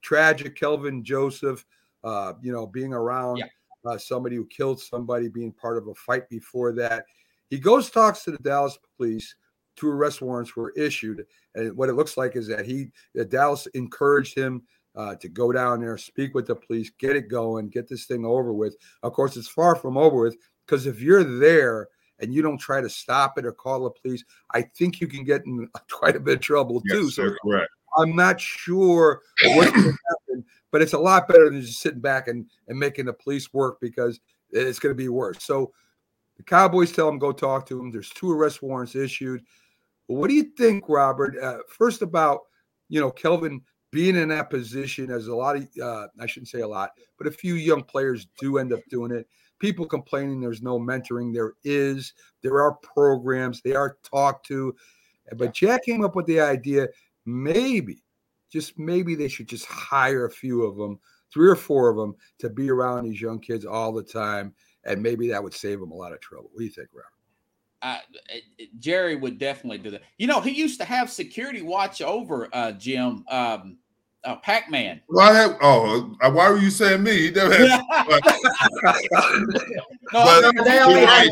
tragic. 0.00 0.56
Kelvin 0.56 1.04
Joseph, 1.04 1.66
uh, 2.02 2.32
you 2.40 2.50
know, 2.50 2.66
being 2.66 2.94
around 2.94 3.36
yeah. 3.36 3.46
uh, 3.84 3.98
somebody 3.98 4.36
who 4.36 4.46
killed 4.46 4.80
somebody, 4.80 5.28
being 5.28 5.52
part 5.52 5.76
of 5.76 5.88
a 5.88 5.94
fight 5.94 6.30
before 6.30 6.72
that. 6.72 7.04
He 7.50 7.58
goes 7.58 7.90
talks 7.90 8.24
to 8.24 8.32
the 8.32 8.38
Dallas 8.38 8.78
police 8.96 9.34
two 9.76 9.90
arrest 9.90 10.22
warrants 10.22 10.56
were 10.56 10.72
issued. 10.76 11.24
And 11.54 11.76
what 11.76 11.88
it 11.88 11.94
looks 11.94 12.16
like 12.16 12.34
is 12.34 12.48
that 12.48 12.66
he, 12.66 12.90
that 13.14 13.30
Dallas 13.30 13.66
encouraged 13.68 14.36
him 14.36 14.62
uh, 14.96 15.14
to 15.16 15.28
go 15.28 15.52
down 15.52 15.80
there, 15.80 15.98
speak 15.98 16.34
with 16.34 16.46
the 16.46 16.56
police, 16.56 16.90
get 16.98 17.16
it 17.16 17.28
going, 17.28 17.68
get 17.68 17.88
this 17.88 18.06
thing 18.06 18.24
over 18.24 18.52
with. 18.52 18.76
Of 19.02 19.12
course, 19.12 19.36
it's 19.36 19.48
far 19.48 19.76
from 19.76 19.96
over 19.96 20.22
with 20.22 20.36
because 20.66 20.86
if 20.86 21.00
you're 21.00 21.24
there 21.24 21.88
and 22.18 22.32
you 22.32 22.40
don't 22.40 22.58
try 22.58 22.80
to 22.80 22.88
stop 22.88 23.38
it 23.38 23.44
or 23.44 23.52
call 23.52 23.84
the 23.84 23.90
police, 23.90 24.24
I 24.52 24.62
think 24.62 25.00
you 25.00 25.06
can 25.06 25.22
get 25.22 25.44
in 25.44 25.68
quite 25.90 26.16
a 26.16 26.20
bit 26.20 26.36
of 26.36 26.40
trouble 26.40 26.82
yes, 26.86 26.96
too. 26.96 27.10
So 27.10 27.34
correct. 27.44 27.70
I'm 27.98 28.16
not 28.16 28.40
sure 28.40 29.22
what's 29.42 29.70
going 29.70 29.84
to 29.84 29.98
happen, 30.10 30.44
but 30.70 30.82
it's 30.82 30.92
a 30.92 30.98
lot 30.98 31.28
better 31.28 31.48
than 31.48 31.62
just 31.62 31.80
sitting 31.80 32.00
back 32.00 32.28
and, 32.28 32.46
and 32.68 32.78
making 32.78 33.06
the 33.06 33.12
police 33.12 33.52
work 33.54 33.78
because 33.80 34.20
it's 34.50 34.78
going 34.78 34.94
to 34.94 34.96
be 34.98 35.08
worse. 35.08 35.42
So 35.42 35.72
the 36.36 36.42
Cowboys 36.42 36.92
tell 36.92 37.08
him 37.08 37.18
go 37.18 37.32
talk 37.32 37.66
to 37.66 37.80
him. 37.80 37.90
There's 37.90 38.10
two 38.10 38.30
arrest 38.30 38.62
warrants 38.62 38.94
issued. 38.94 39.42
What 40.06 40.28
do 40.28 40.34
you 40.34 40.44
think, 40.56 40.84
Robert? 40.88 41.36
Uh, 41.42 41.58
first 41.68 42.02
about 42.02 42.42
you 42.88 43.00
know 43.00 43.10
Kelvin 43.10 43.62
being 43.90 44.16
in 44.16 44.28
that 44.28 44.50
position, 44.50 45.10
as 45.10 45.28
a 45.28 45.34
lot 45.34 45.56
of 45.56 45.68
uh, 45.82 46.08
I 46.20 46.26
shouldn't 46.26 46.48
say 46.48 46.60
a 46.60 46.68
lot, 46.68 46.90
but 47.18 47.26
a 47.26 47.32
few 47.32 47.54
young 47.54 47.82
players 47.82 48.26
do 48.38 48.58
end 48.58 48.72
up 48.72 48.80
doing 48.90 49.10
it. 49.10 49.26
People 49.58 49.86
complaining 49.86 50.40
there's 50.40 50.62
no 50.62 50.78
mentoring. 50.78 51.32
There 51.32 51.54
is. 51.64 52.12
There 52.42 52.60
are 52.60 52.74
programs. 52.74 53.62
They 53.62 53.74
are 53.74 53.96
talked 54.02 54.46
to. 54.46 54.76
But 55.36 55.54
Jack 55.54 55.84
came 55.84 56.04
up 56.04 56.14
with 56.14 56.26
the 56.26 56.40
idea 56.40 56.88
maybe, 57.24 58.02
just 58.50 58.78
maybe 58.78 59.14
they 59.14 59.28
should 59.28 59.48
just 59.48 59.66
hire 59.66 60.26
a 60.26 60.30
few 60.30 60.62
of 60.62 60.76
them, 60.76 60.98
three 61.32 61.48
or 61.48 61.56
four 61.56 61.90
of 61.90 61.96
them, 61.96 62.14
to 62.38 62.48
be 62.48 62.70
around 62.70 63.04
these 63.04 63.20
young 63.20 63.40
kids 63.40 63.64
all 63.64 63.92
the 63.92 64.02
time, 64.02 64.54
and 64.86 65.02
maybe 65.02 65.28
that 65.28 65.42
would 65.42 65.54
save 65.54 65.80
him 65.80 65.90
a 65.90 65.94
lot 65.94 66.12
of 66.12 66.20
trouble. 66.20 66.48
What 66.52 66.60
do 66.60 66.64
you 66.64 66.70
think, 66.70 66.88
Robert? 66.92 67.10
uh, 67.82 67.98
Jerry 68.78 69.16
would 69.16 69.38
definitely 69.38 69.78
do 69.78 69.90
that. 69.90 70.02
You 70.18 70.26
know, 70.26 70.40
he 70.40 70.50
used 70.50 70.80
to 70.80 70.84
have 70.84 71.10
security 71.10 71.62
watch 71.62 72.02
over 72.02 72.48
uh, 72.52 72.72
Jim 72.72 73.24
um, 73.28 73.78
uh, 74.24 74.36
Pac 74.36 74.70
Man. 74.70 75.00
Well, 75.08 75.32
have, 75.32 75.56
oh, 75.62 76.16
uh, 76.20 76.30
why 76.30 76.50
were 76.50 76.58
you 76.58 76.70
saying 76.70 77.02
me? 77.02 77.16
He 77.16 77.30
never 77.30 77.54
had. 77.54 77.80
but, 78.08 78.24
no, 80.12 80.52
but 80.52 80.64
they 80.64 80.80
only 80.80 81.04
had 81.04 81.28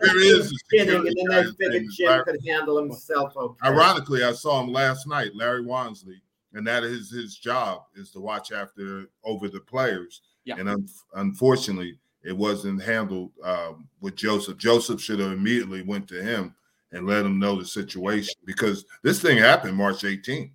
there 0.00 0.20
is 0.20 0.52
and 0.72 0.88
then 0.88 1.04
they 1.04 1.44
figured 1.60 1.86
Jim 1.96 2.24
could 2.24 2.38
handle 2.46 2.78
himself. 2.78 3.36
Okay. 3.36 3.68
Ironically, 3.68 4.24
I 4.24 4.32
saw 4.32 4.60
him 4.62 4.72
last 4.72 5.06
night, 5.06 5.30
Larry 5.34 5.62
Wansley, 5.62 6.20
and 6.54 6.66
that 6.66 6.82
is 6.82 7.10
his 7.10 7.36
job 7.36 7.82
is 7.94 8.10
to 8.12 8.20
watch 8.20 8.50
after 8.50 9.06
over 9.24 9.48
the 9.48 9.60
players. 9.60 10.22
Yeah. 10.44 10.56
And 10.58 10.68
un- 10.68 10.88
unfortunately, 11.14 11.98
it 12.24 12.36
wasn't 12.36 12.82
handled 12.82 13.32
um, 13.42 13.88
with 14.00 14.16
Joseph. 14.16 14.58
Joseph 14.58 15.00
should 15.00 15.18
have 15.18 15.32
immediately 15.32 15.82
went 15.82 16.08
to 16.08 16.22
him 16.22 16.54
and 16.92 17.06
let 17.06 17.24
him 17.24 17.38
know 17.38 17.56
the 17.56 17.64
situation 17.64 18.34
because 18.44 18.84
this 19.02 19.20
thing 19.20 19.38
happened 19.38 19.76
March 19.76 20.02
18th. 20.02 20.50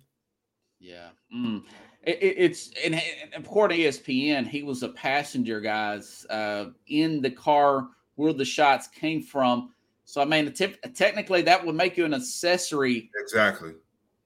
Yeah. 0.78 1.08
Mm. 1.34 1.64
It, 2.04 2.22
it, 2.22 2.34
it's 2.38 2.70
and, 2.84 3.00
according 3.34 3.78
to 3.78 3.84
ESPN, 3.84 4.46
he 4.46 4.62
was 4.62 4.82
a 4.82 4.88
passenger, 4.88 5.60
guys, 5.60 6.24
uh, 6.30 6.66
in 6.86 7.20
the 7.20 7.30
car 7.30 7.88
where 8.14 8.32
the 8.32 8.44
shots 8.44 8.86
came 8.88 9.22
from. 9.22 9.72
So 10.04 10.22
I 10.22 10.24
mean, 10.24 10.52
technically, 10.52 11.42
that 11.42 11.64
would 11.64 11.74
make 11.74 11.96
you 11.98 12.06
an 12.06 12.14
accessory. 12.14 13.10
Exactly. 13.20 13.74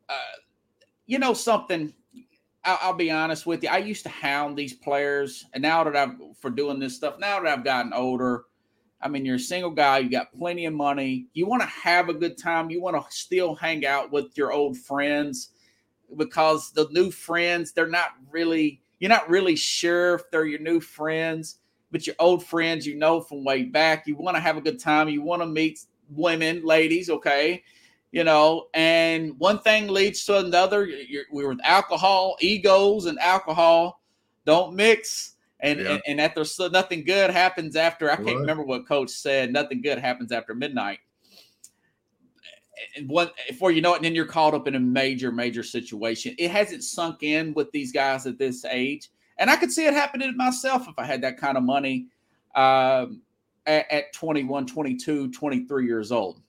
Uh, 0.09 0.15
you 1.07 1.19
know 1.19 1.35
something. 1.35 1.93
I'll, 2.65 2.79
I'll, 2.83 2.95
be 2.95 3.11
honest 3.11 3.47
with 3.47 3.63
you. 3.63 3.69
I 3.69 3.79
used 3.79 4.05
to 4.05 4.09
hound 4.09 4.57
these 4.57 4.73
players, 4.73 5.45
and 5.53 5.63
now 5.63 5.85
that 5.85 5.97
I've 5.97 6.17
for 6.41 6.51
doing 6.51 6.79
this 6.79 6.97
stuff, 6.97 7.19
now 7.19 7.41
that 7.41 7.49
I've 7.49 7.65
gotten 7.65 7.93
older, 7.93 8.45
I 9.01 9.09
mean, 9.09 9.25
you're 9.25 9.37
a 9.37 9.41
single 9.41 9.71
guy. 9.71 9.99
You 9.99 10.11
got 10.11 10.33
plenty 10.33 10.67
of 10.67 10.75
money. 10.75 11.27
You 11.35 11.47
want 11.47 11.63
to 11.63 11.69
have 11.69 12.09
a 12.09 12.15
good 12.15 12.39
time. 12.39 12.71
You 12.71 12.81
want 12.81 12.97
to 12.97 13.05
still 13.15 13.55
hang 13.57 13.85
out 13.85 14.13
with 14.13 14.37
your 14.37 14.53
old 14.53 14.79
friends 14.79 15.51
because 16.17 16.71
the 16.73 16.89
new 16.93 17.11
friends, 17.11 17.73
they're 17.73 17.89
not 17.89 18.11
really, 18.31 18.81
you're 19.01 19.09
not 19.09 19.29
really 19.29 19.57
sure 19.57 20.15
if 20.15 20.31
they're 20.31 20.47
your 20.47 20.61
new 20.61 20.79
friends, 20.79 21.59
but 21.91 22.07
your 22.07 22.17
old 22.21 22.45
friends 22.45 22.87
you 22.87 22.95
know 22.95 23.21
from 23.21 23.45
way 23.45 23.65
back. 23.65 24.07
You 24.07 24.15
want 24.15 24.37
to 24.37 24.41
have 24.41 24.57
a 24.57 24.61
good 24.61 24.79
time. 24.79 25.09
You 25.09 25.23
want 25.23 25.43
to 25.43 25.47
meet 25.47 25.81
women, 26.09 26.65
ladies, 26.65 27.11
okay? 27.11 27.65
You 28.13 28.25
know, 28.25 28.69
and 28.75 29.39
one 29.39 29.59
thing 29.59 29.89
leads 29.89 30.25
to 30.27 30.39
another. 30.39 30.87
You're, 30.87 31.25
we're 31.33 31.49
with 31.49 31.61
alcohol, 31.65 32.37
egos, 32.41 33.07
and 33.07 33.19
alcohol 33.19 34.01
don't 34.45 34.75
mix. 34.75 35.37
And, 35.61 35.81
yeah. 35.81 35.93
and, 35.93 36.03
and 36.07 36.21
after 36.21 36.45
so 36.45 36.69
nothing 36.69 37.05
good 37.05 37.31
happens 37.31 37.75
after 37.75 38.11
I 38.11 38.17
can't 38.17 38.39
remember 38.39 38.65
what 38.65 38.87
coach 38.87 39.11
said. 39.11 39.53
Nothing 39.53 39.81
good 39.81 39.99
happens 39.99 40.31
after 40.31 40.55
midnight 40.55 40.99
and 42.97 43.09
what 43.09 43.35
before 43.49 43.71
you 43.71 43.81
know 43.81 43.95
it, 43.95 43.97
and 43.97 44.05
then 44.05 44.15
you're 44.15 44.27
caught 44.27 44.55
up 44.55 44.67
in 44.67 44.75
a 44.75 44.81
major, 44.81 45.33
major 45.33 45.63
situation. 45.63 46.35
It 46.39 46.51
hasn't 46.51 46.85
sunk 46.85 47.23
in 47.23 47.55
with 47.55 47.71
these 47.73 47.93
guys 47.93 48.27
at 48.27 48.39
this 48.39 48.65
age. 48.65 49.11
And 49.39 49.51
I 49.51 49.57
could 49.57 49.73
see 49.73 49.87
it 49.87 49.95
happening 49.95 50.31
to 50.31 50.37
myself 50.37 50.89
if 50.89 50.95
I 50.99 51.05
had 51.05 51.23
that 51.23 51.39
kind 51.39 51.57
of 51.57 51.63
money 51.63 52.07
um, 52.55 53.23
at, 53.67 53.91
at 53.91 54.13
21, 54.13 54.67
22, 54.67 55.31
23 55.31 55.87
years 55.87 56.13
old. 56.13 56.41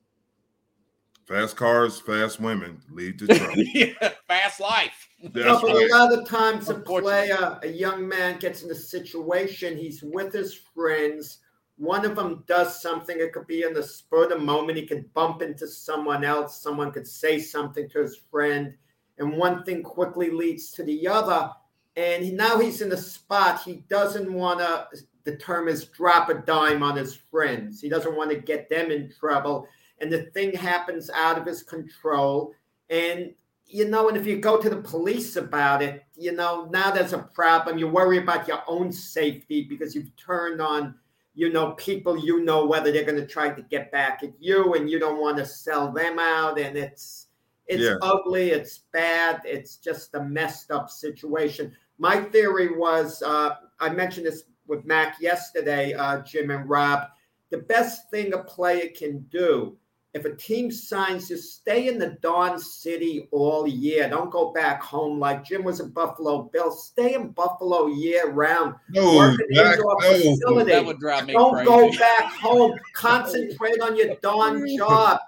Fast 1.26 1.56
cars, 1.56 2.00
fast 2.00 2.40
women 2.40 2.82
lead 2.92 3.20
to 3.20 3.28
trouble. 3.36 3.64
yeah, 3.74 4.12
fast 4.28 4.60
life. 4.60 5.08
No, 5.22 5.30
but 5.62 5.64
right. 5.64 5.90
a 5.90 5.96
lot 5.96 6.14
of 6.14 6.28
times 6.28 6.70
a 6.70 6.76
player, 6.76 7.38
uh, 7.40 7.60
a 7.64 7.68
young 7.68 8.08
man 8.08 8.40
gets 8.40 8.64
in 8.64 8.72
a 8.72 8.76
situation, 8.76 9.78
he's 9.78 10.04
with 10.04 10.34
his 10.34 10.54
friends 10.54 11.40
one 11.78 12.06
of 12.06 12.16
them 12.16 12.44
does 12.48 12.82
something, 12.82 13.18
it 13.20 13.34
could 13.34 13.48
be 13.48 13.64
in 13.64 13.74
the 13.74 13.84
spur 13.84 14.24
of 14.24 14.30
the 14.30 14.38
moment. 14.38 14.78
He 14.78 14.86
could 14.86 15.12
bump 15.14 15.42
into 15.42 15.68
someone 15.68 16.24
else. 16.24 16.62
Someone 16.62 16.92
could 16.92 17.08
say 17.08 17.40
something 17.40 17.90
to 17.90 18.02
his 18.02 18.18
friend, 18.30 18.76
and 19.18 19.38
one 19.38 19.64
thing 19.64 19.82
quickly 19.84 20.30
leads 20.30 20.72
to 20.74 20.84
the 20.84 21.08
other. 21.08 21.50
And 21.96 22.24
he, 22.24 22.32
now 22.32 22.60
he's 22.60 22.82
in 22.82 22.92
a 22.92 22.98
spot 22.98 23.62
he 23.62 23.84
doesn't 23.90 24.32
want 24.32 24.60
to. 24.60 24.88
The 25.24 25.38
term 25.38 25.68
is 25.68 25.86
drop 25.86 26.30
a 26.30 26.36
dime 26.36 26.84
on 26.84 26.98
his 26.98 27.16
friends. 27.16 27.80
He 27.80 27.90
doesn't 27.90 28.16
want 28.16 28.30
to 28.32 28.38
get 28.38 28.70
them 28.70 28.92
in 28.92 29.12
trouble, 29.12 29.68
and 30.04 30.12
the 30.12 30.24
thing 30.32 30.54
happens 30.54 31.10
out 31.10 31.38
of 31.38 31.46
his 31.46 31.64
control. 31.64 32.54
And 32.90 33.34
you 33.66 33.90
know, 33.90 34.10
and 34.10 34.18
if 34.18 34.28
you 34.28 34.38
go 34.38 34.62
to 34.62 34.70
the 34.70 34.82
police 34.82 35.38
about 35.38 35.82
it, 35.82 36.04
you 36.16 36.34
know, 36.34 36.68
now 36.72 36.92
there's 36.92 37.14
a 37.14 37.20
problem. 37.20 37.80
You 37.80 37.88
worry 37.88 38.18
about 38.18 38.48
your 38.48 38.62
own 38.68 38.92
safety 38.92 39.64
because 39.64 39.96
you've 39.96 40.16
turned 40.16 40.62
on 40.62 40.94
you 41.34 41.52
know 41.52 41.72
people 41.72 42.18
you 42.18 42.44
know 42.44 42.66
whether 42.66 42.92
they're 42.92 43.04
going 43.04 43.20
to 43.20 43.26
try 43.26 43.50
to 43.50 43.62
get 43.64 43.92
back 43.92 44.22
at 44.24 44.34
you 44.40 44.76
and 44.76 44.90
you 44.90 45.00
don't 45.00 45.20
want 45.20 45.38
to 45.38 45.46
sell 45.46 45.92
them 45.92 46.20
out 46.20 46.60
and 46.60 46.78
it's 46.78 47.28
it's 47.66 47.82
yeah. 47.82 47.96
ugly 48.02 48.52
it's 48.52 48.80
bad 48.92 49.42
it's 49.44 49.78
just 49.78 50.14
a 50.16 50.24
messed 50.24 50.70
up 50.70 50.90
situation 50.90 51.76
my 51.98 52.18
theory 52.18 52.78
was 52.78 53.24
uh, 53.24 53.56
i 53.80 53.90
mentioned 53.90 54.26
this 54.26 54.44
with 54.68 54.86
mac 54.86 55.20
yesterday 55.20 55.94
uh, 55.94 56.22
jim 56.22 56.52
and 56.52 56.70
rob 56.70 57.08
the 57.50 57.58
best 57.58 58.10
thing 58.12 58.34
a 58.34 58.38
player 58.38 58.90
can 58.96 59.20
do 59.32 59.76
if 60.14 60.26
a 60.26 60.36
team 60.36 60.70
signs 60.70 61.30
you, 61.30 61.38
stay 61.38 61.88
in 61.88 61.98
the 61.98 62.18
Dawn 62.22 62.60
City 62.60 63.28
all 63.32 63.68
year. 63.68 64.08
Don't 64.08 64.30
go 64.30 64.52
back 64.52 64.82
home 64.82 65.20
like 65.20 65.44
Jim 65.44 65.64
was 65.64 65.80
in 65.80 65.90
Buffalo 65.90 66.44
Bill. 66.54 66.72
Stay 66.72 67.16
in 67.16 67.30
Buffalo 67.30 67.88
year 67.88 68.30
round. 68.30 68.76
No, 68.90 69.16
Work 69.18 69.40
back, 69.56 69.80
no. 69.80 70.00
Facility. 70.00 70.72
That 70.72 70.86
would 70.86 71.00
drive 71.00 71.26
me 71.26 71.34
Don't 71.34 71.54
crazy. 71.54 71.66
go 71.66 71.92
back 71.98 72.32
home. 72.34 72.78
Concentrate 72.94 73.82
on 73.82 73.96
your 73.96 74.16
Dawn 74.22 74.64
job. 74.78 75.20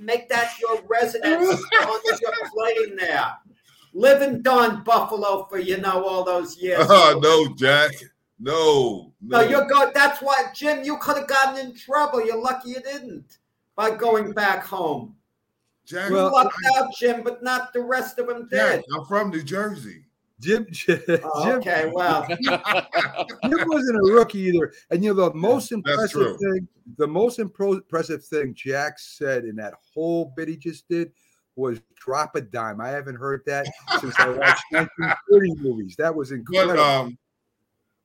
Make 0.00 0.28
that 0.30 0.50
your 0.60 0.80
residence 0.88 1.48
as 1.48 1.86
long 1.86 2.00
as 2.12 2.20
you're 2.20 2.32
playing 2.52 2.96
there. 2.96 3.32
Live 3.94 4.22
in 4.22 4.42
Dawn 4.42 4.82
Buffalo 4.82 5.44
for 5.44 5.58
you 5.58 5.76
know 5.76 6.04
all 6.04 6.24
those 6.24 6.56
years. 6.56 6.80
Oh 6.88 7.20
no, 7.22 7.54
Jack. 7.54 7.92
No, 8.40 9.12
no, 9.20 9.40
no 9.40 9.48
you're 9.48 9.66
good. 9.66 9.94
That's 9.94 10.20
why, 10.20 10.46
Jim. 10.52 10.82
You 10.82 10.96
could 10.96 11.16
have 11.18 11.28
gotten 11.28 11.64
in 11.64 11.76
trouble. 11.76 12.26
You're 12.26 12.42
lucky 12.42 12.70
you 12.70 12.80
didn't 12.80 13.38
by 13.76 13.90
going 13.90 14.32
back 14.32 14.64
home. 14.64 15.16
Jack, 15.84 16.10
you 16.10 16.16
well, 16.16 16.32
lucked 16.32 16.54
out, 16.76 16.88
Jim, 16.98 17.22
but 17.22 17.42
not 17.42 17.72
the 17.72 17.80
rest 17.80 18.18
of 18.18 18.28
them 18.28 18.48
did. 18.48 18.84
I'm 18.94 19.04
from 19.06 19.30
New 19.30 19.42
Jersey. 19.42 20.04
Jim, 20.42 20.66
Jim, 20.72 21.00
oh, 21.08 21.52
okay, 21.52 21.90
well, 21.92 22.26
Jim 22.28 22.38
wasn't 23.42 23.96
a 23.96 24.12
rookie 24.12 24.40
either. 24.40 24.72
And 24.90 25.02
you 25.02 25.14
know 25.14 25.28
the 25.28 25.34
most 25.34 25.72
impressive 25.72 26.36
thing, 26.36 26.68
the 26.98 27.06
most 27.06 27.38
impressive 27.38 28.24
thing 28.24 28.54
Jack 28.54 28.98
said 28.98 29.44
in 29.44 29.56
that 29.56 29.74
whole 29.94 30.32
bit 30.36 30.48
he 30.48 30.56
just 30.56 30.88
did 30.88 31.12
was 31.54 31.80
drop 31.94 32.34
a 32.34 32.40
dime. 32.40 32.80
I 32.80 32.88
haven't 32.88 33.16
heard 33.16 33.42
that 33.46 33.66
since 34.00 34.18
I 34.18 34.30
watched 34.30 34.64
1930 34.70 35.54
movies. 35.56 35.94
That 35.96 36.14
was 36.14 36.32
incredible. 36.32 36.74
But, 36.74 36.80
um, 36.80 37.18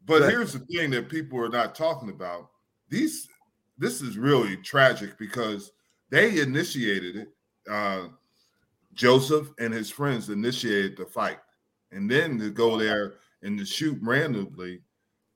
but 0.05 0.29
here's 0.29 0.53
the 0.53 0.59
thing 0.59 0.91
that 0.91 1.09
people 1.09 1.39
are 1.39 1.49
not 1.49 1.73
talking 1.73 2.09
about: 2.09 2.49
these 2.89 3.27
this 3.77 4.01
is 4.01 4.17
really 4.17 4.57
tragic 4.57 5.17
because 5.17 5.71
they 6.09 6.39
initiated 6.39 7.15
it. 7.15 7.27
Uh, 7.69 8.07
Joseph 8.93 9.49
and 9.59 9.73
his 9.73 9.89
friends 9.89 10.29
initiated 10.29 10.97
the 10.97 11.05
fight, 11.05 11.39
and 11.91 12.09
then 12.09 12.39
to 12.39 12.49
go 12.49 12.77
there 12.77 13.15
and 13.43 13.57
to 13.59 13.65
shoot 13.65 13.97
randomly 14.01 14.81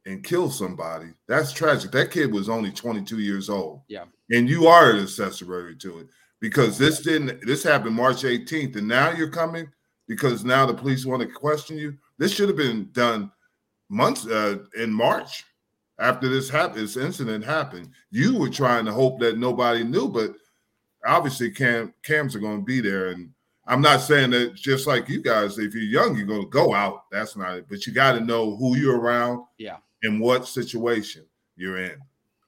and 0.05 0.23
kill 0.23 0.49
somebody. 0.49 1.07
That's 1.27 1.51
tragic. 1.51 1.91
That 1.91 2.11
kid 2.11 2.31
was 2.33 2.49
only 2.49 2.71
22 2.71 3.19
years 3.19 3.49
old. 3.49 3.81
Yeah. 3.87 4.05
And 4.31 4.49
you 4.49 4.67
are 4.67 4.91
an 4.91 5.03
accessory 5.03 5.75
to 5.75 5.99
it 5.99 6.07
because 6.39 6.77
this 6.77 7.01
didn't 7.01 7.45
this 7.45 7.63
happened 7.63 7.95
March 7.95 8.23
18th, 8.23 8.75
and 8.77 8.87
now 8.87 9.11
you're 9.11 9.29
coming 9.29 9.67
because 10.07 10.43
now 10.43 10.65
the 10.65 10.73
police 10.73 11.05
want 11.05 11.21
to 11.21 11.27
question 11.27 11.77
you. 11.77 11.95
This 12.17 12.33
should 12.33 12.49
have 12.49 12.57
been 12.57 12.89
done 12.93 13.31
months 13.89 14.25
uh, 14.25 14.57
in 14.77 14.91
March 14.91 15.45
after 16.01 16.27
this 16.27 16.49
happened, 16.49 16.81
this 16.81 16.97
incident 16.97 17.45
happened. 17.45 17.89
You 18.09 18.37
were 18.37 18.49
trying 18.49 18.85
to 18.85 18.91
hope 18.91 19.19
that 19.19 19.37
nobody 19.37 19.83
knew, 19.83 20.09
but 20.09 20.33
obviously 21.05 21.51
cam 21.51 21.93
cams 22.03 22.35
are 22.35 22.39
going 22.39 22.59
to 22.59 22.65
be 22.65 22.81
there. 22.81 23.09
And 23.09 23.29
I'm 23.67 23.81
not 23.81 24.01
saying 24.01 24.31
that 24.31 24.55
just 24.55 24.87
like 24.87 25.07
you 25.07 25.21
guys, 25.21 25.59
if 25.59 25.75
you're 25.75 25.83
young, 25.83 26.17
you're 26.17 26.25
going 26.25 26.41
to 26.41 26.49
go 26.49 26.73
out. 26.73 27.03
That's 27.11 27.37
not 27.37 27.55
it. 27.57 27.67
But 27.69 27.85
you 27.85 27.93
got 27.93 28.13
to 28.13 28.19
know 28.19 28.55
who 28.57 28.75
you're 28.75 28.99
around, 28.99 29.45
yeah, 29.59 29.77
and 30.01 30.19
what 30.19 30.47
situation 30.47 31.23
you're 31.55 31.77
in. 31.77 31.97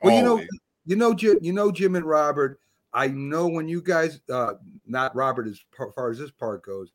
Well, 0.01 0.15
you 0.15 0.23
know, 0.23 0.43
you 0.85 0.95
know, 0.95 1.13
Jim, 1.13 1.37
you 1.41 1.53
know, 1.53 1.71
Jim 1.71 1.95
and 1.95 2.05
Robert. 2.05 2.59
I 2.95 3.07
know 3.07 3.47
when 3.47 3.67
you 3.67 3.81
guys, 3.81 4.19
uh, 4.31 4.53
not 4.85 5.15
Robert 5.15 5.47
as 5.47 5.59
far 5.95 6.11
as 6.11 6.19
this 6.19 6.29
part 6.29 6.63
goes, 6.63 6.91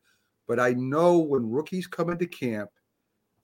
but 0.47 0.61
I 0.61 0.71
know 0.75 1.19
when 1.19 1.51
rookies 1.51 1.89
come 1.89 2.11
into 2.11 2.27
camp 2.27 2.71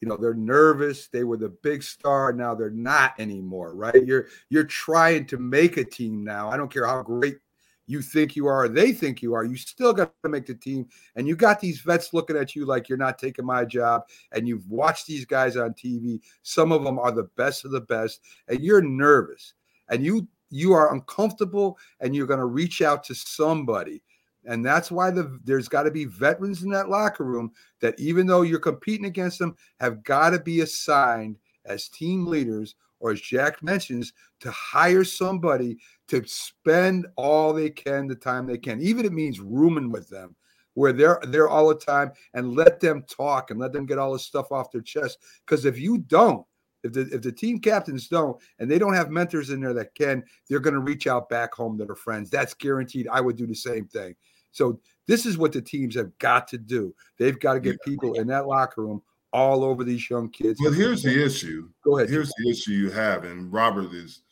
you 0.01 0.09
know 0.09 0.17
they're 0.17 0.35
nervous 0.35 1.09
they 1.09 1.25
were 1.25 1.37
the 1.37 1.49
big 1.49 1.83
star 1.83 2.33
now 2.33 2.55
they're 2.55 2.71
not 2.71 3.15
anymore 3.19 3.75
right? 3.75 4.05
You're 4.05 4.27
you're 4.51 4.65
trying 4.65 5.27
to 5.27 5.39
make 5.39 5.77
a 5.77 5.85
team 5.85 6.25
now. 6.25 6.51
I 6.51 6.57
don't 6.57 6.73
care 6.73 6.87
how 6.87 7.03
great 7.03 7.39
you 7.87 8.01
think 8.01 8.35
you 8.35 8.47
are 8.47 8.67
they 8.69 8.93
think 8.93 9.23
you 9.23 9.35
are 9.35 9.45
you 9.45 9.57
still 9.57 9.93
got 9.93 10.13
to 10.23 10.29
make 10.29 10.47
the 10.47 10.55
team. 10.55 10.87
And 11.17 11.29
you 11.29 11.37
got 11.37 11.61
these 11.61 11.81
vets 11.81 12.15
looking 12.15 12.37
at 12.37 12.55
you 12.55 12.65
like 12.65 12.89
you're 12.89 12.99
not 12.99 13.19
taking 13.19 13.45
my 13.45 13.65
job 13.65 14.05
and 14.33 14.49
you've 14.49 14.69
watched 14.71 15.07
these 15.07 15.25
guys 15.25 15.57
on 15.57 15.75
tv 15.75 16.21
some 16.43 16.73
of 16.73 16.85
them 16.85 16.99
are 16.99 17.13
the 17.13 17.29
best 17.37 17.65
of 17.65 17.71
the 17.71 17.81
best 17.81 18.21
and 18.49 18.61
you're 18.61 18.83
nervous. 18.83 19.55
And 19.89 20.05
you 20.05 20.27
you 20.51 20.73
are 20.73 20.95
uncomfortable 20.95 21.79
and 22.01 22.15
you're 22.15 22.27
going 22.27 22.39
to 22.39 22.47
reach 22.47 22.81
out 22.81 23.05
to 23.05 23.15
somebody 23.15 24.03
and 24.47 24.65
that's 24.65 24.91
why 24.91 25.11
the, 25.11 25.39
there's 25.45 25.69
got 25.69 25.85
to 25.85 25.91
be 25.91 26.05
veterans 26.05 26.63
in 26.63 26.71
that 26.71 26.89
locker 26.89 27.25
room 27.25 27.53
that, 27.81 27.99
even 27.99 28.27
though 28.27 28.43
you're 28.43 28.59
competing 28.59 29.07
against 29.07 29.39
them, 29.39 29.57
have 29.81 30.03
got 30.05 30.31
to 30.31 30.39
be 30.39 30.61
assigned 30.61 31.39
as 31.65 31.89
team 31.89 32.27
leaders, 32.27 32.75
or 33.01 33.13
as 33.13 33.21
Jack 33.21 33.63
mentions, 33.63 34.13
to 34.41 34.51
hire 34.51 35.05
somebody 35.05 35.79
to 36.09 36.23
spend 36.27 37.07
all 37.17 37.53
they 37.53 37.71
can 37.71 38.07
the 38.07 38.15
time 38.15 38.47
they 38.47 38.59
can, 38.59 38.81
even 38.81 39.07
it 39.07 39.13
means 39.13 39.41
rooming 39.41 39.91
with 39.91 40.09
them, 40.09 40.37
where 40.75 40.93
they're 40.93 41.21
there 41.29 41.49
all 41.49 41.69
the 41.69 41.75
time, 41.75 42.13
and 42.35 42.55
let 42.55 42.81
them 42.81 43.05
talk 43.09 43.51
and 43.51 43.59
let 43.59 43.73
them 43.73 43.87
get 43.87 43.99
all 43.99 44.13
this 44.13 44.27
stuff 44.27 44.53
off 44.53 44.71
their 44.71 44.81
chest. 44.81 45.19
Because 45.47 45.65
if 45.65 45.79
you 45.79 45.99
don't, 45.99 46.47
if 46.83 46.93
the 46.93 47.09
if 47.13 47.23
the 47.23 47.33
team 47.33 47.59
captains 47.59 48.09
don't 48.09 48.37
and 48.59 48.71
they 48.71 48.79
don't 48.79 48.93
have 48.93 49.11
mentors 49.11 49.49
in 49.51 49.61
there 49.61 49.73
that 49.73 49.95
can, 49.95 50.23
they're 50.49 50.61
going 50.61 50.75
to 50.75 50.81
reach 50.81 51.07
out 51.07 51.31
back 51.31 51.55
home 51.55 51.79
to 51.79 51.87
their 51.87 51.97
friends. 51.97 52.29
That's 52.29 52.53
guaranteed. 52.53 53.09
I 53.11 53.23
would 53.23 53.37
do 53.37 53.47
the 53.47 53.55
same 53.55 53.87
thing. 53.87 54.15
So 54.55 54.81
this 55.07 55.27
is 55.27 55.37
what 55.37 55.53
the 55.53 55.61
teams 55.61 55.95
have 55.97 56.17
got 56.19 56.49
to 56.49 56.59
do. 56.59 56.95
They've 57.19 57.39
got 57.39 57.55
to 57.55 57.61
get 57.61 57.73
Yeah. 57.85 57.85
people 57.93 58.15
in 58.15 58.27
that 58.29 58.47
locker 58.47 58.83
room 58.83 59.03
all 59.33 59.65
over 59.65 59.83
these 59.85 60.09
young 60.09 60.31
kids. 60.31 60.61
But 60.63 60.73
here's 60.75 61.03
the 61.03 61.25
issue. 61.25 61.69
Go 61.85 61.99
ahead. 61.99 62.09
Here's 62.09 62.33
the 62.39 62.49
issue 62.51 62.71
you 62.73 62.91
have, 62.91 63.25
and 63.25 63.53
Robert 63.53 63.93
is 63.93 64.23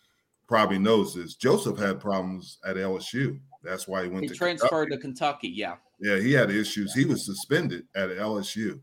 probably 0.47 0.79
knows 0.79 1.15
this. 1.15 1.35
Joseph 1.35 1.77
had 1.77 1.99
problems 2.01 2.59
at 2.65 2.77
LSU. 2.77 3.39
That's 3.65 3.89
why 3.89 4.05
he 4.05 4.09
went 4.09 4.23
He 4.23 4.29
to 4.29 4.35
transferred 4.35 4.91
Kentucky. 4.91 4.97
to 4.97 4.99
Kentucky. 5.03 5.49
Yeah. 5.49 5.77
Yeah, 6.01 6.19
he 6.19 6.33
had 6.33 6.51
issues. 6.51 6.95
He 6.95 7.05
was 7.05 7.27
suspended 7.27 7.87
at 7.95 8.11
LSU. 8.11 8.81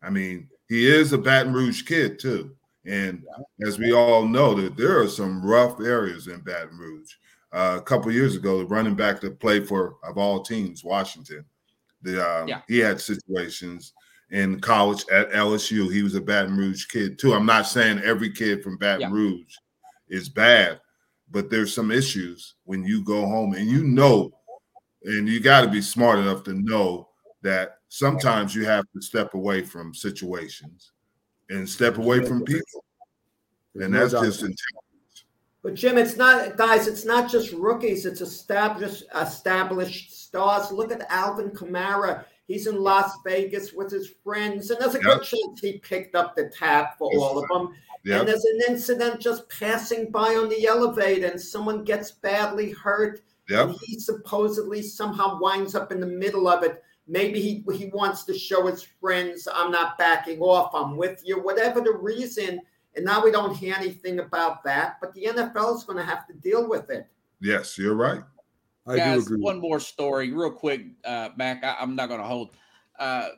I 0.00 0.10
mean, 0.10 0.48
he 0.68 0.86
is 0.86 1.12
a 1.12 1.18
Baton 1.18 1.52
Rouge 1.52 1.82
kid 1.82 2.18
too, 2.20 2.54
and 2.84 3.24
as 3.66 3.78
we 3.78 3.92
all 3.92 4.26
know, 4.26 4.54
that 4.54 4.76
there 4.76 5.00
are 5.00 5.08
some 5.08 5.44
rough 5.44 5.80
areas 5.80 6.28
in 6.28 6.40
Baton 6.40 6.78
Rouge. 6.78 7.12
Uh, 7.52 7.76
a 7.78 7.82
couple 7.82 8.10
years 8.10 8.34
ago, 8.34 8.58
the 8.58 8.66
running 8.66 8.94
back 8.94 9.20
that 9.20 9.38
played 9.38 9.68
for 9.68 9.96
of 10.04 10.16
all 10.16 10.42
teams, 10.42 10.82
Washington, 10.82 11.44
the 12.00 12.40
um, 12.42 12.48
Yeah. 12.48 12.62
he 12.66 12.78
had 12.78 13.00
situations 13.00 13.92
in 14.30 14.58
college 14.60 15.04
at 15.12 15.30
LSU. 15.32 15.92
He 15.92 16.02
was 16.02 16.14
a 16.14 16.20
Baton 16.20 16.56
Rouge 16.56 16.86
kid 16.86 17.18
too. 17.18 17.34
I'm 17.34 17.44
not 17.44 17.66
saying 17.66 18.00
every 18.00 18.30
kid 18.32 18.62
from 18.62 18.78
Baton 18.78 19.02
Yeah. 19.02 19.10
Rouge 19.12 19.54
is 20.08 20.30
bad, 20.30 20.80
but 21.30 21.50
there's 21.50 21.74
some 21.74 21.90
issues 21.90 22.54
when 22.64 22.84
you 22.84 23.04
go 23.04 23.26
home 23.26 23.52
and 23.52 23.68
you 23.70 23.84
know, 23.84 24.32
and 25.04 25.28
you 25.28 25.38
got 25.40 25.60
to 25.62 25.68
be 25.68 25.82
smart 25.82 26.18
enough 26.18 26.44
to 26.44 26.54
know 26.54 27.08
that 27.42 27.78
sometimes 27.88 28.54
you 28.54 28.64
have 28.64 28.86
to 28.94 29.02
step 29.02 29.34
away 29.34 29.62
from 29.62 29.92
situations 29.92 30.92
and 31.50 31.68
step 31.68 31.98
away 31.98 32.24
from 32.24 32.44
people, 32.44 32.84
and 33.74 33.92
that's 33.94 34.12
just 34.12 34.40
intelligence. 34.40 34.81
But 35.62 35.74
Jim, 35.74 35.96
it's 35.96 36.16
not 36.16 36.56
guys. 36.56 36.88
It's 36.88 37.04
not 37.04 37.30
just 37.30 37.52
rookies. 37.52 38.04
It's 38.04 38.20
established 38.20 39.04
established 39.14 40.12
stars. 40.24 40.72
Look 40.72 40.90
at 40.90 41.06
Alvin 41.08 41.50
Kamara. 41.50 42.24
He's 42.48 42.66
in 42.66 42.82
Las 42.82 43.12
Vegas 43.24 43.72
with 43.72 43.90
his 43.90 44.10
friends, 44.24 44.70
and 44.70 44.80
there's 44.80 44.96
a 44.96 44.98
good 44.98 45.22
chance 45.22 45.60
he 45.60 45.78
picked 45.78 46.16
up 46.16 46.34
the 46.34 46.48
tab 46.48 46.86
for 46.98 47.10
all 47.16 47.38
of 47.38 47.48
them. 47.48 47.74
Yeah, 48.04 48.18
And 48.18 48.28
there's 48.28 48.44
an 48.44 48.60
incident 48.68 49.20
just 49.20 49.48
passing 49.48 50.10
by 50.10 50.34
on 50.34 50.48
the 50.48 50.66
elevator, 50.66 51.28
and 51.28 51.40
someone 51.40 51.84
gets 51.84 52.10
badly 52.10 52.72
hurt. 52.72 53.20
yep, 53.48 53.68
And 53.68 53.76
he 53.84 54.00
supposedly 54.00 54.82
somehow 54.82 55.38
winds 55.40 55.76
up 55.76 55.92
in 55.92 56.00
the 56.00 56.06
middle 56.06 56.48
of 56.48 56.64
it. 56.64 56.82
Maybe 57.06 57.40
he 57.40 57.64
he 57.76 57.86
wants 57.94 58.24
to 58.24 58.36
show 58.36 58.66
his 58.66 58.82
friends, 58.82 59.46
"I'm 59.52 59.70
not 59.70 59.96
backing 59.98 60.40
off. 60.40 60.74
I'm 60.74 60.96
with 60.96 61.22
you." 61.24 61.40
Whatever 61.40 61.80
the 61.80 61.92
reason. 61.92 62.60
And 62.94 63.04
now 63.04 63.24
we 63.24 63.30
don't 63.30 63.54
hear 63.54 63.74
anything 63.74 64.18
about 64.20 64.62
that. 64.64 64.96
But 65.00 65.14
the 65.14 65.24
NFL 65.24 65.76
is 65.76 65.84
going 65.84 65.98
to 65.98 66.04
have 66.04 66.26
to 66.26 66.34
deal 66.34 66.68
with 66.68 66.90
it. 66.90 67.06
yes, 67.40 67.78
you're 67.78 67.94
right. 67.94 68.22
I 68.86 68.96
Guys, 68.96 69.26
do 69.26 69.34
agree. 69.34 69.40
one 69.40 69.60
more 69.60 69.78
story, 69.78 70.32
real 70.32 70.50
quick, 70.50 70.82
uh, 71.04 71.30
Mac. 71.36 71.62
I, 71.62 71.76
I'm 71.80 71.94
not 71.94 72.08
going 72.08 72.20
to 72.20 72.26
hold. 72.26 72.50
Uh, 72.98 73.28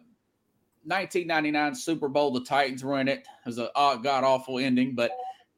1999 0.87 1.75
Super 1.75 2.09
Bowl, 2.09 2.31
the 2.31 2.45
Titans 2.45 2.85
were 2.85 3.01
in 3.01 3.09
it. 3.09 3.21
It 3.21 3.47
was 3.47 3.59
a 3.59 3.71
uh, 3.77 3.97
god 3.97 4.25
awful 4.25 4.59
ending, 4.59 4.95
but 4.95 5.13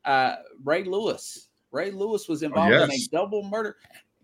uh, 0.04 0.36
Ray 0.64 0.84
Lewis, 0.84 1.48
Ray 1.72 1.90
Lewis 1.90 2.28
was 2.28 2.42
involved 2.42 2.72
in 2.72 2.90
a 2.90 3.06
double 3.10 3.42
murder. 3.42 3.76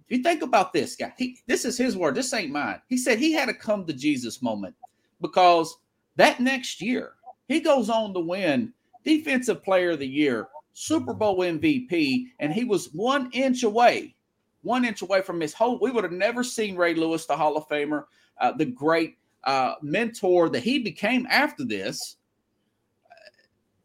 If 0.08 0.16
you 0.18 0.22
think 0.22 0.42
about 0.42 0.72
this 0.72 0.94
guy, 0.94 1.12
he, 1.16 1.38
this 1.46 1.64
is 1.64 1.76
his 1.76 1.96
word. 1.96 2.14
This 2.14 2.32
ain't 2.32 2.52
mine. 2.52 2.80
He 2.88 2.96
said 2.96 3.18
he 3.18 3.32
had 3.32 3.48
a 3.48 3.54
come 3.54 3.84
to 3.86 3.92
Jesus 3.92 4.42
moment 4.42 4.74
because 5.20 5.76
that 6.16 6.40
next 6.40 6.80
year 6.80 7.14
he 7.48 7.60
goes 7.60 7.90
on 7.90 8.14
to 8.14 8.20
win 8.20 8.72
Defensive 9.04 9.62
Player 9.62 9.90
of 9.90 9.98
the 9.98 10.06
Year, 10.06 10.48
Super 10.72 11.14
Bowl 11.14 11.38
MVP, 11.38 12.26
and 12.38 12.52
he 12.52 12.64
was 12.64 12.90
one 12.92 13.30
inch 13.32 13.62
away 13.62 14.14
one 14.62 14.84
inch 14.84 15.02
away 15.02 15.20
from 15.22 15.40
his 15.40 15.52
whole. 15.52 15.78
We 15.80 15.90
would 15.90 16.04
have 16.04 16.12
never 16.12 16.42
seen 16.42 16.76
Ray 16.76 16.94
Lewis, 16.94 17.26
the 17.26 17.36
Hall 17.36 17.56
of 17.56 17.68
Famer, 17.68 18.04
uh, 18.40 18.52
the 18.52 18.64
great 18.64 19.16
uh, 19.44 19.74
mentor 19.82 20.48
that 20.50 20.62
he 20.62 20.78
became 20.78 21.26
after 21.28 21.64
this. 21.64 22.16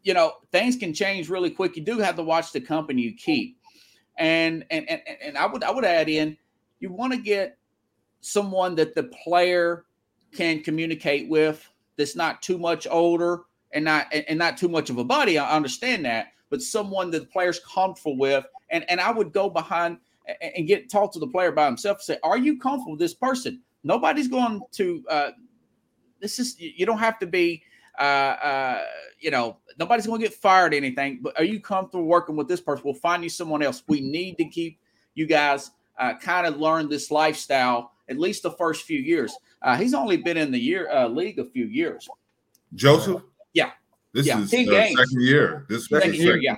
You 0.03 0.13
know, 0.13 0.33
things 0.51 0.77
can 0.77 0.93
change 0.93 1.29
really 1.29 1.49
quick. 1.49 1.75
You 1.75 1.83
do 1.83 1.97
have 1.99 2.15
to 2.15 2.23
watch 2.23 2.53
the 2.53 2.61
company 2.61 3.01
you 3.01 3.13
keep, 3.13 3.57
and 4.17 4.63
and 4.71 4.89
and, 4.89 5.01
and 5.21 5.37
I 5.37 5.45
would 5.45 5.63
I 5.63 5.71
would 5.71 5.83
add 5.83 6.07
in, 6.07 6.37
you 6.79 6.91
want 6.91 7.11
to 7.13 7.19
get 7.19 7.57
someone 8.21 8.75
that 8.75 8.95
the 8.95 9.03
player 9.03 9.85
can 10.33 10.61
communicate 10.63 11.27
with 11.27 11.67
that's 11.97 12.15
not 12.15 12.41
too 12.41 12.57
much 12.57 12.87
older 12.89 13.41
and 13.71 13.85
not 13.85 14.07
and, 14.11 14.37
not 14.37 14.57
too 14.57 14.69
much 14.69 14.89
of 14.89 14.97
a 14.97 15.03
buddy. 15.03 15.37
I 15.37 15.55
understand 15.55 16.05
that, 16.05 16.27
but 16.49 16.61
someone 16.61 17.11
that 17.11 17.19
the 17.21 17.25
player's 17.27 17.59
comfortable 17.59 18.17
with. 18.17 18.45
And 18.69 18.89
and 18.89 18.99
I 18.99 19.11
would 19.11 19.31
go 19.31 19.49
behind 19.49 19.97
and 20.55 20.67
get 20.67 20.89
talk 20.89 21.13
to 21.13 21.19
the 21.19 21.27
player 21.27 21.51
by 21.51 21.65
himself 21.65 21.97
and 21.97 22.03
say, 22.03 22.17
"Are 22.23 22.37
you 22.37 22.59
comfortable 22.59 22.93
with 22.93 22.99
this 22.99 23.13
person?" 23.13 23.61
Nobody's 23.83 24.27
going 24.27 24.61
to. 24.73 25.03
Uh, 25.09 25.31
this 26.19 26.39
is 26.39 26.59
you 26.59 26.85
don't 26.85 26.99
have 26.99 27.19
to 27.19 27.27
be. 27.27 27.63
Uh, 27.99 28.37
uh, 28.43 28.85
you 29.19 29.31
know, 29.31 29.57
nobody's 29.79 30.05
going 30.05 30.21
to 30.21 30.27
get 30.27 30.35
fired 30.35 30.73
or 30.73 30.77
anything. 30.77 31.19
But 31.21 31.37
are 31.39 31.43
you 31.43 31.59
comfortable 31.59 32.05
working 32.05 32.35
with 32.35 32.47
this 32.47 32.61
person? 32.61 32.83
We'll 32.85 32.93
find 32.93 33.23
you 33.23 33.29
someone 33.29 33.63
else. 33.63 33.83
We 33.87 34.01
need 34.01 34.37
to 34.37 34.45
keep 34.45 34.79
you 35.15 35.25
guys 35.25 35.71
uh, 35.97 36.13
kind 36.17 36.45
of 36.45 36.57
learn 36.57 36.89
this 36.89 37.09
lifestyle 37.09 37.91
at 38.09 38.17
least 38.17 38.43
the 38.43 38.51
first 38.51 38.83
few 38.85 38.99
years. 38.99 39.35
Uh, 39.61 39.75
he's 39.75 39.93
only 39.93 40.17
been 40.17 40.37
in 40.37 40.51
the 40.51 40.59
year 40.59 40.89
uh, 40.91 41.07
league 41.07 41.39
a 41.39 41.45
few 41.45 41.65
years. 41.65 42.07
Joseph. 42.75 43.23
Yeah. 43.57 43.71
this 44.13 44.25
Yeah, 44.27 44.39
is 44.41 44.51
ten 44.51 44.67
uh, 44.69 44.71
games. 44.71 44.99
second 44.99 45.21
year. 45.21 45.65
This 45.69 45.89
was 45.89 46.01
Second 46.03 46.15
year, 46.15 46.39
second- 46.41 46.57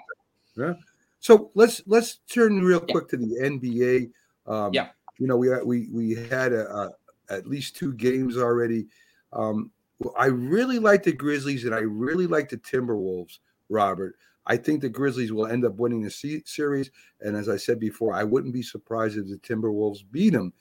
yeah. 0.57 0.73
So 1.19 1.51
let's 1.55 1.81
let's 1.85 2.19
turn 2.31 2.61
real 2.63 2.83
Yeah. 2.87 2.91
quick 2.93 3.07
to 3.09 3.17
the 3.17 3.35
NBA. 3.41 4.11
Um, 4.45 4.73
Yeah. 4.73 4.89
You 5.17 5.27
know, 5.27 5.35
we 5.37 5.49
we 5.63 5.87
we 5.91 6.15
had 6.15 6.53
a, 6.53 6.69
a, 6.73 6.91
at 7.29 7.45
least 7.47 7.75
two 7.75 7.93
games 7.93 8.37
already. 8.37 8.87
Um, 9.33 9.71
I 10.17 10.27
really 10.27 10.79
like 10.79 11.03
the 11.03 11.11
Grizzlies 11.11 11.65
and 11.65 11.75
I 11.75 11.79
really 11.79 12.25
like 12.25 12.47
the 12.49 12.57
Timberwolves, 12.57 13.39
Robert. 13.67 14.15
I 14.45 14.55
think 14.57 14.79
the 14.81 14.89
Grizzlies 14.89 15.31
will 15.33 15.45
end 15.47 15.65
up 15.65 15.75
winning 15.75 16.01
the 16.01 16.09
se- 16.09 16.43
series. 16.45 16.89
And 17.21 17.35
as 17.35 17.49
I 17.49 17.57
said 17.57 17.79
before, 17.79 18.13
I 18.13 18.23
wouldn't 18.23 18.53
be 18.53 18.63
surprised 18.63 19.17
if 19.17 19.27
the 19.27 19.37
Timberwolves 19.37 20.03
beat 20.11 20.31
them. 20.31 20.53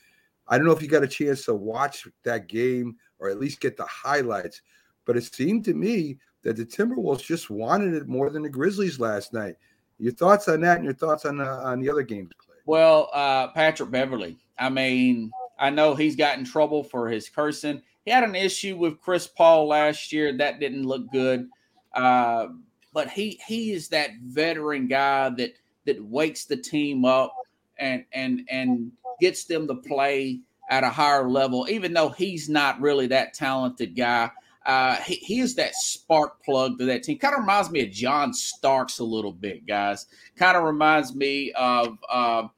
I 0.48 0.58
don't 0.58 0.66
know 0.66 0.72
if 0.72 0.82
you 0.82 0.88
got 0.88 1.04
a 1.04 1.08
chance 1.08 1.44
to 1.44 1.54
watch 1.54 2.06
that 2.24 2.48
game 2.48 2.96
or 3.20 3.30
at 3.30 3.38
least 3.38 3.60
get 3.60 3.76
the 3.76 3.86
highlights, 3.86 4.60
but 5.04 5.16
it 5.16 5.22
seemed 5.32 5.64
to 5.66 5.74
me 5.74 6.18
that 6.42 6.56
the 6.56 6.64
Timberwolves 6.64 7.24
just 7.24 7.50
wanted 7.50 7.94
it 7.94 8.08
more 8.08 8.30
than 8.30 8.42
the 8.42 8.48
Grizzlies 8.48 9.00
last 9.00 9.32
night. 9.32 9.56
Your 9.98 10.12
thoughts 10.12 10.48
on 10.48 10.60
that, 10.60 10.76
and 10.76 10.84
your 10.84 10.94
thoughts 10.94 11.24
on 11.24 11.40
uh, 11.40 11.60
on 11.64 11.80
the 11.80 11.90
other 11.90 12.02
games 12.02 12.30
played? 12.44 12.60
Well, 12.66 13.10
uh, 13.12 13.48
Patrick 13.48 13.90
Beverley. 13.90 14.36
I 14.58 14.68
mean, 14.68 15.30
I 15.58 15.70
know 15.70 15.94
he's 15.94 16.16
got 16.16 16.38
in 16.38 16.44
trouble 16.44 16.84
for 16.84 17.08
his 17.08 17.28
cursing. 17.28 17.82
He 18.04 18.10
had 18.10 18.24
an 18.24 18.34
issue 18.34 18.76
with 18.76 19.00
Chris 19.00 19.26
Paul 19.26 19.66
last 19.68 20.12
year. 20.12 20.36
That 20.36 20.60
didn't 20.60 20.86
look 20.86 21.10
good. 21.10 21.48
Uh, 21.94 22.48
but 22.92 23.10
he 23.10 23.40
he 23.46 23.72
is 23.72 23.88
that 23.88 24.10
veteran 24.22 24.86
guy 24.86 25.30
that 25.30 25.54
that 25.86 26.02
wakes 26.04 26.44
the 26.44 26.56
team 26.56 27.04
up 27.04 27.34
and 27.78 28.04
and 28.12 28.42
and 28.50 28.92
gets 29.20 29.44
them 29.44 29.66
to 29.66 29.74
play 29.74 30.40
at 30.70 30.84
a 30.84 30.88
higher 30.88 31.28
level, 31.28 31.66
even 31.68 31.92
though 31.92 32.10
he's 32.10 32.48
not 32.48 32.80
really 32.80 33.06
that 33.08 33.34
talented 33.34 33.96
guy. 33.96 34.30
Uh, 34.68 34.96
he, 34.96 35.14
he 35.14 35.40
is 35.40 35.54
that 35.54 35.74
spark 35.74 36.44
plug 36.44 36.78
to 36.78 36.84
that 36.84 37.02
team. 37.02 37.18
Kind 37.18 37.34
of 37.34 37.40
reminds 37.40 37.70
me 37.70 37.80
of 37.80 37.90
John 37.90 38.34
Starks 38.34 38.98
a 38.98 39.04
little 39.04 39.32
bit, 39.32 39.66
guys. 39.66 40.06
Kind 40.36 40.58
of 40.58 40.62
reminds 40.62 41.14
me 41.14 41.52
of 41.52 41.96
uh, 42.10 42.48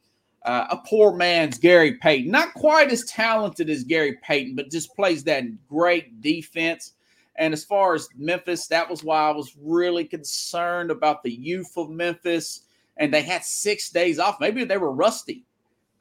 uh, 0.44 0.66
a 0.70 0.76
poor 0.84 1.14
man's 1.14 1.56
Gary 1.56 1.94
Payton. 1.94 2.28
Not 2.28 2.52
quite 2.54 2.90
as 2.90 3.04
talented 3.04 3.70
as 3.70 3.84
Gary 3.84 4.18
Payton, 4.24 4.56
but 4.56 4.72
just 4.72 4.94
plays 4.96 5.22
that 5.24 5.44
great 5.68 6.20
defense. 6.20 6.94
And 7.36 7.54
as 7.54 7.64
far 7.64 7.94
as 7.94 8.08
Memphis, 8.16 8.66
that 8.66 8.90
was 8.90 9.04
why 9.04 9.28
I 9.28 9.30
was 9.30 9.56
really 9.56 10.04
concerned 10.04 10.90
about 10.90 11.22
the 11.22 11.32
youth 11.32 11.72
of 11.76 11.90
Memphis. 11.90 12.62
And 12.96 13.14
they 13.14 13.22
had 13.22 13.44
six 13.44 13.88
days 13.88 14.18
off. 14.18 14.40
Maybe 14.40 14.64
they 14.64 14.78
were 14.78 14.92
rusty 14.92 15.44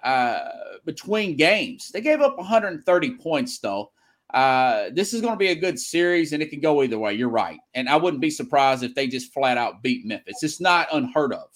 uh, 0.03 0.39
between 0.85 1.37
games. 1.37 1.91
They 1.91 2.01
gave 2.01 2.21
up 2.21 2.35
130 2.39 3.11
points, 3.17 3.59
though. 3.59 3.91
Uh, 4.33 4.89
this 4.93 5.13
is 5.13 5.21
going 5.21 5.33
to 5.33 5.39
be 5.39 5.47
a 5.47 5.55
good 5.55 5.79
series, 5.79 6.33
and 6.33 6.43
it 6.43 6.49
can 6.49 6.59
go 6.59 6.83
either 6.83 6.99
way. 6.99 7.13
You're 7.13 7.29
right. 7.29 7.59
And 7.73 7.89
I 7.89 7.95
wouldn't 7.95 8.21
be 8.21 8.29
surprised 8.29 8.83
if 8.83 8.93
they 8.93 9.07
just 9.07 9.33
flat 9.33 9.57
out 9.57 9.81
beat 9.81 10.05
Memphis. 10.05 10.43
It's 10.43 10.61
not 10.61 10.87
unheard 10.91 11.33
of. 11.33 11.49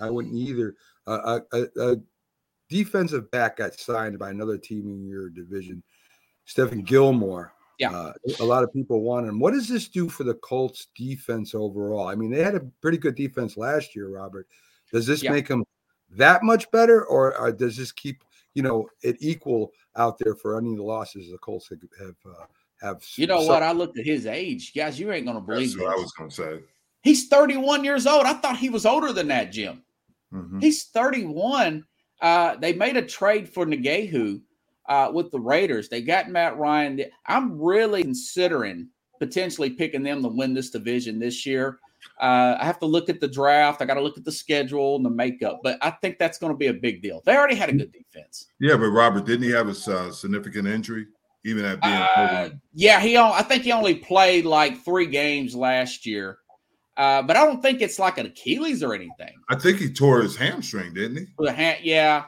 I 0.00 0.10
wouldn't 0.10 0.34
either. 0.34 0.74
Uh, 1.06 1.40
a, 1.52 1.66
a, 1.80 1.96
defensive 2.68 3.30
back 3.30 3.58
got 3.58 3.78
signed 3.78 4.18
by 4.18 4.30
another 4.30 4.58
team 4.58 4.88
in 4.88 5.06
your 5.06 5.30
division, 5.30 5.82
Stephon 6.48 6.84
Gilmore. 6.84 7.52
Yeah. 7.78 7.92
Uh, 7.92 8.12
a 8.40 8.44
lot 8.44 8.64
of 8.64 8.72
people 8.72 9.02
want 9.02 9.28
him. 9.28 9.38
What 9.38 9.52
does 9.52 9.68
this 9.68 9.86
do 9.86 10.08
for 10.08 10.24
the 10.24 10.34
Colts 10.34 10.88
defense 10.96 11.54
overall? 11.54 12.08
I 12.08 12.14
mean, 12.14 12.30
they 12.30 12.42
had 12.42 12.54
a 12.54 12.66
pretty 12.80 12.98
good 12.98 13.14
defense 13.14 13.56
last 13.56 13.94
year, 13.94 14.08
Robert. 14.08 14.48
Does 14.92 15.06
this 15.06 15.22
Yeah. 15.22 15.30
make 15.30 15.46
them 15.46 15.64
that 16.10 16.42
much 16.42 16.70
better, 16.70 17.04
or, 17.04 17.40
uh, 17.40 17.50
does 17.50 17.76
this 17.76 17.92
keep 17.92 18.24
you 18.56 18.62
know 18.62 18.88
it 19.02 19.16
equal 19.20 19.70
out 19.96 20.18
there 20.18 20.34
for 20.34 20.58
any 20.58 20.70
of 20.72 20.78
the 20.78 20.82
losses 20.82 21.30
the 21.30 21.38
Colts 21.38 21.68
have 21.68 21.78
have, 22.00 22.16
uh, 22.26 22.44
have 22.80 23.02
You 23.16 23.26
know 23.26 23.42
su- 23.42 23.48
what? 23.48 23.62
I 23.62 23.72
looked 23.72 23.98
at 23.98 24.06
his 24.06 24.26
age. 24.26 24.72
Guys, 24.74 24.98
you 24.98 25.12
ain't 25.12 25.26
going 25.26 25.36
to 25.36 25.42
believe 25.42 25.70
That's 25.74 25.80
what 25.82 25.92
I 25.92 26.00
was 26.00 26.12
going 26.12 26.30
to 26.30 26.36
say. 26.36 26.58
He's 27.02 27.28
31 27.28 27.84
years 27.84 28.06
old. 28.06 28.24
I 28.26 28.32
thought 28.34 28.56
he 28.58 28.70
was 28.70 28.84
older 28.86 29.12
than 29.12 29.28
that, 29.28 29.52
Jim. 29.52 29.82
Mhm. 30.34 30.62
He's 30.62 30.84
31. 30.86 31.84
Uh, 32.20 32.56
they 32.56 32.72
made 32.72 32.96
a 32.96 33.02
trade 33.02 33.48
for 33.48 33.64
Ngakoue. 33.66 34.40
uh, 34.88 35.10
with 35.12 35.28
the 35.32 35.40
Raiders. 35.40 35.88
They 35.88 36.00
got 36.00 36.28
Matt 36.30 36.56
Ryan. 36.58 37.00
I'm 37.26 37.60
really 37.60 38.02
considering 38.04 38.88
potentially 39.18 39.70
picking 39.70 40.04
them 40.04 40.22
to 40.22 40.28
win 40.28 40.54
this 40.54 40.70
division 40.70 41.18
this 41.18 41.44
year. 41.44 41.80
Uh, 42.20 42.56
I 42.58 42.64
have 42.64 42.78
to 42.80 42.86
look 42.86 43.08
at 43.08 43.20
the 43.20 43.28
draft. 43.28 43.82
I 43.82 43.84
got 43.84 43.94
to 43.94 44.00
look 44.00 44.16
at 44.16 44.24
the 44.24 44.32
schedule 44.32 44.96
and 44.96 45.04
the 45.04 45.10
makeup, 45.10 45.60
but 45.62 45.78
I 45.82 45.90
think 45.90 46.18
that's 46.18 46.38
going 46.38 46.52
to 46.52 46.56
be 46.56 46.68
a 46.68 46.74
big 46.74 47.02
deal. 47.02 47.22
They 47.24 47.36
already 47.36 47.54
had 47.54 47.68
a 47.68 47.72
good 47.72 47.92
defense. 47.92 48.46
Yeah, 48.58 48.76
but 48.76 48.88
Robert, 48.88 49.26
didn't 49.26 49.44
he 49.44 49.50
have 49.50 49.68
a 49.68 49.92
uh, 49.92 50.12
significant 50.12 50.68
injury? 50.68 51.06
Even 51.44 51.64
at 51.64 51.80
being 51.80 51.94
uh, 51.94 52.50
yeah, 52.74 52.98
he 52.98 53.16
I 53.16 53.42
think 53.42 53.62
he 53.62 53.70
only 53.70 53.94
played 53.94 54.44
like 54.44 54.84
three 54.84 55.06
games 55.06 55.54
last 55.54 56.04
year. 56.04 56.38
Uh, 56.96 57.22
but 57.22 57.36
I 57.36 57.44
don't 57.44 57.60
think 57.60 57.82
it's 57.82 57.98
like 57.98 58.18
an 58.18 58.26
Achilles 58.26 58.82
or 58.82 58.94
anything. 58.94 59.34
I 59.48 59.54
think 59.56 59.78
he 59.78 59.92
tore 59.92 60.22
his 60.22 60.34
hamstring, 60.34 60.94
didn't 60.94 61.18
he? 61.18 61.26
The 61.38 61.52
ha- 61.52 61.78
yeah. 61.82 62.24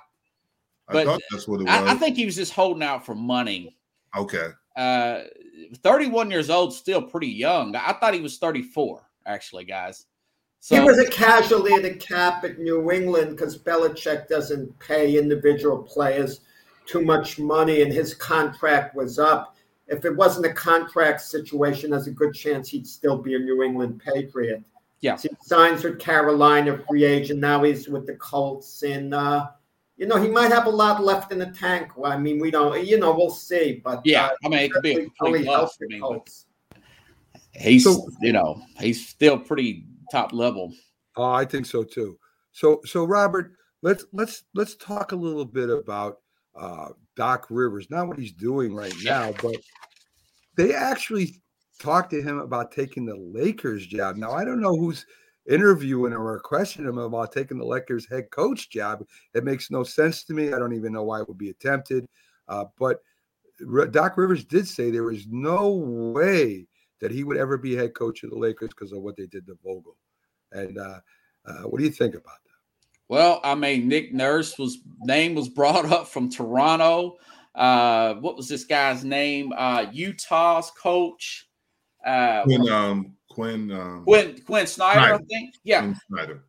I 0.89 0.93
but 0.93 1.07
thought 1.07 1.21
that's 1.31 1.49
what 1.49 1.61
it 1.61 1.65
was. 1.65 1.73
I, 1.73 1.93
I, 1.93 1.95
think 1.95 2.17
he 2.17 2.27
was 2.27 2.37
just 2.37 2.53
holding 2.53 2.83
out 2.83 3.05
for 3.05 3.15
money. 3.15 3.77
Okay. 4.17 4.49
Uh, 4.77 5.23
31 5.83 6.31
years 6.31 6.51
old, 6.51 6.73
still 6.75 7.03
pretty 7.03 7.29
young. 7.29 7.75
I 7.75 7.95
thought 7.95 8.15
he 8.15 8.21
was 8.21 8.39
34, 8.39 9.08
actually, 9.29 9.65
guys. 9.65 10.07
So, 10.61 10.75
he 10.75 10.81
was 10.81 10.99
a 10.99 11.09
casualty 11.09 11.75
of 11.75 11.85
the 11.85 11.95
cap 11.95 12.43
at 12.43 12.59
New 12.59 12.91
England 12.91 13.37
because 13.37 13.57
Belichick 13.57 14.27
doesn't 14.27 14.77
pay 14.81 15.17
individual 15.17 15.79
players 15.85 16.41
too 16.85 17.03
much 17.03 17.39
money, 17.39 17.83
and 17.83 17.93
his 17.93 18.13
contract 18.15 18.97
was 18.97 19.21
up 19.21 19.55
if 19.89 20.05
it 20.05 20.15
wasn't 20.15 20.47
a 20.47 20.53
contract 20.53 21.23
situation, 21.23 21.91
there's 21.91 22.07
a 22.07 22.13
good 22.13 22.35
chance 22.35 22.69
he'd 22.69 22.87
still 22.87 23.17
be 23.17 23.35
a 23.35 23.39
New 23.39 23.63
England 23.63 24.01
Patriot. 24.05 24.63
Yeah. 25.01 25.17
So 25.17 25.29
he 25.31 25.37
signs 25.41 25.83
with 25.83 25.99
Carolina, 25.99 26.83
free 26.89 27.05
agent. 27.05 27.41
Now 27.41 27.63
he's 27.63 27.89
with 27.89 28.07
the 28.07 28.15
Colts. 28.15 28.83
And, 28.83 29.15
uh, 29.15 29.49
you 29.97 30.07
know, 30.07 30.21
he 30.21 30.29
might 30.29 30.53
have 30.53 30.67
a 30.67 30.71
lot 30.71 31.03
left 31.03 31.33
in 31.33 31.39
the 31.39 31.47
tank. 31.47 31.97
Well, 31.97 32.13
I 32.13 32.19
mean, 32.19 32.39
we 32.39 32.51
don't, 32.51 32.85
you 32.85 32.99
know, 32.99 33.13
we'll 33.13 33.31
see. 33.31 33.81
But 33.83 34.03
yeah, 34.05 34.27
uh, 34.27 34.31
I 34.45 34.49
mean, 34.49 34.59
it 34.61 34.73
could 34.73 34.83
be 34.83 34.93
a 34.93 35.07
complete 35.11 35.47
loss. 35.47 35.79
I 35.81 35.87
mean, 35.87 36.21
he's, 37.59 37.85
so, 37.85 38.09
you 38.21 38.33
know, 38.33 38.61
he's 38.81 39.09
still 39.09 39.39
pretty 39.39 39.87
top 40.11 40.33
level. 40.33 40.73
Oh, 41.17 41.33
I 41.33 41.45
think 41.45 41.67
so 41.67 41.83
too. 41.83 42.19
So, 42.53 42.81
so 42.85 43.05
Robert, 43.05 43.53
let's 43.83 44.05
let's 44.13 44.45
let's 44.55 44.77
talk 44.77 45.13
a 45.13 45.17
little 45.17 45.45
bit 45.45 45.71
about 45.71 46.19
uh, 46.59 46.89
Doc 47.17 47.47
Rivers, 47.51 47.91
not 47.91 48.09
what 48.09 48.19
he's 48.19 48.33
doing 48.33 48.75
right 48.75 48.95
now, 49.03 49.33
but 49.43 49.57
they 50.57 50.75
actually 50.75 51.41
talked 51.81 52.11
to 52.11 52.23
him 52.23 52.39
about 52.39 52.73
taking 52.73 53.07
the 53.07 53.17
Lakers 53.17 53.87
job. 53.87 54.17
Now, 54.17 54.33
I 54.33 54.45
don't 54.45 54.61
know 54.61 54.77
who's 54.77 55.07
interviewing 55.49 56.13
him 56.13 56.21
or 56.21 56.39
questioning 56.41 56.89
him 56.89 56.99
about 56.99 57.33
taking 57.33 57.59
the 57.59 57.65
Lakers 57.65 58.09
head 58.09 58.31
coach 58.31 58.71
job. 58.71 59.05
It 59.35 59.45
makes 59.45 59.71
no 59.71 59.83
sense 59.83 60.25
to 60.25 60.35
me. 60.35 60.53
I 60.53 60.59
don't 60.59 60.75
even 60.75 60.93
know 60.93 61.05
why 61.05 61.21
it 61.21 61.29
would 61.29 61.39
be 61.39 61.51
attempted. 61.51 62.07
Uh, 62.49 62.65
but 62.79 63.01
Doc 63.91 64.17
Rivers 64.17 64.45
did 64.45 64.67
say 64.67 64.91
there 64.91 65.05
was 65.05 65.27
no 65.29 65.71
way 65.71 66.67
that 67.01 67.11
he 67.11 67.25
would 67.25 67.37
ever 67.37 67.57
be 67.57 67.75
head 67.75 67.95
coach 67.95 68.23
of 68.23 68.31
the 68.31 68.37
Lakers 68.37 68.71
because 68.71 68.93
of 68.93 69.03
what 69.03 69.17
they 69.17 69.27
did 69.27 69.47
to 69.47 69.59
Vogel. 69.65 69.97
And 70.53 70.79
uh, 70.79 71.01
uh, 71.47 71.63
what 71.63 71.79
do 71.79 71.85
you 71.85 71.91
think 71.91 72.15
about 72.15 72.43
that? 72.45 72.49
Well, 73.09 73.41
I 73.43 73.55
mean, 73.55 73.89
Nick 73.89 74.13
Nurse 74.13 74.59
was 74.59 74.79
name 75.01 75.35
was 75.35 75.49
brought 75.49 75.87
up 75.87 76.09
from 76.09 76.31
Toronto. 76.31 77.17
Uh, 77.55 78.15
what 78.15 78.37
was 78.37 78.49
this 78.49 78.65
guy's 78.65 79.05
name? 79.05 79.53
Uh, 79.57 79.87
Utah's 79.93 80.71
coach. 80.71 81.49
Uh, 82.07 82.45
Quin, 82.45 82.69
um, 82.69 83.17
Quin, 83.31 83.71
um, 83.73 84.05
Quin, 84.05 84.41
Quin 84.43 84.67
Snyder, 84.67 85.01
Snyder, 85.01 85.15
I 85.15 85.19
think. 85.27 85.55
Yeah, 85.65 85.81
Quin 85.81 85.97
Snyder. 86.09 86.45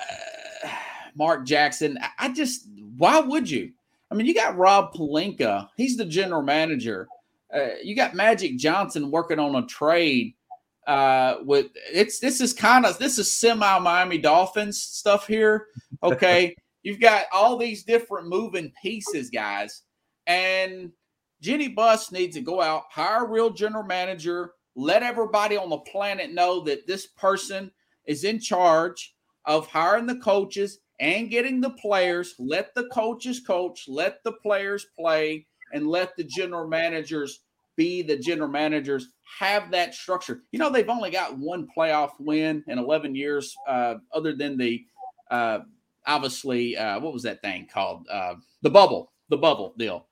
Uh, 0.00 0.68
Mark 1.16 1.44
Jackson. 1.46 1.98
I 2.18 2.32
just, 2.32 2.68
why 2.96 3.20
would 3.20 3.50
you? 3.50 3.72
I 4.10 4.14
mean, 4.14 4.26
you 4.26 4.34
got 4.34 4.56
Rob 4.56 4.94
Pelinka. 4.94 5.68
He's 5.76 5.96
the 5.96 6.04
general 6.04 6.42
manager. 6.42 7.08
Uh, 7.54 7.74
you 7.82 7.94
got 7.94 8.14
Magic 8.14 8.56
Johnson 8.56 9.10
working 9.10 9.38
on 9.38 9.54
a 9.56 9.66
trade 9.66 10.34
uh 10.86 11.36
with 11.44 11.68
it's 11.90 12.18
this 12.18 12.42
is 12.42 12.52
kind 12.52 12.84
of 12.84 12.98
this 12.98 13.16
is 13.16 13.32
semi 13.32 13.78
Miami 13.78 14.18
Dolphins 14.18 14.82
stuff 14.82 15.26
here. 15.26 15.68
Okay. 16.02 16.54
You've 16.82 17.00
got 17.00 17.24
all 17.32 17.56
these 17.56 17.82
different 17.82 18.28
moving 18.28 18.70
pieces, 18.82 19.30
guys. 19.30 19.84
And 20.26 20.92
Jeanie 21.40 21.68
Buss 21.68 22.12
needs 22.12 22.36
to 22.36 22.42
go 22.42 22.60
out, 22.60 22.84
hire 22.90 23.24
a 23.24 23.28
real 23.28 23.48
general 23.48 23.84
manager, 23.84 24.52
let 24.76 25.02
everybody 25.02 25.56
on 25.56 25.70
the 25.70 25.78
planet 25.78 26.32
know 26.32 26.60
that 26.64 26.86
this 26.86 27.06
person 27.06 27.70
is 28.06 28.24
in 28.24 28.38
charge 28.38 29.14
of 29.46 29.66
hiring 29.66 30.06
the 30.06 30.16
coaches 30.16 30.80
and 31.00 31.30
getting 31.30 31.60
the 31.60 31.70
players. 31.70 32.34
Let 32.38 32.74
the 32.74 32.88
coaches 32.88 33.40
coach, 33.40 33.84
let 33.88 34.22
the 34.24 34.32
players 34.32 34.86
play, 34.98 35.46
and 35.72 35.88
let 35.88 36.16
the 36.16 36.24
general 36.24 36.68
managers 36.68 37.43
be 37.76 38.02
the 38.02 38.16
general 38.16 38.48
managers 38.48 39.08
have 39.38 39.70
that 39.72 39.94
structure. 39.94 40.42
You 40.52 40.58
know, 40.58 40.70
they've 40.70 40.88
only 40.88 41.10
got 41.10 41.38
one 41.38 41.66
playoff 41.76 42.12
win 42.18 42.62
in 42.68 42.78
11 42.78 43.14
years, 43.14 43.54
uh, 43.68 43.96
other 44.12 44.34
than 44.34 44.56
the 44.56 44.84
uh, 45.30 45.60
obviously, 46.06 46.76
uh, 46.76 47.00
what 47.00 47.12
was 47.12 47.22
that 47.22 47.42
thing 47.42 47.68
called? 47.72 48.06
Uh, 48.10 48.34
the 48.62 48.70
bubble, 48.70 49.12
the 49.28 49.36
bubble 49.36 49.74
deal. 49.78 50.06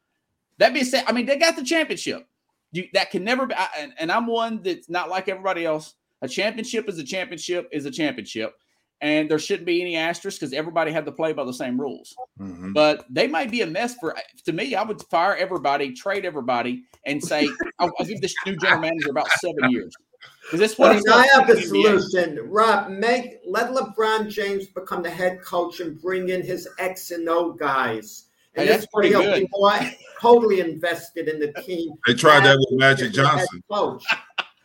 That 0.58 0.72
being 0.72 0.84
said, 0.84 1.04
I 1.06 1.12
mean, 1.12 1.26
they 1.26 1.36
got 1.36 1.56
the 1.56 1.64
championship. 1.64 2.26
You, 2.72 2.88
that 2.94 3.10
can 3.10 3.24
never 3.24 3.46
be, 3.46 3.54
I, 3.54 3.68
and, 3.78 3.92
and 3.98 4.10
I'm 4.10 4.26
one 4.26 4.62
that's 4.62 4.88
not 4.88 5.10
like 5.10 5.28
everybody 5.28 5.64
else. 5.64 5.94
A 6.22 6.28
championship 6.28 6.88
is 6.88 6.98
a 6.98 7.04
championship 7.04 7.68
is 7.72 7.84
a 7.84 7.90
championship 7.90 8.54
and 9.02 9.28
there 9.28 9.38
shouldn't 9.38 9.66
be 9.66 9.82
any 9.82 9.96
asterisks 9.96 10.38
because 10.38 10.52
everybody 10.52 10.92
had 10.92 11.04
to 11.04 11.12
play 11.12 11.32
by 11.32 11.44
the 11.44 11.52
same 11.52 11.78
rules. 11.78 12.14
Mm-hmm. 12.40 12.72
But 12.72 13.04
they 13.10 13.26
might 13.26 13.50
be 13.50 13.62
a 13.62 13.66
mess 13.66 13.96
for. 13.96 14.16
To 14.44 14.52
me, 14.52 14.74
I 14.76 14.82
would 14.82 15.02
fire 15.10 15.36
everybody, 15.36 15.92
trade 15.92 16.24
everybody, 16.24 16.84
and 17.04 17.22
say 17.22 17.48
I'll, 17.80 17.90
I'll, 17.98 18.06
give 18.06 18.20
this 18.20 18.34
new 18.46 18.56
general 18.56 18.80
manager 18.80 19.10
about 19.10 19.28
seven 19.40 19.70
years. 19.70 19.92
Because 20.44 20.60
this 20.60 20.78
what 20.78 21.02
well, 21.04 21.18
I 21.18 21.26
have 21.34 21.48
the 21.48 21.60
solution. 21.60 22.38
Rob, 22.48 22.90
make 22.90 23.40
let 23.44 23.70
LeBron 23.70 24.28
James 24.28 24.68
become 24.68 25.02
the 25.02 25.10
head 25.10 25.42
coach 25.42 25.80
and 25.80 26.00
bring 26.00 26.28
in 26.28 26.42
his 26.42 26.68
X 26.78 27.10
and 27.10 27.28
O 27.28 27.52
guys. 27.52 28.26
And 28.54 28.68
hey, 28.68 28.72
that's 28.72 28.86
pretty 28.94 29.10
good. 29.10 29.48
More, 29.52 29.80
totally 30.20 30.60
invested 30.60 31.26
in 31.26 31.40
the 31.40 31.52
team. 31.62 31.92
They 32.06 32.14
tried 32.14 32.44
that 32.44 32.56
with 32.56 32.78
Magic 32.78 33.12
Johnson. 33.12 33.62
Coach. 33.68 34.04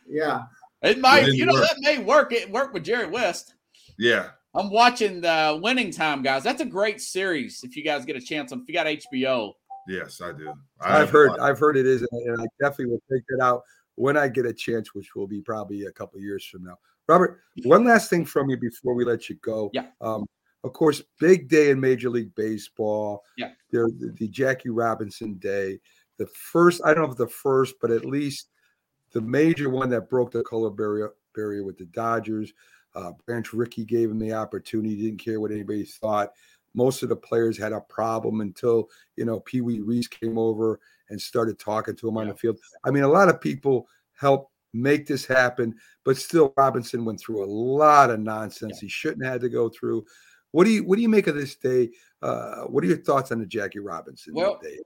Yeah. 0.08 0.44
It 0.84 1.00
might, 1.00 1.28
it 1.28 1.36
you 1.36 1.46
know, 1.46 1.54
work. 1.54 1.64
that 1.64 1.76
may 1.80 1.98
work. 1.98 2.32
It 2.34 2.52
worked 2.52 2.74
with 2.74 2.84
Jerry 2.84 3.08
West. 3.08 3.56
Yeah. 3.98 4.30
I'm 4.54 4.72
watching 4.72 5.22
the 5.22 5.60
Winning 5.62 5.92
Time, 5.92 6.24
guys. 6.24 6.44
That's 6.44 6.62
a 6.62 6.66
great 6.66 7.00
series. 7.02 7.64
If 7.64 7.76
you 7.76 7.84
guys 7.84 8.06
get 8.06 8.16
a 8.16 8.22
chance, 8.22 8.52
if 8.52 8.60
you 8.68 8.74
got 8.74 8.88
HBO. 8.88 9.54
Yes, 9.88 10.20
I 10.22 10.32
do. 10.32 10.54
I 10.82 10.98
have 10.98 11.10
heard. 11.10 11.38
I've 11.40 11.60
heard 11.60 11.78
it 11.78 11.86
is, 11.86 12.06
and 12.12 12.42
I 12.42 12.46
definitely 12.60 12.94
will 12.94 13.04
take 13.12 13.24
that 13.30 13.44
out 13.44 13.62
when 13.96 14.18
I 14.18 14.28
get 14.28 14.46
a 14.46 14.54
chance, 14.54 14.94
which 14.94 15.16
will 15.16 15.28
be 15.28 15.42
probably 15.42 15.86
a 15.86 15.92
couple 15.92 16.20
years 16.20 16.46
from 16.46 16.64
now. 16.64 16.78
Robert, 17.08 17.40
one 17.64 17.86
last 17.86 18.10
thing 18.10 18.26
from 18.26 18.50
you 18.50 18.58
before 18.58 18.94
we 18.94 19.06
let 19.06 19.30
you 19.30 19.36
go. 19.36 19.70
Yeah. 19.74 19.88
Um, 20.02 20.26
of 20.64 20.74
course, 20.74 21.02
big 21.20 21.48
day 21.48 21.70
in 21.70 21.80
Major 21.80 22.10
League 22.10 22.36
Baseball. 22.36 23.24
Yeah. 23.38 23.52
The, 23.72 24.14
the 24.20 24.28
Jackie 24.28 24.70
Robinson 24.70 25.36
Day. 25.36 25.80
The 26.18 26.28
first, 26.28 26.82
I 26.84 26.94
don't 26.94 27.06
know 27.06 27.12
if 27.12 27.18
the 27.18 27.28
first, 27.28 27.76
but 27.80 27.92
at 27.92 28.06
least 28.06 28.50
the 29.14 29.22
major 29.22 29.70
one 29.70 29.90
that 29.92 30.10
broke 30.10 30.32
the 30.32 30.44
color 30.44 30.70
barrier 30.70 31.14
barrier 31.34 31.64
with 31.64 31.78
the 31.78 31.86
Dodgers. 31.86 32.52
Uh, 32.98 33.12
Branch 33.28 33.54
Rickey 33.54 33.86
gave 33.86 34.10
him 34.10 34.18
the 34.18 34.34
opportunity. 34.34 34.96
Didn't 34.96 35.24
care 35.24 35.40
what 35.40 35.52
anybody 35.52 35.84
thought. 35.84 36.34
Most 36.74 37.04
of 37.04 37.10
the 37.10 37.16
players 37.16 37.58
had 37.58 37.72
a 37.72 37.82
problem 37.82 38.42
until 38.42 38.90
you 39.16 39.26
know 39.26 39.40
Pee 39.42 39.62
Wee 39.62 39.82
Reese 39.82 40.08
came 40.08 40.38
over 40.38 40.80
and 41.10 41.22
started 41.22 41.60
talking 41.60 41.96
to 41.96 42.08
him 42.08 42.16
yeah. 42.16 42.22
on 42.22 42.28
the 42.30 42.36
field. 42.36 42.58
I 42.84 42.92
mean, 42.92 43.04
a 43.04 43.08
lot 43.08 43.30
of 43.30 43.40
people 43.40 43.88
helped 44.20 44.52
make 44.74 45.06
this 45.06 45.26
happen, 45.26 45.76
but 46.04 46.18
still, 46.18 46.54
Robinson 46.58 47.06
went 47.06 47.20
through 47.20 47.44
a 47.44 47.46
lot 47.46 48.10
of 48.10 48.20
nonsense 48.20 48.74
yeah. 48.78 48.86
he 48.86 48.90
shouldn't 48.90 49.24
have 49.24 49.34
had 49.34 49.42
to 49.42 49.50
go 49.50 49.70
through. 49.70 50.04
What 50.52 50.64
do 50.64 50.72
you 50.72 50.84
what 50.84 50.96
do 50.96 51.04
you 51.04 51.10
make 51.10 51.28
of 51.28 51.36
this 51.36 51.56
day? 51.56 51.92
Uh, 52.24 52.64
what 52.64 52.84
are 52.84 52.88
your 52.88 52.98
thoughts 52.98 53.32
on 53.32 53.40
the 53.40 53.46
Jackie 53.46 53.80
Robinson 53.80 54.34
well, 54.34 54.60
day? 54.62 54.80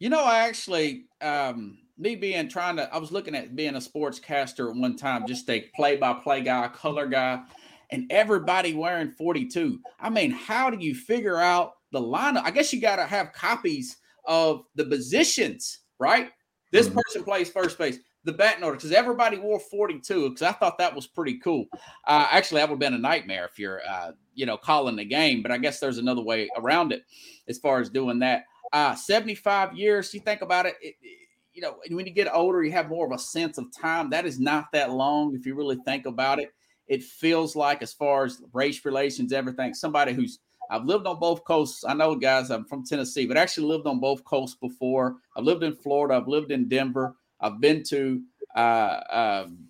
You 0.00 0.08
know, 0.08 0.24
I 0.24 0.40
actually 0.40 1.06
um, 1.20 1.78
me 1.96 2.16
being 2.16 2.48
trying 2.48 2.76
to, 2.76 2.92
I 2.92 2.98
was 2.98 3.12
looking 3.12 3.34
at 3.34 3.54
being 3.54 3.76
a 3.76 3.78
sportscaster 3.78 4.70
at 4.70 4.76
one 4.76 4.96
time, 4.96 5.26
just 5.26 5.48
a 5.48 5.60
play 5.74 5.96
by 5.96 6.14
play 6.14 6.40
guy, 6.40 6.68
color 6.68 7.06
guy, 7.06 7.42
and 7.90 8.10
everybody 8.10 8.74
wearing 8.74 9.10
42. 9.10 9.80
I 10.00 10.10
mean, 10.10 10.30
how 10.30 10.70
do 10.70 10.84
you 10.84 10.94
figure 10.94 11.38
out 11.38 11.74
the 11.92 12.00
lineup? 12.00 12.42
I 12.44 12.50
guess 12.50 12.72
you 12.72 12.80
got 12.80 12.96
to 12.96 13.04
have 13.04 13.32
copies 13.32 13.98
of 14.26 14.64
the 14.74 14.84
positions, 14.84 15.80
right? 15.98 16.30
This 16.72 16.88
mm-hmm. 16.88 16.98
person 16.98 17.24
plays 17.24 17.50
first 17.50 17.78
base, 17.78 17.98
the 18.24 18.32
batting 18.32 18.64
order, 18.64 18.76
because 18.76 18.90
everybody 18.90 19.38
wore 19.38 19.60
42. 19.60 20.30
Because 20.30 20.42
I 20.42 20.52
thought 20.52 20.78
that 20.78 20.94
was 20.94 21.06
pretty 21.06 21.38
cool. 21.38 21.66
Uh, 22.06 22.26
actually, 22.30 22.60
that 22.60 22.68
would 22.68 22.74
have 22.74 22.80
been 22.80 22.94
a 22.94 22.98
nightmare 22.98 23.44
if 23.44 23.58
you're, 23.58 23.80
uh, 23.88 24.12
you 24.34 24.46
know, 24.46 24.56
calling 24.56 24.96
the 24.96 25.04
game. 25.04 25.42
But 25.42 25.52
I 25.52 25.58
guess 25.58 25.78
there's 25.78 25.98
another 25.98 26.22
way 26.22 26.48
around 26.56 26.92
it 26.92 27.04
as 27.48 27.58
far 27.58 27.78
as 27.78 27.90
doing 27.90 28.18
that. 28.20 28.44
Uh, 28.72 28.96
75 28.96 29.74
years, 29.74 30.12
you 30.12 30.18
think 30.18 30.42
about 30.42 30.66
it, 30.66 30.74
it, 30.82 30.96
it 31.00 31.23
you 31.54 31.62
know, 31.62 31.76
when 31.88 32.06
you 32.06 32.12
get 32.12 32.32
older, 32.34 32.62
you 32.62 32.72
have 32.72 32.88
more 32.88 33.06
of 33.06 33.12
a 33.12 33.18
sense 33.18 33.58
of 33.58 33.72
time. 33.72 34.10
That 34.10 34.26
is 34.26 34.40
not 34.40 34.72
that 34.72 34.90
long 34.90 35.34
if 35.34 35.46
you 35.46 35.54
really 35.54 35.78
think 35.84 36.06
about 36.06 36.40
it. 36.40 36.52
It 36.88 37.02
feels 37.02 37.56
like, 37.56 37.80
as 37.80 37.92
far 37.92 38.24
as 38.24 38.42
race 38.52 38.84
relations, 38.84 39.32
everything, 39.32 39.72
somebody 39.72 40.12
who's 40.12 40.40
I've 40.70 40.84
lived 40.84 41.06
on 41.06 41.18
both 41.20 41.44
coasts. 41.44 41.84
I 41.84 41.94
know, 41.94 42.14
guys, 42.14 42.50
I'm 42.50 42.64
from 42.64 42.84
Tennessee, 42.84 43.26
but 43.26 43.36
actually 43.36 43.66
lived 43.66 43.86
on 43.86 44.00
both 44.00 44.24
coasts 44.24 44.56
before. 44.56 45.16
I've 45.36 45.44
lived 45.44 45.62
in 45.62 45.74
Florida. 45.74 46.14
I've 46.14 46.28
lived 46.28 46.50
in 46.50 46.68
Denver. 46.68 47.16
I've 47.40 47.60
been 47.60 47.82
to 47.84 48.22
uh, 48.56 49.00
um, 49.44 49.68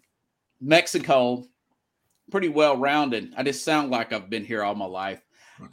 Mexico. 0.60 1.44
Pretty 2.30 2.48
well 2.48 2.76
rounded. 2.76 3.34
I 3.36 3.42
just 3.42 3.64
sound 3.64 3.90
like 3.90 4.12
I've 4.12 4.30
been 4.30 4.44
here 4.44 4.62
all 4.62 4.76
my 4.76 4.86
life. 4.86 5.20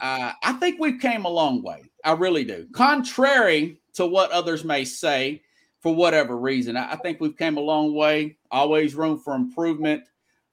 Uh, 0.00 0.32
I 0.42 0.52
think 0.54 0.80
we've 0.80 1.00
came 1.00 1.24
a 1.24 1.30
long 1.30 1.62
way. 1.62 1.84
I 2.04 2.12
really 2.12 2.44
do. 2.44 2.66
Contrary 2.72 3.80
to 3.94 4.06
what 4.06 4.30
others 4.32 4.64
may 4.64 4.84
say, 4.84 5.42
for 5.82 5.94
whatever 5.94 6.38
reason, 6.38 6.76
I, 6.76 6.92
I 6.92 6.96
think 6.96 7.20
we've 7.20 7.36
came 7.36 7.56
a 7.56 7.60
long 7.60 7.94
way. 7.94 8.38
Always 8.50 8.94
room 8.94 9.18
for 9.18 9.34
improvement. 9.34 10.04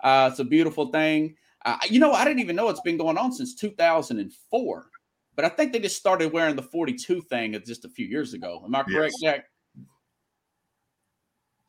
Uh, 0.02 0.30
it's 0.32 0.40
a 0.40 0.44
beautiful 0.44 0.88
thing. 0.88 1.36
Uh, 1.66 1.78
you 1.90 2.00
know, 2.00 2.14
I 2.14 2.26
didn't 2.26 2.40
even 2.40 2.56
know 2.56 2.70
it's 2.70 2.82
been 2.82 2.98
going 2.98 3.18
on 3.18 3.32
since 3.32 3.54
2004, 3.56 4.90
but 5.36 5.46
I 5.46 5.50
think 5.50 5.72
they 5.72 5.80
just 5.80 5.98
started 5.98 6.34
wearing 6.34 6.56
the 6.56 6.64
42 6.64 7.22
thing 7.22 7.62
just 7.66 7.86
a 7.86 7.90
few 7.90 8.08
years 8.08 8.34
ago. 8.34 8.62
Am 8.66 8.74
I 8.74 8.84
correct, 8.84 9.16
yes. 9.20 9.36
Jack? 9.36 9.46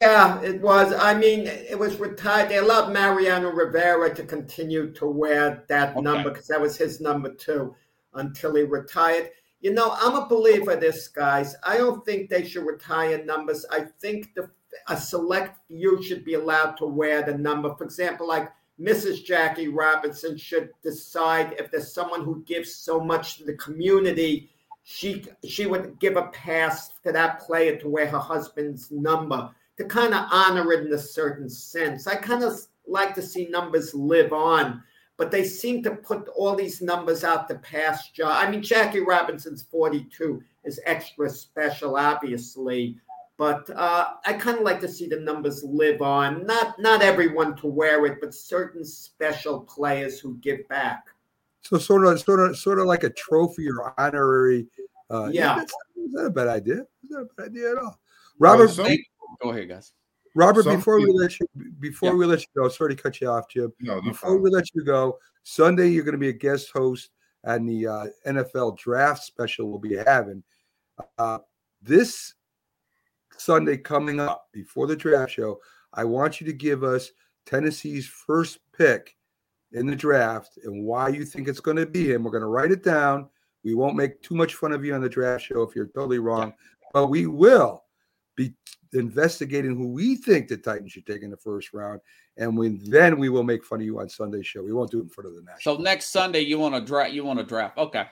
Yeah, 0.00 0.40
it 0.40 0.62
was. 0.62 0.94
I 0.94 1.12
mean, 1.12 1.46
it 1.46 1.78
was 1.78 1.96
retired. 2.00 2.48
They 2.48 2.56
allowed 2.56 2.90
Mariano 2.90 3.50
Rivera 3.50 4.14
to 4.14 4.22
continue 4.22 4.90
to 4.94 5.06
wear 5.06 5.64
that 5.68 5.90
okay. 5.90 6.00
number 6.00 6.30
because 6.30 6.46
that 6.46 6.60
was 6.60 6.78
his 6.78 7.02
number 7.02 7.34
two 7.34 7.74
until 8.14 8.54
he 8.54 8.62
retired. 8.62 9.30
You 9.60 9.72
know, 9.74 9.94
I'm 10.00 10.16
a 10.16 10.26
believer 10.26 10.76
this, 10.76 11.08
guys. 11.08 11.54
I 11.62 11.76
don't 11.76 12.04
think 12.04 12.28
they 12.28 12.44
should 12.44 12.66
retire 12.66 13.24
numbers. 13.24 13.66
I 13.70 13.86
think 14.00 14.34
the 14.34 14.50
a 14.88 14.96
select 14.96 15.58
few 15.68 16.02
should 16.02 16.24
be 16.24 16.34
allowed 16.34 16.76
to 16.76 16.86
wear 16.86 17.22
the 17.22 17.36
number. 17.36 17.74
For 17.74 17.84
example, 17.84 18.26
like 18.26 18.50
Mrs. 18.80 19.24
Jackie 19.24 19.68
Robinson 19.68 20.36
should 20.36 20.70
decide 20.82 21.54
if 21.58 21.70
there's 21.70 21.92
someone 21.92 22.24
who 22.24 22.42
gives 22.44 22.74
so 22.74 23.00
much 23.00 23.36
to 23.36 23.44
the 23.44 23.54
community, 23.54 24.50
she 24.82 25.24
she 25.44 25.66
would 25.66 25.98
give 25.98 26.16
a 26.16 26.28
pass 26.28 26.90
to 27.04 27.12
that 27.12 27.40
player 27.40 27.76
to 27.76 27.88
wear 27.88 28.06
her 28.06 28.18
husband's 28.18 28.90
number 28.90 29.50
to 29.76 29.84
kind 29.84 30.14
of 30.14 30.26
honor 30.30 30.72
it 30.72 30.86
in 30.86 30.92
a 30.92 30.98
certain 30.98 31.48
sense. 31.48 32.06
I 32.06 32.16
kind 32.16 32.42
of 32.42 32.58
like 32.86 33.14
to 33.14 33.22
see 33.22 33.48
numbers 33.48 33.94
live 33.94 34.32
on, 34.32 34.82
but 35.20 35.30
they 35.30 35.44
seem 35.44 35.82
to 35.82 35.90
put 35.90 36.28
all 36.28 36.56
these 36.56 36.80
numbers 36.80 37.24
out 37.24 37.46
to 37.46 37.54
pasture. 37.56 38.24
I 38.24 38.50
mean, 38.50 38.62
Jackie 38.62 39.00
Robinson's 39.00 39.64
42 39.64 40.42
is 40.64 40.80
extra 40.86 41.28
special, 41.28 41.98
obviously, 41.98 42.96
but 43.36 43.68
uh, 43.76 44.12
I 44.24 44.32
kind 44.32 44.56
of 44.56 44.64
like 44.64 44.80
to 44.80 44.88
see 44.88 45.06
the 45.06 45.20
numbers 45.20 45.62
live 45.62 46.00
on. 46.00 46.46
Not 46.46 46.80
not 46.80 47.02
everyone 47.02 47.54
to 47.56 47.66
wear 47.66 48.06
it, 48.06 48.16
but 48.22 48.34
certain 48.34 48.82
special 48.82 49.60
players 49.60 50.18
who 50.18 50.38
give 50.38 50.66
back. 50.68 51.04
So 51.64 51.76
sort 51.76 52.06
of, 52.06 52.18
sort 52.18 52.40
of, 52.40 52.56
sort 52.56 52.78
of 52.78 52.86
like 52.86 53.04
a 53.04 53.10
trophy 53.10 53.68
or 53.68 53.92
honorary. 54.00 54.68
Uh, 55.10 55.28
yeah, 55.30 55.56
that's, 55.56 55.74
that's 55.96 56.14
not 56.14 56.26
a 56.28 56.30
bad 56.30 56.48
idea. 56.48 56.76
That's 56.76 57.10
not 57.10 57.22
a 57.24 57.28
bad 57.36 57.46
idea 57.48 57.72
at 57.72 57.76
all. 57.76 58.00
Robert, 58.38 58.74
well, 58.78 58.96
Go 59.42 59.50
ahead, 59.50 59.68
guys. 59.68 59.92
Robert, 60.34 60.64
Some 60.64 60.76
before 60.76 60.98
people, 60.98 61.14
we 61.14 61.20
let 61.20 61.40
you 61.40 61.46
before 61.80 62.10
yeah. 62.10 62.16
we 62.16 62.26
let 62.26 62.40
you 62.40 62.46
go, 62.56 62.68
sorry 62.68 62.94
to 62.94 63.02
cut 63.02 63.20
you 63.20 63.28
off, 63.28 63.48
Jim. 63.50 63.72
No, 63.80 63.96
no 63.96 64.00
before 64.02 64.30
problem. 64.30 64.42
we 64.42 64.50
let 64.50 64.74
you 64.74 64.84
go, 64.84 65.18
Sunday 65.42 65.88
you're 65.88 66.04
going 66.04 66.12
to 66.12 66.18
be 66.18 66.28
a 66.28 66.32
guest 66.32 66.70
host 66.72 67.10
and 67.44 67.68
the 67.68 67.86
uh, 67.86 68.06
NFL 68.26 68.78
draft 68.78 69.24
special 69.24 69.68
we'll 69.68 69.78
be 69.78 69.96
having. 69.96 70.42
Uh, 71.18 71.38
this 71.82 72.34
Sunday 73.36 73.76
coming 73.76 74.20
up 74.20 74.48
before 74.52 74.86
the 74.86 74.96
draft 74.96 75.32
show, 75.32 75.58
I 75.94 76.04
want 76.04 76.40
you 76.40 76.46
to 76.46 76.52
give 76.52 76.84
us 76.84 77.10
Tennessee's 77.46 78.06
first 78.06 78.58
pick 78.76 79.16
in 79.72 79.86
the 79.86 79.96
draft 79.96 80.58
and 80.64 80.84
why 80.84 81.08
you 81.08 81.24
think 81.24 81.48
it's 81.48 81.60
going 81.60 81.76
to 81.76 81.86
be 81.86 82.12
him. 82.12 82.22
We're 82.24 82.30
going 82.30 82.42
to 82.42 82.48
write 82.48 82.72
it 82.72 82.84
down. 82.84 83.28
We 83.64 83.74
won't 83.74 83.96
make 83.96 84.22
too 84.22 84.34
much 84.34 84.54
fun 84.54 84.72
of 84.72 84.84
you 84.84 84.94
on 84.94 85.00
the 85.00 85.08
draft 85.08 85.44
show 85.44 85.62
if 85.62 85.74
you're 85.74 85.86
totally 85.88 86.18
wrong, 86.18 86.54
but 86.92 87.08
we 87.08 87.26
will 87.26 87.84
be 88.36 88.54
investigating 88.92 89.76
who 89.76 89.88
we 89.88 90.16
think 90.16 90.48
the 90.48 90.56
Titans 90.56 90.92
should 90.92 91.06
take 91.06 91.22
in 91.22 91.30
the 91.30 91.36
first 91.36 91.72
round, 91.72 92.00
and 92.36 92.56
when 92.56 92.80
then 92.90 93.18
we 93.18 93.28
will 93.28 93.42
make 93.42 93.64
fun 93.64 93.80
of 93.80 93.86
you 93.86 94.00
on 94.00 94.08
Sunday 94.08 94.42
show. 94.42 94.62
We 94.62 94.72
won't 94.72 94.90
do 94.90 94.98
it 94.98 95.02
in 95.02 95.08
front 95.08 95.28
of 95.28 95.34
the 95.34 95.42
national. 95.42 95.76
So 95.76 95.82
next 95.82 96.06
Sunday 96.06 96.40
you 96.40 96.58
want 96.58 96.74
to 96.74 96.80
draft? 96.80 97.12
You 97.12 97.24
want 97.24 97.38
to 97.38 97.44
draft? 97.44 97.78
Okay. 97.78 98.06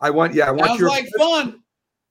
I 0.00 0.10
want 0.10 0.34
yeah. 0.34 0.48
I 0.48 0.50
want 0.50 0.66
Sounds 0.66 0.80
your 0.80 0.88
like 0.88 1.08
fun. 1.16 1.62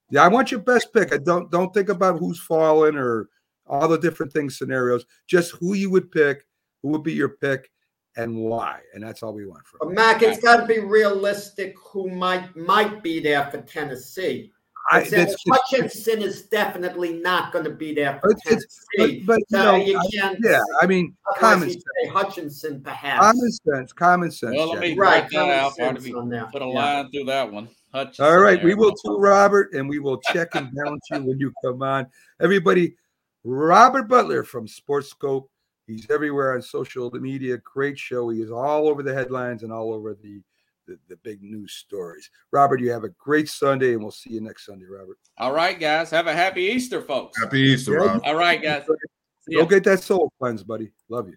Yeah, 0.09 0.23
I 0.23 0.27
want 0.27 0.51
your 0.51 0.61
best 0.61 0.93
pick. 0.93 1.13
I 1.13 1.17
don't 1.17 1.51
don't 1.51 1.73
think 1.73 1.89
about 1.89 2.19
who's 2.19 2.39
fallen 2.39 2.95
or 2.95 3.29
all 3.67 3.87
the 3.87 3.97
different 3.97 4.31
things 4.31 4.57
scenarios. 4.57 5.05
Just 5.27 5.51
who 5.53 5.73
you 5.73 5.89
would 5.89 6.11
pick, 6.11 6.45
who 6.81 6.89
would 6.89 7.03
be 7.03 7.13
your 7.13 7.29
pick, 7.29 7.69
and 8.15 8.37
why. 8.37 8.79
And 8.93 9.03
that's 9.03 9.23
all 9.23 9.33
we 9.33 9.45
want 9.45 9.65
from. 9.65 9.79
But 9.81 9.95
Mac, 9.95 10.21
it's 10.21 10.41
got 10.41 10.57
to 10.61 10.65
be 10.65 10.79
realistic. 10.79 11.75
Who 11.91 12.09
might 12.09 12.55
might 12.55 13.03
be 13.03 13.19
there 13.19 13.45
for 13.51 13.61
Tennessee? 13.61 14.52
I, 14.91 15.03
said, 15.03 15.33
Hutchinson 15.49 16.21
is 16.21 16.43
definitely 16.43 17.13
not 17.13 17.53
going 17.53 17.63
to 17.65 17.71
be 17.71 17.93
there 17.93 18.19
for 18.19 18.33
Tennessee. 18.45 19.23
But, 19.25 19.25
but 19.25 19.39
so 19.49 19.75
you, 19.75 19.93
know, 19.93 20.01
can't. 20.13 20.39
Yeah, 20.43 20.61
I 20.81 20.87
mean, 20.87 21.15
common 21.37 21.69
sense. 21.69 21.83
Hutchinson, 22.09 22.81
perhaps. 22.81 23.21
Common 23.21 23.51
sense. 23.51 23.93
Common 23.93 24.31
sense. 24.31 24.55
Well, 24.57 24.71
let 24.71 24.79
me 24.79 24.95
right, 24.95 25.29
that 25.29 25.49
out. 25.49 25.77
Put 25.77 26.61
a 26.61 26.65
line 26.65 27.09
through 27.11 27.25
that 27.25 27.51
one. 27.51 27.69
Hutchinson 27.93 28.25
All 28.25 28.39
right, 28.39 28.57
there. 28.57 28.65
we 28.65 28.75
will 28.75 28.93
too, 28.93 29.17
Robert, 29.17 29.73
and 29.73 29.87
we 29.87 29.99
will 29.99 30.19
check 30.31 30.55
and 30.55 30.69
balance 30.75 31.05
you 31.11 31.23
when 31.23 31.39
you 31.39 31.53
come 31.63 31.81
on. 31.81 32.07
Everybody, 32.41 32.95
Robert 33.43 34.07
Butler 34.07 34.43
from 34.43 34.67
Sports 34.67 35.13
Skope. 35.13 35.47
He's 35.87 36.09
everywhere 36.09 36.55
on 36.55 36.61
social 36.61 37.11
media. 37.11 37.57
Great 37.57 37.97
show. 37.97 38.29
He 38.29 38.41
is 38.41 38.51
all 38.51 38.87
over 38.87 39.03
the 39.03 39.13
headlines 39.13 39.63
and 39.63 39.71
all 39.71 39.93
over 39.93 40.13
the 40.13 40.41
the, 40.87 40.97
the 41.09 41.17
big 41.17 41.41
news 41.41 41.73
stories. 41.73 42.29
Robert, 42.51 42.79
you 42.79 42.91
have 42.91 43.03
a 43.03 43.09
great 43.09 43.49
Sunday, 43.49 43.93
and 43.93 44.01
we'll 44.01 44.11
see 44.11 44.31
you 44.31 44.41
next 44.41 44.65
Sunday, 44.65 44.85
Robert. 44.85 45.17
All 45.37 45.53
right, 45.53 45.79
guys. 45.79 46.09
Have 46.11 46.27
a 46.27 46.33
happy 46.33 46.61
Easter, 46.61 47.01
folks. 47.01 47.39
Happy 47.39 47.59
Easter, 47.59 48.03
yeah. 48.03 48.19
All 48.23 48.35
right, 48.35 48.61
guys. 48.61 48.83
Go 49.53 49.65
get 49.65 49.83
that 49.83 50.01
soul 50.01 50.31
cleanse, 50.39 50.63
buddy. 50.63 50.91
Love 51.09 51.27
you. 51.27 51.35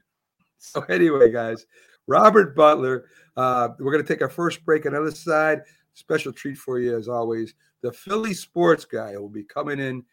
So, 0.58 0.80
anyway, 0.88 1.30
guys, 1.30 1.66
Robert 2.06 2.54
Butler. 2.54 3.06
Uh, 3.36 3.68
we're 3.78 3.92
going 3.92 4.04
to 4.04 4.08
take 4.12 4.22
our 4.22 4.30
first 4.30 4.64
break 4.64 4.86
on 4.86 4.92
the 4.92 5.00
other 5.00 5.10
side. 5.10 5.62
Special 5.94 6.32
treat 6.32 6.56
for 6.56 6.78
you, 6.78 6.96
as 6.96 7.08
always. 7.08 7.54
The 7.82 7.92
Philly 7.92 8.34
sports 8.34 8.84
guy 8.84 9.16
will 9.16 9.28
be 9.28 9.44
coming 9.44 9.78
in, 9.78 10.04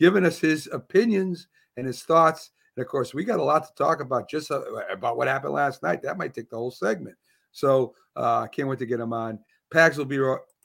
giving 0.00 0.24
us 0.24 0.38
his 0.38 0.68
opinions 0.72 1.48
and 1.76 1.86
his 1.86 2.02
thoughts. 2.02 2.50
And 2.76 2.84
of 2.84 2.90
course, 2.90 3.14
we 3.14 3.24
got 3.24 3.38
a 3.38 3.44
lot 3.44 3.64
to 3.66 3.74
talk 3.74 4.00
about 4.00 4.28
just 4.28 4.50
uh, 4.50 4.62
about 4.90 5.16
what 5.16 5.28
happened 5.28 5.52
last 5.52 5.82
night. 5.82 6.02
That 6.02 6.18
might 6.18 6.34
take 6.34 6.50
the 6.50 6.56
whole 6.56 6.70
segment. 6.70 7.16
So 7.52 7.94
uh, 8.16 8.20
I 8.20 8.24
uh, 8.44 8.46
can't 8.48 8.68
wait 8.68 8.78
to 8.80 8.86
get 8.86 9.00
him 9.00 9.12
on. 9.12 9.38
Pags 9.72 9.96
will 9.96 10.04
be 10.04 10.18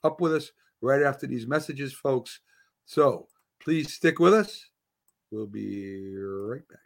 up 0.03 0.21
with 0.21 0.33
us 0.33 0.51
right 0.81 1.03
after 1.03 1.27
these 1.27 1.47
messages, 1.47 1.93
folks. 1.93 2.39
So 2.85 3.27
please 3.59 3.93
stick 3.93 4.19
with 4.19 4.33
us. 4.33 4.65
We'll 5.31 5.47
be 5.47 6.15
right 6.15 6.67
back. 6.67 6.79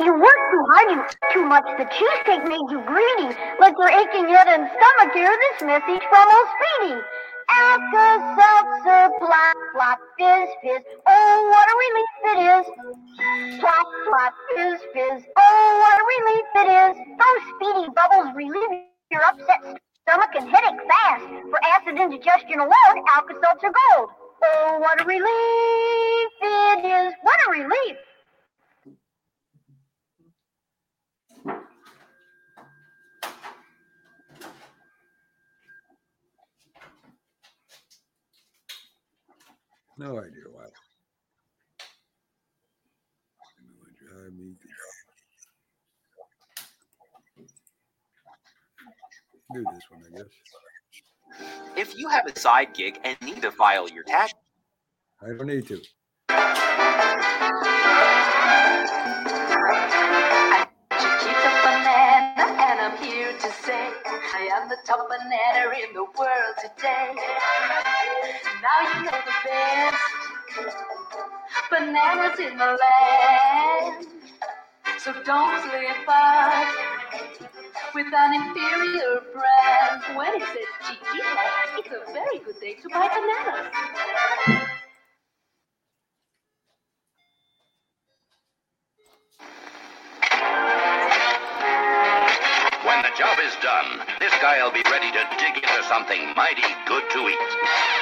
You 0.00 0.14
work 0.14 0.40
too 0.50 0.64
hard, 0.70 0.90
you 0.90 1.04
too 1.34 1.44
much. 1.44 1.64
The 1.76 1.84
cheesecake 1.84 2.48
made 2.48 2.66
you 2.70 2.82
greedy. 2.86 3.36
Let 3.60 3.76
your 3.76 3.90
aching 3.90 4.28
head 4.32 4.48
and 4.48 4.70
stomach 4.72 5.12
hear 5.12 5.28
this 5.28 5.62
message 5.66 6.02
from 6.08 6.26
old 6.32 6.48
Speedy. 6.56 7.00
Alka-Seltzer, 7.50 9.10
plop, 9.18 9.56
plop, 9.72 9.98
fizz, 10.18 10.48
fizz. 10.62 10.82
Oh, 11.06 11.36
what 11.50 11.66
a 11.68 11.74
relief 11.86 12.12
it 12.32 12.38
is. 12.54 12.66
Plop, 13.60 13.86
plop, 14.08 14.34
fizz, 14.54 14.80
fizz. 14.92 15.22
Oh, 15.36 15.66
what 15.80 15.94
a 15.98 16.04
relief 16.14 16.46
it 16.62 16.68
is. 16.82 16.94
Those 17.18 17.42
speedy 17.54 17.88
bubbles 17.94 18.34
relieve 18.34 18.86
your 19.10 19.22
upset 19.24 19.80
stomach 20.02 20.30
and 20.34 20.48
headache 20.50 20.80
fast. 20.88 21.24
For 21.50 21.58
acid 21.76 22.00
indigestion 22.00 22.58
alone, 22.60 22.96
Alka-Seltzer 23.14 23.72
Gold. 23.72 24.10
Oh, 24.42 24.78
what 24.80 25.00
a 25.00 25.04
relief 25.04 26.32
it 26.42 26.84
is. 26.84 27.14
What 27.22 27.38
a 27.46 27.50
relief. 27.50 27.96
No 40.00 40.18
idea 40.18 40.48
why. 40.50 40.64
Drive 44.08 44.32
me 44.32 44.54
Do 49.52 49.64
this 49.74 49.82
one, 49.90 50.02
I 50.06 50.16
guess. 50.16 50.26
If 51.76 51.98
you 51.98 52.08
have 52.08 52.26
a 52.26 52.38
side 52.38 52.72
gig 52.72 52.98
and 53.04 53.20
need 53.20 53.42
to 53.42 53.50
file 53.50 53.90
your 53.90 54.04
tax, 54.04 54.32
I 55.20 55.34
don't 55.36 55.48
need 55.48 55.66
to. 55.68 55.82
I 64.32 64.48
am 64.54 64.70
the 64.70 64.78
top 64.86 65.06
banana 65.10 65.74
in 65.76 65.92
the 65.92 66.04
world 66.04 66.54
today. 66.62 67.89
Now 68.62 68.94
you 68.94 69.04
know 69.04 69.10
the 69.10 69.32
best 69.44 69.96
bananas 71.70 72.38
in 72.40 72.58
the 72.58 72.78
land. 72.80 74.06
So 74.98 75.12
don't 75.24 75.62
slip 75.62 76.08
up 76.08 76.68
with 77.94 78.06
an 78.14 78.34
inferior 78.34 79.22
brand. 79.32 80.16
When 80.16 80.42
it 80.42 80.48
Chiquita, 80.86 81.48
it's 81.78 81.88
a 81.88 82.12
very 82.12 82.38
good 82.40 82.60
day 82.60 82.74
to 82.82 82.88
buy 82.90 83.08
bananas. 83.08 84.69
Done, 93.80 94.06
this 94.18 94.32
guy'll 94.40 94.72
be 94.72 94.82
ready 94.90 95.10
to 95.12 95.26
dig 95.38 95.56
into 95.56 95.82
something 95.88 96.34
mighty 96.36 96.62
good 96.86 97.04
to 97.10 97.28
eat. 97.28 97.38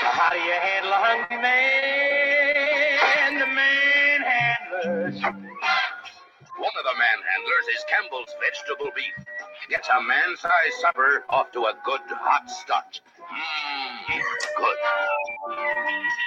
How 0.03 0.31
do 0.31 0.39
you 0.39 0.53
handle 0.53 0.93
a 0.93 0.97
hungry 0.97 1.39
man? 1.43 3.39
The 3.39 3.47
manhandlers. 3.47 5.23
One 5.23 6.75
of 6.75 6.85
the 6.85 6.97
manhandlers 6.99 7.67
is 7.75 7.85
Campbell's 7.89 8.35
vegetable 8.41 8.91
beef. 8.95 9.27
Gets 9.71 9.89
a 9.89 10.03
man-sized 10.03 10.81
supper 10.81 11.25
off 11.29 11.53
to 11.53 11.61
a 11.61 11.75
good 11.85 12.01
hot 12.09 12.51
start. 12.51 13.01
Mmm, 13.21 14.23
good. 14.57 14.79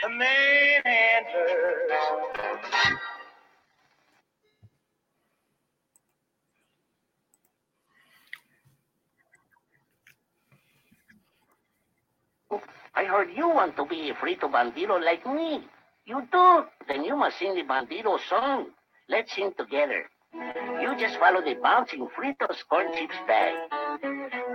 The 0.03 0.09
manhandlers. 0.09 1.11
I 12.93 13.05
heard 13.05 13.29
you 13.35 13.47
want 13.49 13.75
to 13.77 13.85
be 13.85 14.09
a 14.09 14.13
frito 14.13 14.51
bandito 14.51 14.99
like 15.03 15.25
me. 15.25 15.63
You 16.05 16.27
do? 16.31 16.63
Then 16.87 17.03
you 17.03 17.15
must 17.15 17.39
sing 17.39 17.55
the 17.55 17.63
bandito 17.63 18.19
song. 18.29 18.67
Let's 19.07 19.33
sing 19.33 19.53
together. 19.57 20.05
You 20.81 20.95
just 20.97 21.17
follow 21.17 21.41
the 21.41 21.55
bouncing 21.61 22.07
Fritos 22.17 22.57
corn 22.69 22.87
chips 22.93 23.15
bag. 23.27 23.53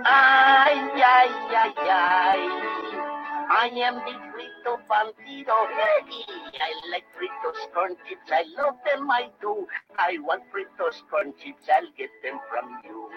Ay, 0.03 0.73
ay, 0.95 1.29
ay, 1.55 1.73
ay. 1.77 3.06
I 3.49 3.67
am 3.67 3.95
the 3.95 4.11
Frito 4.11 4.77
Bandito. 4.89 5.55
I 5.55 6.71
like 6.91 7.05
Fritos 7.15 7.73
corn 7.73 7.95
chips. 8.07 8.29
I 8.29 8.43
love 8.61 8.75
them, 8.83 9.09
I 9.09 9.29
do. 9.39 9.65
I 9.97 10.17
want 10.19 10.43
Fritos 10.51 11.01
corn 11.09 11.33
chips. 11.41 11.63
I'll 11.73 11.89
get 11.97 12.09
them 12.23 12.39
from 12.49 12.77
you. 12.83 13.09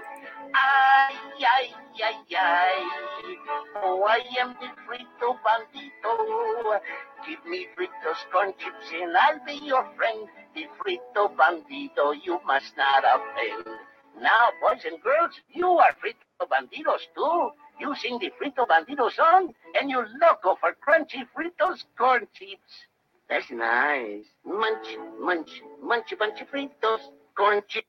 Ay, 0.55 1.14
ay, 1.41 1.74
ay, 2.05 2.37
ay. 2.39 3.37
Oh, 3.83 4.05
I 4.05 4.22
am 4.41 4.55
the 4.61 4.70
Frito 4.87 5.37
Bandito. 5.43 6.81
Give 7.26 7.45
me 7.47 7.66
Fritos 7.76 8.22
corn 8.33 8.55
chips 8.59 8.87
and 8.95 9.16
I'll 9.16 9.45
be 9.45 9.66
your 9.66 9.85
friend. 9.97 10.28
The 10.55 10.66
Frito 10.78 11.35
Bandito, 11.35 12.14
you 12.24 12.39
must 12.47 12.76
not 12.76 13.03
offend. 13.05 13.76
Now, 14.20 14.51
boys 14.61 14.85
and 14.85 15.03
girls, 15.03 15.35
you 15.51 15.66
are 15.66 15.91
Frito 16.03 16.47
Banditos 16.47 17.03
too. 17.16 17.51
You 17.81 17.95
sing 17.97 18.18
the 18.18 18.31
Frito 18.39 18.66
Bandito 18.68 19.11
song 19.11 19.55
and 19.81 19.89
you 19.89 20.05
loco 20.20 20.57
for 20.61 20.76
crunchy 20.87 21.26
Fritos 21.35 21.85
corn 21.97 22.26
chips. 22.35 22.85
That's 23.28 23.51
nice. 23.51 24.26
Munch, 24.45 24.99
munch, 25.18 25.62
munch, 25.83 26.12
bunch 26.18 26.43
of 26.43 26.51
Fritos 26.51 27.01
corn 27.35 27.62
chips. 27.68 27.87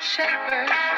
Schaefer 0.00 0.91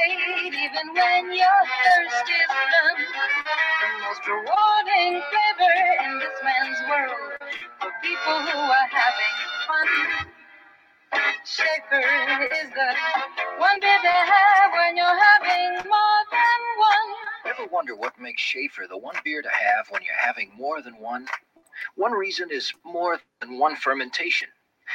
doesn't 0.00 0.54
even 0.54 0.94
when 0.94 1.32
your 1.32 1.60
thirst 1.68 2.30
is. 2.30 2.50
The 3.80 3.88
most 4.06 4.24
rewarding 4.26 5.20
flavor 5.28 5.76
in 6.04 6.18
this 6.18 6.38
man's 6.42 6.80
world 6.88 7.36
for 7.80 7.90
people 8.02 8.38
who 8.40 8.58
are 8.58 8.88
having 8.90 9.36
fun. 9.66 10.30
Schaefer 11.44 12.44
is 12.54 12.70
the 12.70 12.94
to 14.02 14.08
have 14.08 14.72
when 14.72 14.96
you're 14.96 15.06
having 15.06 15.72
more 15.88 16.20
than 16.30 16.60
one. 16.78 17.54
Ever 17.54 17.66
wonder 17.70 17.96
what 17.96 18.18
makes 18.18 18.40
Schaefer 18.40 18.86
the 18.88 18.96
one 18.96 19.16
beer 19.24 19.42
to 19.42 19.48
have 19.48 19.86
when 19.90 20.02
you're 20.02 20.14
having 20.18 20.52
more 20.56 20.80
than 20.80 20.94
one? 20.98 21.26
One 21.96 22.12
reason 22.12 22.48
is 22.50 22.72
more 22.84 23.20
than 23.40 23.58
one 23.58 23.76
fermentation. 23.76 24.48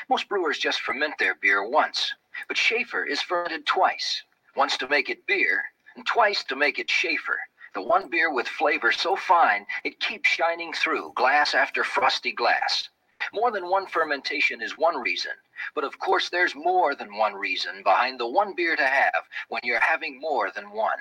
Most 0.09 0.29
brewers 0.29 0.57
just 0.57 0.81
ferment 0.81 1.15
their 1.19 1.35
beer 1.35 1.67
once, 1.67 2.13
but 2.47 2.57
Schaefer 2.57 3.05
is 3.05 3.21
fermented 3.21 3.65
twice. 3.65 4.23
Once 4.55 4.77
to 4.77 4.87
make 4.87 5.09
it 5.09 5.27
beer, 5.27 5.65
and 5.95 6.05
twice 6.07 6.43
to 6.45 6.55
make 6.55 6.79
it 6.79 6.89
Schaefer. 6.89 7.39
The 7.73 7.81
one 7.81 8.09
beer 8.09 8.31
with 8.31 8.47
flavor 8.47 8.93
so 8.93 9.17
fine 9.17 9.67
it 9.83 9.99
keeps 9.99 10.29
shining 10.29 10.71
through 10.71 11.11
glass 11.15 11.53
after 11.53 11.83
frosty 11.83 12.31
glass. 12.31 12.87
More 13.33 13.51
than 13.51 13.69
one 13.69 13.85
fermentation 13.85 14.61
is 14.61 14.77
one 14.77 14.97
reason, 15.01 15.33
but 15.73 15.83
of 15.83 15.99
course 15.99 16.29
there's 16.29 16.55
more 16.55 16.95
than 16.95 17.17
one 17.17 17.33
reason 17.33 17.83
behind 17.83 18.17
the 18.17 18.27
one 18.27 18.55
beer 18.55 18.77
to 18.77 18.85
have 18.85 19.27
when 19.49 19.61
you're 19.65 19.79
having 19.79 20.21
more 20.21 20.51
than 20.51 20.71
one. 20.71 20.99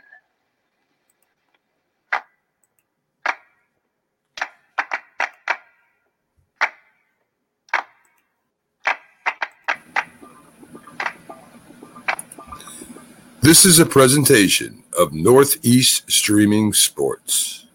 This 13.44 13.66
is 13.66 13.78
a 13.78 13.84
presentation 13.84 14.84
of 14.98 15.12
Northeast 15.12 16.10
Streaming 16.10 16.72
Sports. 16.72 17.66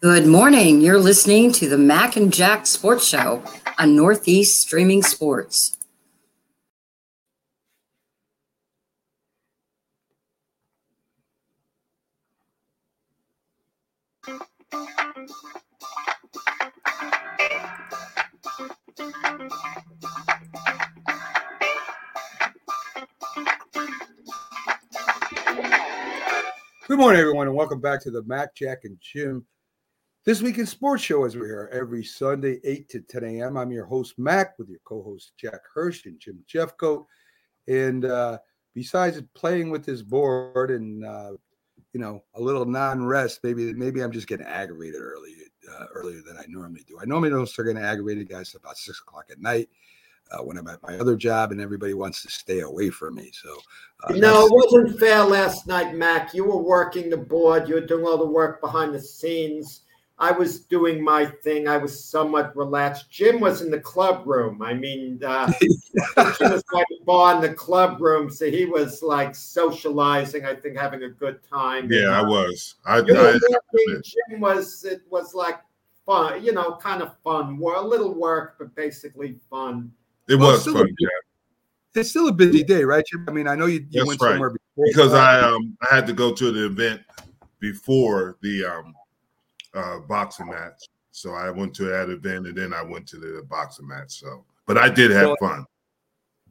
Good 0.00 0.26
morning. 0.26 0.80
You're 0.80 0.98
listening 0.98 1.52
to 1.52 1.68
the 1.68 1.78
Mac 1.78 2.16
and 2.16 2.32
Jack 2.32 2.66
Sports 2.66 3.06
Show 3.06 3.44
on 3.78 3.94
Northeast 3.94 4.60
Streaming 4.62 5.04
Sports. 5.04 5.76
Good 26.86 27.00
morning, 27.00 27.20
everyone, 27.20 27.48
and 27.48 27.56
welcome 27.56 27.80
back 27.80 28.00
to 28.02 28.12
the 28.12 28.22
Mac, 28.22 28.54
Jack, 28.54 28.84
and 28.84 28.96
Jim 29.00 29.44
This 30.24 30.40
Week 30.40 30.58
in 30.58 30.66
Sports 30.66 31.02
Show, 31.02 31.24
as 31.24 31.36
we're 31.36 31.46
here 31.46 31.68
every 31.72 32.04
Sunday, 32.04 32.60
8 32.62 32.88
to 32.90 33.00
10 33.00 33.24
a.m. 33.24 33.56
I'm 33.56 33.72
your 33.72 33.86
host, 33.86 34.16
Mac, 34.18 34.56
with 34.56 34.68
your 34.68 34.78
co 34.84 35.02
host, 35.02 35.32
Jack 35.36 35.62
Hirsch 35.74 36.06
and 36.06 36.20
Jim 36.20 36.38
Jeffcoat. 36.48 37.06
And 37.66 38.04
uh, 38.04 38.38
besides 38.72 39.20
playing 39.34 39.70
with 39.70 39.84
this 39.84 40.00
board 40.00 40.70
and, 40.70 41.04
uh, 41.04 41.32
you 41.92 41.98
know, 41.98 42.22
a 42.36 42.40
little 42.40 42.64
non 42.64 43.04
rest, 43.04 43.40
maybe 43.42 43.72
maybe 43.72 44.00
I'm 44.00 44.12
just 44.12 44.28
getting 44.28 44.46
aggravated 44.46 45.00
early, 45.00 45.34
uh, 45.68 45.86
earlier 45.92 46.22
than 46.24 46.36
I 46.36 46.44
normally 46.46 46.84
do. 46.86 47.00
I 47.02 47.04
normally 47.04 47.30
don't 47.30 47.48
start 47.48 47.66
getting 47.66 47.82
aggravated, 47.82 48.28
guys, 48.28 48.54
about 48.54 48.78
six 48.78 49.00
o'clock 49.00 49.24
at 49.32 49.40
night. 49.40 49.68
Uh, 50.32 50.42
when 50.42 50.58
I'm 50.58 50.66
at 50.66 50.82
my 50.82 50.98
other 50.98 51.14
job 51.14 51.52
and 51.52 51.60
everybody 51.60 51.94
wants 51.94 52.20
to 52.22 52.28
stay 52.28 52.60
away 52.60 52.90
from 52.90 53.14
me. 53.14 53.30
So, 53.32 53.56
uh, 54.02 54.12
no, 54.14 54.46
it 54.46 54.52
wasn't 54.52 54.98
fair 54.98 55.22
last 55.22 55.68
night, 55.68 55.94
Mac. 55.94 56.34
You 56.34 56.44
were 56.44 56.60
working 56.60 57.10
the 57.10 57.16
board. 57.16 57.68
You 57.68 57.76
were 57.76 57.86
doing 57.86 58.04
all 58.04 58.18
the 58.18 58.26
work 58.26 58.60
behind 58.60 58.92
the 58.92 59.00
scenes. 59.00 59.82
I 60.18 60.30
was 60.32 60.60
doing 60.60 61.02
my 61.02 61.26
thing. 61.26 61.68
I 61.68 61.76
was 61.76 62.02
somewhat 62.02 62.56
relaxed. 62.56 63.10
Jim 63.10 63.38
was 63.38 63.60
in 63.60 63.70
the 63.70 63.80
club 63.80 64.26
room. 64.26 64.62
I 64.62 64.72
mean, 64.72 65.22
uh, 65.22 65.52
Jim 65.60 66.50
was 66.50 66.64
by 66.72 66.82
the 66.88 66.98
bar 67.04 67.36
in 67.36 67.42
the 67.42 67.52
club 67.54 68.00
room, 68.00 68.30
so 68.30 68.50
he 68.50 68.64
was 68.64 69.02
like 69.02 69.34
socializing. 69.34 70.46
I 70.46 70.54
think 70.54 70.78
having 70.78 71.02
a 71.02 71.10
good 71.10 71.40
time. 71.48 71.92
Yeah, 71.92 72.18
I 72.18 72.22
was. 72.22 72.76
I, 72.86 72.98
You 72.98 73.14
were 73.14 73.20
I 73.20 73.32
working, 73.32 74.02
Jim 74.02 74.40
was. 74.40 74.84
It 74.84 75.02
was 75.10 75.34
like 75.34 75.60
fun. 76.06 76.42
You 76.42 76.52
know, 76.52 76.76
kind 76.76 77.02
of 77.02 77.14
fun. 77.22 77.58
Well, 77.58 77.84
a 77.84 77.86
little 77.86 78.14
work, 78.14 78.56
but 78.58 78.74
basically 78.74 79.36
fun. 79.50 79.92
It 80.28 80.36
Well, 80.36 80.52
was 80.52 80.60
still 80.62 80.74
fun, 80.74 80.86
Jack. 81.00 81.10
it's 81.94 82.10
still 82.10 82.28
a 82.28 82.32
busy 82.32 82.62
day, 82.62 82.84
right? 82.84 83.04
I 83.28 83.30
mean, 83.30 83.46
I 83.48 83.54
know 83.54 83.66
you, 83.66 83.86
you 83.90 84.06
went 84.06 84.20
right. 84.20 84.32
somewhere 84.32 84.50
before. 84.50 84.86
because 84.88 85.14
I 85.14 85.40
um 85.40 85.76
I 85.90 85.94
had 85.94 86.06
to 86.08 86.12
go 86.12 86.32
to 86.32 86.52
the 86.52 86.66
event 86.66 87.00
before 87.60 88.36
the 88.42 88.64
um 88.64 88.94
uh 89.74 89.98
boxing 90.00 90.48
match. 90.48 90.82
So 91.12 91.32
I 91.32 91.50
went 91.50 91.74
to 91.76 91.84
that 91.84 92.10
event 92.10 92.46
and 92.46 92.56
then 92.56 92.74
I 92.74 92.82
went 92.82 93.06
to 93.08 93.16
the 93.16 93.42
boxing 93.48 93.88
match. 93.88 94.12
So 94.20 94.44
but 94.66 94.76
I 94.78 94.88
did 94.88 95.10
have 95.12 95.26
So- 95.28 95.36
fun. 95.40 95.64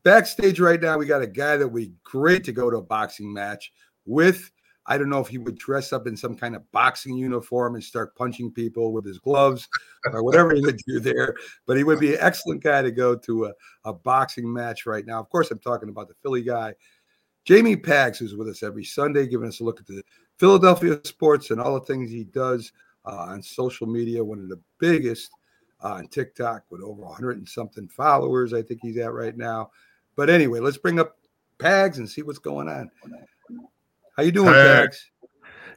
backstage 0.04 0.60
right 0.60 0.82
now 0.82 0.98
we 0.98 1.06
got 1.06 1.22
a 1.22 1.28
guy 1.28 1.58
that 1.58 1.68
we 1.68 1.92
great 2.04 2.44
to 2.46 2.52
go 2.52 2.70
to 2.70 2.78
a 2.78 2.82
boxing 2.82 3.32
match 3.34 3.72
with 4.06 4.52
I 4.88 4.98
don't 4.98 5.10
know 5.10 5.20
if 5.20 5.28
he 5.28 5.38
would 5.38 5.58
dress 5.58 5.92
up 5.94 6.06
in 6.06 6.16
some 6.16 6.36
kind 6.36 6.56
of 6.56 6.70
boxing 6.72 7.18
uniform 7.18 7.76
and 7.76 7.84
start 7.84 8.16
punching 8.16 8.52
people 8.52 8.94
with 8.94 9.06
his 9.06 9.18
gloves 9.18 9.68
or 10.12 10.24
whatever 10.24 10.54
he 10.54 10.62
would 10.62 10.80
do 10.88 11.00
there. 11.00 11.36
But 11.66 11.78
he 11.78 11.84
would 11.84 12.00
be 12.00 12.14
an 12.14 12.20
excellent 12.22 12.64
guy 12.64 12.82
to 12.84 12.92
go 12.92 13.16
to 13.16 13.46
a, 13.46 13.54
a 13.86 13.94
boxing 13.94 14.52
match 14.52 14.86
right 14.86 15.06
now. 15.06 15.20
Of 15.20 15.30
course, 15.30 15.50
I'm 15.50 15.60
talking 15.60 15.90
about 15.90 16.08
the 16.08 16.14
Philly 16.22 16.44
guy. 16.44 16.76
Jamie 17.46 17.76
Pags 17.76 18.22
is 18.22 18.36
with 18.36 18.48
us 18.48 18.64
every 18.64 18.84
Sunday, 18.84 19.28
giving 19.28 19.48
us 19.48 19.60
a 19.60 19.64
look 19.64 19.80
at 19.80 19.88
the 19.88 20.04
Philadelphia 20.38 21.00
sports 21.04 21.52
and 21.52 21.62
all 21.62 21.80
the 21.80 21.86
things 21.86 22.10
he 22.10 22.24
does 22.24 22.72
uh, 23.06 23.26
on 23.30 23.42
social 23.42 23.88
media. 23.88 24.24
One 24.24 24.40
of 24.40 24.50
the 24.50 24.60
biggest 24.80 25.32
uh, 25.84 25.94
on 25.94 26.08
TikTok 26.08 26.64
with 26.70 26.82
over 26.82 27.02
100 27.04 27.38
and 27.38 27.48
something 27.48 27.88
followers, 27.88 28.54
I 28.54 28.62
think 28.62 28.82
he's 28.82 28.98
at 28.98 29.14
right 29.14 29.38
now. 29.38 29.72
But 30.16 30.30
anyway, 30.30 30.60
let's 30.60 30.78
bring 30.78 31.00
up 31.00 31.18
Pags 31.60 31.98
and 31.98 32.10
see 32.10 32.22
what's 32.22 32.40
going 32.40 32.68
on. 32.68 32.90
How 34.16 34.24
you 34.24 34.32
doing, 34.32 34.54
Pags? 34.54 34.96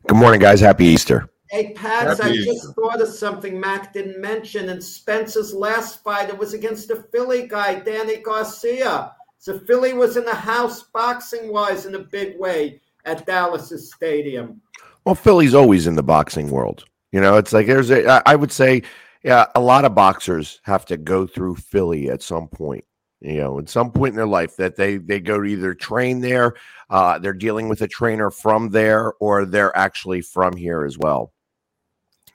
Good 0.06 0.16
morning, 0.16 0.40
guys. 0.40 0.60
Happy 0.60 0.84
Easter. 0.84 1.28
Hey, 1.50 1.74
Pags, 1.74 2.20
I 2.20 2.28
Happy 2.28 2.44
just 2.44 2.72
thought 2.76 3.00
of 3.00 3.08
something 3.08 3.58
Mac 3.58 3.92
didn't 3.92 4.20
mention. 4.20 4.68
In 4.68 4.80
Spence's 4.80 5.52
last 5.52 6.04
fight, 6.04 6.28
it 6.28 6.38
was 6.38 6.54
against 6.54 6.86
the 6.86 7.04
Philly 7.10 7.48
guy, 7.48 7.80
Danny 7.80 8.18
Garcia. 8.18 9.12
So 9.38 9.58
Philly 9.58 9.92
was 9.92 10.16
in 10.16 10.24
the 10.24 10.34
house 10.34 10.84
boxing 10.84 11.52
wise 11.52 11.84
in 11.84 11.96
a 11.96 12.00
big 12.00 12.38
way 12.38 12.80
at 13.06 13.26
Dallas's 13.26 13.92
stadium. 13.92 14.60
Well, 15.04 15.16
Philly's 15.16 15.54
always 15.54 15.88
in 15.88 15.96
the 15.96 16.02
boxing 16.04 16.48
world. 16.48 16.84
You 17.10 17.20
know, 17.20 17.38
it's 17.38 17.52
like 17.52 17.66
there's 17.66 17.90
a, 17.90 18.22
I 18.24 18.36
would 18.36 18.52
say, 18.52 18.82
yeah, 19.24 19.46
a 19.56 19.60
lot 19.60 19.84
of 19.84 19.96
boxers 19.96 20.60
have 20.62 20.84
to 20.86 20.96
go 20.96 21.26
through 21.26 21.56
Philly 21.56 22.08
at 22.08 22.22
some 22.22 22.46
point. 22.46 22.84
You 23.20 23.38
know, 23.38 23.58
at 23.58 23.68
some 23.68 23.90
point 23.90 24.12
in 24.12 24.16
their 24.16 24.26
life 24.26 24.56
that 24.56 24.76
they 24.76 24.98
they 24.98 25.18
go 25.18 25.38
to 25.40 25.44
either 25.44 25.74
train 25.74 26.20
there, 26.20 26.54
uh, 26.88 27.18
they're 27.18 27.32
dealing 27.32 27.68
with 27.68 27.82
a 27.82 27.88
trainer 27.88 28.30
from 28.30 28.70
there, 28.70 29.14
or 29.18 29.44
they're 29.44 29.76
actually 29.76 30.20
from 30.20 30.56
here 30.56 30.84
as 30.84 30.96
well. 30.96 31.32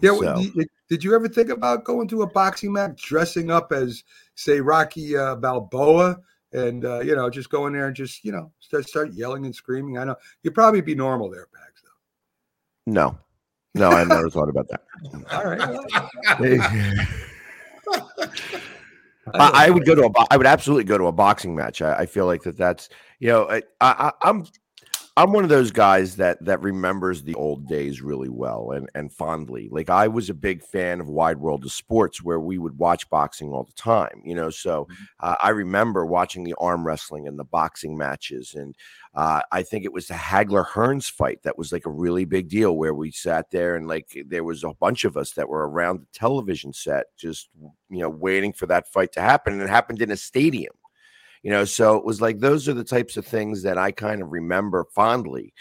Yeah. 0.01 0.17
So- 0.19 0.43
did- 0.89 1.03
you 1.03 1.15
ever 1.15 1.27
think 1.27 1.49
about 1.49 1.86
going 1.86 2.07
to 2.09 2.21
a 2.21 2.27
boxing 2.27 2.71
match, 2.71 3.01
dressing 3.01 3.49
up 3.49 3.71
as, 3.71 4.03
say, 4.36 4.59
Rocky 4.61 5.17
uh, 5.17 5.36
Balboa, 5.36 6.19
and 6.51 6.86
uh, 6.86 6.99
you 6.99 7.15
know, 7.15 7.31
just 7.31 7.49
go 7.49 7.65
in 7.65 7.73
there 7.73 7.88
and 7.88 7.95
just 7.95 8.23
you 8.23 8.31
know 8.31 8.51
start 8.59 8.88
start 8.88 9.13
yelling 9.13 9.45
and 9.45 9.55
screaming? 9.55 9.97
I 9.97 10.03
know 10.03 10.15
you'd 10.43 10.53
probably 10.53 10.81
be 10.81 10.93
normal 10.93 11.31
there, 11.31 11.47
Pags. 11.47 11.81
No, 12.86 13.17
no, 13.73 13.89
I 13.89 14.03
never 14.03 14.29
thought 14.29 14.49
about 14.49 14.67
that. 14.67 14.81
All 15.31 15.45
right. 17.89 18.59
I, 19.34 19.67
I 19.67 19.69
would 19.69 19.86
go 19.86 19.95
to 19.95 20.03
a. 20.03 20.26
I 20.32 20.38
would 20.38 20.47
absolutely 20.47 20.84
go 20.84 20.97
to 20.97 21.05
a 21.05 21.11
boxing 21.11 21.55
match. 21.55 21.82
I, 21.82 21.99
I 21.99 22.05
feel 22.05 22.26
like 22.26 22.43
that. 22.43 22.57
That's 22.57 22.89
you 23.19 23.30
know. 23.30 23.49
I, 23.49 23.61
I, 23.80 24.11
I'm 24.21 24.45
I'm 25.16 25.32
one 25.32 25.43
of 25.43 25.51
those 25.51 25.72
guys 25.72 26.16
that 26.16 26.43
that 26.43 26.64
remembers 26.64 27.22
the 27.22 27.36
old 27.36 27.68
days 27.68 28.01
really 28.01 28.30
well 28.30 28.72
and 28.72 28.89
and 28.95 29.14
fondly. 29.14 29.70
Like 29.72 29.91
I 29.91 30.07
was 30.07 30.32
a 30.32 30.34
big 30.34 30.64
fan 30.64 30.99
of 30.99 31.07
Wide 31.07 31.38
World 31.38 31.64
of 31.66 31.72
Sports, 31.72 32.24
where 32.24 32.39
we 32.39 32.57
would 32.57 32.80
watch 32.80 33.07
boxing 33.11 33.49
all 33.49 33.64
the 33.64 33.74
time. 33.74 34.24
You 34.26 34.34
know, 34.34 34.49
so 34.49 34.88
uh, 35.20 35.36
I 35.39 35.49
remember 35.49 36.03
watching 36.07 36.43
the 36.43 36.55
arm 36.57 36.84
wrestling 36.84 37.28
and 37.28 37.38
the 37.38 37.43
boxing 37.43 37.95
matches, 37.95 38.55
and 38.55 38.76
uh, 39.14 39.41
I 39.51 39.61
think 39.61 39.86
it 39.86 39.93
was 39.93 40.07
the 40.07 40.16
Hagler 40.16 40.66
Hearns 40.66 41.11
fight 41.11 41.43
that 41.43 41.59
was 41.59 41.72
like 41.72 41.86
a 41.86 41.91
really 41.91 42.26
big 42.26 42.49
deal, 42.49 42.76
where 42.76 42.95
we 42.95 43.11
sat 43.11 43.51
there 43.51 43.76
and 43.76 43.88
like 43.88 44.18
there 44.28 44.43
was 44.43 44.64
a 44.64 44.74
bunch 44.80 45.03
of 45.03 45.16
us 45.16 45.34
that 45.34 45.47
were 45.47 45.70
around 45.70 45.99
the 45.99 46.07
television 46.11 46.74
set, 46.74 47.05
just 47.20 47.49
you 47.91 47.99
know, 47.99 48.09
waiting 48.09 48.51
for 48.51 48.66
that 48.66 48.88
fight 48.91 49.11
to 49.11 49.22
happen, 49.22 49.53
and 49.53 49.61
it 49.61 49.70
happened 49.70 50.01
in 50.01 50.09
a 50.09 50.18
stadium 50.18 50.74
you 51.43 51.51
know 51.51 51.65
so 51.65 51.95
it 51.95 52.05
was 52.05 52.21
like 52.21 52.39
those 52.39 52.67
are 52.67 52.73
the 52.73 52.83
types 52.83 53.17
of 53.17 53.25
things 53.25 53.61
that 53.61 53.77
i 53.77 53.91
kind 53.91 54.21
of 54.21 54.31
remember 54.31 54.85
fondly 54.95 55.53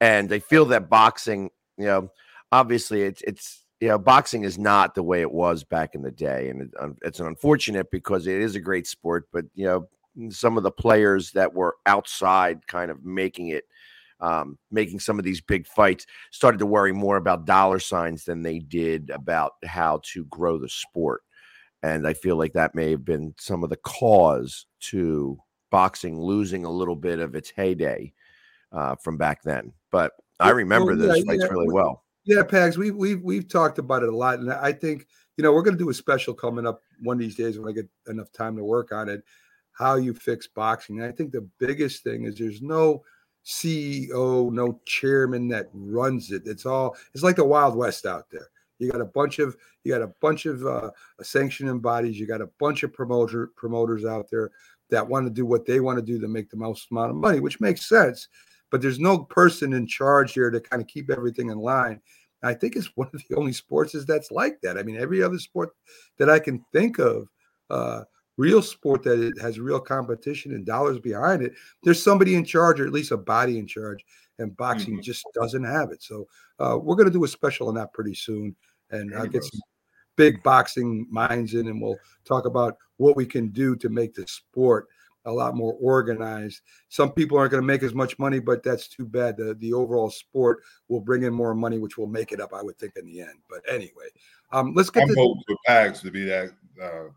and 0.00 0.32
i 0.32 0.38
feel 0.38 0.64
that 0.64 0.88
boxing 0.88 1.50
you 1.76 1.86
know 1.86 2.08
obviously 2.52 3.02
it's 3.02 3.22
it's 3.22 3.64
you 3.80 3.88
know 3.88 3.98
boxing 3.98 4.44
is 4.44 4.58
not 4.58 4.94
the 4.94 5.02
way 5.02 5.20
it 5.22 5.32
was 5.32 5.64
back 5.64 5.94
in 5.94 6.02
the 6.02 6.10
day 6.10 6.50
and 6.50 6.62
it, 6.62 6.70
it's 7.02 7.20
unfortunate 7.20 7.90
because 7.90 8.26
it 8.26 8.40
is 8.40 8.54
a 8.54 8.60
great 8.60 8.86
sport 8.86 9.26
but 9.32 9.44
you 9.54 9.64
know 9.64 9.88
some 10.30 10.56
of 10.56 10.62
the 10.62 10.70
players 10.70 11.32
that 11.32 11.52
were 11.52 11.76
outside 11.86 12.66
kind 12.66 12.90
of 12.90 13.04
making 13.04 13.48
it 13.48 13.64
um, 14.20 14.56
making 14.70 15.00
some 15.00 15.18
of 15.18 15.24
these 15.24 15.40
big 15.40 15.66
fights 15.66 16.06
started 16.30 16.58
to 16.58 16.66
worry 16.66 16.92
more 16.92 17.16
about 17.16 17.44
dollar 17.44 17.80
signs 17.80 18.24
than 18.24 18.40
they 18.40 18.60
did 18.60 19.10
about 19.10 19.54
how 19.64 20.00
to 20.12 20.24
grow 20.26 20.58
the 20.58 20.68
sport 20.68 21.22
and 21.82 22.06
I 22.06 22.14
feel 22.14 22.36
like 22.36 22.52
that 22.52 22.74
may 22.74 22.90
have 22.90 23.04
been 23.04 23.34
some 23.38 23.64
of 23.64 23.70
the 23.70 23.76
cause 23.76 24.66
to 24.80 25.38
boxing 25.70 26.20
losing 26.20 26.64
a 26.64 26.70
little 26.70 26.96
bit 26.96 27.18
of 27.18 27.34
its 27.34 27.50
heyday 27.50 28.12
uh, 28.72 28.94
from 28.96 29.16
back 29.16 29.42
then. 29.42 29.72
But 29.90 30.12
I 30.38 30.50
remember 30.50 30.96
well, 30.96 31.08
those 31.08 31.24
fights 31.24 31.42
yeah, 31.44 31.50
really 31.50 31.68
we- 31.68 31.74
well. 31.74 32.04
Yeah, 32.24 32.42
Pags, 32.42 32.76
we 32.76 32.92
we've 32.92 33.20
we've 33.20 33.48
talked 33.48 33.78
about 33.78 34.04
it 34.04 34.08
a 34.08 34.16
lot, 34.16 34.38
and 34.38 34.52
I 34.52 34.72
think 34.72 35.08
you 35.36 35.42
know 35.42 35.52
we're 35.52 35.62
going 35.62 35.76
to 35.76 35.84
do 35.84 35.90
a 35.90 35.94
special 35.94 36.34
coming 36.34 36.66
up 36.66 36.80
one 37.00 37.16
of 37.16 37.20
these 37.20 37.34
days 37.34 37.58
when 37.58 37.68
I 37.68 37.72
get 37.72 37.88
enough 38.06 38.30
time 38.30 38.56
to 38.56 38.64
work 38.64 38.92
on 38.92 39.08
it. 39.08 39.24
How 39.72 39.96
you 39.96 40.14
fix 40.14 40.46
boxing? 40.46 41.00
And 41.00 41.08
I 41.08 41.12
think 41.12 41.32
the 41.32 41.48
biggest 41.58 42.04
thing 42.04 42.24
is 42.24 42.36
there's 42.36 42.62
no 42.62 43.02
CEO, 43.44 44.52
no 44.52 44.80
chairman 44.86 45.48
that 45.48 45.68
runs 45.72 46.30
it. 46.30 46.42
It's 46.46 46.64
all 46.64 46.96
it's 47.12 47.24
like 47.24 47.36
the 47.36 47.44
Wild 47.44 47.74
West 47.74 48.06
out 48.06 48.26
there. 48.30 48.48
You 48.82 48.92
got 48.92 49.00
a 49.00 49.06
bunch 49.06 49.38
of 49.38 49.56
you 49.84 49.92
got 49.92 50.02
a 50.02 50.12
bunch 50.20 50.46
of 50.46 50.66
uh, 50.66 50.90
sanctioning 51.22 51.80
bodies. 51.80 52.18
You 52.18 52.26
got 52.26 52.40
a 52.40 52.50
bunch 52.58 52.82
of 52.82 52.92
promoter 52.92 53.50
promoters 53.56 54.04
out 54.04 54.28
there 54.30 54.50
that 54.90 55.08
want 55.08 55.26
to 55.26 55.30
do 55.30 55.46
what 55.46 55.66
they 55.66 55.80
want 55.80 55.98
to 55.98 56.04
do 56.04 56.20
to 56.20 56.28
make 56.28 56.50
the 56.50 56.56
most 56.56 56.90
amount 56.90 57.10
of 57.10 57.16
money, 57.16 57.40
which 57.40 57.60
makes 57.60 57.88
sense. 57.88 58.28
But 58.70 58.80
there's 58.80 59.00
no 59.00 59.18
person 59.18 59.72
in 59.72 59.86
charge 59.86 60.32
here 60.34 60.50
to 60.50 60.60
kind 60.60 60.80
of 60.80 60.88
keep 60.88 61.10
everything 61.10 61.50
in 61.50 61.58
line. 61.58 62.00
And 62.42 62.50
I 62.50 62.54
think 62.54 62.76
it's 62.76 62.90
one 62.96 63.10
of 63.12 63.22
the 63.28 63.36
only 63.36 63.52
sports 63.52 63.94
is 63.94 64.06
that's 64.06 64.30
like 64.30 64.60
that. 64.62 64.78
I 64.78 64.82
mean, 64.82 64.96
every 64.96 65.22
other 65.22 65.38
sport 65.38 65.70
that 66.18 66.30
I 66.30 66.38
can 66.38 66.64
think 66.72 66.98
of, 66.98 67.28
uh, 67.70 68.02
real 68.38 68.62
sport 68.62 69.02
that 69.02 69.32
has 69.40 69.60
real 69.60 69.80
competition 69.80 70.52
and 70.52 70.64
dollars 70.64 70.98
behind 70.98 71.42
it, 71.42 71.52
there's 71.82 72.02
somebody 72.02 72.34
in 72.34 72.44
charge 72.44 72.80
or 72.80 72.86
at 72.86 72.92
least 72.92 73.12
a 73.12 73.16
body 73.16 73.58
in 73.58 73.66
charge. 73.66 74.04
And 74.38 74.56
boxing 74.56 75.00
just 75.02 75.24
doesn't 75.34 75.62
have 75.62 75.90
it. 75.92 76.02
So 76.02 76.26
uh, 76.58 76.76
we're 76.80 76.96
going 76.96 77.06
to 77.06 77.12
do 77.12 77.24
a 77.24 77.28
special 77.28 77.68
on 77.68 77.74
that 77.74 77.92
pretty 77.92 78.14
soon, 78.14 78.56
and 78.92 79.14
I'll 79.14 79.26
get 79.26 79.44
some 79.44 79.60
big 80.16 80.42
boxing 80.42 81.06
minds 81.10 81.54
in, 81.54 81.68
and 81.68 81.80
we'll 81.80 81.98
talk 82.24 82.46
about 82.46 82.76
what 82.98 83.16
we 83.16 83.26
can 83.26 83.48
do 83.48 83.74
to 83.76 83.88
make 83.88 84.14
the 84.14 84.26
sport 84.26 84.88
a 85.24 85.32
lot 85.32 85.54
more 85.54 85.76
organized. 85.80 86.60
Some 86.88 87.12
people 87.12 87.38
aren't 87.38 87.52
going 87.52 87.62
to 87.62 87.66
make 87.66 87.82
as 87.82 87.94
much 87.94 88.18
money, 88.18 88.40
but 88.40 88.62
that's 88.62 88.88
too 88.88 89.06
bad. 89.06 89.36
The 89.36 89.54
the 89.54 89.72
overall 89.72 90.10
sport 90.10 90.62
will 90.88 91.00
bring 91.00 91.22
in 91.22 91.32
more 91.32 91.54
money, 91.54 91.78
which 91.78 91.96
will 91.96 92.06
make 92.06 92.32
it 92.32 92.40
up, 92.40 92.52
I 92.52 92.62
would 92.62 92.78
think, 92.78 92.94
in 92.96 93.06
the 93.06 93.20
end. 93.20 93.38
But 93.48 93.60
anyway, 93.68 94.08
um, 94.52 94.74
let's 94.74 94.90
get 94.90 95.04
I'm 95.04 95.08
to 95.08 95.14
voting 95.14 95.42
for 95.46 95.56
Pags 95.68 96.00
to 96.02 96.10
be 96.10 96.24
that 96.24 96.50
uh, 96.82 97.08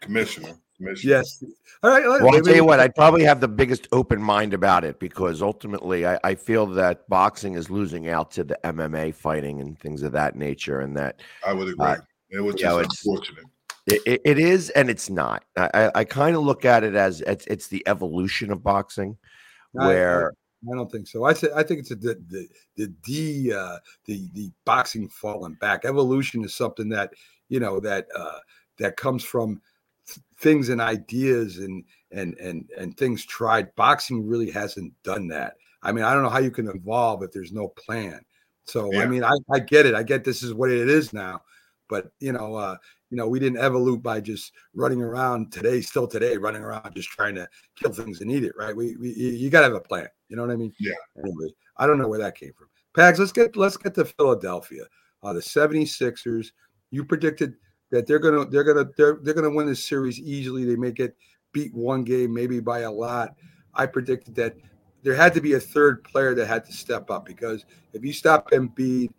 commissioner. 0.00 0.54
Commissioner. 0.84 1.12
yes. 1.14 1.44
All 1.82 1.90
right. 1.90 2.04
Well, 2.04 2.34
I'll 2.34 2.40
tell 2.42 2.54
you 2.54 2.64
what, 2.64 2.80
I'd 2.80 2.94
probably 2.94 3.24
have 3.24 3.40
the 3.40 3.48
biggest 3.48 3.88
open 3.92 4.20
mind 4.22 4.54
about 4.54 4.84
it 4.84 4.98
because 4.98 5.42
ultimately 5.42 6.06
I, 6.06 6.18
I 6.24 6.34
feel 6.34 6.66
that 6.66 7.08
boxing 7.08 7.54
is 7.54 7.70
losing 7.70 8.08
out 8.08 8.30
to 8.32 8.44
the 8.44 8.58
MMA 8.64 9.14
fighting 9.14 9.60
and 9.60 9.78
things 9.78 10.02
of 10.02 10.12
that 10.12 10.36
nature. 10.36 10.80
And 10.80 10.96
that 10.96 11.20
I 11.46 11.52
would 11.52 11.68
agree. 11.68 11.86
uh, 11.86 11.96
it 12.30 12.40
was 12.40 12.56
you 12.60 12.66
know, 12.66 12.80
just 12.80 12.80
it's- 12.80 13.06
unfortunate. 13.06 13.44
It, 13.84 14.00
it, 14.06 14.20
it 14.24 14.38
is 14.38 14.70
and 14.70 14.88
it's 14.88 15.10
not. 15.10 15.44
I, 15.56 15.70
I, 15.74 15.90
I 15.96 16.04
kind 16.04 16.36
of 16.36 16.44
look 16.44 16.64
at 16.64 16.84
it 16.84 16.94
as 16.94 17.20
it's, 17.22 17.44
it's 17.48 17.66
the 17.66 17.82
evolution 17.88 18.52
of 18.52 18.62
boxing, 18.62 19.18
I- 19.76 19.82
I- 19.82 19.86
where 19.88 20.32
I 20.70 20.76
don't 20.76 20.92
think 20.92 21.08
so. 21.08 21.24
I 21.24 21.32
said 21.32 21.50
I 21.56 21.64
think 21.64 21.80
it's 21.80 21.90
a, 21.90 21.96
the 21.96 22.22
the 22.28 22.48
the 22.76 22.86
D 23.04 23.52
uh, 23.52 23.78
the 24.06 24.28
the 24.34 24.52
boxing 24.64 25.08
falling 25.08 25.54
back. 25.54 25.84
Evolution 25.84 26.44
is 26.44 26.54
something 26.54 26.88
that 26.90 27.12
you 27.48 27.58
know 27.58 27.80
that 27.80 28.06
uh, 28.16 28.38
that 28.78 28.96
comes 28.96 29.24
from 29.24 29.48
th- 29.48 29.60
things 30.42 30.68
and 30.68 30.80
ideas 30.80 31.58
and 31.58 31.84
and 32.10 32.34
and 32.38 32.68
and 32.76 32.96
things 32.96 33.24
tried. 33.24 33.74
Boxing 33.76 34.26
really 34.26 34.50
hasn't 34.50 34.92
done 35.02 35.28
that. 35.28 35.54
I 35.82 35.92
mean, 35.92 36.04
I 36.04 36.12
don't 36.12 36.22
know 36.22 36.28
how 36.28 36.38
you 36.40 36.50
can 36.50 36.68
evolve 36.68 37.22
if 37.22 37.32
there's 37.32 37.52
no 37.52 37.68
plan. 37.68 38.20
So 38.66 38.90
I 39.02 39.06
mean, 39.06 39.24
I, 39.24 39.32
I 39.50 39.58
get 39.60 39.86
it. 39.86 39.94
I 39.94 40.02
get 40.02 40.24
this 40.24 40.42
is 40.42 40.52
what 40.54 40.70
it 40.70 40.88
is 40.88 41.12
now. 41.12 41.42
But 41.88 42.12
you 42.20 42.32
know, 42.32 42.54
uh, 42.54 42.76
you 43.10 43.16
know, 43.16 43.28
we 43.28 43.38
didn't 43.40 43.58
evolve 43.62 44.02
by 44.02 44.20
just 44.20 44.52
running 44.74 45.02
around 45.02 45.52
today, 45.52 45.80
still 45.80 46.06
today, 46.06 46.36
running 46.36 46.62
around 46.62 46.94
just 46.94 47.08
trying 47.10 47.34
to 47.36 47.48
kill 47.76 47.92
things 47.92 48.20
and 48.20 48.30
eat 48.30 48.44
it, 48.44 48.52
right? 48.56 48.74
We, 48.74 48.96
we 48.96 49.10
you- 49.14 49.32
you 49.32 49.50
got 49.50 49.60
to 49.60 49.66
have 49.66 49.74
a 49.74 49.80
plan. 49.80 50.08
You 50.28 50.36
know 50.36 50.42
what 50.42 50.52
I 50.52 50.56
mean? 50.56 50.72
Yeah. 50.80 50.92
Anyway, 51.18 51.48
I 51.76 51.86
don't 51.86 51.98
know 51.98 52.08
where 52.08 52.20
that 52.20 52.36
came 52.36 52.52
from. 52.56 52.68
Pags, 52.96 53.18
let's 53.18 53.32
get 53.32 53.56
let's 53.56 53.76
get 53.76 53.94
to 53.96 54.04
Philadelphia. 54.04 54.84
Uh, 55.22 55.32
the 55.32 55.40
76ers, 55.40 56.48
you 56.90 57.04
predicted 57.04 57.54
that 57.92 58.06
they're 58.06 58.18
gonna 58.18 58.46
they're 58.46 58.64
gonna 58.64 58.88
they're 58.96 59.18
they're 59.22 59.34
gonna 59.34 59.50
win 59.50 59.66
this 59.66 59.84
series 59.84 60.18
easily. 60.18 60.64
They 60.64 60.76
may 60.76 60.90
get 60.90 61.14
beat 61.52 61.72
one 61.74 62.02
game, 62.02 62.32
maybe 62.34 62.58
by 62.58 62.80
a 62.80 62.90
lot. 62.90 63.36
I 63.74 63.86
predicted 63.86 64.34
that 64.36 64.56
there 65.02 65.14
had 65.14 65.34
to 65.34 65.40
be 65.40 65.52
a 65.52 65.60
third 65.60 66.02
player 66.02 66.34
that 66.34 66.46
had 66.46 66.64
to 66.64 66.72
step 66.72 67.10
up 67.10 67.26
because 67.26 67.64
if 67.92 68.02
you 68.02 68.12
stop 68.12 68.50
Embiid, 68.50 69.10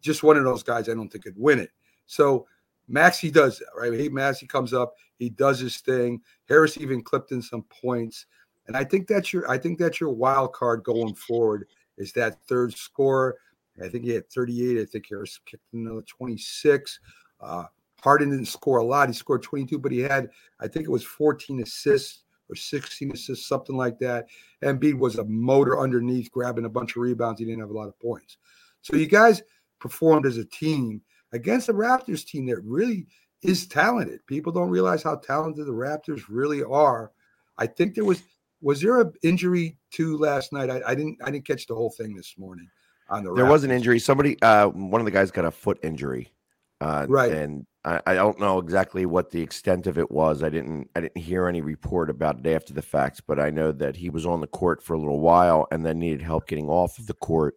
just 0.00 0.22
one 0.22 0.38
of 0.38 0.44
those 0.44 0.62
guys, 0.62 0.88
I 0.88 0.94
don't 0.94 1.08
think 1.10 1.24
could 1.24 1.38
win 1.38 1.58
it. 1.58 1.70
So 2.06 2.46
Maxey 2.88 3.30
does 3.30 3.58
that, 3.58 3.68
right? 3.76 3.92
He 3.92 4.08
Maxey 4.08 4.46
comes 4.46 4.72
up, 4.72 4.94
he 5.18 5.28
does 5.28 5.60
his 5.60 5.76
thing. 5.78 6.20
Harris 6.48 6.78
even 6.78 7.02
clipped 7.02 7.32
in 7.32 7.42
some 7.42 7.64
points, 7.64 8.24
and 8.66 8.76
I 8.76 8.82
think 8.82 9.08
that's 9.08 9.30
your 9.30 9.48
I 9.48 9.58
think 9.58 9.78
that's 9.78 10.00
your 10.00 10.10
wild 10.10 10.54
card 10.54 10.84
going 10.84 11.14
forward 11.14 11.66
is 11.98 12.12
that 12.14 12.42
third 12.48 12.74
scorer. 12.74 13.36
I 13.82 13.88
think 13.88 14.04
he 14.04 14.10
had 14.10 14.30
38. 14.30 14.80
I 14.80 14.84
think 14.86 15.06
Harris 15.08 15.38
kicked 15.44 15.72
another 15.72 16.02
26. 16.02 17.00
Uh, 17.40 17.64
Harden 18.02 18.30
didn't 18.30 18.46
score 18.46 18.78
a 18.78 18.84
lot. 18.84 19.08
He 19.08 19.14
scored 19.14 19.42
22, 19.42 19.78
but 19.78 19.92
he 19.92 20.00
had, 20.00 20.28
I 20.60 20.66
think 20.66 20.86
it 20.86 20.90
was 20.90 21.04
14 21.04 21.62
assists 21.62 22.24
or 22.50 22.56
16 22.56 23.12
assists, 23.12 23.46
something 23.46 23.76
like 23.76 23.98
that. 24.00 24.26
Embiid 24.62 24.98
was 24.98 25.18
a 25.18 25.24
motor 25.24 25.78
underneath, 25.80 26.30
grabbing 26.32 26.64
a 26.64 26.68
bunch 26.68 26.96
of 26.96 27.02
rebounds. 27.02 27.38
He 27.38 27.46
didn't 27.46 27.60
have 27.60 27.70
a 27.70 27.74
lot 27.78 27.88
of 27.88 27.98
points. 28.00 28.38
So 28.82 28.96
you 28.96 29.06
guys 29.06 29.42
performed 29.78 30.26
as 30.26 30.36
a 30.36 30.44
team 30.44 31.00
against 31.32 31.68
the 31.68 31.72
Raptors 31.72 32.26
team 32.26 32.46
that 32.46 32.60
really 32.64 33.06
is 33.42 33.66
talented. 33.68 34.26
People 34.26 34.52
don't 34.52 34.70
realize 34.70 35.04
how 35.04 35.16
talented 35.16 35.66
the 35.66 35.72
Raptors 35.72 36.24
really 36.28 36.62
are. 36.64 37.12
I 37.56 37.66
think 37.66 37.94
there 37.94 38.04
was 38.04 38.22
was 38.60 38.80
there 38.80 39.00
an 39.00 39.12
injury 39.22 39.78
too 39.90 40.16
last 40.18 40.52
night? 40.52 40.70
I, 40.70 40.80
I 40.86 40.94
didn't 40.96 41.18
I 41.22 41.30
didn't 41.30 41.46
catch 41.46 41.66
the 41.68 41.74
whole 41.74 41.90
thing 41.90 42.16
this 42.16 42.34
morning 42.36 42.68
on 43.08 43.22
the 43.24 43.32
There 43.32 43.44
Raptors. 43.44 43.50
was 43.50 43.64
an 43.64 43.70
injury. 43.70 43.98
Somebody, 44.00 44.40
uh, 44.42 44.68
one 44.68 45.00
of 45.00 45.04
the 45.04 45.10
guys 45.10 45.30
got 45.30 45.44
a 45.44 45.50
foot 45.50 45.78
injury, 45.82 46.32
uh, 46.80 47.06
Right. 47.08 47.32
And 47.32 47.66
I, 47.84 48.00
I 48.06 48.14
don't 48.14 48.38
know 48.38 48.58
exactly 48.58 49.06
what 49.06 49.30
the 49.30 49.42
extent 49.42 49.86
of 49.86 49.98
it 49.98 50.10
was. 50.10 50.42
I 50.42 50.50
didn't, 50.50 50.88
I 50.94 51.00
didn't 51.00 51.18
hear 51.18 51.48
any 51.48 51.60
report 51.60 52.10
about 52.10 52.44
it 52.44 52.54
after 52.54 52.72
the 52.72 52.82
facts, 52.82 53.20
but 53.20 53.40
I 53.40 53.50
know 53.50 53.72
that 53.72 53.96
he 53.96 54.10
was 54.10 54.24
on 54.24 54.40
the 54.40 54.46
court 54.46 54.82
for 54.82 54.94
a 54.94 54.98
little 54.98 55.20
while 55.20 55.66
and 55.72 55.84
then 55.84 55.98
needed 55.98 56.22
help 56.22 56.46
getting 56.46 56.68
off 56.68 56.98
of 56.98 57.06
the 57.06 57.14
court. 57.14 57.56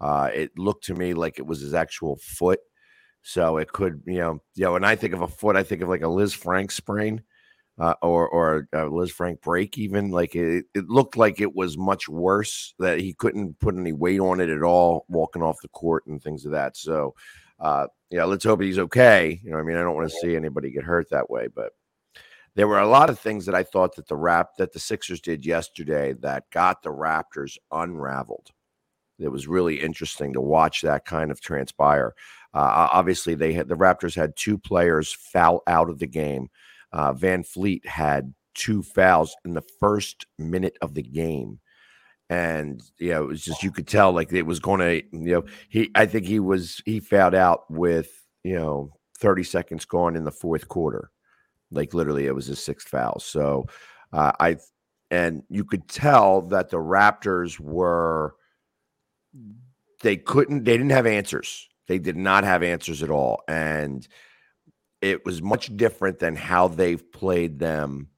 Uh, 0.00 0.30
it 0.32 0.56
looked 0.58 0.84
to 0.84 0.94
me 0.94 1.14
like 1.14 1.38
it 1.38 1.46
was 1.46 1.60
his 1.60 1.74
actual 1.74 2.16
foot, 2.16 2.60
so 3.22 3.56
it 3.56 3.72
could, 3.72 4.02
you 4.06 4.18
know, 4.18 4.38
you 4.54 4.64
know. 4.64 4.72
When 4.72 4.84
I 4.84 4.94
think 4.94 5.14
of 5.14 5.22
a 5.22 5.28
foot, 5.28 5.56
I 5.56 5.62
think 5.62 5.82
of 5.82 5.88
like 5.88 6.02
a 6.02 6.04
Lisfranc 6.04 6.70
sprain. 6.70 7.22
Uh, 7.78 7.92
or 8.00 8.26
or 8.26 8.68
a 8.72 8.88
Lisfranc 8.88 9.38
break 9.42 9.76
even 9.76 10.10
like 10.10 10.34
it, 10.34 10.64
it 10.74 10.88
looked 10.88 11.14
like 11.14 11.42
it 11.42 11.54
was 11.54 11.76
much 11.76 12.08
worse 12.08 12.74
that 12.78 12.98
he 12.98 13.12
couldn't 13.12 13.60
put 13.60 13.76
any 13.76 13.92
weight 13.92 14.18
on 14.18 14.40
it 14.40 14.48
at 14.48 14.62
all 14.62 15.04
walking 15.10 15.42
off 15.42 15.58
the 15.60 15.68
court 15.68 16.02
and 16.06 16.22
things 16.22 16.46
of 16.46 16.52
that 16.52 16.74
so 16.74 17.14
uh 17.60 17.86
yeah 18.10 18.24
let's 18.24 18.44
hope 18.44 18.60
he's 18.60 18.78
okay. 18.78 19.40
You 19.42 19.50
know 19.50 19.58
i 19.58 19.62
mean? 19.62 19.76
I 19.76 19.82
don't 19.82 19.94
want 19.94 20.10
to 20.10 20.16
see 20.16 20.36
anybody 20.36 20.70
get 20.70 20.84
hurt 20.84 21.10
that 21.10 21.30
way 21.30 21.48
but 21.48 21.72
there 22.54 22.68
were 22.68 22.80
a 22.80 22.88
lot 22.88 23.10
of 23.10 23.18
things 23.18 23.46
that 23.46 23.54
i 23.54 23.62
thought 23.62 23.96
that 23.96 24.08
the 24.08 24.16
rap 24.16 24.56
that 24.58 24.72
the 24.72 24.78
sixers 24.78 25.20
did 25.20 25.44
yesterday 25.44 26.14
that 26.20 26.50
got 26.50 26.82
the 26.82 26.90
raptors 26.90 27.56
unraveled. 27.72 28.50
It 29.18 29.28
was 29.28 29.48
really 29.48 29.80
interesting 29.80 30.32
to 30.34 30.40
watch 30.40 30.82
that 30.82 31.04
kind 31.04 31.30
of 31.30 31.40
transpire. 31.40 32.14
Uh, 32.52 32.88
obviously 32.92 33.34
they 33.34 33.52
had 33.52 33.68
the 33.68 33.74
raptors 33.74 34.14
had 34.14 34.36
two 34.36 34.58
players 34.58 35.12
foul 35.12 35.62
out 35.66 35.90
of 35.90 35.98
the 35.98 36.06
game. 36.06 36.48
Uh, 36.92 37.12
VanVleet 37.12 37.84
had 37.84 38.34
two 38.54 38.82
fouls 38.82 39.36
in 39.44 39.54
the 39.54 39.64
first 39.80 40.26
minute 40.38 40.76
of 40.80 40.94
the 40.94 41.02
game. 41.02 41.60
And 42.28 42.82
you 42.98 43.10
know, 43.10 43.24
it 43.24 43.28
was 43.28 43.44
just 43.44 43.62
you 43.62 43.70
could 43.70 43.86
tell 43.86 44.12
like 44.12 44.32
it 44.32 44.42
was 44.42 44.60
going 44.60 44.80
to, 44.80 45.16
you 45.16 45.32
know, 45.32 45.44
he 45.68 45.90
I 45.94 46.06
think 46.06 46.26
he 46.26 46.40
was 46.40 46.82
he 46.84 47.00
fouled 47.00 47.34
out 47.34 47.70
with 47.70 48.24
you 48.42 48.54
know 48.54 48.92
30 49.18 49.44
seconds 49.44 49.84
gone 49.84 50.16
in 50.16 50.24
the 50.24 50.32
fourth 50.32 50.68
quarter. 50.68 51.10
Like 51.70 51.94
literally, 51.94 52.26
it 52.26 52.34
was 52.34 52.46
his 52.46 52.62
sixth 52.62 52.88
foul. 52.88 53.20
So 53.20 53.66
uh, 54.12 54.32
I 54.40 54.56
and 55.10 55.42
you 55.48 55.64
could 55.64 55.88
tell 55.88 56.42
that 56.42 56.70
the 56.70 56.78
Raptors 56.78 57.60
were 57.60 58.34
they 60.02 60.16
couldn't 60.16 60.64
they 60.64 60.72
didn't 60.76 60.90
have 60.90 61.06
answers. 61.06 61.68
They 61.86 61.98
did 61.98 62.16
not 62.16 62.44
have 62.44 62.62
answers 62.62 63.02
at 63.02 63.10
all. 63.10 63.42
And 63.46 64.06
it 65.00 65.24
was 65.24 65.42
much 65.42 65.76
different 65.76 66.18
than 66.18 66.34
how 66.34 66.68
they've 66.68 67.12
played 67.12 67.58
them 67.58 68.08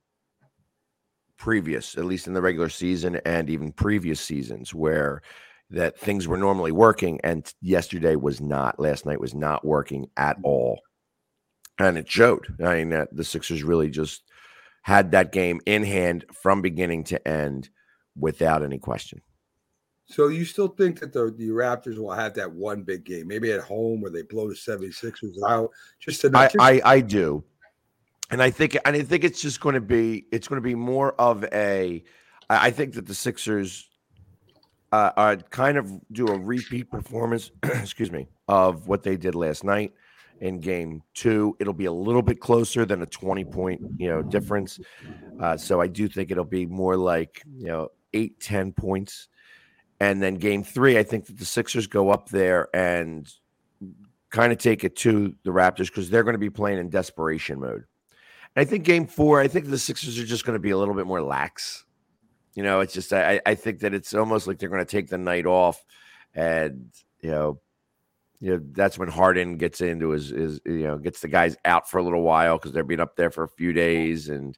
previous, 1.39 1.97
at 1.97 2.05
least 2.05 2.27
in 2.27 2.35
the 2.35 2.43
regular 2.43 2.69
season 2.69 3.21
and 3.25 3.49
even 3.49 3.73
previous 3.73 4.21
seasons, 4.21 4.75
where 4.75 5.23
that 5.71 5.99
things 5.99 6.27
were 6.27 6.37
normally 6.37 6.73
working 6.73 7.21
and 7.23 7.53
yesterday 7.61 8.17
was 8.17 8.41
not. 8.41 8.79
Last 8.79 9.07
night 9.07 9.21
was 9.21 9.35
not 9.35 9.65
working 9.65 10.11
at 10.17 10.37
mm-hmm. 10.37 10.47
all, 10.47 10.81
and 11.79 11.97
it 11.97 12.11
showed. 12.11 12.47
I 12.65 12.85
mean, 12.85 13.07
the 13.13 13.25
Sixers 13.25 13.63
really 13.63 13.91
just 13.91 14.23
had 14.83 15.13
that 15.13 15.33
game 15.33 15.61
in 15.67 15.83
hand 15.83 16.25
from 16.33 16.63
beginning 16.63 17.05
to 17.05 17.29
end 17.29 17.69
without 18.17 18.63
any 18.63 18.79
question. 18.79 19.21
So 20.07 20.29
you 20.29 20.47
still 20.47 20.69
think 20.69 21.01
that 21.01 21.13
the, 21.13 21.31
the 21.37 21.51
Raptors 21.51 21.99
will 21.99 22.13
have 22.13 22.33
that 22.35 22.51
one 22.51 22.83
big 22.83 23.05
game, 23.05 23.29
maybe 23.29 23.53
at 23.53 23.61
home 23.61 24.01
where 24.01 24.11
they 24.11 24.23
blow 24.23 24.49
the 24.49 24.55
76ers 24.55 25.37
out? 25.47 25.71
Just 26.01 26.23
to 26.23 26.31
I, 26.35 26.51
I 26.59 26.81
I 26.85 27.01
do, 27.03 27.45
and 28.31 28.43
I 28.43 28.51
think 28.51 28.77
and 28.85 28.97
I 28.97 29.03
think 29.03 29.25
it's 29.25 29.41
just 29.41 29.61
going 29.61 29.75
to 29.75 29.81
be 29.81 30.27
it's 30.31 30.49
going 30.49 30.61
to 30.61 30.67
be 30.67 30.75
more 30.75 31.13
of 31.15 31.45
a. 31.53 32.05
I 32.51 32.71
think 32.71 32.95
that 32.95 33.07
the 33.07 33.15
Sixers 33.15 33.89
uh, 34.93 35.11
are 35.17 35.37
kind 35.37 35.77
of 35.77 35.93
do 36.13 36.29
a 36.29 36.39
repeat 36.39 36.91
performance. 36.91 37.51
excuse 37.63 38.11
me 38.11 38.29
of 38.49 38.89
what 38.89 39.03
they 39.03 39.17
did 39.17 39.35
last 39.35 39.65
night 39.65 39.93
in 40.41 40.61
Game 40.61 41.03
Two. 41.15 41.57
It'll 41.61 41.73
be 41.73 41.87
a 41.87 41.93
little 41.93 42.23
bit 42.23 42.41
closer 42.41 42.85
than 42.85 43.03
a 43.03 43.07
twenty 43.07 43.45
point 43.45 43.81
you 43.99 44.09
know 44.09 44.23
difference. 44.23 44.79
Uh, 45.41 45.57
so 45.57 45.81
I 45.81 45.87
do 45.87 46.09
think 46.09 46.31
it'll 46.31 46.45
be 46.45 46.67
more 46.67 46.97
like 46.97 47.43
you 47.57 47.69
know 47.69 47.89
eight 48.13 48.41
ten 48.41 48.73
points. 48.73 49.29
And 50.01 50.23
then 50.23 50.37
game 50.37 50.63
three, 50.63 50.97
I 50.97 51.03
think 51.03 51.27
that 51.27 51.39
the 51.39 51.45
Sixers 51.45 51.89
go 51.89 52.11
up 52.11 52.29
there 52.29 52.69
and 52.73 53.29
kind 54.31 54.53
of 54.53 54.59
take 54.59 54.85
it 54.85 54.95
to 54.97 55.35
the 55.43 55.51
Raptors 55.51 55.87
because 55.87 56.09
they're 56.09 56.23
going 56.23 56.35
to 56.35 56.39
be 56.39 56.51
playing 56.51 56.79
in 56.79 56.89
desperation 56.89 57.59
mode. 57.59 57.85
I 58.57 58.65
think 58.65 58.85
game 58.85 59.07
four, 59.07 59.41
I 59.41 59.49
think 59.49 59.67
the 59.67 59.79
Sixers 59.79 60.19
are 60.19 60.27
just 60.27 60.45
going 60.45 60.55
to 60.55 60.61
be 60.61 60.71
a 60.71 60.79
little 60.79 60.95
bit 60.95 61.07
more 61.07 61.23
lax. 61.23 61.85
You 62.55 62.63
know, 62.63 62.81
it's 62.81 62.93
just 62.93 63.13
I, 63.13 63.41
I 63.47 63.55
think 63.55 63.81
that 63.81 63.95
it's 63.95 64.15
almost 64.15 64.47
like 64.47 64.59
they're 64.59 64.69
going 64.69 64.85
to 64.85 64.91
take 64.91 65.09
the 65.09 65.19
night 65.19 65.47
off, 65.47 65.85
and 66.35 66.91
you 67.21 67.31
know, 67.31 67.61
you 68.41 68.53
know 68.53 68.61
that's 68.73 68.99
when 68.99 69.09
Harden 69.09 69.57
gets 69.57 69.81
into 69.81 70.11
his 70.11 70.33
is 70.33 70.61
you 70.65 70.87
know 70.87 70.99
gets 70.99 71.21
the 71.21 71.29
guys 71.29 71.57
out 71.65 71.89
for 71.91 71.99
a 71.99 72.03
little 72.03 72.23
while 72.23 72.57
because 72.57 72.73
they're 72.73 72.85
being 72.85 73.01
up 73.01 73.17
there 73.17 73.31
for 73.31 73.45
a 73.45 73.49
few 73.49 73.73
days 73.73 74.29
and 74.29 74.57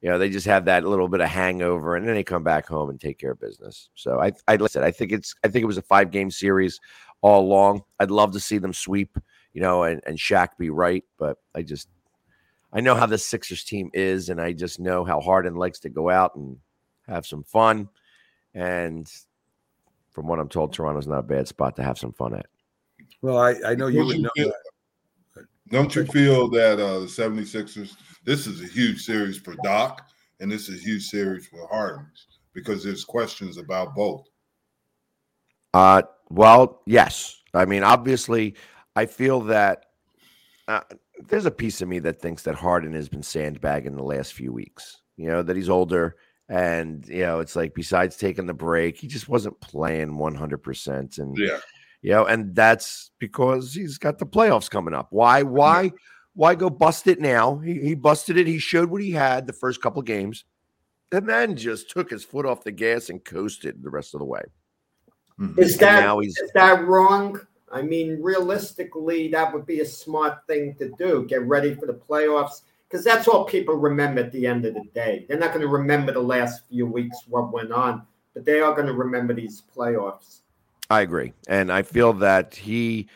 you 0.00 0.08
know 0.08 0.18
they 0.18 0.30
just 0.30 0.46
have 0.46 0.64
that 0.66 0.84
little 0.84 1.08
bit 1.08 1.20
of 1.20 1.28
hangover 1.28 1.96
and 1.96 2.06
then 2.06 2.14
they 2.14 2.24
come 2.24 2.44
back 2.44 2.66
home 2.66 2.90
and 2.90 3.00
take 3.00 3.18
care 3.18 3.32
of 3.32 3.40
business. 3.40 3.90
So 3.94 4.20
i 4.20 4.32
i 4.46 4.56
listen 4.56 4.82
i 4.82 4.90
think 4.90 5.12
it's 5.12 5.34
i 5.44 5.48
think 5.48 5.62
it 5.62 5.66
was 5.66 5.78
a 5.78 5.82
five 5.82 6.10
game 6.10 6.30
series 6.30 6.80
all 7.20 7.42
along. 7.42 7.82
I'd 7.98 8.10
love 8.10 8.32
to 8.32 8.40
see 8.40 8.58
them 8.58 8.72
sweep 8.72 9.18
you 9.52 9.60
know 9.60 9.82
and 9.82 10.00
and 10.06 10.16
Shaq 10.18 10.50
be 10.58 10.70
right 10.70 11.04
but 11.18 11.38
i 11.54 11.62
just 11.62 11.88
i 12.72 12.80
know 12.80 12.94
how 12.94 13.06
the 13.06 13.18
sixers 13.18 13.64
team 13.64 13.90
is 13.94 14.28
and 14.28 14.40
i 14.40 14.52
just 14.52 14.78
know 14.80 15.04
how 15.04 15.20
harden 15.20 15.54
likes 15.54 15.78
to 15.80 15.88
go 15.88 16.10
out 16.10 16.34
and 16.36 16.56
have 17.06 17.26
some 17.26 17.42
fun 17.44 17.88
and 18.54 19.10
from 20.10 20.26
what 20.26 20.38
i'm 20.38 20.48
told 20.48 20.72
toronto's 20.72 21.06
not 21.06 21.18
a 21.18 21.22
bad 21.22 21.48
spot 21.48 21.76
to 21.76 21.82
have 21.82 21.98
some 21.98 22.12
fun 22.12 22.34
at 22.34 22.46
well, 23.20 23.38
I, 23.38 23.54
I 23.66 23.74
know 23.74 23.88
you 23.88 23.98
Don't 23.98 24.06
would 24.06 24.16
you 24.16 24.22
know 24.22 24.30
feel- 24.36 24.48
that. 24.48 25.46
Don't 25.70 25.94
you 25.94 26.06
feel 26.06 26.48
that 26.50 26.80
uh, 26.80 27.00
the 27.00 27.06
76ers, 27.06 27.94
this 28.24 28.46
is 28.46 28.62
a 28.62 28.66
huge 28.66 29.02
series 29.04 29.36
for 29.36 29.54
Doc, 29.62 30.00
and 30.40 30.50
this 30.50 30.68
is 30.70 30.80
a 30.80 30.82
huge 30.82 31.04
series 31.06 31.46
for 31.46 31.66
Harden 31.68 32.06
because 32.54 32.82
there's 32.82 33.04
questions 33.04 33.58
about 33.58 33.94
both. 33.94 34.24
Uh, 35.74 36.02
well, 36.30 36.80
yes. 36.86 37.42
I 37.52 37.66
mean, 37.66 37.82
obviously, 37.82 38.54
I 38.96 39.04
feel 39.04 39.42
that 39.42 39.84
uh, 40.68 40.80
there's 41.28 41.46
a 41.46 41.50
piece 41.50 41.82
of 41.82 41.88
me 41.88 41.98
that 42.00 42.20
thinks 42.20 42.42
that 42.44 42.54
Harden 42.54 42.92
has 42.94 43.08
been 43.08 43.22
sandbagging 43.22 43.96
the 43.96 44.02
last 44.02 44.32
few 44.34 44.52
weeks. 44.52 45.02
You 45.16 45.28
know 45.28 45.42
that 45.42 45.56
he's 45.56 45.68
older, 45.68 46.16
and 46.48 47.06
you 47.08 47.20
know 47.22 47.40
it's 47.40 47.56
like 47.56 47.74
besides 47.74 48.16
taking 48.16 48.46
the 48.46 48.54
break, 48.54 48.98
he 48.98 49.08
just 49.08 49.28
wasn't 49.28 49.60
playing 49.60 50.16
100. 50.16 50.58
percent 50.58 51.18
And 51.18 51.36
Yeah. 51.36 51.58
you 52.02 52.12
know, 52.12 52.24
and 52.26 52.54
that's 52.54 53.10
because 53.18 53.74
he's 53.74 53.98
got 53.98 54.18
the 54.18 54.26
playoffs 54.26 54.70
coming 54.70 54.94
up. 54.94 55.08
Why? 55.10 55.42
Why? 55.42 55.92
Why 56.34 56.54
go 56.54 56.70
bust 56.70 57.08
it 57.08 57.20
now? 57.20 57.58
He, 57.58 57.74
he 57.80 57.94
busted 57.96 58.36
it. 58.36 58.46
He 58.46 58.58
showed 58.60 58.90
what 58.90 59.02
he 59.02 59.10
had 59.10 59.46
the 59.48 59.52
first 59.52 59.82
couple 59.82 60.00
games, 60.02 60.44
and 61.10 61.28
then 61.28 61.56
just 61.56 61.90
took 61.90 62.10
his 62.10 62.24
foot 62.24 62.46
off 62.46 62.62
the 62.62 62.70
gas 62.70 63.08
and 63.10 63.24
coasted 63.24 63.82
the 63.82 63.90
rest 63.90 64.14
of 64.14 64.20
the 64.20 64.24
way. 64.26 64.42
Mm-hmm. 65.40 65.60
Is 65.60 65.72
And 65.72 65.80
that 65.80 66.00
now 66.04 66.20
he's 66.20 66.36
is 66.38 66.50
that 66.54 66.86
wrong? 66.86 67.40
I 67.72 67.82
mean, 67.82 68.22
realistically, 68.22 69.28
that 69.28 69.52
would 69.52 69.66
be 69.66 69.80
a 69.80 69.86
smart 69.86 70.46
thing 70.46 70.74
to 70.76 70.90
do. 70.98 71.26
Get 71.26 71.42
ready 71.42 71.74
for 71.74 71.86
the 71.86 71.94
playoffs 71.94 72.62
because 72.88 73.04
that's 73.04 73.28
all 73.28 73.44
people 73.44 73.74
remember 73.74 74.20
at 74.20 74.32
the 74.32 74.46
end 74.46 74.64
of 74.64 74.74
the 74.74 74.84
day. 74.94 75.26
They're 75.28 75.38
not 75.38 75.52
going 75.52 75.60
to 75.60 75.68
remember 75.68 76.12
the 76.12 76.20
last 76.20 76.62
few 76.68 76.86
weeks 76.86 77.18
what 77.28 77.52
went 77.52 77.72
on, 77.72 78.02
but 78.34 78.44
they 78.44 78.60
are 78.60 78.74
going 78.74 78.86
to 78.86 78.94
remember 78.94 79.34
these 79.34 79.62
playoffs. 79.74 80.40
I 80.90 81.02
agree. 81.02 81.34
And 81.48 81.70
I 81.70 81.82
feel 81.82 82.14
that 82.14 82.54
he, 82.54 83.08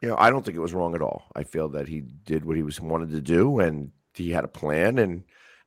you 0.00 0.08
know, 0.08 0.16
I 0.18 0.30
don't 0.30 0.44
think 0.44 0.56
it 0.56 0.60
was 0.60 0.74
wrong 0.74 0.94
at 0.94 1.02
all. 1.02 1.26
I 1.36 1.44
feel 1.44 1.68
that 1.70 1.86
he 1.86 2.00
did 2.00 2.44
what 2.44 2.56
he 2.56 2.62
was 2.62 2.80
wanted 2.80 3.10
to 3.10 3.20
do 3.20 3.60
and 3.60 3.92
he 4.14 4.30
had 4.30 4.44
a 4.44 4.48
plan 4.48 4.98
and 4.98 5.22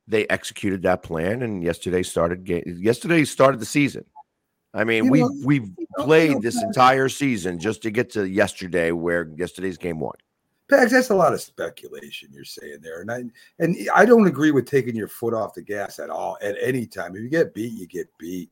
they 0.06 0.26
executed 0.28 0.82
that 0.82 1.02
plan. 1.02 1.42
And 1.42 1.62
yesterday 1.62 2.02
started 2.02 2.44
game 2.44 2.64
yesterday 2.66 3.24
started 3.24 3.60
the 3.60 3.66
season. 3.66 4.04
I 4.72 4.84
mean, 4.84 5.10
we 5.10 5.24
we've 5.44 5.68
played 5.98 6.42
this 6.42 6.62
entire 6.62 7.08
season 7.08 7.58
just 7.58 7.82
to 7.82 7.90
get 7.90 8.10
to 8.10 8.28
yesterday 8.28 8.92
where 8.92 9.28
yesterday's 9.36 9.76
game 9.78 9.98
one. 9.98 10.16
Pags, 10.70 10.90
that's 10.90 11.10
a 11.10 11.14
lot 11.14 11.32
of 11.32 11.40
speculation 11.40 12.28
you're 12.32 12.44
saying 12.44 12.78
there, 12.80 13.00
and 13.00 13.10
I 13.10 13.24
and 13.58 13.76
I 13.94 14.04
don't 14.04 14.28
agree 14.28 14.52
with 14.52 14.66
taking 14.66 14.94
your 14.94 15.08
foot 15.08 15.34
off 15.34 15.54
the 15.54 15.62
gas 15.62 15.98
at 15.98 16.10
all 16.10 16.38
at 16.40 16.54
any 16.62 16.86
time. 16.86 17.16
If 17.16 17.22
you 17.22 17.28
get 17.28 17.52
beat, 17.52 17.72
you 17.72 17.88
get 17.88 18.06
beat. 18.18 18.50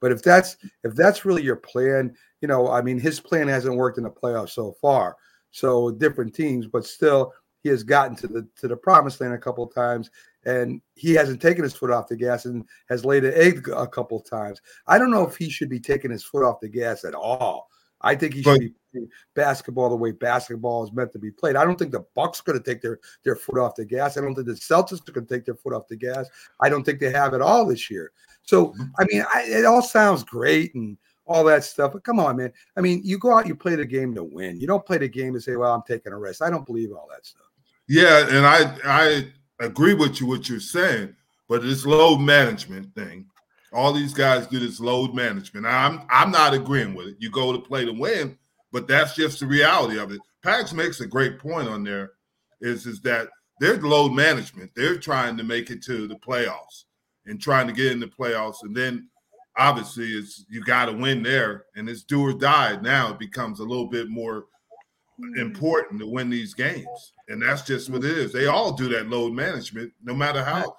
But 0.00 0.12
if 0.12 0.22
that's 0.22 0.58
if 0.82 0.94
that's 0.94 1.24
really 1.24 1.42
your 1.42 1.56
plan, 1.56 2.14
you 2.42 2.48
know, 2.48 2.70
I 2.70 2.82
mean, 2.82 2.98
his 2.98 3.18
plan 3.18 3.48
hasn't 3.48 3.76
worked 3.76 3.96
in 3.96 4.04
the 4.04 4.10
playoffs 4.10 4.50
so 4.50 4.72
far. 4.82 5.16
So 5.50 5.90
different 5.92 6.34
teams, 6.34 6.66
but 6.66 6.84
still, 6.84 7.32
he 7.62 7.70
has 7.70 7.82
gotten 7.82 8.14
to 8.16 8.26
the 8.26 8.46
to 8.60 8.68
the 8.68 8.76
promised 8.76 9.22
land 9.22 9.32
a 9.32 9.38
couple 9.38 9.64
of 9.64 9.74
times, 9.74 10.10
and 10.46 10.80
he 10.94 11.12
hasn't 11.14 11.40
taken 11.40 11.62
his 11.62 11.74
foot 11.74 11.90
off 11.90 12.08
the 12.08 12.16
gas 12.16 12.44
and 12.44 12.64
has 12.88 13.04
laid 13.04 13.24
an 13.24 13.34
egg 13.34 13.68
a 13.68 13.86
couple 13.86 14.18
of 14.18 14.28
times. 14.28 14.60
I 14.86 14.98
don't 14.98 15.10
know 15.10 15.26
if 15.26 15.36
he 15.36 15.50
should 15.50 15.68
be 15.68 15.80
taking 15.80 16.10
his 16.10 16.24
foot 16.24 16.44
off 16.44 16.60
the 16.60 16.68
gas 16.68 17.04
at 17.04 17.14
all. 17.14 17.68
I 18.00 18.14
think 18.14 18.34
he 18.34 18.42
should 18.42 18.60
be 18.60 18.74
playing 18.92 19.08
basketball 19.34 19.88
the 19.88 19.96
way 19.96 20.12
basketball 20.12 20.84
is 20.84 20.92
meant 20.92 21.12
to 21.12 21.18
be 21.18 21.30
played. 21.30 21.56
I 21.56 21.64
don't 21.64 21.78
think 21.78 21.90
the 21.90 22.04
Bucks 22.14 22.40
going 22.42 22.58
to 22.58 22.64
take 22.64 22.82
their 22.82 23.00
their 23.24 23.36
foot 23.36 23.58
off 23.58 23.74
the 23.74 23.84
gas. 23.84 24.16
I 24.16 24.20
don't 24.20 24.34
think 24.34 24.46
the 24.46 24.52
Celtics 24.52 25.08
are 25.08 25.12
going 25.12 25.26
to 25.26 25.34
take 25.34 25.46
their 25.46 25.54
foot 25.54 25.72
off 25.72 25.88
the 25.88 25.96
gas. 25.96 26.28
I 26.60 26.68
don't 26.68 26.84
think 26.84 27.00
they 27.00 27.10
have 27.10 27.32
it 27.32 27.40
all 27.40 27.64
this 27.64 27.90
year. 27.90 28.12
So 28.42 28.68
mm-hmm. 28.68 28.82
I 28.98 29.04
mean, 29.10 29.24
I, 29.34 29.42
it 29.48 29.64
all 29.64 29.82
sounds 29.82 30.22
great 30.22 30.74
and 30.74 30.98
all 31.26 31.44
that 31.44 31.64
stuff, 31.64 31.92
but 31.92 32.04
come 32.04 32.20
on, 32.20 32.36
man. 32.36 32.52
I 32.76 32.82
mean, 32.82 33.00
you 33.02 33.18
go 33.18 33.38
out, 33.38 33.46
you 33.46 33.54
play 33.54 33.76
the 33.76 33.86
game 33.86 34.14
to 34.14 34.24
win. 34.24 34.60
You 34.60 34.66
don't 34.66 34.84
play 34.84 34.98
the 34.98 35.08
game 35.08 35.32
to 35.32 35.40
say, 35.40 35.56
"Well, 35.56 35.72
I'm 35.72 35.82
taking 35.88 36.12
a 36.12 36.18
rest." 36.18 36.42
I 36.42 36.50
don't 36.50 36.66
believe 36.66 36.92
all 36.92 37.08
that 37.10 37.24
stuff. 37.24 37.46
Yeah, 37.88 38.26
and 38.28 38.46
I 38.46 38.76
I 38.84 39.32
agree 39.60 39.94
with 39.94 40.20
you 40.20 40.26
what 40.26 40.48
you're 40.48 40.60
saying, 40.60 41.14
but 41.48 41.62
this 41.62 41.86
load 41.86 42.18
management 42.18 42.94
thing, 42.94 43.26
all 43.72 43.92
these 43.92 44.14
guys 44.14 44.46
do 44.46 44.58
this 44.58 44.80
load 44.80 45.14
management. 45.14 45.66
I'm 45.66 46.02
I'm 46.10 46.30
not 46.30 46.54
agreeing 46.54 46.94
with 46.94 47.08
it. 47.08 47.16
You 47.18 47.30
go 47.30 47.52
to 47.52 47.58
play 47.58 47.84
to 47.84 47.92
win, 47.92 48.38
but 48.72 48.86
that's 48.86 49.14
just 49.14 49.40
the 49.40 49.46
reality 49.46 49.98
of 49.98 50.12
it. 50.12 50.20
Pags 50.44 50.72
makes 50.72 51.00
a 51.00 51.06
great 51.06 51.38
point 51.38 51.68
on 51.68 51.82
there, 51.84 52.12
is 52.60 52.86
is 52.86 53.00
that 53.02 53.28
there's 53.60 53.82
load 53.82 54.12
management. 54.12 54.70
They're 54.74 54.98
trying 54.98 55.36
to 55.36 55.44
make 55.44 55.70
it 55.70 55.82
to 55.84 56.06
the 56.06 56.16
playoffs 56.16 56.84
and 57.26 57.40
trying 57.40 57.66
to 57.66 57.72
get 57.72 57.92
in 57.92 58.00
the 58.00 58.06
playoffs, 58.06 58.62
and 58.62 58.76
then 58.76 59.08
obviously 59.56 60.08
it's 60.08 60.44
you 60.48 60.62
got 60.62 60.86
to 60.86 60.92
win 60.92 61.22
there, 61.22 61.64
and 61.76 61.88
it's 61.88 62.02
do 62.02 62.22
or 62.22 62.32
die. 62.32 62.78
Now 62.80 63.12
it 63.12 63.18
becomes 63.18 63.60
a 63.60 63.64
little 63.64 63.88
bit 63.88 64.08
more 64.08 64.46
mm. 65.20 65.40
important 65.40 66.00
to 66.00 66.06
win 66.06 66.30
these 66.30 66.54
games, 66.54 67.12
and 67.28 67.42
that's 67.42 67.62
just 67.62 67.90
what 67.90 68.04
it 68.04 68.18
is. 68.18 68.32
They 68.32 68.46
all 68.46 68.72
do 68.72 68.88
that 68.90 69.08
load 69.08 69.32
management, 69.32 69.92
no 70.02 70.14
matter 70.14 70.42
how. 70.44 70.74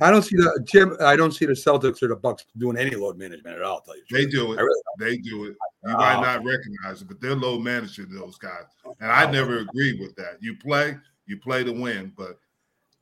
I 0.00 0.12
don't 0.12 0.22
see 0.22 0.36
the 0.36 0.64
Jim. 0.64 0.96
I 1.00 1.16
don't 1.16 1.32
see 1.32 1.44
the 1.44 1.54
Celtics 1.54 2.02
or 2.04 2.08
the 2.08 2.14
Bucks 2.14 2.46
doing 2.56 2.76
any 2.76 2.94
load 2.94 3.18
management 3.18 3.56
at 3.56 3.62
all. 3.62 3.76
I'll 3.76 3.80
tell 3.80 3.96
you, 3.96 4.02
the 4.08 4.14
They 4.16 4.22
truth. 4.30 4.32
do 4.34 4.52
it. 4.52 4.58
I 4.58 4.62
really 4.62 4.82
They 4.98 5.16
do 5.18 5.44
it. 5.46 5.56
You 5.84 5.94
Oh. 5.94 5.96
might 5.96 6.20
not 6.20 6.44
recognize 6.44 7.02
it, 7.02 7.08
but 7.08 7.20
they're 7.20 7.34
low 7.34 7.58
managing 7.58 8.08
those 8.14 8.38
guys. 8.38 8.62
And 9.00 9.10
I 9.10 9.28
never 9.28 9.58
agree 9.58 9.98
with 10.00 10.14
that. 10.16 10.36
You 10.40 10.56
play, 10.56 10.96
you 11.26 11.36
play 11.40 11.64
to 11.64 11.72
win, 11.72 12.12
but 12.16 12.38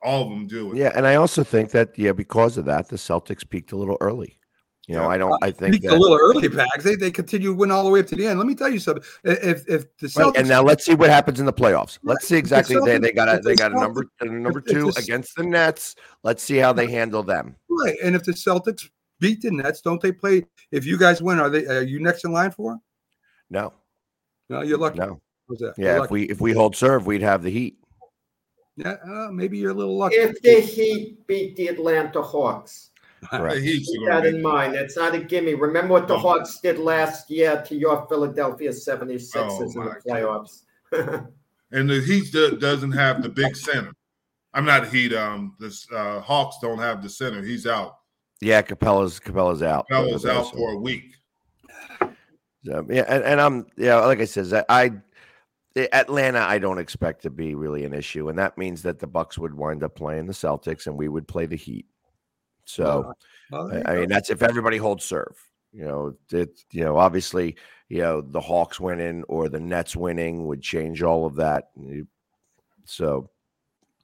all 0.03 0.23
of 0.23 0.31
them 0.31 0.47
do 0.47 0.73
it. 0.73 0.79
Yeah, 0.79 0.93
and 0.95 1.07
I 1.07 1.17
also 1.17 1.45
think 1.45 1.71
that 1.73 1.99
yeah, 1.99 2.13
because 2.13 2.57
of 2.57 2.65
that, 2.65 2.89
the 2.89 2.97
Celtics 2.97 3.47
peaked 3.49 3.73
a 3.73 3.77
little 3.77 3.99
early. 4.01 4.39
You 4.91 4.97
know, 4.97 5.09
I 5.09 5.19
don't. 5.19 5.33
I 5.41 5.53
think 5.53 5.75
Peaked 5.75 5.85
that, 5.87 5.97
a 5.97 6.01
little 6.01 6.19
early, 6.21 6.49
Pags. 6.49 6.83
They 6.83 6.97
they 6.97 7.13
continue 7.13 7.51
to 7.51 7.55
win 7.55 7.71
all 7.71 7.85
the 7.85 7.91
way 7.91 8.01
up 8.01 8.09
to 8.09 8.17
the 8.17 8.27
end. 8.27 8.41
Let 8.41 8.49
me 8.49 8.57
tell 8.57 8.69
you 8.69 8.81
something. 8.81 9.05
If 9.23 9.63
if 9.69 9.97
the 9.99 10.09
Right, 10.17 10.27
Celtics 10.27 10.39
and 10.39 10.49
now 10.49 10.65
let's 10.65 10.85
see 10.85 10.95
what 10.97 11.11
happens 11.11 11.39
in 11.39 11.47
the 11.47 11.53
playoffs. 11.53 12.01
Let's 12.03 12.27
see 12.27 12.39
If 12.39 12.49
the 12.49 12.59
exactly 12.59 12.77
they, 12.85 12.99
they 12.99 13.13
got 13.13 13.29
a 13.33 13.41
they 13.41 13.55
got 13.55 13.71
a 13.71 13.79
number 13.79 14.07
a 14.21 14.25
number 14.25 14.59
if- 14.59 14.67
if 14.67 14.73
two 14.73 14.91
the- 14.91 14.99
against 15.01 15.37
the 15.37 15.45
Nets. 15.45 15.95
Let's 16.25 16.43
see 16.43 16.57
how 16.57 16.73
they 16.73 16.89
handle 16.89 17.23
them. 17.23 17.55
right, 17.69 17.97
and 18.03 18.17
if 18.17 18.25
the 18.25 18.33
Celtics 18.33 18.91
beat 19.21 19.43
the 19.43 19.53
Nets, 19.53 19.81
don't 19.81 20.01
they 20.03 20.11
play? 20.11 20.45
If 20.73 20.85
you 20.85 20.99
guys 20.99 21.23
win, 21.23 21.39
are 21.39 21.51
they 21.51 21.67
are 21.67 21.83
you 21.83 22.01
next 22.01 22.25
in 22.25 22.33
line 22.33 22.51
for? 22.51 22.77
No, 23.49 23.73
No, 24.49 24.63
you're 24.63 24.77
lucky. 24.79 24.99
no. 24.99 25.21
What's 25.47 25.63
that? 25.63 25.75
Yeah, 25.79 26.03
if 26.03 26.11
we 26.11 26.25
if 26.25 26.41
we 26.41 26.53
hold 26.53 26.75
serve, 26.75 27.07
we'd 27.07 27.23
have 27.23 27.45
the 27.45 27.51
Heat. 27.51 27.79
yeah, 28.77 28.97
uh, 29.05 29.29
maybe 29.31 29.57
you're 29.57 29.71
a 29.71 29.75
little 29.75 29.97
lucky. 29.97 30.17
If 30.17 30.43
the 30.43 30.61
Heat 30.61 31.25
beat 31.29 31.55
the 31.55 31.69
Atlanta 31.69 32.23
Hawks, 32.23 32.90
Correct. 33.29 33.57
The 33.57 33.61
Heat's 33.63 33.91
keep 33.91 34.07
that 34.07 34.23
be- 34.23 34.29
in 34.31 34.43
mind. 34.43 34.75
It's 34.75 34.97
not 34.97 35.15
a 35.15 35.19
gimme. 35.19 35.55
Remember 35.55 35.93
what 35.93 36.09
the 36.09 36.15
Oh. 36.15 36.19
Hawks 36.19 36.59
did 36.61 36.79
last 36.79 37.31
year 37.31 37.63
to 37.67 37.75
your 37.77 38.07
Philadelphia 38.09 38.71
76ers 38.71 39.37
Oh, 39.37 39.63
in 39.63 39.69
the 39.87 39.97
playoffs. 40.07 40.63
And 41.73 41.89
the 41.89 42.01
Heat 42.01 42.33
do- 42.33 42.57
doesn't 42.57 42.91
have 42.91 43.23
the 43.23 43.29
big 43.29 43.55
center. 43.55 43.93
I'm 44.55 44.65
not 44.65 44.89
Heat. 44.89 45.15
Um, 45.15 45.55
the 45.61 45.73
uh, 45.95 46.21
Hawks 46.21 46.57
don't 46.61 46.79
have 46.81 47.01
the 47.01 47.09
center. 47.09 47.43
He's 47.43 47.65
out. 47.65 47.99
Yeah, 48.41 48.61
Capela's 48.63 49.21
Capela's 49.21 49.63
out. 49.63 49.87
Capela's 49.89 50.27
out 50.27 50.47
so- 50.47 50.57
for 50.57 50.73
a 50.73 50.77
week. 50.77 51.15
so, 52.65 52.85
yeah, 52.91 53.05
and, 53.07 53.23
and 53.25 53.41
I'm 53.41 53.67
yeah, 53.77 53.97
like 54.05 54.21
I 54.21 54.25
said, 54.25 54.65
I 54.69 54.93
Atlanta 55.77 56.41
I 56.41 56.59
don't 56.59 56.79
expect 56.79 57.23
to 57.23 57.31
be 57.31 57.55
really 57.55 57.85
an 57.85 57.95
issue, 57.95 58.29
and 58.29 58.39
that 58.39 58.59
means 58.59 58.83
that 58.83 58.99
the 58.99 59.07
Bucks 59.07 59.39
would 59.39 59.55
wind 59.55 59.85
up 59.85 59.95
playing 59.95 60.27
the 60.27 60.33
Celtics, 60.33 60.87
and 60.89 60.97
we 60.97 61.09
would 61.09 61.29
play 61.29 61.47
the 61.47 61.57
Heat. 61.57 61.87
So. 62.71 63.13
Well, 63.51 63.73
I, 63.87 63.93
I 63.93 63.97
mean, 64.01 64.09
that's 64.09 64.31
if 64.31 64.43
everybody 64.43 64.77
holds 64.77 65.05
serve. 65.05 65.37
You 65.73 65.85
know, 65.85 66.15
it. 66.33 66.65
You 66.73 66.85
know, 66.85 66.97
obviously, 66.97 67.57
you 67.89 67.99
know 67.99 68.21
the 68.21 68.41
Hawks 68.41 68.79
winning 68.81 69.25
or 69.25 69.49
the 69.49 69.61
Nets 69.61 69.95
winning 69.97 70.47
would 70.47 70.63
change 70.63 71.03
all 71.03 71.27
of 71.27 71.37
that. 71.37 71.71
So, 72.85 73.31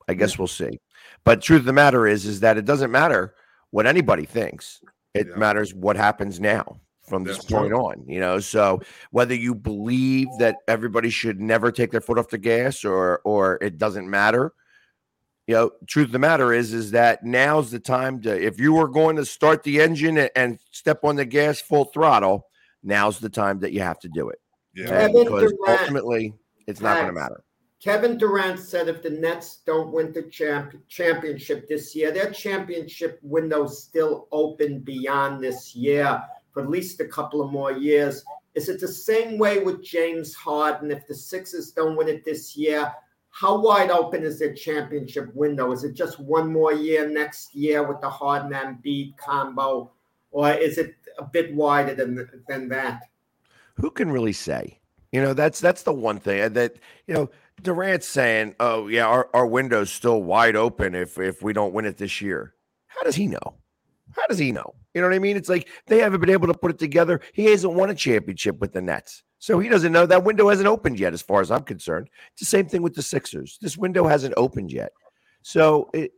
I 0.09 0.14
guess 0.14 0.38
we'll 0.38 0.47
see. 0.48 0.80
But 1.24 1.43
truth 1.43 1.60
of 1.60 1.64
the 1.66 1.72
matter 1.72 2.06
is, 2.06 2.24
is 2.26 2.40
that 2.40 2.56
it 2.56 2.64
doesn't 2.64 2.90
matter 2.90 3.34
what 3.70 3.86
anybody 3.86 4.24
thinks. 4.24 4.80
It 5.14 5.28
Yeah. 5.28 5.36
matters 5.36 5.74
what 5.74 5.97
happens 5.97 6.38
now 6.40 6.80
from 7.09 7.24
this 7.24 7.38
That's 7.38 7.51
point 7.51 7.70
true. 7.70 7.84
on. 7.86 8.05
You 8.06 8.20
know, 8.20 8.38
so 8.38 8.80
whether 9.10 9.34
you 9.34 9.55
believe 9.55 10.28
that 10.38 10.56
everybody 10.68 11.10
should 11.10 11.40
never 11.40 11.72
take 11.72 11.90
their 11.90 12.01
foot 12.01 12.18
off 12.18 12.28
the 12.28 12.38
gas 12.38 12.84
or 12.84 13.20
or 13.24 13.59
it 13.60 13.78
doesn't 13.78 14.09
matter, 14.09 14.52
you 15.47 15.55
know, 15.55 15.70
truth 15.86 16.06
of 16.06 16.12
the 16.12 16.18
matter 16.18 16.52
is, 16.52 16.73
is 16.73 16.90
that 16.90 17.24
now's 17.24 17.70
the 17.70 17.78
time 17.78 18.20
to, 18.23 18.44
if 18.44 18.59
you 18.59 18.73
were 18.73 18.89
going 18.89 19.16
to 19.16 19.24
start 19.24 19.62
the 19.62 19.81
engine 19.81 20.18
and, 20.18 20.31
and 20.35 20.59
step 20.73 21.05
on 21.05 21.16
the 21.16 21.24
gas 21.24 21.60
full 21.60 21.85
throttle, 21.85 22.47
now's 22.82 23.20
the 23.20 23.28
time 23.28 23.60
that 23.60 23.73
you 23.73 23.81
have 23.81 23.98
to 24.01 24.09
do 24.09 24.28
it. 24.28 24.40
Yeah. 24.74 24.86
Kevin 24.86 25.24
because 25.24 25.52
Durant 25.52 25.81
ultimately, 25.81 26.35
it's 26.66 26.81
not 26.81 26.97
going 26.97 27.06
to 27.06 27.12
matter. 27.12 27.43
Kevin 27.81 28.18
Durant 28.18 28.59
said 28.59 28.89
if 28.89 29.02
the 29.02 29.10
Nets 29.10 29.60
don't 29.64 29.93
win 29.93 30.12
the 30.12 30.24
champ- 30.24 30.74
championship 30.89 31.68
this 31.68 31.94
year, 31.94 32.10
their 32.10 32.32
championship 32.32 33.20
window's 33.23 33.82
still 33.85 34.27
open 34.32 34.81
beyond 34.81 35.43
this 35.43 35.77
year 35.77 36.20
for 36.52 36.62
at 36.62 36.70
least 36.70 37.01
a 37.01 37.06
couple 37.06 37.40
of 37.40 37.52
more 37.52 37.73
years. 37.73 38.24
Is 38.55 38.68
it 38.68 38.81
the 38.81 38.89
same 38.89 39.39
way 39.39 39.60
with 39.60 39.85
James 39.85 40.35
Harden? 40.35 40.90
If 40.90 41.06
the 41.06 41.14
Sixers 41.14 41.70
don't 41.70 41.97
win 41.97 42.09
it 42.09 42.24
this 42.24 42.56
year, 42.56 42.93
how 43.38 43.60
wide 43.60 43.90
open 43.90 44.22
is 44.22 44.38
their 44.38 44.54
championship 44.54 45.34
window? 45.34 45.70
Is 45.70 45.84
it 45.84 45.92
just 45.92 46.18
one 46.18 46.50
more 46.50 46.72
year 46.72 47.06
next 47.06 47.54
year 47.54 47.86
with 47.86 48.00
the 48.00 48.08
Harden 48.08 48.52
Embiid 48.52 49.14
combo, 49.18 49.92
or 50.30 50.52
is 50.52 50.78
it 50.78 50.94
a 51.18 51.24
bit 51.24 51.54
wider 51.54 51.94
than 51.94 52.26
than 52.48 52.68
that? 52.70 53.02
Who 53.74 53.90
can 53.90 54.10
really 54.10 54.32
say? 54.32 54.80
You 55.12 55.20
know, 55.20 55.34
that's 55.34 55.60
that's 55.60 55.82
the 55.82 55.92
one 55.92 56.18
thing 56.18 56.50
that 56.54 56.76
you 57.06 57.12
know 57.12 57.30
Durant's 57.62 58.08
saying, 58.08 58.54
"Oh 58.58 58.88
yeah, 58.88 59.06
our, 59.06 59.28
our 59.34 59.46
window's 59.46 59.92
still 59.92 60.22
wide 60.22 60.56
open 60.56 60.94
if 60.94 61.18
if 61.18 61.42
we 61.42 61.52
don't 61.52 61.74
win 61.74 61.84
it 61.84 61.98
this 61.98 62.22
year." 62.22 62.54
How 62.86 63.02
does 63.02 63.16
he 63.16 63.26
know? 63.26 63.58
How 64.12 64.26
does 64.28 64.38
he 64.38 64.50
know? 64.50 64.74
You 64.94 65.02
know 65.02 65.08
what 65.08 65.14
I 65.14 65.18
mean? 65.18 65.36
It's 65.36 65.50
like 65.50 65.68
they 65.88 65.98
haven't 65.98 66.20
been 66.20 66.30
able 66.30 66.46
to 66.46 66.58
put 66.58 66.70
it 66.70 66.78
together. 66.78 67.20
He 67.34 67.44
hasn't 67.44 67.74
won 67.74 67.90
a 67.90 67.94
championship 67.94 68.60
with 68.60 68.72
the 68.72 68.80
Nets. 68.80 69.22
So 69.38 69.58
he 69.58 69.68
doesn't 69.68 69.92
know 69.92 70.06
that 70.06 70.24
window 70.24 70.48
hasn't 70.48 70.66
opened 70.68 70.98
yet, 70.98 71.12
as 71.12 71.22
far 71.22 71.40
as 71.40 71.50
I'm 71.50 71.62
concerned. 71.62 72.08
It's 72.32 72.40
the 72.40 72.46
same 72.46 72.66
thing 72.68 72.82
with 72.82 72.94
the 72.94 73.02
Sixers. 73.02 73.58
This 73.60 73.76
window 73.76 74.06
hasn't 74.06 74.34
opened 74.36 74.72
yet. 74.72 74.92
So 75.42 75.90
it, 75.92 76.12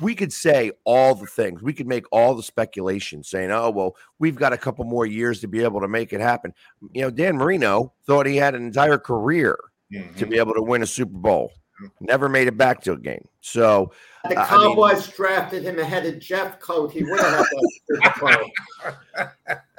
we 0.00 0.14
could 0.14 0.32
say 0.32 0.72
all 0.84 1.14
the 1.14 1.26
things. 1.26 1.62
We 1.62 1.72
could 1.72 1.86
make 1.86 2.04
all 2.10 2.34
the 2.34 2.42
speculation 2.42 3.22
saying, 3.22 3.52
oh, 3.52 3.70
well, 3.70 3.96
we've 4.18 4.34
got 4.34 4.52
a 4.52 4.58
couple 4.58 4.84
more 4.84 5.06
years 5.06 5.40
to 5.40 5.46
be 5.48 5.62
able 5.62 5.80
to 5.80 5.88
make 5.88 6.12
it 6.12 6.20
happen. 6.20 6.52
You 6.92 7.02
know, 7.02 7.10
Dan 7.10 7.36
Marino 7.36 7.92
thought 8.06 8.26
he 8.26 8.36
had 8.36 8.54
an 8.54 8.64
entire 8.66 8.98
career 8.98 9.58
Mm-hmm. 9.92 10.18
to 10.18 10.26
be 10.26 10.38
able 10.38 10.54
to 10.54 10.62
win 10.62 10.82
a 10.82 10.86
Super 10.86 11.16
Bowl. 11.18 11.52
Never 12.00 12.28
made 12.28 12.48
it 12.48 12.56
back 12.56 12.80
to 12.82 12.92
a 12.92 12.96
game. 12.98 13.28
So 13.42 13.92
The 14.28 14.36
I- 14.36 14.42
I 14.42 14.56
mean- 14.58 14.68
Cowboys 14.70 15.06
drafted 15.08 15.62
him 15.62 15.78
ahead 15.78 16.06
of 16.06 16.14
Jeffcoat. 16.14 16.90
He 16.90 17.04
would 17.04 17.20
have 17.20 17.30
had 17.32 17.44
that 17.44 17.70
Super 17.86 18.20
Bowl. 18.20 19.70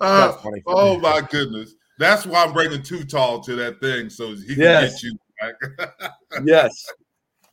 Uh, 0.00 0.36
oh 0.66 0.98
my 1.00 1.20
goodness. 1.28 1.74
That's 1.98 2.26
why 2.26 2.44
I'm 2.44 2.52
bringing 2.52 2.82
too 2.82 3.04
tall 3.04 3.40
to 3.40 3.54
that 3.56 3.80
thing 3.80 4.10
so 4.10 4.34
he 4.34 4.54
can 4.54 4.58
Yes. 4.62 5.02
get 5.02 5.02
you 5.02 5.18
back. 5.40 6.12
yes, 6.44 6.92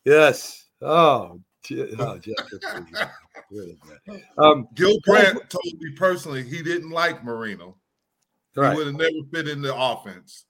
yes. 0.06 0.65
Oh, 0.82 1.40
oh 1.99 2.18
Jeff. 2.20 2.36
that's 2.52 2.74
pretty- 2.74 3.11
really 3.52 3.78
bad. 4.07 4.22
Um, 4.38 4.68
Gil 4.76 4.98
Brandt 5.06 5.49
told 5.49 5.74
me 5.80 5.91
personally 5.95 6.44
he 6.44 6.61
didn't 6.61 6.90
like 6.90 7.24
Marino. 7.24 7.78
He 8.56 8.61
would 8.61 8.88
have 8.88 8.95
never 8.95 9.10
fit 9.34 9.48
in 9.48 9.61
the 9.61 9.76
offense. 9.76 10.45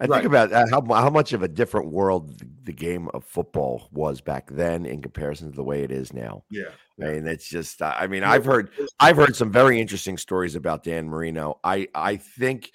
I 0.00 0.06
Right. 0.06 0.22
think 0.22 0.26
about 0.26 0.52
uh, 0.52 0.66
how 0.70 0.82
how 0.94 1.10
much 1.10 1.32
of 1.32 1.42
a 1.42 1.48
different 1.48 1.90
world 1.90 2.42
the, 2.64 2.72
game 2.72 3.08
of 3.12 3.24
football 3.24 3.88
was 3.92 4.20
back 4.20 4.48
then 4.50 4.86
in 4.86 5.02
comparison 5.02 5.50
to 5.50 5.56
the 5.56 5.62
way 5.62 5.82
it 5.82 5.90
is 5.90 6.12
now. 6.12 6.44
Yeah. 6.50 6.70
I 7.00 7.12
mean, 7.12 7.26
it's 7.26 7.48
just. 7.48 7.82
uh, 7.82 7.94
I 7.98 8.06
mean, 8.06 8.22
I've 8.24 8.44
heard 8.44 8.70
I've 8.98 9.16
heard 9.16 9.36
some 9.36 9.52
very 9.52 9.80
interesting 9.80 10.16
stories 10.16 10.54
about 10.54 10.84
Dan 10.84 11.08
Marino. 11.08 11.58
I 11.62 11.88
I 11.94 12.16
think 12.16 12.70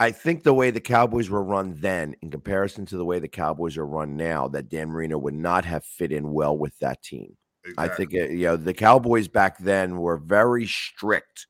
I 0.00 0.10
think 0.12 0.42
the 0.42 0.54
way 0.54 0.70
the 0.70 0.80
Cowboys 0.80 1.28
were 1.28 1.42
run 1.42 1.74
then, 1.80 2.14
in 2.22 2.30
comparison 2.30 2.86
to 2.86 2.96
the 2.96 3.04
way 3.04 3.18
the 3.18 3.28
Cowboys 3.28 3.76
are 3.76 3.86
run 3.86 4.16
now, 4.16 4.48
that 4.48 4.68
Dan 4.68 4.88
Marino 4.90 5.18
would 5.18 5.34
not 5.34 5.64
have 5.64 5.84
fit 5.84 6.12
in 6.12 6.32
well 6.32 6.56
with 6.56 6.78
that 6.78 7.02
team. 7.02 7.36
I 7.76 7.88
think 7.88 8.12
you 8.12 8.44
know 8.44 8.56
the 8.56 8.72
Cowboys 8.72 9.28
back 9.28 9.58
then 9.58 9.98
were 9.98 10.16
very 10.16 10.66
strict. 10.66 11.46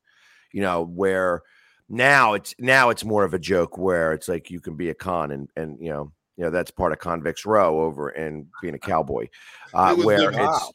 You 0.51 0.61
know 0.61 0.83
where 0.83 1.43
now 1.89 2.33
it's 2.35 2.53
now 2.59 2.89
it's 2.89 3.03
more 3.03 3.23
of 3.23 3.33
a 3.33 3.39
joke 3.39 3.77
where 3.77 4.13
it's 4.13 4.27
like 4.27 4.49
you 4.51 4.59
can 4.59 4.75
be 4.75 4.89
a 4.89 4.93
con 4.93 5.31
and 5.31 5.49
and 5.55 5.77
you 5.81 5.89
know 5.89 6.11
you 6.37 6.43
know 6.45 6.51
that's 6.51 6.71
part 6.71 6.91
of 6.91 6.99
convicts 6.99 7.45
row 7.45 7.81
over 7.81 8.09
and 8.09 8.45
being 8.61 8.75
a 8.75 8.79
cowboy 8.79 9.27
uh, 9.73 9.95
It 9.97 10.05
where 10.05 10.31
the- 10.31 10.43
it's 10.43 10.71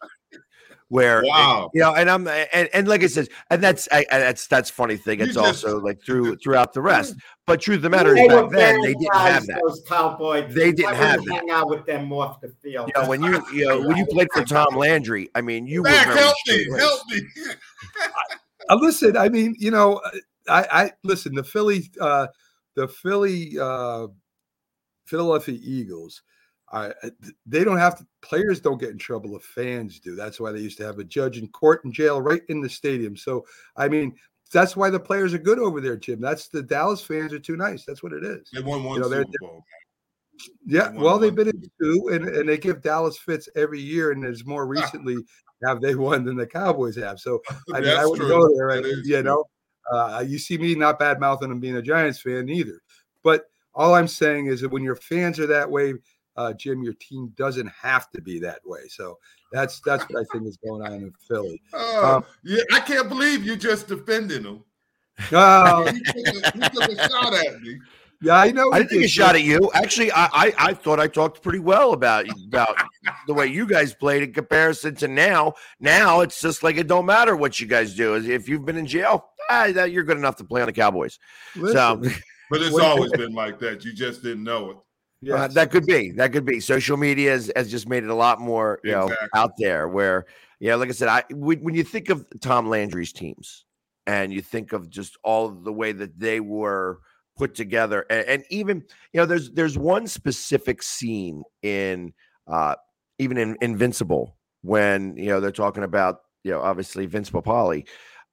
where 0.88 1.22
it- 1.22 1.28
Wow. 1.28 1.70
you 1.72 1.80
know 1.80 1.94
and 1.94 2.10
i'm 2.10 2.26
and, 2.28 2.68
and 2.74 2.86
like 2.88 3.02
i 3.02 3.06
said 3.06 3.28
and 3.50 3.62
that's 3.62 3.88
I, 3.90 4.04
I- 4.12 4.18
that's 4.18 4.46
that's 4.48 4.68
funny 4.70 4.96
thing 4.96 5.20
it's 5.20 5.34
just- 5.34 5.64
also 5.64 5.80
like 5.80 6.02
through 6.04 6.36
throughout 6.36 6.72
the 6.74 6.82
rest 6.82 7.14
but 7.46 7.60
truth 7.60 7.76
of 7.76 7.82
the 7.82 7.90
matter 7.90 8.10
is 8.16 8.16
They 8.16 8.28
back 8.28 8.50
then 8.50 8.80
they 8.82 8.92
didn't 8.94 9.14
have 9.14 9.46
that 9.46 9.60
Those 9.66 9.82
Cowboys. 9.88 10.52
They 10.52 10.72
didn't 10.72 10.90
I 10.90 10.94
have 10.94 11.20
wouldn't 11.20 11.38
hang 11.38 11.50
out 11.50 11.70
with 11.70 11.86
them 11.86 12.12
off 12.12 12.40
the 12.40 12.48
field. 12.62 12.90
you 12.94 13.00
know 13.02 13.08
when 13.08 13.22
you 13.22 13.42
you 13.52 13.66
know 13.66 13.80
when 13.86 13.96
you 13.96 14.04
played 14.06 14.28
for 14.34 14.44
tom 14.44 14.74
landry 14.76 15.30
i 15.34 15.40
mean 15.40 15.66
you 15.66 15.82
were 15.82 15.88
Mac, 15.90 16.06
very 16.08 16.18
help 16.18 16.36
me, 16.48 16.66
help 16.78 17.00
me. 17.10 17.20
Uh, 18.68 18.74
listen, 18.80 19.16
I 19.16 19.28
mean, 19.28 19.54
you 19.58 19.70
know, 19.70 20.00
I, 20.48 20.66
I 20.70 20.90
listen. 21.02 21.34
The 21.34 21.44
Philly, 21.44 21.90
uh, 22.00 22.28
the 22.74 22.88
Philly, 22.88 23.58
uh, 23.58 24.08
Philadelphia 25.06 25.58
Eagles. 25.62 26.22
I, 26.72 26.92
they 27.46 27.62
don't 27.62 27.78
have 27.78 27.98
to. 27.98 28.06
Players 28.22 28.60
don't 28.60 28.80
get 28.80 28.90
in 28.90 28.98
trouble 28.98 29.36
if 29.36 29.42
fans 29.42 30.00
do. 30.00 30.16
That's 30.16 30.40
why 30.40 30.50
they 30.50 30.60
used 30.60 30.78
to 30.78 30.84
have 30.84 30.98
a 30.98 31.04
judge 31.04 31.38
in 31.38 31.46
court 31.48 31.84
and 31.84 31.92
jail 31.92 32.20
right 32.20 32.42
in 32.48 32.60
the 32.60 32.68
stadium. 32.68 33.16
So, 33.16 33.44
I 33.76 33.88
mean, 33.88 34.16
that's 34.52 34.76
why 34.76 34.90
the 34.90 34.98
players 34.98 35.34
are 35.34 35.38
good 35.38 35.58
over 35.58 35.80
there, 35.80 35.96
Jim. 35.96 36.20
That's 36.20 36.48
the 36.48 36.62
Dallas 36.62 37.02
fans 37.02 37.32
are 37.32 37.38
too 37.38 37.56
nice. 37.56 37.84
That's 37.84 38.02
what 38.02 38.12
it 38.12 38.24
is. 38.24 38.50
They 38.52 38.60
won 38.60 38.82
one 38.82 38.96
You 38.96 39.02
know, 39.02 39.08
Super 39.08 39.30
Bowl. 39.40 39.64
Yeah, 40.66 40.88
They 40.88 40.98
well, 40.98 41.18
they've 41.18 41.34
been 41.34 41.48
in 41.48 41.70
two, 41.80 42.08
and, 42.12 42.28
and 42.28 42.48
they 42.48 42.58
give 42.58 42.82
Dallas 42.82 43.18
fits 43.18 43.48
every 43.54 43.80
year, 43.80 44.10
and 44.12 44.22
there's 44.22 44.44
more 44.44 44.66
recently 44.66 45.16
have 45.64 45.80
they 45.80 45.94
won 45.94 46.24
than 46.24 46.36
the 46.36 46.46
Cowboys 46.46 46.96
have. 46.96 47.20
So 47.20 47.42
I 47.74 47.80
mean, 47.80 47.96
I 47.96 48.06
would 48.06 48.18
go 48.18 48.48
there, 48.56 48.70
and, 48.70 48.86
you 48.86 49.02
true. 49.02 49.22
know. 49.22 49.44
Uh, 49.90 50.24
you 50.26 50.38
see 50.38 50.56
me 50.58 50.74
not 50.74 50.98
bad 50.98 51.20
mouthing 51.20 51.48
them 51.50 51.60
being 51.60 51.76
a 51.76 51.82
Giants 51.82 52.20
fan 52.20 52.48
either, 52.48 52.80
but 53.22 53.50
all 53.74 53.94
I'm 53.94 54.08
saying 54.08 54.46
is 54.46 54.60
that 54.60 54.70
when 54.70 54.82
your 54.82 54.96
fans 54.96 55.38
are 55.40 55.46
that 55.48 55.70
way, 55.70 55.94
uh, 56.36 56.52
Jim, 56.52 56.82
your 56.82 56.94
team 56.94 57.32
doesn't 57.36 57.68
have 57.80 58.10
to 58.12 58.20
be 58.22 58.38
that 58.40 58.60
way. 58.64 58.88
So 58.88 59.18
that's 59.52 59.80
that's 59.80 60.04
what 60.08 60.20
I 60.20 60.24
think 60.32 60.48
is 60.48 60.56
going 60.56 60.82
on 60.82 60.92
in 60.94 61.12
Philly. 61.28 61.60
Oh, 61.74 62.16
Um, 62.16 62.24
yeah, 62.44 62.62
I 62.72 62.80
can't 62.80 63.08
believe 63.08 63.44
you're 63.44 63.56
just 63.56 63.88
defending 63.88 64.42
them. 64.44 64.64
Oh, 65.32 65.86
You 65.92 66.02
took 66.04 66.16
a, 66.16 66.58
you 66.58 66.68
took 66.70 66.90
a 66.98 67.08
shot 67.08 67.34
at 67.34 67.60
me. 67.60 67.78
yeah, 68.20 68.34
I 68.36 68.50
know. 68.50 68.70
I 68.72 68.78
we 68.80 68.84
didn't 68.84 68.98
take 68.98 69.04
a 69.04 69.08
shot 69.08 69.34
at 69.36 69.42
you. 69.42 69.70
Actually, 69.74 70.10
I, 70.12 70.24
I 70.32 70.52
I 70.58 70.74
thought 70.74 70.98
I 70.98 71.06
talked 71.06 71.42
pretty 71.42 71.60
well 71.60 71.92
about 71.92 72.26
about 72.48 72.76
the 73.28 73.34
way 73.34 73.46
you 73.46 73.66
guys 73.66 73.94
played 73.94 74.22
in 74.24 74.32
comparison 74.32 74.94
to 74.96 75.08
now. 75.08 75.54
Now 75.78 76.20
it's 76.20 76.40
just 76.40 76.62
like 76.64 76.76
it 76.76 76.88
don't 76.88 77.06
matter 77.06 77.36
what 77.36 77.60
you 77.60 77.66
guys 77.68 77.94
do. 77.94 78.14
If 78.16 78.48
you've 78.48 78.64
been 78.64 78.76
in 78.76 78.86
jail, 78.86 79.28
ah, 79.50 79.70
that 79.72 79.92
you're 79.92 80.04
good 80.04 80.18
enough 80.18 80.36
to 80.36 80.44
play 80.44 80.60
on 80.60 80.66
the 80.66 80.72
Cowboys. 80.72 81.18
so 81.54 82.02
But 82.50 82.62
it's 82.62 82.78
always 82.78 83.10
been 83.12 83.32
like 83.32 83.58
that. 83.60 83.84
You 83.84 83.92
just 83.92 84.22
didn't 84.22 84.44
know 84.44 84.70
it. 84.70 84.76
yeah, 85.22 85.34
uh, 85.34 85.48
that 85.48 85.70
could 85.70 85.86
be 85.86 86.10
that 86.12 86.32
could 86.32 86.44
be. 86.44 86.60
Social 86.60 86.96
media 86.96 87.30
has, 87.30 87.50
has 87.56 87.70
just 87.70 87.88
made 87.88 88.04
it 88.04 88.10
a 88.10 88.14
lot 88.14 88.40
more 88.40 88.80
you 88.84 88.92
know 88.92 89.10
out 89.34 89.52
there. 89.58 89.88
Where 89.88 90.26
yeah, 90.60 90.74
like 90.74 90.88
I 90.88 90.92
said, 90.92 91.08
I 91.08 91.24
when, 91.30 91.60
when 91.60 91.74
you 91.74 91.84
think 91.84 92.10
of 92.10 92.26
Tom 92.40 92.68
Landry's 92.68 93.12
teams 93.12 93.64
and 94.06 94.32
you 94.32 94.42
think 94.42 94.72
of 94.72 94.90
just 94.90 95.16
all 95.24 95.48
the 95.48 95.72
way 95.72 95.92
that 95.92 96.18
they 96.18 96.40
were 96.40 97.00
put 97.36 97.54
together 97.54 98.06
and, 98.10 98.26
and 98.28 98.44
even 98.48 98.84
you 99.12 99.20
know 99.20 99.26
there's 99.26 99.50
there's 99.50 99.76
one 99.76 100.06
specific 100.06 100.82
scene 100.82 101.42
in 101.62 102.12
uh 102.46 102.76
even 103.18 103.36
in 103.36 103.56
invincible 103.60 104.36
when 104.62 105.16
you 105.16 105.26
know 105.26 105.40
they're 105.40 105.50
talking 105.50 105.82
about 105.82 106.20
you 106.44 106.52
know 106.52 106.60
obviously 106.60 107.06
vince 107.06 107.30
papale 107.30 107.84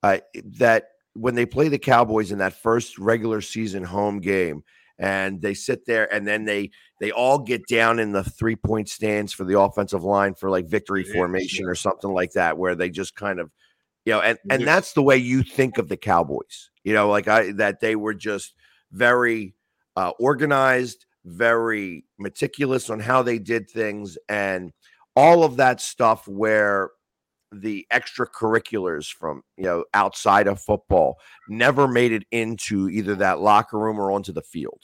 uh 0.03 0.19
that 0.43 0.89
when 1.13 1.35
they 1.35 1.45
play 1.45 1.67
the 1.67 1.79
cowboys 1.79 2.31
in 2.31 2.37
that 2.39 2.53
first 2.53 2.97
regular 2.97 3.41
season 3.41 3.83
home 3.83 4.19
game 4.19 4.63
and 4.97 5.41
they 5.41 5.53
sit 5.53 5.85
there 5.85 6.11
and 6.13 6.27
then 6.27 6.45
they 6.45 6.69
they 6.99 7.11
all 7.11 7.39
get 7.39 7.67
down 7.67 7.99
in 7.99 8.11
the 8.11 8.23
three 8.23 8.55
point 8.55 8.87
stands 8.87 9.33
for 9.33 9.43
the 9.43 9.59
offensive 9.59 10.03
line 10.03 10.33
for 10.33 10.49
like 10.49 10.67
victory 10.67 11.03
Yeah, 11.03 11.13
formation 11.13 11.65
or 11.65 11.75
something 11.75 12.11
like 12.11 12.31
that 12.33 12.57
where 12.57 12.75
they 12.75 12.89
just 12.89 13.15
kind 13.15 13.39
of 13.39 13.51
you 14.05 14.13
know 14.13 14.21
and 14.21 14.37
and 14.49 14.65
that's 14.65 14.93
the 14.93 15.01
way 15.01 15.17
you 15.17 15.43
think 15.43 15.77
of 15.77 15.89
the 15.89 15.97
cowboys 15.97 16.69
you 16.83 16.93
know 16.93 17.09
like 17.09 17.27
i 17.27 17.51
that 17.53 17.79
they 17.79 17.95
were 17.95 18.13
just 18.13 18.53
very 18.91 19.53
uh, 19.95 20.11
organized 20.19 21.05
very 21.25 22.05
meticulous 22.17 22.89
on 22.89 22.99
how 22.99 23.21
they 23.21 23.37
did 23.37 23.69
things 23.69 24.17
and 24.29 24.71
all 25.15 25.43
of 25.43 25.57
that 25.57 25.81
stuff 25.81 26.27
where 26.27 26.91
the 27.51 27.85
extracurriculars 27.91 29.11
from 29.11 29.43
you 29.57 29.63
know 29.63 29.83
outside 29.93 30.47
of 30.47 30.61
football 30.61 31.17
never 31.49 31.87
made 31.87 32.11
it 32.11 32.23
into 32.31 32.89
either 32.89 33.15
that 33.15 33.39
locker 33.39 33.77
room 33.77 33.99
or 33.99 34.11
onto 34.11 34.31
the 34.31 34.41
field. 34.41 34.81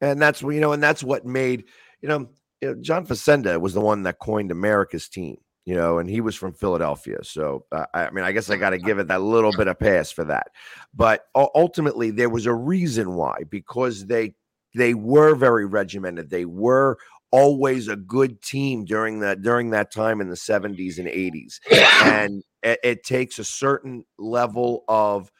And 0.00 0.22
that's 0.22 0.42
you 0.42 0.60
know 0.60 0.72
and 0.72 0.82
that's 0.82 1.02
what 1.02 1.26
made 1.26 1.64
you 2.00 2.08
know, 2.08 2.28
you 2.60 2.68
know 2.68 2.74
john 2.80 3.04
facenda 3.06 3.60
was 3.60 3.74
the 3.74 3.80
one 3.80 4.04
that 4.04 4.20
coined 4.20 4.52
america's 4.52 5.08
team 5.08 5.36
you 5.64 5.74
know 5.74 5.98
and 5.98 6.08
he 6.08 6.20
was 6.20 6.36
from 6.36 6.52
philadelphia. 6.52 7.18
So 7.22 7.64
uh, 7.72 7.86
i 7.94 8.06
I 8.06 8.10
mean 8.10 8.24
i 8.24 8.30
guess 8.30 8.48
i 8.48 8.56
got 8.56 8.70
to 8.70 8.78
give 8.78 9.00
it 9.00 9.08
that 9.08 9.22
little 9.22 9.52
bit 9.52 9.66
of 9.66 9.78
pass 9.78 10.12
for 10.12 10.24
that. 10.24 10.48
But 10.94 11.26
ultimately 11.34 12.10
there 12.12 12.30
was 12.30 12.46
a 12.46 12.54
reason 12.54 13.14
why 13.14 13.38
because 13.50 14.06
they 14.06 14.34
they 14.74 14.94
were 14.94 15.34
very 15.34 15.66
regimented. 15.66 16.30
They 16.30 16.44
were 16.44 16.98
always 17.30 17.88
a 17.88 17.96
good 17.96 18.40
team 18.42 18.84
during 18.84 19.20
that 19.20 19.42
during 19.42 19.70
that 19.70 19.92
time 19.92 20.20
in 20.20 20.28
the 20.28 20.34
70s 20.34 20.98
and 20.98 21.08
80s 21.08 21.60
and 22.02 22.42
it, 22.62 22.78
it 22.82 23.04
takes 23.04 23.38
a 23.38 23.44
certain 23.44 24.04
level 24.18 24.84
of 24.88 25.30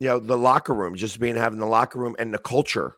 you 0.00 0.08
know 0.08 0.18
the 0.18 0.36
locker 0.36 0.74
room 0.74 0.96
just 0.96 1.20
being 1.20 1.36
having 1.36 1.58
the 1.60 1.66
locker 1.66 1.98
room 1.98 2.16
and 2.18 2.34
the 2.34 2.38
culture 2.38 2.96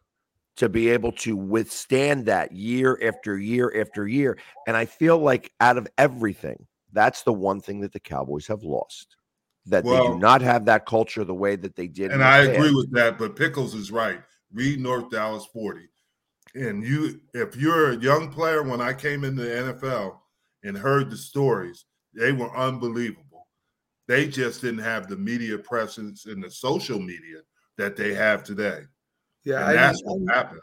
to 0.57 0.69
be 0.69 0.89
able 0.89 1.12
to 1.12 1.37
withstand 1.37 2.27
that 2.27 2.53
year 2.53 2.99
after 3.03 3.39
year 3.39 3.73
after 3.79 4.09
year 4.09 4.39
and 4.66 4.77
i 4.77 4.87
feel 4.87 5.19
like 5.19 5.53
out 5.61 5.77
of 5.77 5.87
everything 5.99 6.66
that's 6.93 7.23
the 7.23 7.33
one 7.33 7.61
thing 7.61 7.81
that 7.81 7.93
the 7.93 8.01
cowboys 8.01 8.47
have 8.47 8.62
lost 8.62 9.16
that 9.66 9.85
they 9.85 10.01
do 10.01 10.19
not 10.19 10.43
have 10.43 10.66
that 10.66 10.87
culture 10.87 11.25
the 11.25 11.35
way 11.35 11.57
that 11.57 11.75
they 11.75 11.89
did 11.89 12.11
And 12.11 12.23
I 12.23 12.45
past. 12.45 12.57
agree 12.57 12.75
with 12.75 12.93
that. 12.93 13.19
But 13.19 13.37
Pickles 13.37 13.75
is 13.75 13.91
right. 13.91 14.21
Read 14.53 14.79
North 14.81 15.11
Dallas 15.11 15.47
40. 15.47 15.89
And 16.55 16.85
you, 16.85 17.21
if 17.33 17.57
you're 17.57 17.93
a 17.93 17.97
young 17.97 18.31
player, 18.31 18.63
when 18.63 18.81
I 18.81 18.93
came 18.93 19.25
into 19.25 19.43
the 19.43 19.75
NFL 19.75 20.19
and 20.63 20.77
heard 20.77 21.11
the 21.11 21.17
stories, 21.17 21.85
they 22.15 22.33
were 22.33 22.55
unbelievable. 22.57 23.49
They 24.07 24.29
just 24.29 24.61
didn't 24.61 24.85
have 24.85 25.09
the 25.09 25.17
media 25.17 25.59
presence 25.59 26.27
and 26.27 26.43
the 26.43 26.51
social 26.51 27.01
media 27.01 27.41
that 27.77 27.97
they 27.97 28.15
have 28.15 28.45
today. 28.45 28.83
yeah. 29.45 29.57
and 29.57 29.65
I 29.65 29.73
that's 29.73 30.05
mean, 30.05 30.25
what 30.25 30.35
happened. 30.35 30.61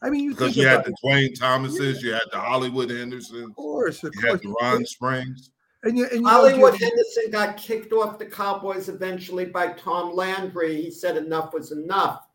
I 0.00 0.10
mean, 0.10 0.24
you 0.24 0.30
Because 0.30 0.56
you 0.56 0.66
had 0.66 0.84
the 0.84 0.94
Duane 1.02 1.34
Thomases, 1.34 2.02
you 2.02 2.12
had 2.12 2.22
the 2.32 2.40
Hollywood 2.40 2.90
Hendersons, 2.90 3.50
of 3.50 3.54
course, 3.54 4.02
of 4.02 4.12
you 4.14 4.20
had 4.26 4.40
the 4.40 4.54
Ron 4.60 4.84
Springs. 4.84 5.50
And 5.84 5.96
you, 5.98 6.04
and 6.04 6.14
you 6.14 6.20
know, 6.22 6.28
Hollywood 6.30 6.78
Jim- 6.78 6.88
Henderson 6.88 7.30
got 7.30 7.56
kicked 7.56 7.92
off 7.92 8.18
the 8.18 8.26
Cowboys 8.26 8.88
eventually 8.88 9.44
by 9.44 9.68
Tom 9.72 10.14
Landry. 10.14 10.80
He 10.80 10.90
said 10.90 11.16
enough 11.16 11.52
was 11.52 11.72
enough. 11.72 12.26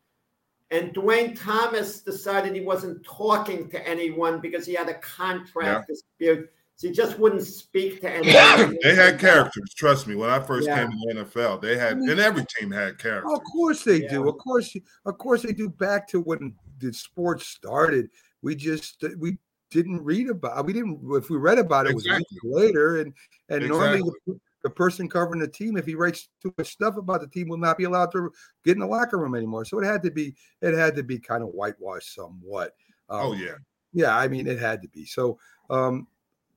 And 0.70 0.92
Duane 0.92 1.34
Thomas 1.34 2.00
decided 2.02 2.54
he 2.54 2.60
wasn't 2.60 3.02
talking 3.04 3.70
to 3.70 3.88
anyone 3.88 4.40
because 4.40 4.66
he 4.66 4.74
had 4.74 4.88
a 4.88 4.94
contract 4.94 5.88
dispute. 5.88 6.50
So 6.76 6.88
he 6.88 6.94
just 6.94 7.18
wouldn't 7.18 7.42
speak 7.42 8.00
to 8.02 8.10
anyone. 8.14 8.76
they 8.82 8.94
had 8.94 9.18
characters. 9.18 9.72
Trust 9.76 10.06
me. 10.06 10.14
When 10.14 10.30
I 10.30 10.38
first 10.40 10.68
Yeah. 10.68 10.76
came 10.80 10.90
to 10.90 10.96
the 11.14 11.24
NFL, 11.24 11.60
they 11.62 11.76
had, 11.76 11.96
and 11.96 12.20
every 12.20 12.44
team 12.58 12.70
had 12.70 12.98
characters. 12.98 13.30
Oh, 13.32 13.36
of 13.36 13.42
course 13.44 13.82
they 13.82 14.00
do. 14.06 14.28
Of 14.28 14.36
course, 14.38 14.76
of 15.06 15.18
course 15.18 15.42
they 15.42 15.52
do. 15.52 15.68
Back 15.70 16.06
to 16.08 16.20
when 16.20 16.54
the 16.78 16.92
sport 16.92 17.40
started, 17.40 18.10
we 18.42 18.54
just 18.54 19.02
uh, 19.02 19.08
we 19.18 19.38
didn't 19.70 20.04
read 20.04 20.28
about. 20.30 20.64
We 20.66 20.72
didn't. 20.72 21.00
If 21.12 21.30
we 21.30 21.36
read 21.38 21.58
about 21.58 21.86
it, 21.86 21.90
it 21.90 21.94
was 21.96 22.06
weeks 22.06 22.30
later, 22.44 22.98
and 23.00 23.12
and 23.48 23.66
normally 23.66 23.98
Exactly. 23.98 24.12
the, 24.26 24.40
the 24.62 24.70
person 24.70 25.08
covering 25.08 25.40
the 25.40 25.48
team, 25.48 25.76
if 25.76 25.86
he 25.86 25.94
writes 25.94 26.28
too 26.42 26.52
much 26.58 26.72
stuff 26.72 26.96
about 26.96 27.20
the 27.20 27.28
team, 27.28 27.48
will 27.48 27.58
not 27.58 27.78
be 27.78 27.84
allowed 27.84 28.10
to 28.12 28.32
get 28.64 28.72
in 28.72 28.80
the 28.80 28.86
locker 28.86 29.18
room 29.18 29.34
anymore. 29.34 29.64
So 29.64 29.78
it 29.78 29.84
had 29.84 30.02
to 30.02 30.10
be. 30.10 30.34
It 30.62 30.74
had 30.74 30.96
to 30.96 31.02
be 31.02 31.18
kind 31.18 31.42
of 31.42 31.50
whitewashed 31.50 32.14
somewhat. 32.14 32.74
Um, 33.08 33.20
Oh 33.20 33.32
yeah. 33.32 33.56
yeah, 33.92 34.16
I 34.16 34.28
mean, 34.28 34.46
it 34.46 34.58
had 34.58 34.82
to 34.82 34.88
be. 34.88 35.04
So, 35.04 35.38
um, 35.70 36.06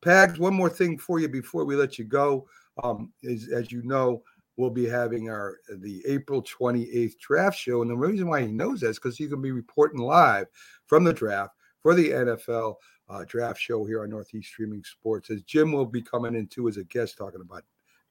Pags, 0.02 0.40
one 0.40 0.54
more 0.56 0.70
thing 0.70 0.98
for 0.98 1.20
you 1.20 1.30
before 1.30 1.64
we 1.64 1.76
let 1.76 2.00
you 2.00 2.06
go. 2.06 2.48
Um, 2.84 3.12
is 3.22 3.50
as 3.50 3.72
you 3.72 3.84
know, 3.84 4.24
we'll 4.58 4.70
be 4.70 4.88
having 4.88 5.30
our 5.30 5.58
the 5.78 6.02
April 6.08 6.42
28th 6.42 7.20
draft 7.20 7.58
show. 7.58 7.82
And 7.82 7.92
the 7.92 7.98
reason 7.98 8.28
why 8.28 8.42
he 8.42 8.48
knows 8.48 8.82
that 8.82 8.90
is 8.90 8.98
because 8.98 9.18
he's 9.18 9.30
going 9.30 9.42
to 9.42 9.44
be 9.44 9.52
reporting 9.52 10.00
live 10.00 10.48
from 10.88 11.04
the 11.04 11.14
draft 11.14 11.54
for 11.82 11.94
the 11.94 12.10
NFL 12.10 12.76
uh, 13.10 13.26
draft 13.28 13.60
show 13.60 13.86
here 13.86 14.04
on 14.04 14.10
Northeast 14.10 14.50
Streaming 14.50 14.84
Sports. 14.84 15.30
As 15.30 15.42
Jim 15.44 15.72
will 15.72 15.86
be 15.86 16.02
coming 16.02 16.36
in 16.36 16.48
too 16.48 16.68
as 16.68 16.78
a 16.78 16.84
guest 16.86 17.18
talking 17.18 17.42
about 17.42 17.64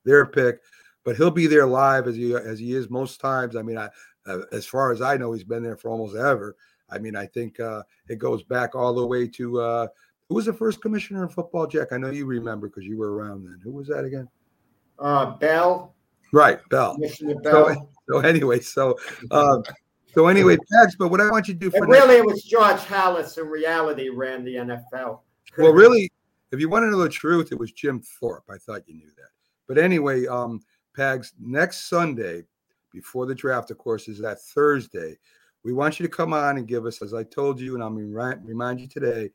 their 0.05 0.27
pick, 0.27 0.61
but 1.05 1.17
he'll 1.17 1.31
be 1.31 1.47
there 1.47 1.67
live 1.67 2.07
as 2.07 2.17
he 2.17 2.35
as 2.35 2.59
he 2.59 2.75
is 2.75 2.91
most 2.91 3.21
times. 3.21 3.57
I 3.57 3.63
mean, 3.63 3.79
I 3.79 3.89
uh, 4.27 4.41
as 4.53 4.67
far 4.67 4.93
as 4.93 5.01
I 5.01 5.17
know, 5.17 5.33
he's 5.33 5.45
been 5.45 5.63
there 5.63 5.77
for 5.77 5.91
almost 5.91 6.17
ever. 6.17 6.57
I 6.91 6.99
mean, 6.99 7.17
I 7.17 7.27
think 7.27 7.59
uh, 7.61 7.83
it 8.09 8.19
goes 8.19 8.43
back 8.43 8.75
all 8.75 8.93
the 8.95 9.07
way 9.07 9.27
to 9.29 9.61
uh, 9.61 9.87
Who 10.29 10.35
was 10.35 10.47
the 10.47 10.53
first 10.53 10.81
commissioner 10.83 11.23
in 11.23 11.29
football, 11.29 11.67
Jack? 11.67 11.93
I 11.93 11.97
know 11.99 12.11
you 12.11 12.27
remember 12.27 12.69
because 12.69 12.85
you 12.85 12.99
were 12.99 13.15
around 13.15 13.45
then. 13.45 13.61
Who 13.63 13.73
was 13.73 13.89
that 13.89 14.05
again? 14.05 14.29
Uh, 14.99 15.37
Bell, 15.37 15.95
Right, 16.33 16.61
Bell. 16.69 16.95
Commissioner 16.95 17.35
So, 17.43 17.67
Bell. 17.75 17.91
so 18.09 18.19
anyway, 18.21 18.61
so 18.61 18.97
um, 19.31 19.63
so 20.15 20.27
anyway, 20.27 20.57
Pags. 20.57 20.93
But 20.99 21.09
what 21.09 21.21
I 21.21 21.31
want 21.31 21.49
you 21.49 21.55
to 21.55 21.61
do 21.61 21.71
for 21.71 21.79
And 21.79 21.89
really, 21.89 22.17
it 22.17 22.25
was 22.25 22.43
George 22.43 22.77
Halas 22.81 23.39
in 23.39 23.47
reality 23.47 24.09
ran 24.11 24.45
the 24.45 24.57
NFL. 24.57 25.21
well, 25.59 25.73
really, 25.73 26.11
if 26.53 26.61
you 26.61 26.69
want 26.69 26.85
to 26.85 26.91
know 26.91 26.99
the 26.99 27.09
truth, 27.09 27.51
it 27.53 27.59
was 27.59 27.73
Jim 27.73 28.01
Thorpe. 28.01 28.45
I 28.51 28.59
thought 28.59 28.83
you 28.87 28.95
knew 28.95 29.11
that. 29.17 29.31
But 29.71 29.79
anyway, 29.79 30.27
um, 30.27 30.63
Pags, 30.99 31.31
next 31.39 31.89
Sunday, 31.89 32.43
before 32.93 33.25
the 33.25 33.37
draft, 33.37 33.71
of 33.71 33.79
course, 33.79 34.09
is 34.09 34.19
that 34.19 34.43
Thursday. 34.43 35.17
We 35.63 35.73
want 35.73 36.01
you 36.01 36.07
to 36.09 36.13
come 36.13 36.33
on 36.33 36.59
and 36.59 36.67
give 36.67 36.87
us, 36.87 37.01
as 37.03 37.15
I 37.15 37.23
told 37.23 37.61
you, 37.61 37.77
and 37.77 37.85
I'm 37.85 37.97
to 37.97 38.41
remind 38.43 38.81
you 38.81 38.89
today, 38.89 39.31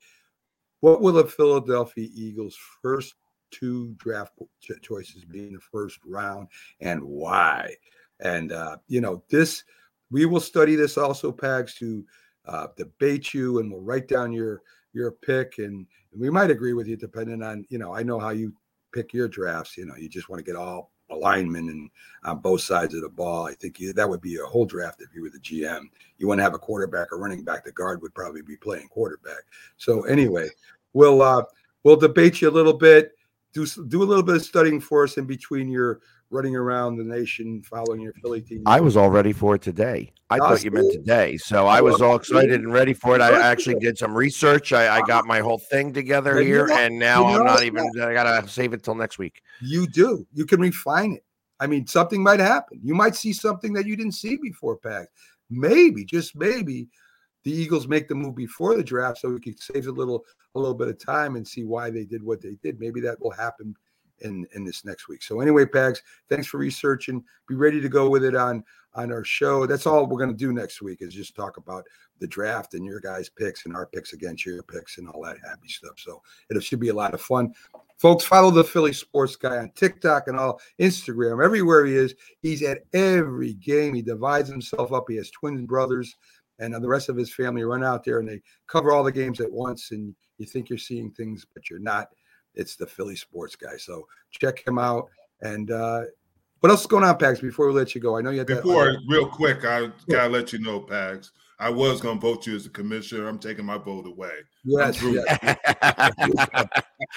what 0.82 0.99
will 0.99 1.14
the 1.14 1.24
Philadelphia 1.24 2.10
Eagles' 2.14 2.60
first 2.82 3.16
two 3.49 3.94
draft 3.98 4.34
choices 4.82 5.24
be 5.24 5.48
in 5.48 5.53
the 5.53 5.60
first 5.72 5.99
round 6.06 6.49
and 6.82 7.02
why? 7.02 7.74
And, 8.20 8.52
uh, 8.52 8.76
you 8.90 8.99
know, 8.99 9.24
this, 9.30 9.64
we 10.12 10.26
will 10.26 10.41
study 10.41 10.76
this 10.76 10.98
also, 10.98 11.32
Pags, 11.32 11.78
to 11.78 12.03
uh, 12.45 12.68
debate 12.76 13.34
you 13.34 13.60
and 13.60 13.72
we'll 13.72 13.80
write 13.80 14.10
down 14.10 14.34
your 14.34 14.64
your 14.91 15.12
pick 15.12 15.60
and 15.60 15.88
we 16.18 16.30
might 16.30 16.52
agree 16.52 16.74
with 16.74 16.88
you 16.88 16.95
depending 16.95 17.41
on 17.41 17.66
you 17.70 17.78
know 17.78 17.94
i 17.94 18.02
know 18.02 18.20
how 18.20 18.30
you 18.30 18.53
pick 18.96 19.14
your 19.14 19.28
drafts 19.28 19.76
you 19.76 19.86
know 19.86 19.96
you 19.98 20.08
just 20.08 20.30
want 20.30 20.40
to 20.40 20.50
get 20.50 20.58
all 20.58 20.92
alignment 21.12 21.70
and 21.70 21.90
on 22.24 22.40
both 22.40 22.62
sides 22.62 22.94
of 22.94 23.02
the 23.02 23.10
ball 23.10 23.46
i 23.46 23.54
think 23.54 23.78
you, 23.80 23.92
that 23.92 24.10
would 24.10 24.22
be 24.22 24.38
a 24.38 24.46
whole 24.46 24.66
draft 24.66 25.02
if 25.02 25.14
you 25.14 25.22
were 25.22 25.30
the 25.30 25.40
gm 25.40 25.82
you 26.18 26.28
want 26.28 26.40
to 26.40 26.44
have 26.44 26.54
a 26.54 26.60
quarterback 26.60 27.12
or 27.12 27.20
running 27.20 27.44
back 27.44 27.66
the 27.66 27.72
guard 27.74 28.02
would 28.02 28.14
probably 28.16 28.42
be 28.42 28.56
playing 28.56 28.88
quarterback. 28.88 29.44
So 29.78 30.04
anyway 30.04 30.48
we'll 30.94 31.22
uh 31.22 31.44
we'll 31.84 31.98
debate 31.98 32.42
you 32.42 32.50
a 32.50 32.52
little 32.52 32.74
bit 32.74 33.12
do 33.54 33.66
do 33.88 34.02
a 34.02 34.06
little 34.06 34.24
bit 34.24 34.38
of 34.38 34.46
studying 34.46 34.80
for 34.80 35.04
us 35.04 35.18
in 35.18 35.26
between 35.26 35.70
your 35.70 36.00
running 36.32 36.56
around 36.56 36.98
the 36.98 37.04
nation 37.04 37.62
following 37.62 38.02
your 38.02 38.14
philly 38.14 38.42
team 38.42 38.64
I 38.66 38.80
was 38.82 38.98
all 38.98 39.10
ready 39.10 39.32
for 39.32 39.56
it 39.56 39.62
today. 39.62 40.12
I 40.30 40.40
thought 40.40 40.64
you 40.64 40.72
meant 40.72 40.92
today, 40.92 41.38
so 41.38 41.68
I 41.68 41.82
was 41.82 42.02
all 42.02 42.16
excited 42.16 42.62
and 42.62 42.74
ready 42.74 42.94
for 42.94 43.16
it. 43.16 43.22
I 43.22 43.40
actually 43.40 43.76
did 43.76 43.96
some 43.96 44.16
research. 44.16 44.74
I, 44.74 44.98
I 44.98 45.02
got 45.02 45.26
my 45.28 45.40
whole 45.40 45.60
thing 45.60 45.94
together 45.94 46.40
And 46.40 46.48
here, 46.48 46.68
and 46.72 46.98
now 46.98 47.26
I'm 47.26 47.46
not 47.46 47.64
even. 47.64 47.88
I 48.02 48.12
gotta 48.14 48.48
save 48.48 48.74
it 48.74 48.84
till 48.84 48.96
next 48.96 49.20
week. 49.20 49.44
You 49.62 49.86
do. 49.86 50.26
You 50.34 50.48
can 50.48 50.60
refine 50.60 51.14
it. 51.14 51.24
I 51.60 51.68
mean, 51.68 51.86
something 51.86 52.24
might 52.24 52.40
happen. 52.40 52.80
You 52.84 52.96
might 52.96 53.16
see 53.16 53.34
something 53.34 53.72
that 53.74 53.86
you 53.86 53.96
didn't 53.96 54.14
see 54.14 54.38
before, 54.38 54.78
Pack. 54.78 55.10
Maybe, 55.52 56.04
just 56.04 56.36
maybe, 56.36 56.88
the 57.44 57.52
Eagles 57.52 57.88
make 57.88 58.08
the 58.08 58.16
move 58.16 58.36
before 58.36 58.76
the 58.76 58.84
draft 58.84 59.20
so 59.20 59.30
we 59.30 59.40
can 59.40 59.56
save 59.56 59.88
a 59.88 59.92
little 59.92 60.26
a 60.56 60.60
little 60.60 60.74
bit 60.74 60.88
of 60.88 60.98
time 60.98 61.36
and 61.36 61.48
see 61.48 61.64
why 61.64 61.92
they 61.92 62.04
did 62.04 62.24
what 62.24 62.42
they 62.42 62.58
did. 62.64 62.80
Maybe 62.80 63.00
that 63.02 63.22
will 63.22 63.32
happen 63.32 63.76
in 64.22 64.48
in 64.54 64.64
this 64.64 64.86
next 64.86 65.08
week. 65.08 65.24
So 65.24 65.42
anyway, 65.42 65.66
Pags, 65.66 66.00
thanks 66.30 66.48
for 66.48 66.58
researching. 66.58 67.24
Be 67.48 67.56
ready 67.56 67.82
to 67.82 67.90
go 67.90 68.10
with 68.10 68.24
it 68.24 68.36
on 68.36 68.64
on 68.96 69.12
our 69.12 69.24
show. 69.24 69.66
That's 69.66 69.86
all 69.86 70.06
we're 70.06 70.18
going 70.18 70.32
to 70.32 70.36
do 70.36 70.54
next 70.54 70.82
week 70.82 71.02
is 71.02 71.14
just 71.14 71.36
talk 71.36 71.58
about 71.58 71.86
the 72.20 72.28
draft 72.28 72.74
and 72.74 72.86
your 72.86 73.00
guys' 73.00 73.30
picks 73.30 73.66
and 73.66 73.76
our 73.76 73.86
picks 73.86 74.14
against 74.14 74.46
your 74.46 74.64
picks 74.64 74.98
and 74.98 75.10
all 75.10 75.22
that 75.24 75.38
happy 75.44 75.68
stuff. 75.68 75.96
So 75.98 76.22
it 76.50 76.64
should 76.64 76.80
be 76.80 76.90
a 76.90 76.94
lot 76.94 77.14
of 77.14 77.22
fun. 77.22 77.54
Folks, 77.98 78.26
follow 78.26 78.52
the 78.52 78.64
Philly 78.64 78.94
Sports 78.94 79.36
Guy 79.36 79.58
on 79.58 79.72
TikTok 79.76 80.28
and 80.28 80.38
all 80.38 80.62
Instagram, 80.80 81.44
everywhere 81.44 81.86
he 81.86 81.96
is. 81.96 82.16
He's 82.42 82.62
at 82.64 82.84
every 82.94 83.54
game. 83.54 83.94
He 83.94 84.02
divides 84.02 84.50
himself 84.50 84.92
up. 84.92 85.06
He 85.08 85.16
has 85.18 85.30
twin 85.30 85.66
brothers, 85.66 86.16
and 86.60 86.74
the 86.74 86.88
rest 86.88 87.10
of 87.10 87.18
his 87.18 87.34
family 87.34 87.64
run 87.64 87.84
out 87.84 88.04
there 88.04 88.20
and 88.20 88.28
they 88.28 88.42
cover 88.68 88.92
all 88.92 89.04
the 89.04 89.12
games 89.12 89.42
at 89.42 89.52
once. 89.52 89.92
And 89.92 90.16
you 90.38 90.46
think 90.46 90.70
you're 90.70 90.78
seeing 90.78 91.12
things, 91.12 91.46
but 91.54 91.70
you're 91.70 91.80
not. 91.80 92.10
It's 92.56 92.76
the 92.76 92.88
Philly 92.88 93.15
Sports 93.15 93.56
Guy. 93.56 93.77
So 93.77 94.07
check 94.32 94.65
him 94.65 94.77
out. 94.77 95.10
And 95.41 95.69
uh, 95.72 96.03
what 96.61 96.69
else 96.69 96.82
is 96.82 96.88
going 96.88 97.03
on, 97.03 97.18
Pags? 97.18 97.41
Before 97.41 97.68
we 97.68 97.73
let 97.73 97.94
you 97.95 98.02
go, 98.02 98.18
I 98.18 98.22
know 98.22 98.32
you 98.32 98.40
had 98.40 98.48
that. 98.48 98.64
Before, 98.64 98.95
real 99.07 99.27
quick, 99.27 99.65
I 99.65 99.90
gotta 100.10 100.30
let 100.30 100.53
you 100.53 100.60
know, 100.60 100.82
Pags. 100.82 101.32
I 101.60 101.69
was 101.69 102.02
gonna 102.02 102.19
vote 102.19 102.45
you 102.48 102.56
as 102.56 102.65
a 102.65 102.69
commissioner. 102.69 103.27
I'm 103.27 103.40
taking 103.40 103.65
my 103.65 103.77
vote 103.77 104.06
away. 104.07 104.32
Yes, 104.64 105.02
yes. 105.02 105.57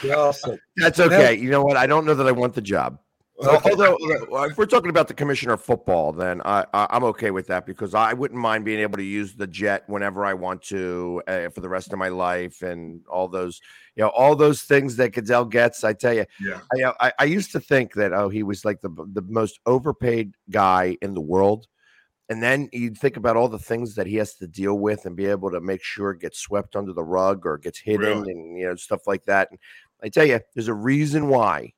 Yeah, 0.05 0.15
also- 0.15 0.59
That's 0.77 1.01
okay. 1.01 1.35
You 1.35 1.51
know 1.51 1.63
what? 1.63 1.77
I 1.77 1.87
don't 1.87 2.05
know 2.05 2.15
that 2.15 2.27
I 2.27 2.33
want 2.33 2.55
the 2.55 2.61
job. 2.61 2.99
Al- 3.43 3.63
Although, 3.71 3.97
uh, 4.33 4.43
if 4.49 4.59
we're 4.59 4.67
talking 4.67 4.91
about 4.91 5.07
the 5.07 5.15
commissioner 5.15 5.53
of 5.53 5.63
football, 5.63 6.13
then 6.13 6.43
I, 6.45 6.65
I'm 6.75 7.05
okay 7.05 7.31
with 7.31 7.47
that 7.47 7.67
because 7.67 7.95
I 7.95 8.13
wouldn't 8.13 8.41
mind 8.41 8.65
being 8.65 8.81
able 8.81 8.97
to 8.97 9.05
use 9.05 9.35
the 9.35 9.47
jet 9.47 9.85
whenever 9.87 10.25
I 10.27 10.35
want 10.35 10.63
to 10.63 11.23
uh, 11.29 11.49
for 11.51 11.61
the 11.61 11.69
rest 11.69 11.93
of 11.93 12.01
my 12.01 12.09
life 12.09 12.63
and 12.63 13.01
all 13.07 13.29
those, 13.29 13.61
you 13.95 14.03
know, 14.03 14.09
all 14.09 14.35
those 14.35 14.63
things 14.63 14.97
that 14.97 15.13
Goodell 15.13 15.45
gets. 15.45 15.85
I 15.85 15.93
tell 15.93 16.15
you, 16.15 16.25
Yeah. 16.41 16.61
I, 16.75 17.09
I, 17.09 17.13
I 17.21 17.25
used 17.25 17.53
to 17.53 17.61
think 17.61 17.95
that 17.95 18.13
oh, 18.13 18.29
he 18.29 18.43
was 18.43 18.65
like 18.65 18.81
the 18.81 18.91
the 19.13 19.23
most 19.23 19.61
overpaid 19.67 20.35
guy 20.51 20.97
in 21.01 21.15
the 21.15 21.21
world, 21.21 21.69
and 22.29 22.43
then 22.43 22.69
you'd 22.73 22.99
think 22.99 23.17
about 23.17 23.37
all 23.37 23.49
the 23.49 23.59
things 23.59 23.95
that 23.95 24.09
he 24.09 24.17
has 24.17 24.35
to 24.35 24.49
deal 24.49 24.75
with 24.75 25.07
and 25.07 25.15
be 25.15 25.27
able 25.27 25.53
to 25.53 25.61
make 25.61 25.85
sure 25.85 26.11
it 26.11 26.21
gets 26.21 26.41
swept 26.41 26.75
under 26.75 26.93
the 26.93 27.05
rug 27.05 27.47
or 27.47 27.57
gets 27.57 27.79
hidden 27.79 28.21
Really? 28.23 28.33
and 28.33 28.59
you 28.59 28.67
know 28.67 28.75
stuff 28.75 29.07
like 29.07 29.25
that. 29.27 29.49
And 29.53 29.61
I 30.03 30.09
tell 30.09 30.25
you, 30.25 30.41
there's 30.55 30.69
a 30.69 30.75
reason 30.75 31.29
why. 31.29 31.75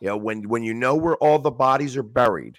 You 0.00 0.08
know, 0.08 0.16
when 0.16 0.48
when 0.48 0.62
you 0.62 0.74
know 0.74 0.94
where 0.94 1.16
all 1.16 1.38
the 1.38 1.50
bodies 1.50 1.96
are 1.96 2.02
buried, 2.02 2.58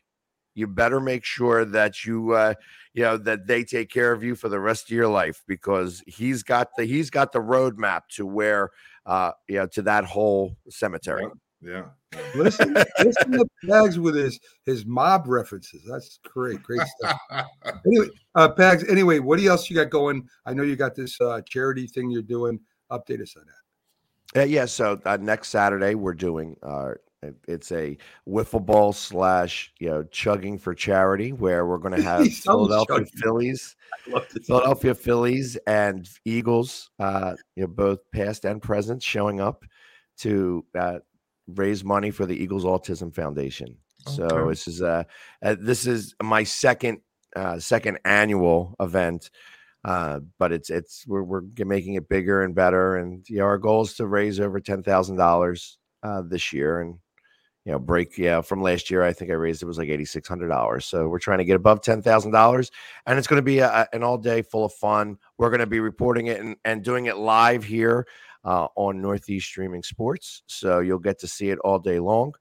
you 0.56 0.68
better 0.68 1.00
make 1.00 1.24
sure 1.24 1.66
that 1.66 2.06
you 2.06 2.32
uh, 2.32 2.54
you 2.94 3.04
know 3.04 3.18
that 3.18 3.48
they 3.48 3.64
take 3.64 3.90
care 3.90 4.12
of 4.12 4.24
you 4.24 4.36
for 4.36 4.50
the 4.50 4.60
rest 4.60 4.86
of 4.86 4.92
your 4.92 5.08
life 5.08 5.42
because 5.48 6.04
he's 6.08 6.44
got 6.44 6.70
the 6.78 6.86
he's 6.86 7.10
got 7.10 7.32
the 7.32 7.40
roadmap 7.40 8.02
to 8.12 8.26
where 8.26 8.70
uh 9.06 9.32
you 9.48 9.58
know 9.58 9.68
to 9.68 9.82
that 9.84 10.06
whole 10.06 10.56
cemetery. 10.70 11.28
Yeah. 11.62 11.86
listen, 12.36 12.74
listen 12.74 13.32
to 13.34 13.46
Pags 13.66 13.98
with 13.98 14.16
his 14.16 14.40
his 14.66 14.86
mob 14.86 15.28
references. 15.28 15.84
That's 15.88 16.20
great, 16.24 16.64
great 16.64 16.82
stuff. 17.00 17.20
anyway, 17.86 18.08
uh, 18.36 18.50
Pags. 18.50 18.90
Anyway, 18.90 19.20
what 19.20 19.40
else 19.42 19.70
you 19.70 19.76
got 19.76 19.90
going? 19.90 20.28
I 20.46 20.54
know 20.54 20.64
you 20.64 20.76
got 20.76 20.96
this 20.96 21.20
uh, 21.22 21.42
charity 21.48 21.86
thing 21.86 22.10
you're 22.10 22.22
doing. 22.22 22.60
Update 22.92 23.22
us 23.22 23.36
on 23.38 23.44
that. 23.46 24.42
Uh, 24.42 24.46
yeah, 24.46 24.66
so 24.66 25.00
uh, 25.06 25.18
next 25.20 25.50
Saturday 25.50 25.96
we're 25.96 26.14
doing 26.14 26.56
uh 26.64 26.92
it- 26.92 27.02
it's 27.48 27.72
a 27.72 27.98
wiffle 28.28 28.66
ball 28.66 28.94
slash 28.94 29.74
you 29.80 29.90
know 29.90 30.04
chugging 30.04 30.58
for 30.58 30.74
charity 30.74 31.34
where 31.34 31.66
we're 31.66 31.78
going 31.78 31.96
to 31.96 32.02
have 32.02 32.32
Philadelphia 32.34 33.00
chugging. 33.00 33.12
Phillies. 33.22 33.76
Philadelphia 34.46 34.96
Phillies 34.96 35.58
and 35.68 36.10
Eagles, 36.26 36.90
uh, 37.00 37.36
you 37.56 37.64
know 37.64 37.68
both 37.68 38.00
past 38.14 38.46
and 38.46 38.62
present, 38.62 39.04
showing 39.04 39.42
up 39.42 39.66
to 40.20 40.66
uh, 40.78 41.00
raise 41.48 41.84
money 41.84 42.12
for 42.12 42.26
the 42.26 42.36
Eagles 42.36 42.64
Autism 42.64 43.14
Foundation. 43.14 43.78
So 44.06 44.48
this 44.50 44.68
is 44.68 44.82
uh, 44.82 45.04
uh 45.44 45.56
this 45.60 45.86
is 45.86 46.16
my 46.24 46.44
second 46.44 47.02
uh 47.36 47.60
second 47.60 48.00
annual 48.06 48.76
event 48.80 49.30
uh 49.84 50.20
but 50.40 50.52
it's 50.52 50.70
it's 50.70 51.06
we're, 51.06 51.22
we're 51.22 51.44
making 51.60 51.94
it 51.94 52.10
bigger 52.10 52.42
and 52.44 52.56
better 52.56 52.98
and 52.98 53.30
you 53.30 53.38
know 53.38 53.44
our 53.44 53.58
goal 53.58 53.84
is 53.84 53.94
to 53.94 54.08
raise 54.08 54.40
over 54.40 54.60
ten 54.60 54.82
thousand 54.82 55.18
dollars 55.18 55.78
uh 56.02 56.22
this 56.22 56.52
year 56.52 56.82
and 56.82 56.98
you 57.70 57.76
know 57.76 57.80
break 57.80 58.18
yeah 58.18 58.42
from 58.42 58.64
last 58.64 58.90
year 58.90 59.04
i 59.04 59.14
think 59.14 59.30
i 59.30 59.34
raised 59.36 59.62
it 59.62 59.68
was 59.68 59.78
like 59.78 59.90
eighty 59.90 60.04
six 60.04 60.28
hundred 60.28 60.48
dollars. 60.48 60.88
So 60.88 61.08
we're 61.08 61.20
trying 61.20 61.38
to 61.38 61.46
get 61.46 61.56
above 61.56 61.82
ten 61.82 62.02
thousand 62.02 62.32
dollars 62.32 62.72
and 63.06 63.20
it's 63.20 63.28
going 63.28 63.38
to 63.38 63.44
be 63.44 63.60
a, 63.60 63.88
an 63.94 64.02
all 64.02 64.18
day 64.18 64.42
full 64.42 64.66
of 64.66 64.74
fun. 64.74 65.20
We're 65.38 65.52
going 65.52 65.60
to 65.60 65.68
be 65.68 65.80
reporting 65.80 66.28
it 66.28 66.40
and, 66.40 66.56
and 66.66 66.84
doing 66.84 67.06
it 67.06 67.18
live 67.18 67.64
here 67.64 68.08
uh, 68.44 68.70
on 68.76 69.04
northeast 69.04 69.46
streaming 69.46 69.84
sports. 69.84 70.42
So 70.48 70.80
you'll 70.80 70.98
get 70.98 71.20
to 71.20 71.28
see 71.28 71.52
it 71.52 71.60
all 71.60 71.78
day 71.78 72.00
long 72.00 72.34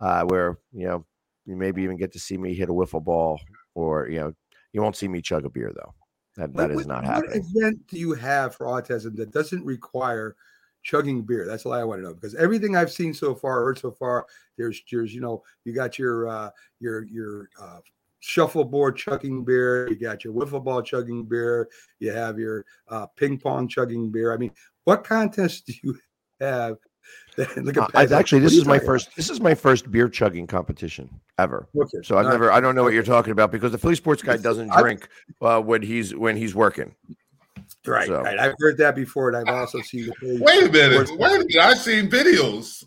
uh, 0.00 0.22
where 0.22 0.58
you 0.72 0.86
know 0.86 1.04
you 1.46 1.56
maybe 1.56 1.82
even 1.82 1.96
get 1.96 2.12
to 2.12 2.20
see 2.20 2.38
me 2.38 2.54
hit 2.54 2.68
a 2.68 2.72
wiffle 2.72 3.02
ball 3.02 3.40
or 3.74 4.08
you 4.08 4.20
know 4.20 4.32
you 4.72 4.82
won't 4.82 4.94
see 4.94 5.08
me 5.08 5.20
chug 5.20 5.44
a 5.44 5.50
beer 5.50 5.72
though. 5.74 5.94
That, 6.36 6.54
that 6.54 6.70
What- 6.70 6.80
is 6.80 6.86
not 6.86 7.02
what, 7.02 7.12
happening. 7.12 7.42
What 7.42 7.60
event 7.60 7.86
do 7.88 7.98
you 7.98 8.14
have 8.14 8.54
for 8.54 8.66
autism 8.66 9.16
that 9.16 9.32
doesn't 9.32 9.64
require 9.64 10.36
chugging 10.86 11.22
beer? 11.22 11.46
That's 11.46 11.66
all 11.66 11.72
I 11.72 11.82
want 11.82 12.00
to 12.00 12.04
know 12.06 12.14
because 12.14 12.34
everything 12.36 12.76
I've 12.76 12.92
seen 12.92 13.12
so 13.12 13.34
far, 13.34 13.64
heard 13.64 13.78
so 13.78 13.90
far, 13.90 14.26
there's 14.56 14.80
there's 14.90 15.12
you 15.12 15.20
know 15.20 15.42
you 15.64 15.74
got 15.74 15.98
your 15.98 16.28
uh, 16.28 16.50
your 16.78 17.04
your 17.06 17.50
uh, 17.60 17.80
shuffleboard 18.20 18.96
chugging 18.96 19.44
beer, 19.44 19.88
you 19.88 19.96
got 19.96 20.24
your 20.24 20.32
wiffle 20.32 20.62
ball 20.62 20.82
chugging 20.82 21.24
beer, 21.24 21.68
you 21.98 22.12
have 22.12 22.38
your 22.38 22.64
uh, 22.88 23.06
ping 23.16 23.36
pong 23.38 23.66
chugging 23.68 24.10
beer. 24.10 24.32
I 24.32 24.36
mean, 24.36 24.52
what 24.84 25.02
contest 25.02 25.66
do 25.66 25.74
you 25.82 25.98
have? 26.40 26.76
Look 27.56 27.76
Uh, 27.76 27.82
at 27.82 27.90
I've 27.94 28.12
actually 28.12 28.40
this 28.40 28.54
is 28.54 28.64
my 28.64 28.76
talking 28.78 28.88
about?" 28.88 28.92
first 28.92 29.16
this 29.16 29.30
is 29.30 29.40
my 29.40 29.54
first 29.54 29.90
beer 29.90 30.08
chugging 30.08 30.46
competition 30.46 31.08
ever 31.38 31.68
Okay, 31.76 31.98
so 32.02 32.16
i've 32.16 32.24
all 32.24 32.30
right. 32.30 32.32
never 32.32 32.50
i 32.50 32.60
don't 32.60 32.74
know 32.74 32.82
what 32.82 32.94
you're 32.94 33.04
talking 33.04 33.30
about 33.30 33.52
because 33.52 33.70
the 33.70 33.78
philly 33.78 33.94
sports 33.94 34.22
guy 34.22 34.36
doesn't 34.36 34.72
drink 34.72 35.08
uh, 35.40 35.60
when 35.60 35.82
he's 35.82 36.16
when 36.16 36.36
he's 36.36 36.54
working 36.54 36.96
Right, 37.86 38.06
So- 38.06 38.22
right. 38.22 38.38
I've 38.38 38.54
heard 38.58 38.76
that 38.78 38.94
before, 38.94 39.28
and 39.30 39.36
I've 39.36 39.54
also 39.54 39.80
seen 39.80 40.06
the 40.06 40.12
page. 40.12 40.40
Wait 40.40 40.64
a 40.64 40.70
minute. 40.72 41.10
Wait 41.18 41.34
a 41.34 41.38
minute. 41.38 41.56
I've 41.56 41.78
seen 41.78 42.10
videos 42.10 42.84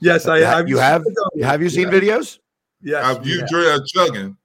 Yes, 0.00 0.26
I 0.26 0.40
have. 0.40 0.68
you 0.68 0.78
have 0.78 1.04
have 1.42 1.62
you 1.62 1.70
seen 1.70 1.88
videos 1.88 2.38
Yes, 2.82 3.16
of 3.16 3.24
we 3.24 3.32
you 3.32 3.40
have. 3.40 3.48
dr- 3.48 3.66
uh, 3.66 3.80
chugging. 3.86 4.36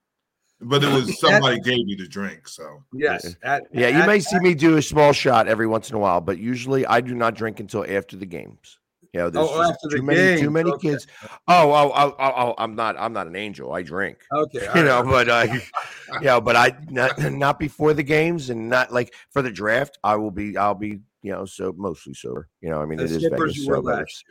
but 0.62 0.84
it 0.84 0.92
was 0.92 1.20
somebody 1.20 1.60
gave 1.62 1.88
you 1.88 1.96
the 1.98 2.08
drink. 2.08 2.48
So 2.48 2.84
Yes. 2.94 3.36
At, 3.44 3.64
Yeah, 3.74 3.88
you 3.90 4.00
at- 4.00 4.08
may 4.08 4.20
see 4.20 4.40
me 4.40 4.54
do 4.54 4.78
a 4.78 4.82
small 4.82 5.12
shot 5.14 5.48
every 5.48 5.68
once 5.68 5.90
in 5.90 5.96
a 5.96 6.00
while, 6.00 6.22
but 6.22 6.38
usually 6.38 6.86
I 6.86 7.02
do 7.02 7.16
not 7.16 7.34
drink 7.36 7.60
until 7.60 7.86
after 7.90 8.16
the 8.18 8.26
games. 8.26 8.78
You 9.14 9.22
know, 9.22 9.30
there's 9.30 9.48
Oh, 9.49 9.57
just 9.57 9.72
after 9.73 9.90
the 9.90 9.95
too 9.98 10.03
many 10.03 10.19
too 10.19 10.41
games, 10.41 10.49
many 10.52 10.72
okay. 10.72 10.90
kids. 10.90 11.07
Oh, 11.48 11.72
oh, 11.72 11.91
oh, 11.95 12.15
oh, 12.19 12.34
oh, 12.36 12.56
I'm 12.57 12.76
not 12.76 12.95
I'm 12.98 13.14
not 13.14 13.27
an 13.27 13.36
angel. 13.36 13.73
I 13.73 13.81
drink. 13.81 14.19
Okay. 14.31 14.68
you 14.76 14.84
know, 14.84 15.02
right. 15.02 15.27
but 15.27 15.30
uh, 15.30 15.53
you 16.22 16.26
know, 16.27 16.41
but 16.41 16.56
I 16.56 16.73
not 16.90 17.18
not 17.31 17.60
before 17.60 17.94
the 17.94 18.03
games 18.03 18.49
and 18.49 18.69
not 18.69 18.91
like 18.94 19.14
for 19.31 19.41
the 19.41 19.52
draft. 19.52 19.98
I 20.03 20.15
will 20.15 20.31
be 20.31 20.56
I'll 20.57 20.76
be 20.76 20.99
you 21.23 21.31
know 21.31 21.45
so 21.45 21.73
mostly 21.76 22.14
sober. 22.14 22.49
You 22.61 22.69
know, 22.69 22.81
I 22.81 22.86
mean 22.86 22.99
it 22.99 23.10
is 23.10 23.23
Vegas, 23.23 23.65
so 23.65 23.90
it's- 23.90 24.23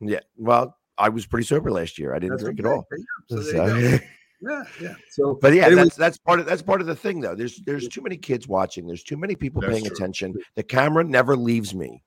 Yeah, 0.00 0.20
well, 0.36 0.76
I 0.96 1.10
was 1.10 1.26
pretty 1.26 1.46
sober 1.46 1.70
last 1.70 1.98
year. 1.98 2.14
I 2.14 2.18
didn't 2.18 2.38
That's 2.38 2.44
drink 2.44 2.60
okay. 2.60 2.68
at 2.68 2.72
all. 2.72 2.86
Yeah, 2.90 3.36
so 3.36 3.42
So-. 3.42 3.98
Yeah, 4.40 4.62
yeah. 4.80 4.94
So, 5.10 5.34
but 5.34 5.52
yeah, 5.52 5.66
anyway, 5.66 5.82
that's 5.82 5.96
that's 5.96 6.18
part 6.18 6.38
of 6.38 6.46
that's 6.46 6.62
part 6.62 6.80
of 6.80 6.86
the 6.86 6.94
thing 6.94 7.20
though. 7.20 7.34
There's 7.34 7.60
there's 7.66 7.88
too 7.88 8.00
many 8.00 8.16
kids 8.16 8.46
watching. 8.46 8.86
There's 8.86 9.02
too 9.02 9.16
many 9.16 9.34
people 9.34 9.60
That's 9.60 9.72
paying 9.72 9.84
true. 9.84 9.96
attention. 9.96 10.34
The 10.54 10.62
camera 10.62 11.02
never 11.02 11.36
leaves 11.36 11.74
me. 11.74 12.04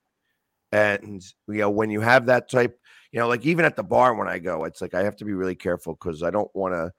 And 0.72 1.22
you 1.48 1.56
know, 1.56 1.70
when 1.70 1.90
you 1.90 2.02
have 2.02 2.26
that 2.28 2.50
type, 2.50 2.80
you 3.12 3.20
know, 3.20 3.28
like 3.28 3.46
even 3.46 3.66
at 3.66 3.76
the 3.76 3.84
bar 3.84 4.16
when 4.16 4.28
I 4.28 4.40
go, 4.40 4.64
it's 4.66 4.82
like 4.82 4.94
I 4.94 5.04
have 5.04 5.16
to 5.18 5.26
be 5.26 5.34
really 5.34 5.56
careful 5.56 5.94
because 5.96 6.24
I 6.24 6.30
don't 6.32 6.50
want 6.56 6.74
to, 6.74 6.92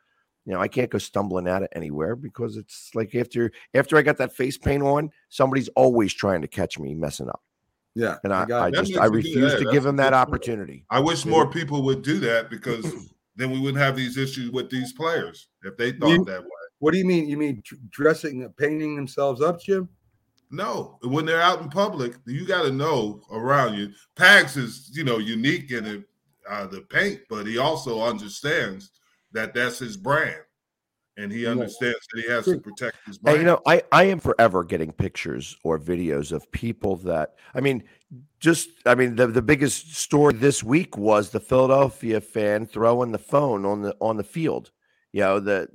you 0.44 0.52
know, 0.52 0.60
I 0.60 0.68
can't 0.68 0.90
go 0.90 0.98
stumbling 0.98 1.46
at 1.48 1.62
it 1.62 1.70
anywhere 1.74 2.16
because 2.16 2.56
it's 2.56 2.90
like 2.94 3.14
after 3.14 3.50
after 3.74 3.96
I 3.96 4.02
got 4.02 4.18
that 4.18 4.34
face 4.34 4.58
paint 4.58 4.82
on, 4.82 5.10
somebody's 5.30 5.68
always 5.68 6.12
trying 6.12 6.42
to 6.42 6.48
catch 6.48 6.78
me 6.78 6.94
messing 6.94 7.28
up. 7.28 7.40
yeah. 7.94 8.16
And 8.24 8.32
I, 8.34 8.44
got 8.44 8.62
I 8.64 8.70
just 8.70 8.90
makes 8.90 9.00
I 9.00 9.06
a 9.06 9.08
good- 9.08 9.16
refuse 9.16 9.52
to 9.52 9.58
that's 9.60 9.72
give 9.72 9.84
them 9.84 9.96
that 9.96 10.12
opportunity. 10.12 10.84
I 10.90 11.00
wish 11.00 11.24
more 11.24 11.48
people 11.48 11.82
would 11.84 12.02
do 12.02 12.18
that 12.20 12.50
because 12.50 12.84
then 13.36 13.50
we 13.50 13.58
wouldn't 13.60 13.82
have 13.82 13.96
these 13.96 14.18
issues 14.18 14.50
with 14.50 14.68
these 14.68 14.92
players 14.92 15.48
if 15.62 15.76
they 15.78 15.92
thought 15.92 16.10
You- 16.10 16.24
that 16.26 16.42
way. 16.42 16.48
What 16.80 16.90
do 16.90 16.98
you 16.98 17.04
mean? 17.06 17.28
You 17.28 17.36
mean 17.36 17.62
dr- 17.64 17.80
dressing, 17.90 18.52
painting 18.58 18.96
themselves 18.96 19.40
up, 19.40 19.60
Jim? 19.62 19.88
No, 20.52 20.98
when 21.02 21.24
they're 21.24 21.40
out 21.40 21.62
in 21.62 21.70
public, 21.70 22.12
you 22.26 22.44
got 22.44 22.62
to 22.62 22.70
know 22.70 23.22
around 23.32 23.74
you. 23.74 23.90
Pags 24.14 24.58
is, 24.58 24.90
you 24.92 25.02
know, 25.02 25.16
unique 25.16 25.70
in 25.70 25.86
it, 25.86 26.04
uh, 26.48 26.66
the 26.66 26.82
paint, 26.82 27.20
but 27.30 27.46
he 27.46 27.56
also 27.56 28.02
understands 28.02 28.90
that 29.32 29.54
that's 29.54 29.78
his 29.78 29.96
brand, 29.96 30.42
and 31.16 31.32
he 31.32 31.46
understands 31.46 31.98
that 32.12 32.22
he 32.22 32.30
has 32.30 32.44
to 32.44 32.58
protect 32.58 32.98
his 33.06 33.16
brand. 33.16 33.38
Hey, 33.38 33.42
you 33.42 33.46
know, 33.46 33.62
I, 33.66 33.82
I 33.92 34.04
am 34.04 34.20
forever 34.20 34.62
getting 34.62 34.92
pictures 34.92 35.56
or 35.64 35.78
videos 35.78 36.32
of 36.32 36.50
people 36.52 36.96
that 36.96 37.36
I 37.54 37.60
mean, 37.60 37.84
just 38.38 38.68
I 38.84 38.94
mean, 38.94 39.16
the, 39.16 39.28
the 39.28 39.40
biggest 39.40 39.94
story 39.94 40.34
this 40.34 40.62
week 40.62 40.98
was 40.98 41.30
the 41.30 41.40
Philadelphia 41.40 42.20
fan 42.20 42.66
throwing 42.66 43.10
the 43.10 43.18
phone 43.18 43.64
on 43.64 43.80
the 43.80 43.96
on 44.02 44.18
the 44.18 44.24
field. 44.24 44.70
You 45.12 45.22
know, 45.22 45.40
the 45.40 45.68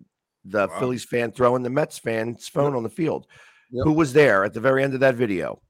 the 0.45 0.67
Wow. 0.67 0.79
Phillies 0.79 1.03
fan 1.03 1.31
throwing 1.31 1.63
the 1.63 1.69
Mets 1.69 1.97
fan's 1.97 2.47
phone 2.47 2.75
on 2.75 2.83
the 2.83 2.89
field. 2.89 3.27
Yep. 3.71 3.83
Who 3.85 3.93
was 3.93 4.13
there 4.13 4.43
at 4.43 4.53
the 4.53 4.59
very 4.59 4.83
end 4.83 4.93
of 4.93 4.99
that 5.01 5.15
video? 5.15 5.61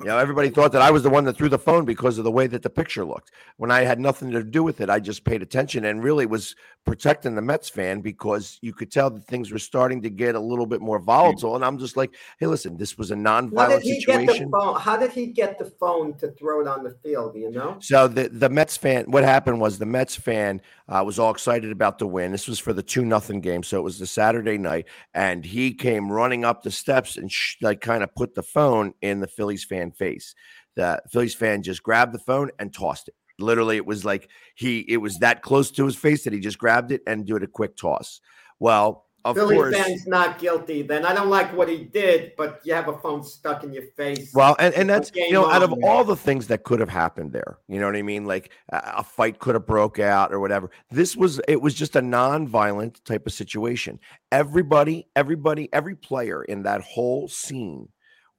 You 0.00 0.06
know, 0.06 0.18
everybody 0.18 0.48
thought 0.48 0.70
that 0.72 0.82
I 0.82 0.92
was 0.92 1.02
the 1.02 1.10
one 1.10 1.24
that 1.24 1.36
threw 1.36 1.48
the 1.48 1.58
phone 1.58 1.84
because 1.84 2.18
of 2.18 2.24
the 2.24 2.30
way 2.30 2.46
that 2.46 2.62
the 2.62 2.70
picture 2.70 3.04
looked. 3.04 3.32
When 3.56 3.72
I 3.72 3.80
had 3.82 3.98
nothing 3.98 4.30
to 4.30 4.44
do 4.44 4.62
with 4.62 4.80
it, 4.80 4.88
I 4.88 5.00
just 5.00 5.24
paid 5.24 5.42
attention 5.42 5.86
and 5.86 6.04
really 6.04 6.24
was 6.24 6.54
protecting 6.84 7.34
the 7.34 7.42
Mets 7.42 7.68
fan 7.68 8.00
because 8.00 8.58
you 8.62 8.72
could 8.72 8.92
tell 8.92 9.10
that 9.10 9.26
things 9.26 9.50
were 9.50 9.58
starting 9.58 10.00
to 10.02 10.08
get 10.08 10.36
a 10.36 10.40
little 10.40 10.66
bit 10.66 10.80
more 10.80 11.00
volatile. 11.00 11.56
And 11.56 11.64
I'm 11.64 11.78
just 11.78 11.96
like, 11.96 12.14
hey, 12.38 12.46
listen, 12.46 12.76
this 12.76 12.96
was 12.96 13.10
a 13.10 13.14
How 13.14 13.18
did 13.18 13.22
non-violent 13.24 13.82
he 13.82 14.04
get 14.04 14.20
the 14.20 14.26
situation. 14.26 14.50
phone? 14.50 14.80
How 14.80 14.96
did 14.96 15.10
he 15.10 15.26
get 15.26 15.58
the 15.58 15.64
phone 15.64 16.16
to 16.18 16.30
throw 16.30 16.60
it 16.60 16.68
on 16.68 16.84
the 16.84 16.96
field? 17.02 17.34
You 17.34 17.50
know? 17.50 17.76
So 17.80 18.06
the 18.06 18.28
the 18.28 18.48
Mets 18.48 18.76
fan, 18.76 19.10
what 19.10 19.24
happened 19.24 19.60
was 19.60 19.78
the 19.78 19.86
Mets 19.86 20.14
fan 20.14 20.62
uh, 20.88 21.02
was 21.04 21.18
all 21.18 21.30
excited 21.30 21.72
about 21.72 21.98
the 21.98 22.06
win. 22.06 22.32
This 22.32 22.48
was 22.48 22.58
for 22.58 22.72
the 22.72 22.82
two 22.82 23.04
nothing 23.04 23.40
game, 23.40 23.62
so 23.62 23.78
it 23.78 23.82
was 23.82 23.98
the 23.98 24.06
Saturday 24.06 24.56
night, 24.58 24.86
and 25.12 25.44
he 25.44 25.74
came 25.74 26.10
running 26.10 26.44
up 26.44 26.62
the 26.62 26.70
steps 26.70 27.16
and 27.16 27.30
sh- 27.30 27.56
like 27.60 27.80
kind 27.80 28.02
of 28.02 28.14
put 28.14 28.34
the 28.34 28.42
phone 28.42 28.94
in 29.02 29.20
the 29.20 29.26
Phillies 29.26 29.64
fan 29.64 29.87
face. 29.92 30.34
The 30.76 31.02
Phillies 31.10 31.34
fan 31.34 31.62
just 31.62 31.82
grabbed 31.82 32.12
the 32.12 32.18
phone 32.18 32.50
and 32.58 32.72
tossed 32.72 33.08
it. 33.08 33.14
Literally, 33.38 33.76
it 33.76 33.86
was 33.86 34.04
like 34.04 34.28
he 34.54 34.80
it 34.88 34.98
was 34.98 35.18
that 35.18 35.42
close 35.42 35.70
to 35.72 35.84
his 35.84 35.96
face 35.96 36.24
that 36.24 36.32
he 36.32 36.40
just 36.40 36.58
grabbed 36.58 36.92
it 36.92 37.02
and 37.06 37.26
did 37.26 37.42
a 37.42 37.46
quick 37.46 37.76
toss. 37.76 38.20
Well, 38.58 39.06
of 39.24 39.36
Philly 39.36 39.56
course, 39.56 39.76
fans 39.76 40.06
not 40.06 40.38
guilty. 40.38 40.82
Then 40.82 41.04
I 41.04 41.12
don't 41.12 41.28
like 41.28 41.54
what 41.56 41.68
he 41.68 41.84
did, 41.84 42.32
but 42.36 42.60
you 42.64 42.72
have 42.72 42.88
a 42.88 42.96
phone 42.98 43.22
stuck 43.22 43.64
in 43.64 43.72
your 43.72 43.84
face. 43.96 44.32
Well, 44.32 44.56
and, 44.58 44.72
and 44.74 44.88
that's 44.88 45.10
you 45.14 45.32
know, 45.32 45.50
out 45.50 45.62
of 45.62 45.74
all 45.84 46.04
the 46.04 46.16
things 46.16 46.46
that 46.46 46.62
could 46.64 46.80
have 46.80 46.88
happened 46.88 47.32
there, 47.32 47.58
you 47.68 47.78
know 47.78 47.86
what 47.86 47.96
I 47.96 48.02
mean? 48.02 48.24
Like 48.26 48.52
a, 48.70 48.94
a 48.98 49.04
fight 49.04 49.38
could 49.38 49.54
have 49.54 49.66
broke 49.66 49.98
out 49.98 50.32
or 50.32 50.40
whatever. 50.40 50.70
This 50.90 51.16
was 51.16 51.40
it 51.48 51.60
was 51.60 51.74
just 51.74 51.96
a 51.96 52.02
non-violent 52.02 53.04
type 53.04 53.26
of 53.26 53.32
situation. 53.32 53.98
Everybody, 54.32 55.08
everybody, 55.14 55.68
every 55.72 55.96
player 55.96 56.42
in 56.44 56.62
that 56.62 56.80
whole 56.82 57.28
scene 57.28 57.88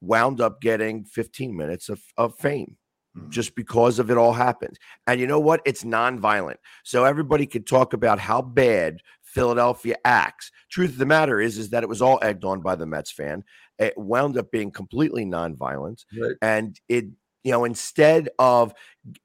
wound 0.00 0.40
up 0.40 0.60
getting 0.60 1.04
15 1.04 1.56
minutes 1.56 1.88
of, 1.88 2.00
of 2.16 2.36
fame 2.38 2.76
mm-hmm. 3.16 3.30
just 3.30 3.54
because 3.54 3.98
of 3.98 4.10
it 4.10 4.16
all 4.16 4.32
happened. 4.32 4.78
And 5.06 5.20
you 5.20 5.26
know 5.26 5.40
what? 5.40 5.60
It's 5.64 5.84
non-violent. 5.84 6.60
So 6.84 7.04
everybody 7.04 7.46
could 7.46 7.66
talk 7.66 7.92
about 7.92 8.18
how 8.18 8.42
bad 8.42 8.98
Philadelphia 9.22 9.96
acts. 10.04 10.50
Truth 10.70 10.90
of 10.90 10.98
the 10.98 11.06
matter 11.06 11.40
is, 11.40 11.58
is 11.58 11.70
that 11.70 11.82
it 11.82 11.88
was 11.88 12.02
all 12.02 12.18
egged 12.22 12.44
on 12.44 12.60
by 12.60 12.74
the 12.74 12.86
Mets 12.86 13.12
fan. 13.12 13.44
It 13.78 13.96
wound 13.96 14.36
up 14.36 14.50
being 14.50 14.70
completely 14.70 15.24
non-violent. 15.24 16.04
Right. 16.18 16.36
And 16.42 16.78
it, 16.88 17.06
you 17.44 17.52
know, 17.52 17.64
instead 17.64 18.28
of 18.38 18.74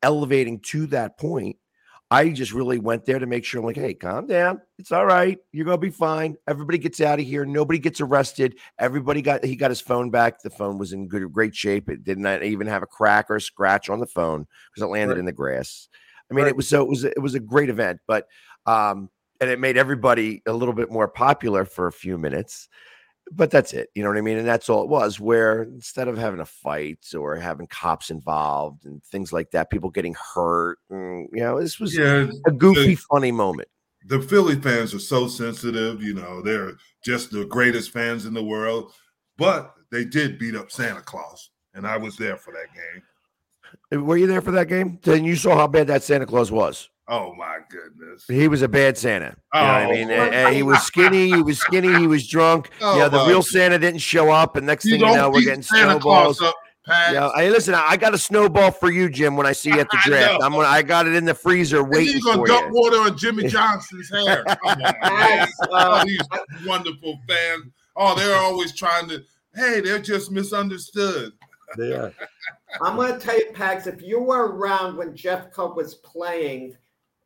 elevating 0.01 0.59
to 0.59 0.87
that 0.87 1.17
point, 1.17 1.57
I 2.11 2.29
just 2.29 2.53
really 2.53 2.77
went 2.77 3.05
there 3.05 3.17
to 3.17 3.25
make 3.25 3.43
sure 3.43 3.59
I'm 3.59 3.65
like, 3.65 3.75
hey, 3.75 3.93
calm 3.95 4.27
down. 4.27 4.61
It's 4.77 4.91
all 4.91 5.05
right. 5.05 5.39
You're 5.51 5.65
gonna 5.65 5.77
be 5.79 5.89
fine. 5.89 6.35
Everybody 6.47 6.77
gets 6.77 7.01
out 7.01 7.19
of 7.19 7.25
here. 7.25 7.45
Nobody 7.45 7.79
gets 7.79 7.99
arrested. 7.99 8.57
Everybody 8.79 9.21
got 9.23 9.43
he 9.43 9.55
got 9.55 9.71
his 9.71 9.81
phone 9.81 10.11
back. 10.11 10.41
The 10.41 10.51
phone 10.51 10.77
was 10.77 10.93
in 10.93 11.07
good 11.07 11.31
great 11.33 11.55
shape. 11.55 11.89
It 11.89 12.03
did 12.03 12.19
not 12.19 12.43
even 12.43 12.67
have 12.67 12.83
a 12.83 12.87
crack 12.87 13.29
or 13.29 13.37
a 13.37 13.41
scratch 13.41 13.89
on 13.89 13.99
the 13.99 14.05
phone 14.05 14.45
because 14.73 14.85
it 14.87 14.91
landed 14.91 15.13
Right. 15.15 15.19
in 15.19 15.25
the 15.25 15.31
grass. 15.31 15.87
I 16.29 16.35
mean, 16.35 16.43
Right. 16.45 16.49
it 16.49 16.55
was 16.55 16.67
so 16.67 16.81
it 16.83 16.89
was 16.89 17.03
it 17.03 17.21
was 17.21 17.33
a 17.33 17.39
great 17.39 17.69
event, 17.69 17.99
but 18.07 18.27
um, 18.67 19.09
and 19.41 19.49
it 19.49 19.59
made 19.59 19.75
everybody 19.75 20.41
a 20.45 20.53
little 20.53 20.73
bit 20.75 20.91
more 20.91 21.07
popular 21.07 21.65
for 21.65 21.87
a 21.87 21.91
few 21.91 22.17
minutes. 22.19 22.69
But 23.31 23.49
that's 23.49 23.73
it, 23.73 23.89
you 23.95 24.03
know 24.03 24.09
what 24.09 24.17
I 24.19 24.21
mean? 24.21 24.37
And 24.37 24.47
that's 24.47 24.69
all 24.69 24.83
it 24.83 24.89
was. 24.89 25.19
Where 25.19 25.63
instead 25.63 26.07
of 26.07 26.17
having 26.17 26.39
a 26.41 26.45
fight 26.45 27.05
or 27.17 27.35
having 27.35 27.65
cops 27.67 28.11
involved 28.11 28.85
and 28.85 29.03
things 29.05 29.33
like 29.33 29.49
that, 29.51 29.71
people 29.71 29.89
getting 29.89 30.15
hurt, 30.35 30.77
and, 30.91 31.27
you 31.33 31.41
know, 31.41 31.59
this 31.59 31.79
was 31.79 31.97
Yeah, 31.97 32.27
a 32.45 32.51
goofy, 32.51 32.89
the- 32.93 32.95
funny 32.95 33.31
moment. 33.31 33.67
the 34.07 34.21
Philly 34.21 34.55
fans 34.55 34.93
are 34.93 34.99
so 34.99 35.27
sensitive. 35.27 36.03
You 36.03 36.13
know, 36.13 36.41
they're 36.43 36.73
just 37.03 37.31
the 37.31 37.45
greatest 37.45 37.89
fans 37.89 38.27
in 38.27 38.35
the 38.35 38.43
world. 38.43 38.93
But 39.37 39.73
they 39.91 40.05
did 40.05 40.37
beat 40.37 40.55
up 40.55 40.71
Santa 40.71 41.01
Claus, 41.01 41.49
and 41.73 41.87
I 41.87 41.97
was 41.97 42.15
there 42.17 42.37
for 42.37 42.53
that 42.53 42.67
game. 43.91 44.05
Were 44.05 44.17
you 44.17 44.27
there 44.27 44.41
for 44.41 44.51
that 44.51 44.67
game? 44.67 44.99
Then 45.01 45.25
you 45.25 45.35
saw 45.35 45.55
how 45.55 45.67
bad 45.67 45.87
that 45.87 46.03
Santa 46.03 46.27
Claus 46.27 46.51
was. 46.51 46.89
Oh 47.07 47.33
my 47.35 47.59
goodness! 47.69 48.25
He 48.27 48.47
was 48.47 48.61
a 48.63 48.67
bad 48.67 48.97
Santa. 48.97 49.35
You 49.53 49.61
know 49.61 49.65
what 49.67 49.75
I 49.75 49.85
Oh. 49.85 49.91
mean? 49.91 50.09
And- 50.11 50.33
and 50.33 50.55
he 50.55 50.63
was 50.63 50.81
skinny. 50.81 51.27
He 51.27 51.41
was 51.41 51.59
skinny. 51.59 51.93
He 51.99 52.07
was 52.07 52.27
drunk. 52.27 52.69
Oh, 52.81 52.97
yeah, 52.97 53.07
the 53.09 53.17
my 53.17 53.27
real 53.27 53.43
Santa 53.43 53.77
didn't 53.77 53.99
show 54.01 54.31
up, 54.31 54.55
and 54.55 54.65
next 54.65 54.85
You 54.85 54.91
thing 54.97 55.01
you 55.01 55.15
know, 55.15 55.29
we're 55.29 55.41
getting 55.41 55.61
Santa 55.61 55.99
Claus 55.99 56.37
snowballs. 56.37 56.41
up, 56.41 56.55
Pat. 56.87 57.13
Yeah, 57.13 57.29
hey, 57.35 57.49
listen, 57.51 57.75
I 57.75 57.89
I 57.89 57.97
got 57.97 58.15
a 58.15 58.17
snowball 58.17 58.71
for 58.71 58.91
you, 58.91 59.07
Jim. 59.09 59.37
When 59.37 59.45
I 59.45 59.51
see 59.51 59.69
you 59.69 59.79
at 59.79 59.89
the 59.91 59.99
draft, 60.05 60.39
know. 60.39 60.45
I'm 60.47 60.53
gonna. 60.53 60.67
I 60.67 60.81
got 60.81 61.05
it 61.05 61.13
in 61.13 61.25
the 61.25 61.35
freezer 61.35 61.81
And 61.81 61.89
waiting 61.91 62.15
you 62.15 62.21
gonna 62.23 62.37
for 62.39 62.47
dump 62.47 62.71
water 62.71 62.97
on 62.97 63.15
Jimmy 63.17 63.47
Johnson's 63.47 64.09
hair? 64.09 64.43
Come 64.47 64.57
on, 64.63 64.79
man. 64.79 64.93
Yes, 65.03 65.51
oh, 65.61 65.75
uh, 65.75 66.03
these 66.05 66.19
wonderful 66.65 67.19
fans. 67.29 67.65
Oh, 67.95 68.15
they're 68.15 68.35
always 68.35 68.73
trying 68.73 69.07
to. 69.09 69.21
Hey, 69.53 69.79
they're 69.79 69.99
just 69.99 70.31
misunderstood. 70.31 71.33
They 71.77 71.93
are. 71.93 72.11
I'm 72.81 72.95
going 72.97 73.13
to 73.13 73.19
tell 73.19 73.37
you, 73.37 73.51
Pags. 73.53 73.87
if 73.87 74.01
you 74.01 74.19
were 74.21 74.47
around 74.51 74.97
when 74.97 75.13
Jeffcoat 75.13 75.75
was 75.77 75.95
playing, 75.95 76.75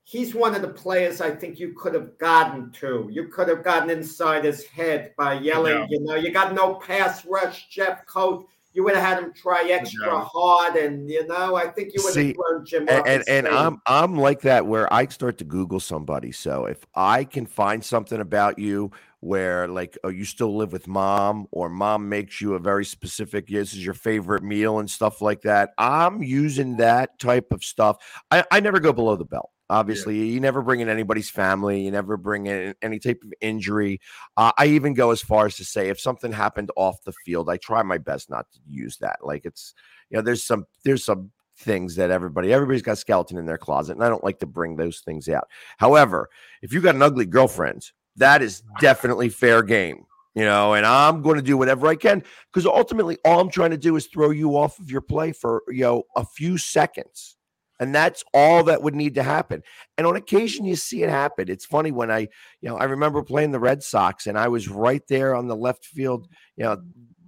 he's 0.10 0.34
one 0.34 0.56
of 0.56 0.64
the 0.64 0.68
players 0.68 1.22
I 1.22 1.30
think 1.30 1.60
you 1.60 1.74
could 1.74 1.94
have 1.94 2.18
gotten 2.18 2.72
to. 2.82 3.08
You 3.12 3.28
could 3.28 3.48
have 3.48 3.64
gotten 3.64 3.92
inside 3.92 4.44
his 4.44 4.66
head 4.66 5.14
by 5.16 5.34
yelling, 5.34 5.78
Yeah. 5.78 5.86
you 5.88 6.00
know, 6.00 6.16
you 6.16 6.32
got 6.32 6.56
no 6.56 6.76
pass 6.76 7.24
rush, 7.28 7.70
Jeffcoat. 7.70 8.46
You 8.74 8.84
would 8.86 8.96
have 8.96 9.04
had 9.04 9.24
him 9.24 9.34
try 9.34 9.66
extra 9.70 10.08
Yeah. 10.08 10.24
hard, 10.24 10.76
and 10.78 11.08
you 11.08 11.28
know, 11.28 11.56
I 11.56 11.68
think 11.68 11.94
you 11.94 12.02
would 12.04 12.14
See, 12.14 12.28
have 12.28 12.36
thrown 12.38 12.66
Jim 12.66 12.90
and 12.90 13.08
and, 13.08 13.24
and. 13.28 13.48
I'm 13.48 13.82
I'm 13.86 14.16
like 14.16 14.42
that 14.42 14.66
where 14.66 14.92
I 14.92 15.06
start 15.08 15.38
to 15.40 15.44
Google 15.44 15.80
somebody. 15.80 16.32
So 16.32 16.66
if 16.66 16.84
I 16.96 17.24
can 17.24 17.46
find 17.46 17.84
something 17.86 18.20
about 18.20 18.58
you 18.58 18.92
where 19.20 19.68
like 19.68 19.96
oh 20.04 20.10
you 20.10 20.24
still 20.26 20.56
live 20.56 20.72
with 20.72 20.88
mom 20.88 21.46
or 21.52 21.68
mom 21.70 22.08
makes 22.08 22.40
you 22.42 22.54
a 22.54 22.60
very 22.60 22.86
specific 22.86 23.48
this 23.48 23.74
is 23.74 23.84
your 23.84 23.94
favorite 23.94 24.44
meal 24.44 24.80
and 24.80 24.90
stuff 24.90 25.22
like 25.22 25.42
that, 25.42 25.72
I'm 25.78 26.24
using 26.24 26.78
that 26.78 27.20
type 27.20 27.52
of 27.52 27.64
stuff. 27.64 27.98
I, 28.32 28.44
I 28.50 28.60
never 28.60 28.80
go 28.80 28.92
below 28.94 29.16
the 29.16 29.26
belt. 29.26 29.52
Obviously, 29.70 30.18
you 30.18 30.40
never 30.40 30.62
bring 30.62 30.80
in 30.80 30.90
anybody's 30.90 31.30
family. 31.30 31.82
You 31.82 31.92
never 31.92 32.18
bring 32.18 32.48
in 32.48 32.76
any 32.82 33.00
type 33.00 33.22
of 33.24 33.34
injury. 33.42 34.02
Uh, 34.36 34.52
I 34.58 34.68
even 34.68 34.94
go 34.94 35.12
as 35.12 35.22
far 35.22 35.46
as 35.46 35.56
to 35.58 35.66
say 35.66 35.90
if 35.90 36.00
something 36.00 36.32
happened 36.32 36.72
off 36.76 37.04
the 37.04 37.14
field, 37.26 37.50
I 37.50 37.58
try 37.58 37.84
my 37.84 37.98
best 37.98 38.30
not 38.30 38.52
to 38.52 38.60
use 38.68 38.98
that. 38.98 39.20
Like 39.24 39.46
it's 39.46 39.74
you 40.10 40.18
know 40.18 40.22
there's 40.22 40.44
some 40.44 40.66
there's 40.84 41.04
some 41.04 41.32
things 41.58 41.98
that 41.98 42.10
everybody 42.10 42.54
everybody's 42.54 42.82
got 42.82 42.98
skeleton 42.98 43.38
in 43.38 43.46
their 43.46 43.58
closet 43.58 43.92
and 43.92 44.02
i 44.02 44.08
don't 44.08 44.24
like 44.24 44.40
to 44.40 44.46
bring 44.46 44.78
those 44.78 45.02
things 45.02 45.28
out 45.28 45.46
however 45.78 46.30
if 46.62 46.72
you 46.72 46.80
got 46.80 46.96
an 46.96 47.02
ugly 47.02 47.26
girlfriend 47.26 47.92
that 48.20 48.42
is 48.42 48.64
definitely 48.80 49.30
fair 49.30 49.64
game. 49.64 50.06
You 50.36 50.46
know, 50.46 50.76
and 50.76 50.86
I'm 50.86 51.22
going 51.22 51.38
to 51.38 51.42
do 51.42 51.58
whatever 51.58 51.88
I 51.88 51.96
can 51.96 52.24
because 52.54 52.66
ultimately 52.66 53.18
all 53.26 53.42
I'm 53.42 53.50
trying 53.50 53.72
to 53.72 53.78
do 53.78 53.96
is 53.96 54.06
throw 54.06 54.30
you 54.30 54.56
off 54.56 54.80
of 54.80 54.92
your 54.92 55.02
play 55.02 55.32
for 55.32 55.64
you 55.70 55.82
know 55.82 56.04
a 56.16 56.24
few 56.24 56.58
seconds. 56.58 57.38
And 57.80 57.96
that's 57.96 58.24
all 58.34 58.64
that 58.66 58.82
would 58.82 58.96
need 58.96 59.16
to 59.16 59.24
happen. 59.24 59.62
And 59.98 60.06
on 60.06 60.18
occasion, 60.18 60.66
you 60.66 60.76
see 60.76 61.02
it 61.04 61.10
happen. 61.10 61.50
It's 61.50 61.66
funny 61.66 61.92
when 61.92 62.12
I, 62.12 62.28
you 62.62 62.70
know, 62.70 62.78
I 62.78 62.84
remember 62.84 63.24
playing 63.24 63.52
the 63.52 63.60
Red 63.60 63.84
Sox 63.84 64.28
and 64.28 64.38
I 64.38 64.50
was 64.50 64.68
right 64.68 65.02
there 65.08 65.34
on 65.34 65.48
the 65.48 65.56
left 65.56 65.86
field, 65.86 66.28
you 66.58 66.66
know, 66.66 66.82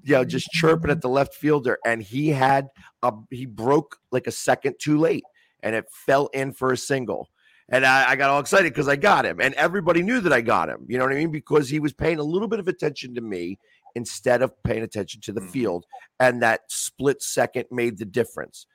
you 0.03 0.15
know, 0.15 0.25
just 0.25 0.49
chirping 0.51 0.91
at 0.91 1.01
the 1.01 1.09
left 1.09 1.35
fielder, 1.35 1.77
and 1.85 2.01
he 2.01 2.29
had 2.29 2.67
a 3.03 3.13
he 3.29 3.45
broke 3.45 3.97
like 4.11 4.27
a 4.27 4.31
second 4.31 4.75
too 4.79 4.97
late, 4.97 5.23
and 5.61 5.75
it 5.75 5.85
fell 5.91 6.27
in 6.33 6.53
for 6.53 6.71
a 6.71 6.77
single. 6.77 7.29
And 7.69 7.85
I, 7.85 8.09
I 8.09 8.15
got 8.15 8.29
all 8.29 8.39
excited 8.39 8.73
because 8.73 8.87
I 8.87 8.95
got 8.95 9.25
him, 9.25 9.39
and 9.39 9.53
everybody 9.55 10.01
knew 10.01 10.19
that 10.21 10.33
I 10.33 10.41
got 10.41 10.69
him. 10.69 10.85
You 10.87 10.97
know 10.97 11.05
what 11.05 11.13
I 11.13 11.17
mean? 11.17 11.31
Because 11.31 11.69
he 11.69 11.79
was 11.79 11.93
paying 11.93 12.19
a 12.19 12.23
little 12.23 12.47
bit 12.47 12.59
of 12.59 12.67
attention 12.67 13.15
to 13.15 13.21
me 13.21 13.59
instead 13.95 14.41
of 14.41 14.51
paying 14.63 14.83
attention 14.83 15.21
to 15.21 15.33
the 15.33 15.41
mm. 15.41 15.49
field, 15.49 15.85
and 16.19 16.41
that 16.41 16.61
split 16.67 17.21
second 17.21 17.65
made 17.71 17.97
the 17.97 18.05
difference 18.05 18.65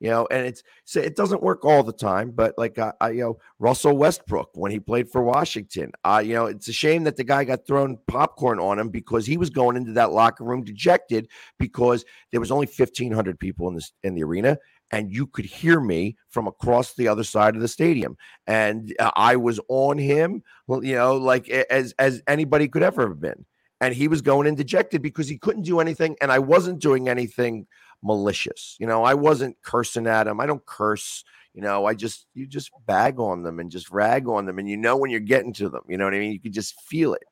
you 0.00 0.08
know, 0.08 0.26
and 0.30 0.46
it's 0.46 0.62
it 0.96 1.14
doesn't 1.14 1.42
work 1.42 1.64
all 1.64 1.82
the 1.82 1.92
time, 1.92 2.30
but 2.30 2.54
like 2.56 2.78
uh, 2.78 2.92
I, 3.02 3.10
you 3.10 3.20
know, 3.20 3.38
Russell 3.58 3.96
Westbrook 3.96 4.50
when 4.54 4.72
he 4.72 4.80
played 4.80 5.10
for 5.10 5.22
Washington, 5.22 5.92
uh, 6.04 6.22
you 6.24 6.34
know, 6.34 6.46
it's 6.46 6.68
a 6.68 6.72
shame 6.72 7.04
that 7.04 7.16
the 7.16 7.24
guy 7.24 7.44
got 7.44 7.66
thrown 7.66 7.98
popcorn 8.08 8.58
on 8.58 8.78
him 8.78 8.88
because 8.88 9.26
he 9.26 9.36
was 9.36 9.50
going 9.50 9.76
into 9.76 9.92
that 9.92 10.12
locker 10.12 10.42
room 10.42 10.64
dejected 10.64 11.28
because 11.58 12.04
there 12.32 12.40
was 12.40 12.50
only 12.50 12.66
fifteen 12.66 13.12
hundred 13.12 13.38
people 13.38 13.68
in 13.68 13.74
this 13.74 13.92
in 14.02 14.14
the 14.14 14.24
arena, 14.24 14.56
and 14.90 15.12
you 15.12 15.26
could 15.26 15.44
hear 15.44 15.80
me 15.80 16.16
from 16.30 16.46
across 16.46 16.94
the 16.94 17.06
other 17.06 17.24
side 17.24 17.54
of 17.54 17.60
the 17.60 17.68
stadium, 17.68 18.16
and 18.46 18.94
uh, 18.98 19.10
I 19.16 19.36
was 19.36 19.60
on 19.68 19.98
him, 19.98 20.42
you 20.66 20.94
know, 20.94 21.16
like 21.16 21.46
as 21.50 21.92
as 21.98 22.22
anybody 22.26 22.68
could 22.68 22.82
ever 22.82 23.06
have 23.06 23.20
been, 23.20 23.44
and 23.82 23.94
he 23.94 24.08
was 24.08 24.22
going 24.22 24.46
in 24.46 24.54
dejected 24.54 25.02
because 25.02 25.28
he 25.28 25.36
couldn't 25.36 25.64
do 25.64 25.78
anything, 25.78 26.16
and 26.22 26.32
I 26.32 26.38
wasn't 26.38 26.80
doing 26.80 27.06
anything 27.06 27.66
malicious. 28.02 28.76
You 28.78 28.86
know, 28.86 29.04
I 29.04 29.14
wasn't 29.14 29.56
cursing 29.62 30.06
at 30.06 30.26
him. 30.26 30.40
I 30.40 30.46
don't 30.46 30.64
curse. 30.64 31.24
You 31.54 31.62
know, 31.62 31.86
I 31.86 31.94
just 31.94 32.26
you 32.34 32.46
just 32.46 32.70
bag 32.86 33.18
on 33.18 33.42
them 33.42 33.58
and 33.58 33.70
just 33.70 33.90
rag 33.90 34.28
on 34.28 34.46
them, 34.46 34.58
and 34.58 34.68
you 34.68 34.76
know 34.76 34.96
when 34.96 35.10
you're 35.10 35.20
getting 35.20 35.52
to 35.54 35.68
them. 35.68 35.82
You 35.88 35.98
know 35.98 36.04
what 36.04 36.14
I 36.14 36.18
mean? 36.18 36.32
You 36.32 36.40
can 36.40 36.52
just 36.52 36.80
feel 36.82 37.14
it. 37.14 37.24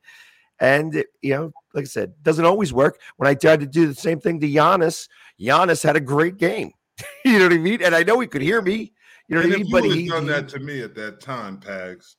And 0.60 0.94
it, 0.96 1.06
you 1.22 1.34
know, 1.34 1.52
like 1.72 1.82
I 1.82 1.86
said, 1.86 2.14
doesn't 2.22 2.44
always 2.44 2.72
work. 2.72 3.00
When 3.16 3.28
I 3.28 3.34
tried 3.34 3.60
to 3.60 3.66
do 3.66 3.86
the 3.86 3.94
same 3.94 4.20
thing 4.20 4.40
to 4.40 4.48
Giannis, 4.48 5.08
Giannis 5.40 5.84
had 5.84 5.94
a 5.94 6.00
great 6.00 6.36
game. 6.36 6.72
you 7.24 7.38
know 7.38 7.44
what 7.44 7.52
I 7.52 7.58
mean? 7.58 7.82
And 7.82 7.94
I 7.94 8.02
know 8.02 8.18
he 8.18 8.26
could 8.26 8.42
hear 8.42 8.60
me. 8.60 8.92
You 9.28 9.36
know 9.36 9.42
and 9.42 9.50
what 9.50 9.60
I 9.60 9.62
mean? 9.62 9.70
But 9.70 9.84
he, 9.84 10.08
done 10.08 10.26
that 10.26 10.48
to 10.50 10.58
me 10.58 10.82
at 10.82 10.94
that 10.96 11.20
time, 11.20 11.60
Pags, 11.60 12.16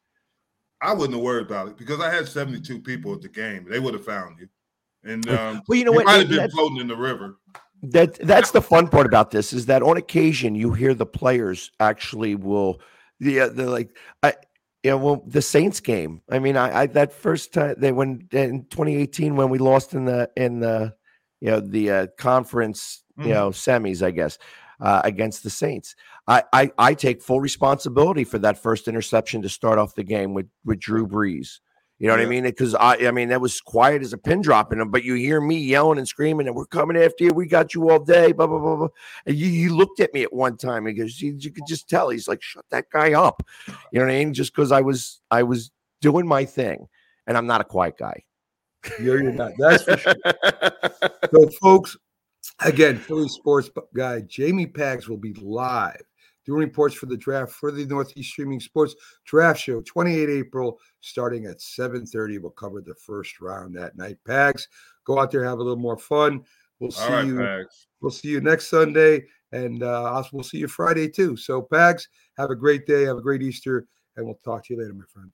I 0.82 0.94
wouldn't 0.94 1.16
have 1.16 1.24
worried 1.24 1.48
about 1.48 1.68
it 1.68 1.78
because 1.78 2.00
I 2.00 2.14
had 2.14 2.28
72 2.28 2.80
people 2.80 3.14
at 3.14 3.22
the 3.22 3.30
game. 3.30 3.66
They 3.70 3.80
would 3.80 3.94
have 3.94 4.06
found 4.06 4.40
you. 4.40 4.48
And 5.04 5.28
um, 5.30 5.62
Well, 5.68 5.78
you 5.78 5.86
know 5.86 5.92
what? 5.92 6.06
might 6.06 6.20
have 6.20 6.30
been 6.30 6.52
floating 6.52 6.78
in 6.78 6.88
the 6.88 6.96
river. 6.96 7.38
That 7.82 8.16
that's 8.20 8.52
the 8.52 8.62
fun 8.62 8.88
part 8.88 9.06
about 9.06 9.32
this 9.32 9.54
is 9.54 9.68
that 9.68 9.82
on 9.84 9.98
occasion 9.98 10.56
you 10.56 10.74
hear 10.74 10.94
the 10.94 11.06
players 11.06 11.72
actually 11.80 12.36
will 12.36 12.82
the 13.20 13.42
uh, 13.42 13.50
they're 13.50 13.68
like 13.70 13.96
I 14.24 14.34
you 14.84 14.92
know 14.92 14.98
well 14.98 15.24
the 15.28 15.42
Saints 15.42 15.80
game. 15.80 16.22
I 16.30 16.40
mean 16.40 16.58
I, 16.58 16.82
I 16.82 16.86
that 16.88 17.14
first 17.14 17.54
time 17.54 17.76
they 17.78 17.92
when 17.92 18.28
in 18.32 18.66
2018 18.70 19.36
when 19.36 19.50
we 19.50 19.58
lost 19.60 19.94
in 19.94 20.06
the 20.06 20.30
in 20.36 20.60
the 20.60 20.94
you 21.42 21.52
know 21.52 21.60
the 21.62 21.92
uh, 21.92 22.08
conference 22.18 23.04
you 23.22 23.32
Mhm. 23.32 23.34
know 23.34 23.50
semis 23.52 24.02
I 24.06 24.12
guess 24.12 24.38
uh, 24.82 25.02
against 25.04 25.44
the 25.44 25.50
Saints. 25.50 25.96
I, 26.28 26.44
I 26.54 26.72
I 26.78 26.94
take 26.94 27.22
full 27.22 27.42
responsibility 27.42 28.24
for 28.24 28.40
that 28.40 28.62
first 28.62 28.88
interception 28.88 29.42
to 29.44 29.50
start 29.50 29.80
off 29.80 29.96
the 29.96 30.04
game 30.04 30.34
with 30.34 30.48
with 30.66 30.80
Drew 30.80 31.08
Brees 31.08 31.60
you 32.00 32.08
know 32.08 32.14
what 32.14 32.22
I 32.22 32.28
mean? 32.28 32.44
Because 32.44 32.74
I, 32.76 32.96
I 32.96 33.12
mean, 33.12 33.28
that 33.28 33.42
was 33.42 33.60
quiet 33.60 34.02
as 34.02 34.14
a 34.14 34.18
pin 34.18 34.42
drop 34.42 34.72
in 34.72 34.80
them, 34.80 34.90
but 34.90 35.04
you 35.04 35.16
hear 35.16 35.42
me 35.42 35.58
yelling 35.58 35.98
and 35.98 36.08
screaming, 36.08 36.48
and 36.48 36.56
we're 36.56 36.66
coming 36.66 36.96
after 36.96 37.26
you. 37.26 37.34
We 37.34 37.46
got 37.46 37.74
you 37.74 37.90
all 37.90 38.00
day. 38.00 38.32
Blah 38.32 38.48
blah 38.48 38.60
blah 38.60 38.76
blah. 38.78 38.88
And 39.26 39.36
you, 39.36 39.48
you 39.48 39.76
looked 39.76 40.00
at 40.00 40.14
me 40.14 40.24
at 40.24 40.32
one 40.32 40.56
time 40.56 40.86
because 40.86 41.22
you, 41.22 41.36
you 41.38 41.52
could 41.52 41.66
just 41.68 41.90
tell 41.90 42.10
he's 42.10 42.30
like, 42.30 42.42
shut 42.42 42.64
that 42.72 42.90
guy 42.90 43.12
up. 43.12 43.44
You 43.68 44.00
know 44.00 44.06
what 44.06 44.14
I 44.14 44.20
mean? 44.20 44.34
Just 44.34 44.56
because 44.56 44.72
I 44.72 44.80
was 44.80 45.20
I 45.30 45.44
was 45.44 45.72
doing 46.00 46.26
my 46.26 46.46
thing, 46.46 46.88
and 47.28 47.38
I'm 47.38 47.48
not 47.48 47.60
a 47.60 47.66
quiet 47.66 47.98
guy. 47.98 48.24
You're, 49.02 49.22
you're 49.22 49.34
not. 49.34 49.52
That's 49.58 49.84
for 49.84 49.98
sure. 49.98 50.16
so, 51.34 51.50
folks, 51.62 51.98
again, 52.62 52.98
Philly 52.98 53.28
sports 53.28 53.70
guy 53.94 54.22
Jamie 54.22 54.68
Pags 54.68 55.10
will 55.10 55.18
be 55.18 55.34
live 55.34 56.02
doing 56.50 56.62
reports 56.62 56.96
for 56.96 57.06
the 57.06 57.16
draft 57.16 57.52
for 57.52 57.72
the 57.72 57.86
Northeast 57.86 58.32
Streaming 58.32 58.60
Sports 58.60 58.96
Draft 59.24 59.60
Show, 59.60 59.82
28 59.82 60.30
April, 60.30 60.80
starting 61.00 61.46
at 61.46 61.62
7:30. 61.62 62.40
We'll 62.40 62.52
cover 62.52 62.82
the 62.82 62.96
first 62.96 63.40
round 63.40 63.76
that 63.76 63.96
night. 63.96 64.18
Pags, 64.28 64.68
go 65.06 65.20
out 65.20 65.30
there, 65.30 65.44
have 65.44 65.60
a 65.60 65.64
little 65.64 65.78
more 65.78 65.98
fun. 65.98 66.44
We'll 66.80 66.90
see 66.90 67.04
All 67.04 67.12
right, 67.12 67.28
you. 67.28 67.36
Pags. 67.36 67.86
We'll 68.02 68.12
see 68.12 68.30
you 68.30 68.42
next 68.42 68.68
Sunday, 68.68 69.26
and 69.52 69.84
uh, 69.84 70.24
we'll 70.34 70.44
see 70.44 70.58
you 70.58 70.68
Friday 70.68 71.08
too. 71.08 71.38
So, 71.38 71.62
Pags, 71.62 72.08
have 72.38 72.50
a 72.50 72.56
great 72.56 72.88
day, 72.88 73.04
have 73.04 73.18
a 73.18 73.22
great 73.22 73.44
Easter, 73.44 73.86
and 74.16 74.26
we'll 74.26 74.40
talk 74.44 74.66
to 74.66 74.74
you 74.74 74.82
later, 74.82 74.94
my 74.96 75.06
friend. 75.14 75.32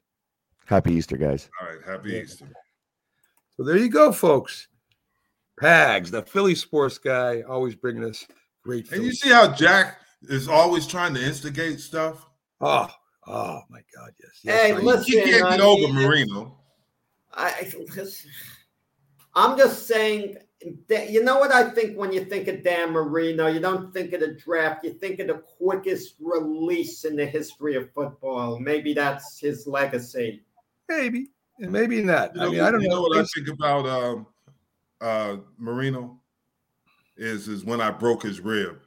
Happy 0.65 0.93
Easter, 0.93 1.15
guys. 1.15 1.49
All 1.61 1.69
right, 1.69 1.79
happy 1.85 2.17
Easter. 2.17 2.47
So 3.55 3.63
there 3.63 3.77
you 3.77 3.89
go, 3.89 4.11
folks. 4.11 4.67
Pags, 5.61 6.11
the 6.11 6.23
Philly 6.23 6.55
sports 6.55 6.97
guy, 6.97 7.41
always 7.43 7.73
bringing 7.75 8.03
us 8.03 8.27
great. 8.65 8.79
And 8.79 8.89
Philly 8.89 9.05
you 9.05 9.13
see 9.13 9.29
how 9.29 9.53
Jack 9.53 9.99
is 10.29 10.47
always 10.47 10.87
trying 10.87 11.13
to 11.15 11.23
instigate 11.23 11.79
stuff? 11.79 12.25
Oh, 12.61 12.87
oh 13.27 13.61
my 13.69 13.79
God, 13.95 14.11
yes. 14.21 14.39
yes 14.43 14.61
Hey, 14.61 14.73
I- 14.73 14.79
listen, 14.79 15.03
He 15.05 15.21
can't 15.31 15.43
I 15.43 15.51
get 15.51 15.61
over 15.61 15.93
mean, 15.93 15.95
Marino. 15.95 16.57
I, 17.33 17.71
I'm 19.35 19.57
just 19.57 19.87
saying 19.87 20.37
that 20.87 21.09
you 21.09 21.23
know 21.23 21.37
what 21.37 21.51
I 21.51 21.69
think 21.69 21.97
when 21.97 22.11
you 22.13 22.23
think 22.25 22.47
of 22.47 22.63
Dan 22.63 22.91
Marino, 22.91 23.47
you 23.47 23.59
don't 23.59 23.93
think 23.93 24.13
of 24.13 24.21
the 24.21 24.33
draft, 24.33 24.85
you 24.85 24.93
think 24.93 25.19
of 25.19 25.27
the 25.27 25.43
quickest 25.57 26.15
release 26.19 27.03
in 27.03 27.15
the 27.15 27.25
history 27.25 27.75
of 27.75 27.91
football. 27.93 28.59
Maybe 28.59 28.93
that's 28.93 29.37
his 29.39 29.67
legacy. 29.67 30.43
maybe, 30.87 31.27
and 31.59 31.71
maybe 31.71 32.01
not. 32.01 32.35
You 32.35 32.41
I 32.41 32.45
know, 32.45 32.51
mean, 32.51 32.61
I 32.61 32.71
don't 32.71 32.81
you 32.81 32.89
know. 32.89 33.01
what 33.01 33.17
I 33.17 33.25
think 33.35 33.49
about 33.49 33.85
um, 33.85 34.27
uh, 35.01 35.37
Marino 35.57 36.19
is 37.17 37.47
is 37.47 37.65
when 37.65 37.81
I 37.81 37.91
broke 37.91 38.23
his 38.23 38.39
rib. 38.39 38.79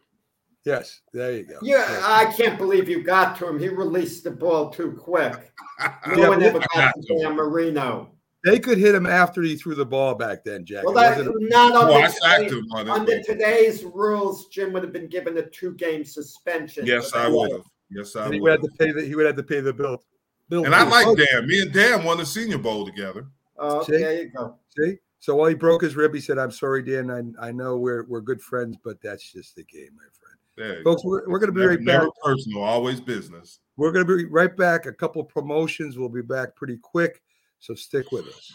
Yes, 0.64 1.00
there 1.12 1.32
you 1.32 1.44
go. 1.44 1.58
Yeah, 1.62 1.76
Yes. 1.88 2.02
I 2.04 2.24
can't 2.32 2.58
believe 2.58 2.88
you 2.88 3.02
got 3.02 3.36
to 3.38 3.48
him. 3.48 3.58
He 3.58 3.68
released 3.68 4.24
the 4.24 4.30
ball 4.30 4.70
too 4.70 4.92
quick. 4.92 5.52
No 6.08 6.16
Yeah, 6.16 6.28
one 6.28 6.42
ever 6.42 6.60
got 6.74 6.92
to 6.94 7.18
Dan 7.22 7.36
Marino. 7.36 8.10
They 8.44 8.58
could 8.58 8.78
hit 8.78 8.94
him 8.94 9.06
after 9.06 9.42
he 9.42 9.54
threw 9.56 9.74
the 9.76 9.86
ball 9.86 10.14
back 10.14 10.42
then, 10.44 10.64
Jack. 10.64 10.84
Well, 10.84 10.92
It 10.92 11.00
that, 11.00 11.18
wasn't- 11.18 11.50
not 11.50 11.72
Well, 11.72 11.92
under, 11.94 12.08
today- 12.48 12.56
him 12.58 12.72
on 12.72 12.88
under 12.88 13.22
today's 13.22 13.84
rules, 13.84 14.46
Jim 14.48 14.72
would 14.72 14.82
have 14.82 14.92
been 14.92 15.08
given 15.08 15.36
a 15.38 15.42
two-game 15.48 16.04
suspension. 16.04 16.84
Yes, 16.86 17.14
I 17.14 17.28
would 17.28 17.52
have. 17.52 17.62
Yes, 17.90 18.16
I 18.16 18.24
and 18.26 18.34
he 18.34 18.40
would. 18.40 18.60
would 18.60 18.60
have 18.60 18.70
to 18.70 18.84
pay 18.84 18.92
the 18.92 19.04
he 19.06 19.14
would 19.14 19.26
have 19.26 19.36
to 19.36 19.42
pay 19.42 19.60
the 19.60 19.72
bill. 19.72 20.02
bill 20.48 20.64
And 20.64 20.74
I 20.74 20.82
like 20.82 21.06
Oh, 21.06 21.14
Dan. 21.14 21.46
Me 21.46 21.62
and 21.62 21.72
Dan 21.72 22.04
won 22.04 22.18
the 22.18 22.26
Senior 22.26 22.58
Bowl 22.58 22.84
together. 22.84 23.26
Oh, 23.58 23.82
See? 23.84 23.92
there 23.92 24.22
you 24.22 24.28
go. 24.30 24.56
See, 24.78 24.96
so 25.20 25.34
while 25.36 25.48
he 25.48 25.54
broke 25.54 25.82
his 25.82 25.96
rib, 25.96 26.12
he 26.14 26.20
said, 26.20 26.38
"I'm 26.38 26.50
sorry, 26.52 26.82
Dan. 26.82 27.10
I, 27.40 27.48
I 27.48 27.50
know 27.52 27.76
we're 27.78 28.04
we're 28.04 28.20
good 28.20 28.40
friends, 28.42 28.76
but 28.84 29.00
that's 29.02 29.32
just 29.32 29.56
the 29.56 29.64
game, 29.64 29.90
my 29.96 30.02
friend." 30.02 30.17
There 30.58 30.82
Folks, 30.82 31.04
go. 31.04 31.08
we're, 31.08 31.28
we're 31.28 31.38
going 31.38 31.50
to 31.50 31.52
be 31.52 31.60
never, 31.60 31.70
right 31.70 31.78
back. 31.78 32.00
never 32.00 32.10
personal, 32.20 32.62
always 32.64 33.00
business. 33.00 33.60
We're 33.76 33.92
going 33.92 34.04
to 34.04 34.16
be 34.16 34.24
right 34.24 34.54
back. 34.56 34.86
A 34.86 34.92
couple 34.92 35.22
promotions. 35.22 35.96
We'll 35.96 36.08
be 36.08 36.20
back 36.20 36.56
pretty 36.56 36.78
quick, 36.82 37.22
so 37.60 37.74
stick 37.76 38.10
with 38.10 38.26
us. 38.26 38.54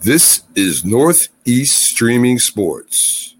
This 0.00 0.42
is 0.56 0.84
Northeast 0.84 1.84
Streaming 1.84 2.40
Sports. 2.40 3.36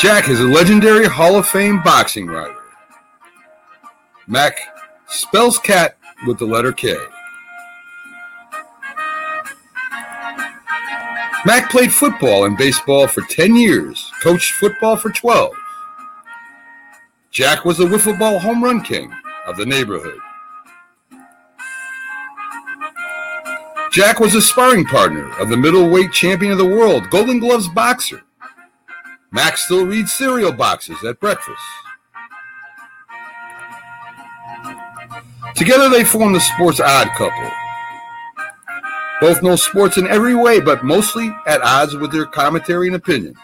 Jack 0.00 0.30
is 0.30 0.40
a 0.40 0.44
legendary 0.44 1.06
Hall 1.06 1.36
of 1.36 1.46
Fame 1.46 1.82
boxing 1.82 2.26
writer. 2.26 2.56
Mac 4.26 4.58
spells 5.08 5.58
cat 5.58 5.98
with 6.26 6.38
the 6.38 6.46
letter 6.46 6.72
K. 6.72 6.96
Mac 11.44 11.70
played 11.70 11.92
football 11.92 12.46
and 12.46 12.56
baseball 12.56 13.08
for 13.08 13.20
10 13.28 13.54
years, 13.56 14.10
coached 14.22 14.52
football 14.52 14.96
for 14.96 15.10
12. 15.10 15.52
Jack 17.30 17.66
was 17.66 17.76
the 17.76 17.84
wiffle 17.84 18.18
ball 18.18 18.38
home 18.38 18.64
run 18.64 18.80
king 18.80 19.12
of 19.46 19.58
the 19.58 19.66
neighborhood. 19.66 20.18
Jack 23.92 24.18
was 24.18 24.34
a 24.34 24.40
sparring 24.40 24.86
partner 24.86 25.30
of 25.38 25.50
the 25.50 25.58
middleweight 25.58 26.10
champion 26.10 26.52
of 26.52 26.58
the 26.58 26.64
world, 26.64 27.10
Golden 27.10 27.38
Gloves 27.38 27.68
boxer. 27.68 28.22
Mac 29.32 29.56
still 29.56 29.86
reads 29.86 30.12
cereal 30.12 30.52
boxes 30.52 31.02
at 31.04 31.20
breakfast. 31.20 31.62
Together 35.54 35.88
they 35.88 36.04
form 36.04 36.32
the 36.32 36.40
sports 36.40 36.80
odd 36.80 37.08
couple. 37.16 37.50
Both 39.20 39.42
know 39.42 39.56
sports 39.56 39.98
in 39.98 40.06
every 40.06 40.34
way, 40.34 40.60
but 40.60 40.84
mostly 40.84 41.30
at 41.46 41.60
odds 41.60 41.94
with 41.94 42.10
their 42.10 42.24
commentary 42.24 42.86
and 42.86 42.96
opinion. 42.96 43.34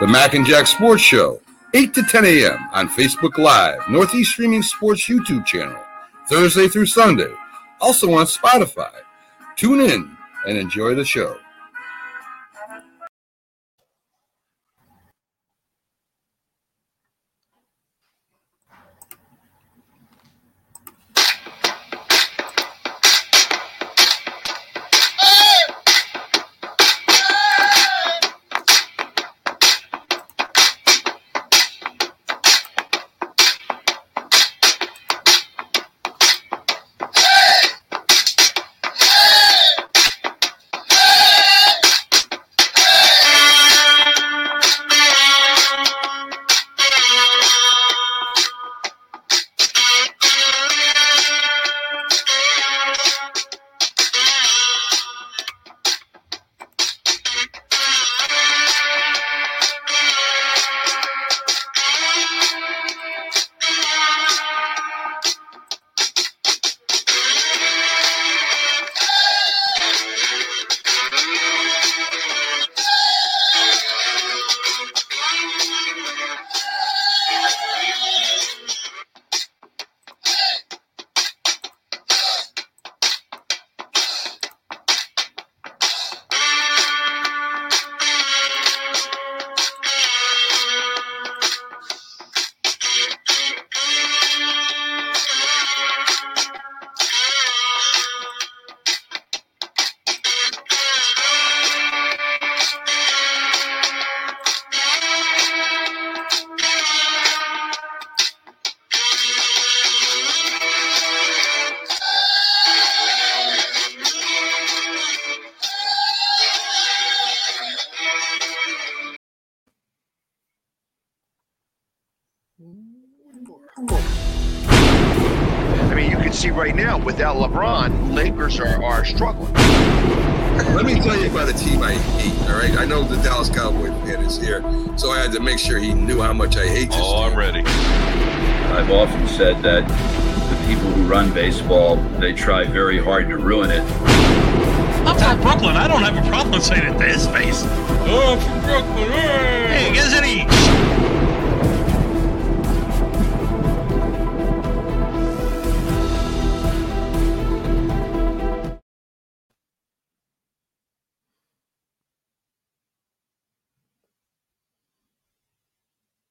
The 0.00 0.06
Mac 0.06 0.34
and 0.34 0.46
Jack 0.46 0.66
Sports 0.66 1.02
Show, 1.02 1.40
8 1.74 1.94
to 1.94 2.02
10 2.02 2.24
a.m. 2.24 2.58
on 2.72 2.88
Facebook 2.88 3.38
Live, 3.38 3.80
Northeast 3.88 4.32
Streaming 4.32 4.62
Sports 4.62 5.02
YouTube 5.02 5.44
channel, 5.44 5.80
Thursday 6.28 6.68
through 6.68 6.86
Sunday. 6.86 7.32
Also 7.80 8.12
on 8.14 8.26
Spotify. 8.26 8.90
Tune 9.56 9.80
in 9.80 10.16
and 10.46 10.56
enjoy 10.56 10.94
the 10.94 11.04
show. 11.04 11.36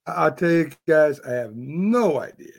I'll 0.05 0.34
tell 0.34 0.51
you 0.51 0.71
guys, 0.88 1.19
I 1.21 1.31
have 1.31 1.55
no 1.55 2.19
idea. 2.21 2.51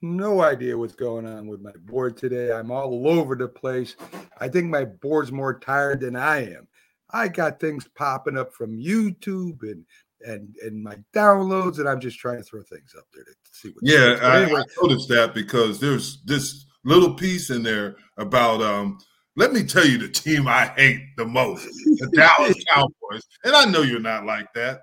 No 0.00 0.42
idea 0.42 0.76
what's 0.76 0.94
going 0.94 1.26
on 1.26 1.46
with 1.46 1.60
my 1.60 1.72
board 1.84 2.16
today. 2.16 2.52
I'm 2.52 2.70
all 2.72 3.06
over 3.08 3.36
the 3.36 3.48
place. 3.48 3.94
I 4.38 4.48
think 4.48 4.68
my 4.68 4.84
board's 4.84 5.30
more 5.30 5.58
tired 5.58 6.00
than 6.00 6.16
I 6.16 6.44
am. 6.54 6.66
I 7.10 7.28
got 7.28 7.60
things 7.60 7.88
popping 7.94 8.36
up 8.36 8.52
from 8.52 8.76
YouTube 8.76 9.62
and 9.62 9.84
and 10.24 10.54
and 10.64 10.82
my 10.82 10.96
downloads, 11.14 11.78
and 11.78 11.88
I'm 11.88 12.00
just 12.00 12.18
trying 12.18 12.38
to 12.38 12.42
throw 12.44 12.62
things 12.62 12.94
up 12.96 13.04
there 13.12 13.24
to 13.24 13.32
see 13.52 13.68
what. 13.70 13.82
Yeah, 13.82 14.18
I, 14.22 14.42
anyway, 14.42 14.60
I 14.60 14.82
noticed 14.82 15.08
that 15.08 15.34
because 15.34 15.78
there's 15.78 16.22
this 16.24 16.66
little 16.84 17.14
piece 17.14 17.50
in 17.50 17.62
there 17.62 17.96
about 18.18 18.60
um 18.62 18.98
let 19.36 19.52
me 19.52 19.62
tell 19.64 19.86
you 19.86 19.98
the 19.98 20.08
team 20.08 20.48
I 20.48 20.66
hate 20.76 21.00
the 21.16 21.26
most, 21.26 21.64
the 21.64 22.08
Dallas 22.12 22.56
Cowboys. 22.74 23.22
And 23.44 23.54
I 23.54 23.64
know 23.66 23.82
you're 23.82 24.00
not 24.00 24.26
like 24.26 24.52
that. 24.54 24.82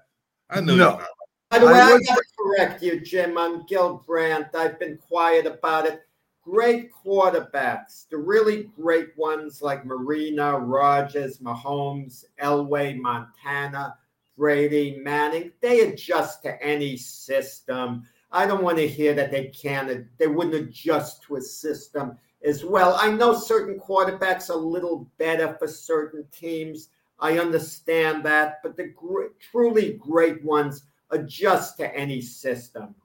I 0.50 0.60
know 0.62 0.76
No. 0.76 0.90
you're 0.92 1.00
not. 1.00 1.08
By 1.50 1.58
the 1.58 1.66
way, 1.66 1.74
I 1.74 1.94
I, 1.94 2.00
got 2.00 2.16
to 2.16 2.24
correct 2.38 2.84
you, 2.84 3.00
Jim. 3.00 3.36
I'm 3.36 3.66
Gil 3.66 4.04
Brandt. 4.06 4.54
I've 4.54 4.80
been 4.80 4.98
quiet 4.98 5.48
about 5.48 5.88
it. 5.88 6.02
Great 6.44 6.92
quarterbacks, 6.94 8.08
the 8.08 8.18
really 8.18 8.70
great 8.80 9.18
ones 9.18 9.62
like 9.62 9.84
Marino, 9.84 10.58
Rodgers, 10.58 11.40
Mahomes, 11.40 12.24
Elway, 12.40 12.96
Montana, 12.98 13.96
Brady, 14.38 15.00
Manning, 15.04 15.52
they 15.60 15.82
adjust 15.82 16.44
to 16.44 16.64
any 16.64 16.96
system. 16.96 18.08
I 18.32 18.46
don't 18.46 18.64
want 18.64 18.78
to 18.78 18.88
hear 18.88 19.14
that 19.16 19.32
they 19.32 19.48
can't, 19.48 20.06
they 20.18 20.28
wouldn't 20.28 20.56
adjust 20.56 21.24
to 21.24 21.36
a 21.36 21.42
system 21.42 22.18
as 22.44 22.64
well. 22.64 22.96
I 23.00 23.12
know 23.12 23.34
certain 23.38 23.80
quarterbacks 23.80 24.50
are 24.50 24.54
a 24.54 24.56
little 24.56 25.10
better 25.18 25.56
for 25.60 25.68
certain 25.68 26.26
teams. 26.32 26.90
I 27.20 27.38
understand 27.38 28.24
that, 28.26 28.60
but 28.64 28.78
the 28.78 28.86
gr- 28.88 29.34
truly 29.52 29.94
great 29.94 30.44
ones 30.44 30.84
adjust 31.12 31.78
to 31.78 31.96
any 31.96 32.22
system. 32.22 32.96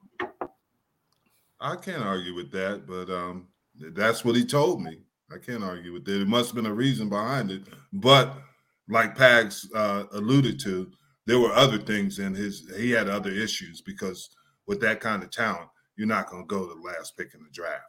I 1.60 1.76
can't 1.76 2.02
argue 2.02 2.34
with 2.34 2.50
that, 2.52 2.86
but 2.86 3.10
um 3.10 3.48
that's 3.78 4.24
what 4.24 4.36
he 4.36 4.44
told 4.44 4.82
me. 4.82 4.98
I 5.32 5.38
can't 5.38 5.64
argue 5.64 5.92
with 5.92 6.08
it. 6.08 6.22
It 6.22 6.28
must 6.28 6.48
have 6.48 6.56
been 6.56 6.66
a 6.66 6.74
reason 6.74 7.08
behind 7.08 7.50
it. 7.50 7.62
But 7.92 8.36
like 8.88 9.16
Pags 9.16 9.66
uh, 9.74 10.04
alluded 10.12 10.60
to, 10.60 10.90
there 11.26 11.40
were 11.40 11.52
other 11.52 11.78
things 11.78 12.18
in 12.18 12.34
his 12.34 12.70
he 12.76 12.90
had 12.90 13.08
other 13.08 13.30
issues 13.30 13.80
because 13.80 14.30
with 14.66 14.80
that 14.80 15.00
kind 15.00 15.22
of 15.22 15.30
talent, 15.30 15.68
you're 15.96 16.06
not 16.06 16.28
going 16.28 16.42
to 16.42 16.46
go 16.46 16.68
to 16.68 16.74
the 16.74 16.80
last 16.80 17.16
pick 17.16 17.34
in 17.34 17.42
the 17.42 17.50
draft. 17.50 17.82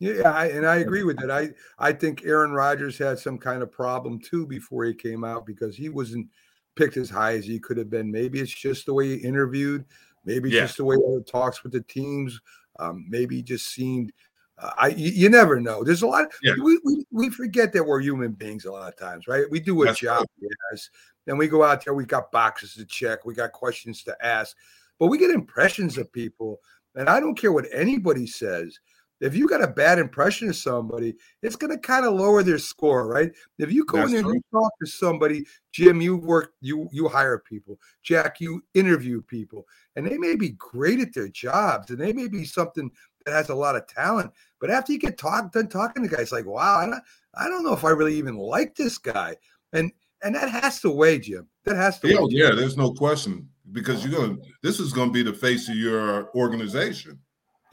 Yeah, 0.00 0.30
I, 0.30 0.46
and 0.46 0.66
I 0.66 0.76
agree 0.76 1.04
with 1.04 1.18
that. 1.20 1.30
I 1.30 1.50
I 1.78 1.92
think 1.92 2.24
Aaron 2.24 2.52
Rodgers 2.52 2.98
had 2.98 3.18
some 3.18 3.38
kind 3.38 3.62
of 3.62 3.72
problem 3.72 4.20
too 4.20 4.46
before 4.46 4.84
he 4.84 4.92
came 4.92 5.24
out 5.24 5.46
because 5.46 5.76
he 5.76 5.88
wasn't 5.88 6.28
picked 6.76 6.96
as 6.96 7.10
high 7.10 7.34
as 7.34 7.44
he 7.46 7.58
could 7.58 7.76
have 7.76 7.90
been. 7.90 8.10
Maybe 8.10 8.40
it's 8.40 8.52
just 8.54 8.86
the 8.86 8.94
way 8.94 9.08
he 9.08 9.14
interviewed. 9.16 9.84
Maybe 10.24 10.50
Yeah. 10.50 10.62
just 10.62 10.78
the 10.78 10.84
way 10.84 10.96
he 10.96 11.22
talks 11.30 11.62
with 11.62 11.72
the 11.72 11.82
teams. 11.82 12.40
Um, 12.78 13.06
maybe 13.08 13.42
just 13.42 13.68
seemed 13.68 14.12
Uh, 14.56 14.70
I 14.78 14.88
you, 14.88 15.10
you 15.10 15.28
never 15.28 15.60
know. 15.60 15.82
There's 15.82 16.02
a 16.02 16.06
lot. 16.06 16.28
Yeah. 16.40 16.54
We, 16.62 16.78
we 16.84 17.04
we 17.10 17.28
forget 17.28 17.72
that 17.72 17.82
we're 17.84 18.00
human 18.00 18.32
beings 18.32 18.66
a 18.66 18.70
lot 18.72 18.86
of 18.88 18.96
times, 18.96 19.26
right? 19.26 19.50
We 19.50 19.58
do 19.58 19.82
a 19.82 19.86
That's 19.86 19.98
job, 19.98 20.24
yes, 20.40 20.90
and 21.26 21.36
we 21.36 21.48
go 21.48 21.64
out 21.64 21.84
there. 21.84 21.92
We 21.92 22.04
got 22.04 22.30
boxes 22.30 22.74
to 22.74 22.84
check. 22.84 23.24
We 23.24 23.34
got 23.34 23.50
questions 23.50 24.04
to 24.04 24.16
ask, 24.24 24.56
but 25.00 25.08
we 25.08 25.18
get 25.18 25.30
impressions 25.30 25.98
of 25.98 26.12
people, 26.12 26.60
and 26.94 27.08
I 27.08 27.18
don't 27.18 27.34
care 27.36 27.50
what 27.52 27.66
anybody 27.72 28.28
says. 28.28 28.78
If 29.24 29.34
you 29.34 29.48
got 29.48 29.64
a 29.64 29.66
bad 29.66 29.98
impression 29.98 30.50
of 30.50 30.56
somebody, 30.56 31.14
it's 31.40 31.56
going 31.56 31.70
to 31.70 31.78
kind 31.78 32.04
of 32.04 32.12
lower 32.12 32.42
their 32.42 32.58
score, 32.58 33.06
right? 33.08 33.32
If 33.58 33.72
you 33.72 33.86
go 33.86 33.96
That's 33.96 34.12
in 34.12 34.12
there 34.12 34.24
and 34.26 34.34
you 34.34 34.42
talk 34.52 34.70
to 34.82 34.86
somebody, 34.86 35.46
Jim, 35.72 36.02
you 36.02 36.18
work, 36.18 36.52
you 36.60 36.90
you 36.92 37.08
hire 37.08 37.38
people, 37.38 37.80
Jack, 38.02 38.38
you 38.38 38.62
interview 38.74 39.22
people, 39.22 39.66
and 39.96 40.06
they 40.06 40.18
may 40.18 40.36
be 40.36 40.50
great 40.50 41.00
at 41.00 41.14
their 41.14 41.28
jobs, 41.28 41.88
and 41.88 41.98
they 41.98 42.12
may 42.12 42.28
be 42.28 42.44
something 42.44 42.90
that 43.24 43.32
has 43.32 43.48
a 43.48 43.54
lot 43.54 43.76
of 43.76 43.86
talent. 43.86 44.30
But 44.60 44.70
after 44.70 44.92
you 44.92 44.98
get 44.98 45.16
talk, 45.16 45.52
done 45.52 45.68
talking 45.68 46.02
to 46.02 46.14
guys, 46.14 46.30
like, 46.30 46.44
wow, 46.44 46.76
I 46.80 46.84
don't, 46.84 47.02
I 47.34 47.48
don't 47.48 47.64
know 47.64 47.72
if 47.72 47.82
I 47.82 47.90
really 47.90 48.16
even 48.16 48.36
like 48.36 48.76
this 48.76 48.98
guy, 48.98 49.36
and 49.72 49.90
and 50.22 50.34
that 50.34 50.50
has 50.50 50.82
to 50.82 50.90
weigh, 50.90 51.18
Jim. 51.20 51.48
That 51.64 51.76
has 51.76 51.98
to 52.00 52.08
Yeah, 52.08 52.20
weigh. 52.20 52.26
yeah, 52.28 52.50
there's 52.54 52.76
no 52.76 52.92
question 52.92 53.48
because 53.72 54.04
you're 54.04 54.20
gonna. 54.20 54.36
This 54.62 54.80
is 54.80 54.92
gonna 54.92 55.12
be 55.12 55.22
the 55.22 55.32
face 55.32 55.70
of 55.70 55.76
your 55.76 56.28
organization. 56.36 57.18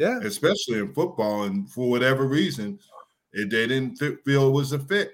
Yeah, 0.02 0.18
especially 0.24 0.80
in 0.80 0.96
football, 0.96 1.44
and 1.44 1.70
for 1.70 1.88
whatever 1.88 2.26
reason, 2.26 2.80
it, 3.34 3.52
they 3.52 3.68
didn't 3.68 3.98
feel 4.26 4.48
it 4.48 4.52
was 4.52 4.72
a 4.72 4.80
fit. 4.80 5.12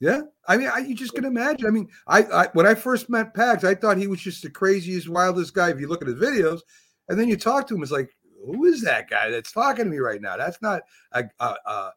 Yeah, 0.00 0.22
I 0.48 0.56
mean, 0.56 0.66
I, 0.66 0.78
you 0.78 0.96
just 0.96 1.14
can 1.14 1.24
imagine. 1.24 1.64
I 1.68 1.70
mean, 1.70 1.88
I, 2.08 2.24
I 2.24 2.48
when 2.54 2.66
I 2.66 2.74
first 2.74 3.08
met 3.08 3.36
Pags, 3.36 3.62
I 3.62 3.76
thought 3.76 3.98
he 3.98 4.08
was 4.08 4.20
just 4.20 4.42
the 4.42 4.50
craziest, 4.50 5.08
wildest 5.08 5.54
guy. 5.54 5.70
If 5.70 5.78
you 5.78 5.86
look 5.86 6.02
at 6.02 6.08
his 6.08 6.16
videos, 6.16 6.62
and 7.08 7.20
then 7.20 7.28
you 7.28 7.36
talk 7.36 7.68
to 7.68 7.76
him, 7.76 7.84
it's 7.84 7.92
like, 7.92 8.10
who 8.44 8.64
is 8.64 8.82
that 8.82 9.08
guy 9.08 9.30
that's 9.30 9.52
talking 9.52 9.84
to 9.84 9.90
me 9.92 9.98
right 9.98 10.20
now? 10.20 10.36
That's 10.36 10.60
not 10.60 10.82
a 11.12 11.22
a 11.38 11.92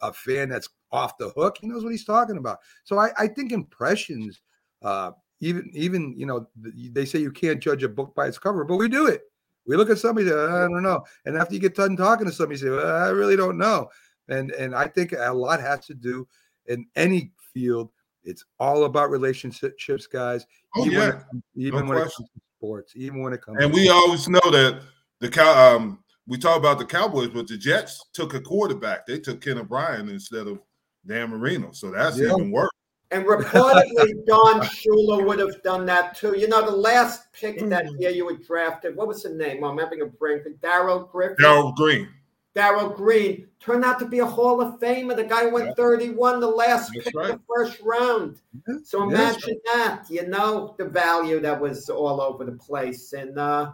a 0.00 0.12
fan 0.14 0.48
that's 0.48 0.70
off 0.92 1.18
the 1.18 1.28
hook. 1.28 1.58
He 1.60 1.66
knows 1.66 1.84
what 1.84 1.92
he's 1.92 2.06
talking 2.06 2.38
about. 2.38 2.60
So 2.84 2.98
I, 2.98 3.10
I 3.18 3.28
think 3.28 3.52
impressions, 3.52 4.40
uh, 4.80 5.10
even 5.40 5.70
even 5.74 6.14
you 6.16 6.24
know, 6.24 6.48
they 6.56 7.04
say 7.04 7.18
you 7.18 7.32
can't 7.32 7.60
judge 7.60 7.82
a 7.82 7.88
book 7.90 8.14
by 8.14 8.28
its 8.28 8.38
cover, 8.38 8.64
but 8.64 8.76
we 8.76 8.88
do 8.88 9.08
it. 9.08 9.24
We 9.66 9.76
look 9.76 9.90
at 9.90 9.98
somebody, 9.98 10.28
say, 10.28 10.34
I 10.34 10.68
don't 10.68 10.82
know, 10.82 11.04
and 11.24 11.36
after 11.36 11.54
you 11.54 11.60
get 11.60 11.74
done 11.74 11.96
talking 11.96 12.26
to 12.26 12.32
somebody, 12.32 12.60
you 12.60 12.66
say, 12.66 12.70
well, 12.70 12.96
I 13.04 13.08
really 13.08 13.36
don't 13.36 13.58
know. 13.58 13.88
And 14.28 14.50
and 14.52 14.74
I 14.74 14.86
think 14.88 15.12
a 15.12 15.32
lot 15.32 15.60
has 15.60 15.86
to 15.86 15.94
do 15.94 16.26
in 16.66 16.86
any 16.96 17.32
field. 17.52 17.90
It's 18.24 18.44
all 18.58 18.84
about 18.84 19.10
relationships, 19.10 20.06
guys. 20.06 20.46
Oh, 20.76 20.86
even 20.86 20.98
when 20.98 21.08
yeah. 21.08 21.14
it, 21.16 21.42
even 21.56 21.80
No 21.80 21.90
when 21.90 21.98
it 21.98 22.00
comes 22.02 22.14
to 22.14 22.24
sports, 22.58 22.92
even 22.96 23.22
when 23.22 23.32
it 23.32 23.42
comes. 23.42 23.58
And 23.62 23.72
we 23.72 23.88
always 23.90 24.28
know 24.28 24.40
that 24.50 24.80
the 25.20 25.28
cow. 25.28 25.76
Um, 25.76 25.98
we 26.26 26.38
talk 26.38 26.56
about 26.58 26.78
the 26.78 26.86
Cowboys, 26.86 27.28
but 27.28 27.46
the 27.46 27.58
Jets 27.58 28.02
took 28.14 28.32
a 28.32 28.40
quarterback. 28.40 29.06
They 29.06 29.18
took 29.18 29.42
Ken 29.42 29.58
O'Brien 29.58 30.08
instead 30.08 30.46
of 30.46 30.58
Dan 31.06 31.28
Marino, 31.28 31.72
so 31.72 31.90
that's 31.90 32.18
Yeah. 32.18 32.32
even 32.32 32.50
worse. 32.50 32.70
And 33.14 33.24
reportedly, 33.26 34.24
Don 34.26 34.60
Shula 34.62 35.24
would 35.24 35.38
have 35.38 35.62
done 35.62 35.86
that 35.86 36.16
too. 36.16 36.36
You 36.36 36.48
know, 36.48 36.64
the 36.68 36.76
last 36.76 37.32
pick 37.32 37.60
that 37.68 37.84
Mm. 37.86 38.00
year 38.00 38.10
you 38.10 38.24
were 38.24 38.36
drafted, 38.36 38.96
what 38.96 39.06
was 39.06 39.22
the 39.22 39.30
name? 39.30 39.62
I'm 39.62 39.78
having 39.78 40.02
a 40.02 40.06
brain. 40.06 40.42
Daryl 40.60 41.08
Griffin. 41.10 41.36
Darrell 41.38 41.72
Green. 41.72 42.08
Darrell 42.56 42.88
Green 42.88 43.46
turned 43.60 43.84
out 43.84 44.00
to 44.00 44.06
be 44.06 44.18
a 44.18 44.26
Hall 44.26 44.60
of 44.60 44.80
Famer. 44.80 45.14
The 45.14 45.22
guy 45.24 45.46
went 45.46 45.76
31, 45.76 46.40
the 46.40 46.48
last 46.48 46.90
That's 46.92 47.04
pick 47.06 47.14
right. 47.14 47.28
the 47.32 47.40
first 47.54 47.80
round. 47.82 48.40
So 48.82 49.08
Yeah, 49.08 49.16
that's 49.16 49.36
imagine 49.44 49.60
that, 49.72 50.04
you 50.10 50.26
know, 50.26 50.74
the 50.76 50.84
value 50.86 51.38
that 51.40 51.60
was 51.60 51.88
all 51.88 52.20
over 52.20 52.44
the 52.44 52.52
place. 52.52 53.12
And, 53.12 53.38
uh, 53.38 53.72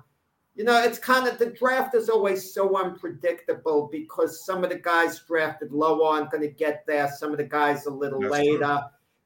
you 0.54 0.64
know, 0.64 0.82
it's 0.82 0.98
kind 0.98 1.26
of 1.26 1.38
the 1.38 1.46
draft 1.50 1.94
is 1.94 2.10
always 2.10 2.52
so 2.52 2.76
unpredictable 2.76 3.88
because 3.90 4.44
some 4.44 4.64
of 4.64 4.70
the 4.70 4.78
guys 4.78 5.20
drafted 5.20 5.72
low 5.72 6.04
aren't 6.06 6.30
going 6.30 6.42
to 6.42 6.48
get 6.52 6.84
there, 6.86 7.08
some 7.18 7.30
of 7.32 7.38
the 7.38 7.44
guys 7.44 7.86
a 7.86 7.90
little 7.90 8.20
That's 8.20 8.32
later. 8.32 8.58
true. 8.58 8.78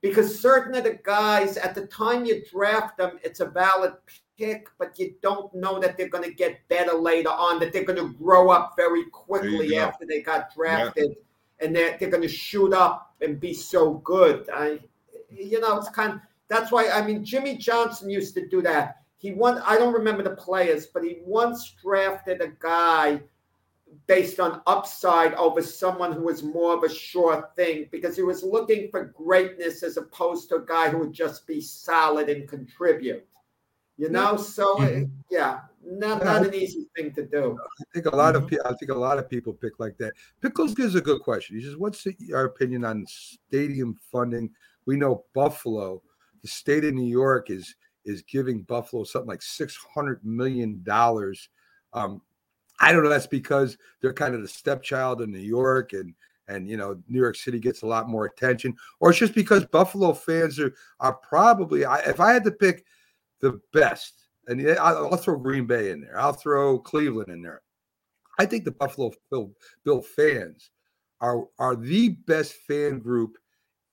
Because 0.04 0.38
certain 0.38 0.74
of 0.74 0.84
the 0.84 0.98
guys, 1.02 1.56
at 1.56 1.74
the 1.74 1.86
time 1.86 2.26
you 2.26 2.44
draft 2.52 2.98
them, 2.98 3.18
it's 3.22 3.40
a 3.40 3.46
valid 3.46 3.94
pick, 4.38 4.68
but 4.78 4.98
you 4.98 5.14
don't 5.22 5.52
know 5.54 5.80
that 5.80 5.96
they're 5.96 6.10
going 6.10 6.28
to 6.28 6.34
get 6.34 6.60
better 6.68 6.92
later 6.92 7.30
on, 7.30 7.58
that 7.60 7.72
they're 7.72 7.84
going 7.84 7.98
to 7.98 8.12
grow 8.18 8.50
up 8.50 8.74
very 8.76 9.06
quickly 9.06 9.78
after 9.78 10.04
they 10.04 10.20
got 10.20 10.54
drafted 10.54 11.16
and 11.60 11.74
they're, 11.74 11.96
they're 11.96 12.10
going 12.10 12.22
to 12.22 12.28
shoot 12.28 12.74
up 12.74 13.14
and 13.22 13.40
be 13.40 13.54
so 13.54 13.94
good. 13.94 14.46
I, 14.52 14.80
you 15.30 15.58
know, 15.58 15.78
it's 15.78 15.88
kind 15.88 16.12
of 16.12 16.20
that's 16.48 16.70
why 16.70 16.90
I 16.90 17.04
mean 17.06 17.24
Jimmy 17.24 17.56
Johnson 17.56 18.10
used 18.10 18.34
to 18.34 18.46
do 18.46 18.60
that. 18.60 18.98
He 19.16 19.32
won. 19.32 19.62
I 19.64 19.78
don't 19.78 19.94
remember 19.94 20.22
the 20.22 20.36
players, 20.36 20.86
but 20.86 21.02
he 21.02 21.20
once 21.24 21.74
drafted 21.82 22.42
a 22.42 22.48
guy 22.58 23.22
based 24.06 24.40
on 24.40 24.60
upside 24.66 25.34
over 25.34 25.62
someone 25.62 26.12
who 26.12 26.24
was 26.24 26.42
more 26.42 26.74
of 26.74 26.82
a 26.82 26.88
sure 26.88 27.50
thing 27.56 27.88
because 27.90 28.16
he 28.16 28.22
was 28.22 28.42
looking 28.42 28.90
for 28.90 29.06
greatness 29.16 29.82
as 29.82 29.96
opposed 29.96 30.48
to 30.48 30.56
a 30.56 30.66
guy 30.66 30.88
who 30.88 30.98
would 30.98 31.12
just 31.12 31.46
be 31.46 31.60
solid 31.60 32.28
and 32.28 32.48
contribute. 32.48 33.26
You 33.96 34.08
know, 34.08 34.36
so 34.36 34.82
uh, 34.82 35.02
yeah, 35.30 35.60
not, 35.84 36.24
not 36.24 36.44
an 36.44 36.52
easy 36.52 36.88
thing 36.96 37.12
to 37.12 37.24
do. 37.24 37.56
I 37.80 37.84
think 37.92 38.06
a 38.06 38.16
lot 38.16 38.34
of 38.34 38.48
people. 38.48 38.66
I 38.66 38.74
think 38.74 38.90
a 38.90 38.94
lot 38.94 39.18
of 39.18 39.30
people 39.30 39.52
pick 39.52 39.78
like 39.78 39.96
that. 39.98 40.14
Pickles 40.40 40.74
gives 40.74 40.96
a 40.96 41.00
good 41.00 41.20
question. 41.20 41.56
He 41.56 41.64
says, 41.64 41.76
"What's 41.76 42.02
the, 42.02 42.16
our 42.34 42.46
opinion 42.46 42.84
on 42.84 43.06
stadium 43.06 43.96
funding?" 44.10 44.50
We 44.84 44.96
know 44.96 45.24
Buffalo, 45.32 46.02
the 46.42 46.48
state 46.48 46.84
of 46.84 46.94
New 46.94 47.06
York, 47.06 47.50
is 47.50 47.76
is 48.04 48.22
giving 48.22 48.62
Buffalo 48.62 49.04
something 49.04 49.28
like 49.28 49.42
six 49.42 49.78
hundred 49.94 50.24
million 50.24 50.82
dollars. 50.82 51.48
Um, 51.92 52.20
I 52.80 52.92
don't 52.92 53.02
know. 53.04 53.10
That's 53.10 53.26
because 53.26 53.76
they're 54.00 54.12
kind 54.12 54.34
of 54.34 54.42
the 54.42 54.48
stepchild 54.48 55.20
of 55.20 55.28
New 55.28 55.38
York, 55.38 55.92
and 55.92 56.14
and 56.48 56.68
you 56.68 56.76
know 56.76 57.00
New 57.08 57.20
York 57.20 57.36
City 57.36 57.58
gets 57.58 57.82
a 57.82 57.86
lot 57.86 58.08
more 58.08 58.26
attention, 58.26 58.74
or 59.00 59.10
it's 59.10 59.18
just 59.18 59.34
because 59.34 59.64
Buffalo 59.66 60.12
fans 60.12 60.58
are 60.58 60.74
are 61.00 61.14
probably. 61.14 61.84
I, 61.84 61.98
if 62.00 62.20
I 62.20 62.32
had 62.32 62.44
to 62.44 62.50
pick 62.50 62.84
the 63.40 63.60
best, 63.72 64.26
and 64.48 64.60
I'll, 64.78 65.12
I'll 65.12 65.16
throw 65.16 65.36
Green 65.38 65.66
Bay 65.66 65.90
in 65.90 66.00
there. 66.00 66.18
I'll 66.18 66.32
throw 66.32 66.78
Cleveland 66.78 67.28
in 67.28 67.42
there. 67.42 67.62
I 68.38 68.46
think 68.46 68.64
the 68.64 68.72
Buffalo 68.72 69.12
Bill, 69.30 69.52
Bill 69.84 70.02
fans 70.02 70.70
are 71.20 71.44
are 71.58 71.76
the 71.76 72.10
best 72.26 72.54
fan 72.66 72.98
group 72.98 73.38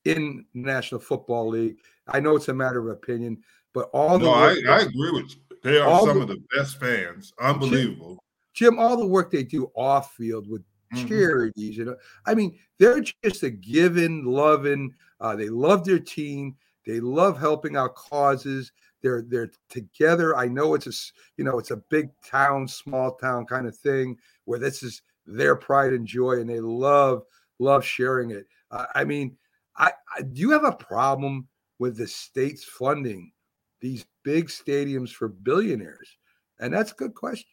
in 0.05 0.45
the 0.53 0.61
National 0.61 0.99
Football 0.99 1.49
League. 1.49 1.77
I 2.07 2.19
know 2.19 2.35
it's 2.35 2.49
a 2.49 2.53
matter 2.53 2.79
of 2.79 2.87
opinion, 2.97 3.43
but 3.73 3.89
all 3.93 4.17
the 4.17 4.27
I, 4.27 4.55
I 4.67 4.79
agree 4.81 5.11
with 5.11 5.31
you. 5.31 5.57
They 5.63 5.77
are 5.77 5.99
some 5.99 6.17
the- 6.17 6.21
of 6.23 6.27
the 6.29 6.43
best 6.55 6.79
fans. 6.79 7.33
Unbelievable. 7.39 8.17
Jim, 8.53 8.79
all 8.79 8.97
the 8.97 9.05
work 9.07 9.31
they 9.31 9.43
do 9.43 9.71
off 9.75 10.15
field 10.15 10.47
with 10.49 10.63
Mhm. 10.91 11.03
charities, 11.07 11.77
you 11.77 11.85
know, 11.85 11.95
I 12.25 12.35
mean, 12.35 12.59
they're 12.77 13.01
just 13.01 13.43
a 13.43 13.49
giving, 13.49 14.25
loving. 14.25 14.93
Uh, 15.19 15.35
they 15.35 15.49
love 15.49 15.85
their 15.85 15.99
team. 15.99 16.57
They 16.85 16.99
love 16.99 17.39
helping 17.39 17.75
out 17.77 17.95
causes. 17.95 18.71
They're 19.01 19.21
they're 19.21 19.51
together. 19.69 20.35
I 20.35 20.47
know 20.47 20.73
it's 20.73 20.87
a 20.87 21.13
you 21.37 21.43
know 21.43 21.59
it's 21.59 21.71
a 21.71 21.77
big 21.77 22.09
town, 22.23 22.67
small 22.67 23.15
town 23.15 23.45
kind 23.45 23.67
of 23.67 23.77
thing 23.77 24.17
where 24.45 24.59
this 24.59 24.83
is 24.83 25.01
their 25.25 25.55
pride 25.55 25.93
and 25.93 26.05
joy, 26.07 26.39
and 26.39 26.49
they 26.49 26.59
love 26.59 27.23
love 27.59 27.85
sharing 27.85 28.31
it. 28.31 28.47
Uh, 28.71 28.87
I 28.95 29.03
mean, 29.05 29.37
I, 29.77 29.93
I 30.15 30.21
do 30.23 30.41
you 30.41 30.51
have 30.51 30.63
a 30.65 30.71
problem 30.75 31.47
with 31.79 31.97
the 31.97 32.07
states 32.07 32.63
funding 32.63 33.31
these 33.79 34.05
big 34.23 34.47
stadiums 34.47 35.11
for 35.11 35.27
billionaires? 35.27 36.17
And 36.59 36.73
that's 36.73 36.91
a 36.91 36.95
good 36.95 37.15
question. 37.15 37.49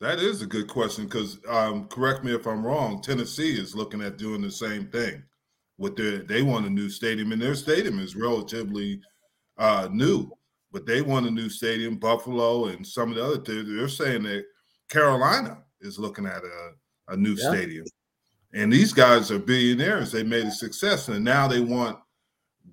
That 0.00 0.18
is 0.18 0.40
a 0.40 0.46
good 0.46 0.66
question 0.66 1.04
because, 1.04 1.38
um, 1.46 1.86
correct 1.88 2.24
me 2.24 2.34
if 2.34 2.46
I'm 2.46 2.64
wrong. 2.64 3.02
Tennessee 3.02 3.58
is 3.58 3.74
looking 3.74 4.00
at 4.00 4.16
doing 4.16 4.40
the 4.40 4.50
same 4.50 4.86
thing. 4.86 5.22
With 5.76 5.96
their, 5.96 6.18
they 6.18 6.42
want 6.42 6.66
a 6.66 6.70
new 6.70 6.88
stadium, 6.88 7.32
and 7.32 7.40
their 7.40 7.54
stadium 7.54 7.98
is 8.00 8.16
relatively 8.16 9.00
uh, 9.58 9.88
new, 9.92 10.30
but 10.72 10.86
they 10.86 11.02
want 11.02 11.26
a 11.26 11.30
new 11.30 11.48
stadium. 11.50 11.96
Buffalo 11.96 12.66
and 12.66 12.86
some 12.86 13.10
of 13.10 13.16
the 13.16 13.24
other 13.24 13.38
they're, 13.38 13.62
they're 13.62 13.88
saying 13.88 14.22
that 14.24 14.44
Carolina 14.88 15.58
is 15.80 15.98
looking 15.98 16.26
at 16.26 16.42
a, 16.42 16.72
a 17.12 17.16
new 17.16 17.34
Yeah. 17.34 17.50
stadium, 17.50 17.86
and 18.52 18.72
these 18.72 18.92
guys 18.92 19.30
are 19.30 19.38
billionaires. 19.38 20.12
They 20.12 20.22
made 20.22 20.46
a 20.46 20.50
success, 20.50 21.08
and 21.08 21.24
now 21.24 21.46
they 21.48 21.60
want 21.60 21.98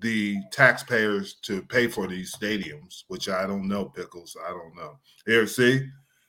the 0.00 0.36
taxpayers 0.52 1.34
to 1.42 1.62
pay 1.62 1.88
for 1.88 2.06
these 2.06 2.34
stadiums, 2.34 3.04
which 3.08 3.28
I 3.28 3.46
don't 3.46 3.68
know, 3.68 3.86
Pickles. 3.86 4.36
I 4.46 4.50
don't 4.50 4.76
know. 4.76 4.98
Here, 5.26 5.46
see, 5.46 5.88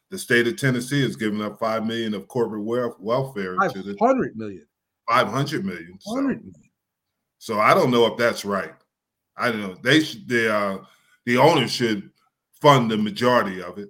the 0.09 0.17
state 0.17 0.47
of 0.47 0.57
Tennessee 0.57 1.05
is 1.05 1.15
giving 1.15 1.41
up 1.41 1.59
five 1.59 1.85
million 1.85 2.13
of 2.13 2.27
corporate 2.27 2.63
wel- 2.63 2.95
welfare 2.99 3.55
to 3.57 3.81
the 3.83 3.95
Five 3.97 4.09
hundred 4.09 4.35
million. 4.35 4.65
five 5.07 5.27
hundred 5.27 5.65
million. 5.65 5.97
So, 5.99 6.13
100 6.15 6.37
million. 6.43 6.53
so 7.37 7.59
I 7.59 7.73
don't 7.73 7.91
know 7.91 8.05
if 8.07 8.17
that's 8.17 8.43
right. 8.45 8.73
I 9.37 9.51
don't 9.51 9.61
know. 9.61 9.75
They 9.83 10.01
should. 10.01 10.27
The 10.27 10.53
uh, 10.53 10.77
the 11.25 11.37
owners 11.37 11.71
should 11.71 12.09
fund 12.61 12.89
the 12.91 12.97
majority 12.97 13.61
of 13.61 13.77
it. 13.77 13.89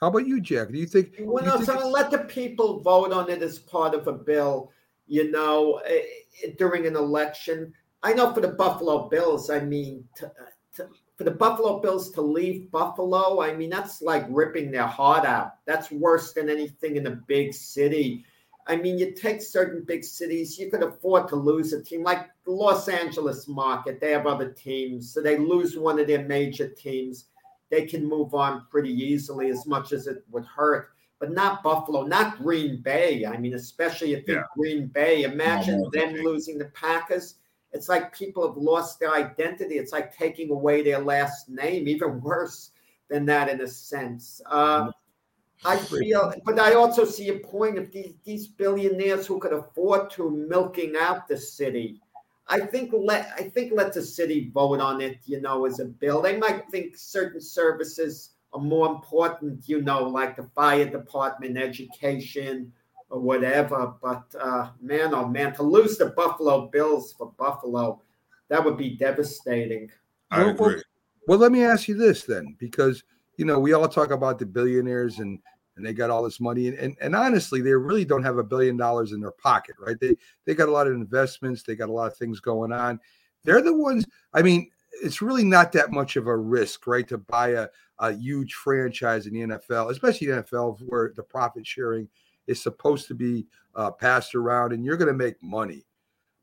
How 0.00 0.08
about 0.08 0.26
you, 0.26 0.40
Jack? 0.40 0.70
Do 0.72 0.78
you 0.78 0.86
think? 0.86 1.14
Well, 1.20 1.44
you 1.44 1.50
no, 1.50 1.56
think 1.58 1.66
so 1.80 1.88
let 1.88 2.10
the 2.10 2.18
people 2.18 2.80
vote 2.80 3.12
on 3.12 3.30
it 3.30 3.42
as 3.42 3.58
part 3.58 3.94
of 3.94 4.06
a 4.08 4.12
bill, 4.12 4.70
you 5.06 5.30
know, 5.30 5.80
eh, 5.86 6.00
eh, 6.44 6.50
during 6.58 6.86
an 6.86 6.96
election. 6.96 7.72
I 8.02 8.12
know 8.12 8.32
for 8.32 8.40
the 8.40 8.48
Buffalo 8.48 9.08
Bills, 9.08 9.48
I 9.50 9.60
mean, 9.60 10.04
to, 10.16 10.30
to, 10.74 10.88
for 11.16 11.24
the 11.24 11.30
Buffalo 11.30 11.80
Bills 11.80 12.10
to 12.10 12.20
leave 12.20 12.70
Buffalo, 12.70 13.40
I 13.40 13.54
mean, 13.54 13.70
that's 13.70 14.02
like 14.02 14.26
ripping 14.28 14.70
their 14.70 14.86
heart 14.86 15.24
out. 15.24 15.54
That's 15.64 15.90
worse 15.90 16.32
than 16.34 16.50
anything 16.50 16.96
in 16.96 17.06
a 17.06 17.10
big 17.26 17.54
city. 17.54 18.24
I 18.66 18.76
mean, 18.76 18.98
you 18.98 19.12
take 19.12 19.40
certain 19.40 19.84
big 19.84 20.04
cities, 20.04 20.58
you 20.58 20.70
could 20.70 20.82
afford 20.82 21.28
to 21.28 21.36
lose 21.36 21.72
a 21.72 21.82
team 21.82 22.02
like 22.02 22.28
the 22.44 22.50
Los 22.50 22.88
Angeles 22.88 23.48
market. 23.48 24.00
They 24.00 24.10
have 24.10 24.26
other 24.26 24.50
teams, 24.50 25.12
so 25.14 25.22
they 25.22 25.38
lose 25.38 25.78
one 25.78 25.98
of 25.98 26.06
their 26.06 26.24
major 26.24 26.68
teams. 26.68 27.26
They 27.70 27.86
can 27.86 28.04
move 28.06 28.34
on 28.34 28.66
pretty 28.70 28.92
easily, 28.92 29.48
as 29.50 29.66
much 29.66 29.92
as 29.92 30.06
it 30.06 30.24
would 30.30 30.44
hurt. 30.44 30.90
But 31.18 31.32
not 31.32 31.62
Buffalo, 31.62 32.02
not 32.04 32.38
Green 32.38 32.82
Bay. 32.82 33.24
I 33.24 33.38
mean, 33.38 33.54
especially 33.54 34.12
if 34.12 34.28
Yeah. 34.28 34.34
they're 34.34 34.48
Green 34.54 34.86
Bay. 34.88 35.22
Imagine 35.22 35.88
them 35.92 36.14
losing 36.16 36.58
the 36.58 36.66
Packers. 36.66 37.36
It's 37.76 37.88
like 37.88 38.16
people 38.16 38.46
have 38.46 38.56
lost 38.56 38.98
their 38.98 39.14
identity. 39.14 39.76
It's 39.76 39.92
like 39.92 40.16
taking 40.16 40.50
away 40.50 40.82
their 40.82 40.98
last 40.98 41.48
name, 41.48 41.86
even 41.86 42.20
worse 42.30 42.70
than 43.08 43.26
that 43.26 43.48
in 43.48 43.60
a 43.60 43.68
sense. 43.68 44.40
Uh, 44.46 44.90
I 45.64 45.76
feel, 45.76 46.32
but 46.44 46.58
I 46.58 46.74
also 46.74 47.04
see 47.04 47.28
a 47.28 47.38
point 47.38 47.78
of 47.78 47.90
these, 47.92 48.14
these 48.24 48.46
billionaires 48.46 49.26
who 49.26 49.38
could 49.38 49.52
afford 49.52 50.10
to 50.12 50.30
milking 50.30 50.94
out 50.98 51.28
the 51.28 51.36
city. 51.36 52.00
I 52.48 52.60
think 52.60 52.92
let 52.92 53.32
I 53.36 53.42
think 53.42 53.72
let 53.74 53.92
the 53.92 54.02
city 54.02 54.50
vote 54.54 54.80
on 54.80 55.00
it. 55.00 55.18
You 55.24 55.40
know, 55.40 55.66
as 55.66 55.80
a 55.80 55.86
bill, 55.86 56.22
they 56.22 56.36
might 56.36 56.68
think 56.70 56.96
certain 56.96 57.40
services 57.40 58.30
are 58.52 58.60
more 58.60 58.88
important. 58.94 59.68
You 59.68 59.82
know, 59.82 60.04
like 60.04 60.36
the 60.36 60.44
fire 60.54 60.88
department, 60.88 61.58
education, 61.58 62.72
or 63.10 63.20
whatever. 63.20 63.94
But 64.02 64.24
uh, 64.38 64.70
man, 64.80 65.14
oh 65.14 65.28
man, 65.28 65.54
to 65.54 65.62
lose 65.62 65.96
the 65.98 66.06
Buffalo 66.06 66.68
Bills 66.68 67.14
for 67.16 67.32
Buffalo, 67.38 68.02
that 68.48 68.64
would 68.64 68.76
be 68.76 68.96
devastating. 68.96 69.90
I 70.30 70.38
Well, 70.38 70.54
well, 70.54 70.68
agree. 70.70 70.82
Well, 71.26 71.38
let 71.38 71.52
me 71.52 71.64
ask 71.64 71.88
you 71.88 71.96
this 71.96 72.22
then, 72.22 72.56
because 72.58 73.02
you 73.36 73.44
know 73.44 73.58
we 73.58 73.72
all 73.72 73.88
talk 73.88 74.10
about 74.10 74.38
the 74.38 74.46
billionaires 74.46 75.18
and 75.18 75.38
and 75.76 75.84
they 75.84 75.92
got 75.92 76.10
all 76.10 76.22
this 76.22 76.40
money, 76.40 76.68
and 76.68 76.78
and, 76.78 76.96
and 77.00 77.14
honestly, 77.14 77.60
they 77.60 77.72
really 77.72 78.04
don't 78.04 78.22
have 78.22 78.38
a 78.38 78.44
billion 78.44 78.76
dollars 78.76 79.12
in 79.12 79.20
their 79.20 79.32
pocket, 79.32 79.76
right? 79.78 79.98
They 80.00 80.16
they 80.44 80.54
got 80.54 80.68
a 80.68 80.72
lot 80.72 80.86
of 80.86 80.94
investments, 80.94 81.62
they 81.62 81.76
got 81.76 81.88
a 81.88 81.92
lot 81.92 82.10
of 82.10 82.16
things 82.16 82.40
going 82.40 82.72
on. 82.72 83.00
They're 83.44 83.62
the 83.62 83.74
ones. 83.76 84.04
I 84.32 84.42
mean, 84.42 84.70
it's 85.02 85.22
really 85.22 85.44
not 85.44 85.72
that 85.72 85.92
much 85.92 86.16
of 86.16 86.26
a 86.26 86.36
risk, 86.36 86.86
right, 86.86 87.06
to 87.08 87.18
buy 87.18 87.50
a 87.50 87.68
a 87.98 88.12
huge 88.12 88.54
franchise 88.54 89.26
in 89.26 89.34
the 89.34 89.40
NFL, 89.40 89.90
especially 89.90 90.26
the 90.26 90.42
NFL, 90.42 90.80
where 90.86 91.12
the 91.16 91.22
profit 91.22 91.66
sharing 91.66 92.08
is 92.46 92.62
supposed 92.62 93.08
to 93.08 93.14
be 93.14 93.46
uh, 93.74 93.90
passed 93.90 94.34
around, 94.34 94.72
and 94.72 94.84
you're 94.84 94.96
going 94.96 95.08
to 95.08 95.14
make 95.14 95.42
money. 95.42 95.84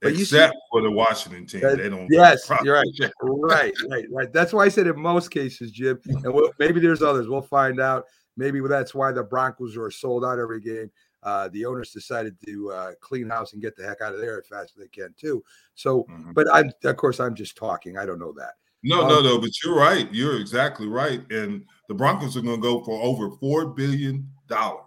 But 0.02 0.12
you 0.18 0.26
see- 0.26 0.36
Except 0.38 0.56
for 0.72 0.82
the 0.82 0.92
Washington 0.92 1.46
team, 1.46 1.62
that- 1.62 1.78
they 1.78 1.90
don't. 1.90 2.08
Yes, 2.10 2.50
you're 2.64 2.76
right. 2.76 3.12
right, 3.22 3.74
right, 3.90 4.06
right. 4.12 4.34
That's 4.34 4.52
why 4.54 4.66
I 4.66 4.70
said 4.70 4.88
in 4.88 5.00
most 5.00 5.32
cases, 5.32 5.72
Jim, 5.72 6.00
and 6.06 6.34
we'll, 6.34 6.52
maybe 6.60 6.80
there's 6.80 7.02
others. 7.02 7.28
We'll 7.28 7.42
find 7.42 7.80
out. 7.80 8.06
Maybe 8.36 8.60
that's 8.68 8.94
why 8.96 9.12
the 9.12 9.24
Broncos 9.24 9.78
are 9.78 9.92
sold 9.92 10.26
out 10.26 10.40
every 10.40 10.60
game. 10.60 10.92
Uh, 11.22 11.48
the 11.54 11.66
owners 11.66 11.92
decided 11.92 12.36
to 12.46 12.72
uh, 12.72 12.92
clean 13.00 13.30
house 13.30 13.54
and 13.54 13.62
get 13.62 13.78
the 13.78 13.84
heck 13.86 14.02
out 14.02 14.14
of 14.14 14.20
there 14.20 14.38
as 14.40 14.48
fast 14.48 14.74
as 14.76 14.82
they 14.82 14.88
can 14.90 15.14
too. 15.18 15.42
So, 15.76 16.06
but 16.34 16.48
I'm 16.54 16.70
of 16.84 16.98
course 16.98 17.20
I'm 17.22 17.34
just 17.36 17.56
talking. 17.56 17.98
I 17.98 18.06
don't 18.06 18.20
know 18.20 18.34
that. 18.34 18.56
No, 18.84 19.04
Um, 19.04 19.08
no, 19.08 19.22
no. 19.22 19.40
But 19.40 19.52
you're 19.64 19.76
right. 19.78 20.12
You're 20.14 20.38
exactly 20.42 20.88
right. 20.88 21.22
And 21.32 21.64
the 21.88 21.94
Broncos 21.94 22.36
are 22.36 22.42
going 22.42 22.58
to 22.58 22.62
go 22.62 22.84
for 22.84 23.02
over 23.02 23.30
four 23.38 23.68
billion 23.68 24.30
dollars. 24.48 24.84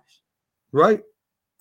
Right, 0.76 1.00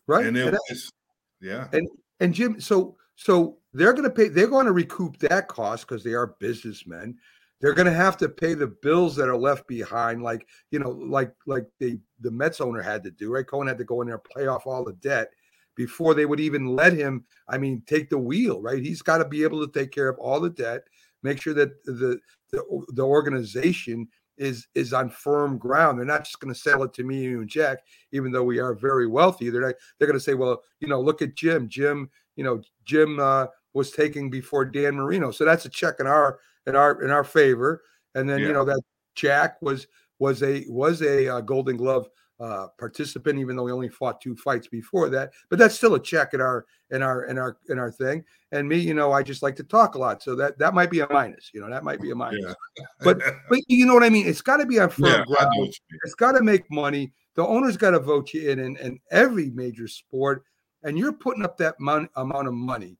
right. 0.07 0.25
And 0.25 0.35
it 0.35 0.47
And 0.47 0.57
was, 0.69 0.91
yeah. 1.39 1.69
And 1.71 1.87
and 2.19 2.33
Jim, 2.33 2.59
so 2.59 2.97
so 3.15 3.59
they're 3.73 3.93
going 3.93 4.03
to 4.03 4.09
pay. 4.09 4.27
They're 4.27 4.47
going 4.47 4.65
to 4.65 4.73
recoup 4.73 5.17
that 5.19 5.47
cost 5.47 5.87
because 5.87 6.03
they 6.03 6.13
are 6.13 6.35
businessmen. 6.39 7.15
They're 7.61 7.73
going 7.73 7.87
to 7.87 7.93
have 7.93 8.17
to 8.17 8.27
pay 8.27 8.55
the 8.55 8.67
bills 8.67 9.15
that 9.15 9.29
are 9.29 9.37
left 9.37 9.67
behind, 9.67 10.21
like 10.21 10.45
you 10.69 10.79
know, 10.79 10.89
like 10.89 11.33
like 11.47 11.65
the 11.79 11.97
the 12.19 12.31
Mets 12.31 12.59
owner 12.59 12.81
had 12.81 13.03
to 13.03 13.11
do. 13.11 13.31
Right, 13.31 13.47
Cohen 13.47 13.69
had 13.69 13.77
to 13.77 13.85
go 13.85 14.01
in 14.01 14.07
there 14.07 14.17
and 14.17 14.35
pay 14.35 14.47
off 14.47 14.67
all 14.67 14.83
the 14.83 14.93
debt 14.93 15.29
before 15.75 16.13
they 16.13 16.25
would 16.25 16.41
even 16.41 16.65
let 16.65 16.91
him. 16.91 17.23
I 17.47 17.57
mean, 17.57 17.83
take 17.87 18.09
the 18.09 18.17
wheel. 18.17 18.61
Right, 18.61 18.83
he's 18.83 19.01
got 19.01 19.19
to 19.19 19.25
be 19.25 19.43
able 19.43 19.65
to 19.65 19.71
take 19.71 19.91
care 19.91 20.09
of 20.09 20.19
all 20.19 20.41
the 20.41 20.49
debt, 20.49 20.81
make 21.23 21.41
sure 21.41 21.53
that 21.53 21.85
the 21.85 22.19
the, 22.51 22.85
the 22.89 23.03
organization 23.03 24.09
is 24.37 24.67
is 24.75 24.93
on 24.93 25.09
firm 25.09 25.57
ground. 25.57 25.97
They're 25.97 26.05
not 26.05 26.23
just 26.23 26.39
going 26.39 26.53
to 26.53 26.59
sell 26.59 26.83
it 26.83 26.93
to 26.93 27.03
me 27.03 27.25
and 27.27 27.47
Jack, 27.47 27.79
even 28.11 28.31
though 28.31 28.43
we 28.43 28.59
are 28.59 28.73
very 28.73 29.07
wealthy. 29.07 29.49
They're 29.49 29.61
not, 29.61 29.75
they're 29.97 30.07
going 30.07 30.19
to 30.19 30.23
say, 30.23 30.33
well, 30.33 30.61
you 30.79 30.87
know, 30.87 30.99
look 30.99 31.21
at 31.21 31.35
Jim. 31.35 31.67
Jim, 31.69 32.09
you 32.35 32.43
know, 32.43 32.61
Jim 32.85 33.19
uh, 33.19 33.47
was 33.73 33.91
taking 33.91 34.29
before 34.29 34.65
Dan 34.65 34.95
Marino, 34.95 35.31
so 35.31 35.45
that's 35.45 35.65
a 35.65 35.69
check 35.69 35.95
in 35.99 36.07
our 36.07 36.39
in 36.67 36.75
our 36.75 37.01
in 37.03 37.11
our 37.11 37.23
favor. 37.23 37.81
And 38.15 38.29
then 38.29 38.39
you 38.39 38.53
know 38.53 38.65
that 38.65 38.81
Jack 39.15 39.61
was 39.61 39.87
was 40.19 40.43
a 40.43 40.65
was 40.67 41.01
a 41.01 41.27
uh, 41.27 41.41
Golden 41.41 41.77
Glove 41.77 42.07
uh, 42.39 42.67
participant, 42.77 43.39
even 43.39 43.55
though 43.55 43.65
he 43.65 43.73
only 43.73 43.89
fought 43.89 44.19
two 44.21 44.35
fights 44.35 44.67
before 44.67 45.09
that. 45.09 45.31
But 45.49 45.59
that's 45.59 45.75
still 45.75 45.95
a 45.95 45.99
check 46.01 46.33
in 46.33 46.41
our 46.41 46.65
in 46.91 47.01
our 47.01 47.25
in 47.25 47.37
our 47.37 47.57
in 47.69 47.79
our 47.79 47.91
thing. 47.91 48.23
And 48.51 48.67
me, 48.67 48.77
you 48.77 48.93
know, 48.93 49.11
I 49.11 49.23
just 49.23 49.41
like 49.43 49.55
to 49.57 49.63
talk 49.63 49.95
a 49.95 49.97
lot, 49.99 50.21
so 50.21 50.35
that 50.35 50.57
that 50.59 50.73
might 50.73 50.89
be 50.89 50.99
a 50.99 51.07
minus. 51.11 51.51
You 51.53 51.61
know, 51.61 51.69
that 51.69 51.83
might 51.83 52.01
be 52.01 52.11
a 52.11 52.15
minus. 52.15 52.53
But 53.01 53.19
but 53.49 53.59
you 53.67 53.85
know 53.85 53.93
what 53.93 54.03
I 54.03 54.09
mean. 54.09 54.27
It's 54.27 54.41
got 54.41 54.57
to 54.57 54.65
be 54.65 54.79
on 54.79 54.89
firm 54.89 55.05
Yeah, 55.05 55.25
ground. 55.25 55.49
what 55.55 55.67
you 55.67 55.81
mean. 55.91 55.99
It's 56.03 56.15
got 56.15 56.33
to 56.33 56.43
make 56.43 56.69
money. 56.69 57.13
The 57.35 57.45
owner's 57.45 57.77
got 57.77 57.91
to 57.91 57.99
vote 57.99 58.33
you 58.33 58.49
in, 58.49 58.59
in 58.59 58.77
in 58.77 58.99
every 59.11 59.49
major 59.51 59.87
sport, 59.87 60.43
and 60.83 60.97
you're 60.97 61.13
putting 61.13 61.43
up 61.43 61.57
that 61.57 61.79
mon- 61.79 62.09
amount 62.15 62.47
of 62.47 62.53
money. 62.53 62.97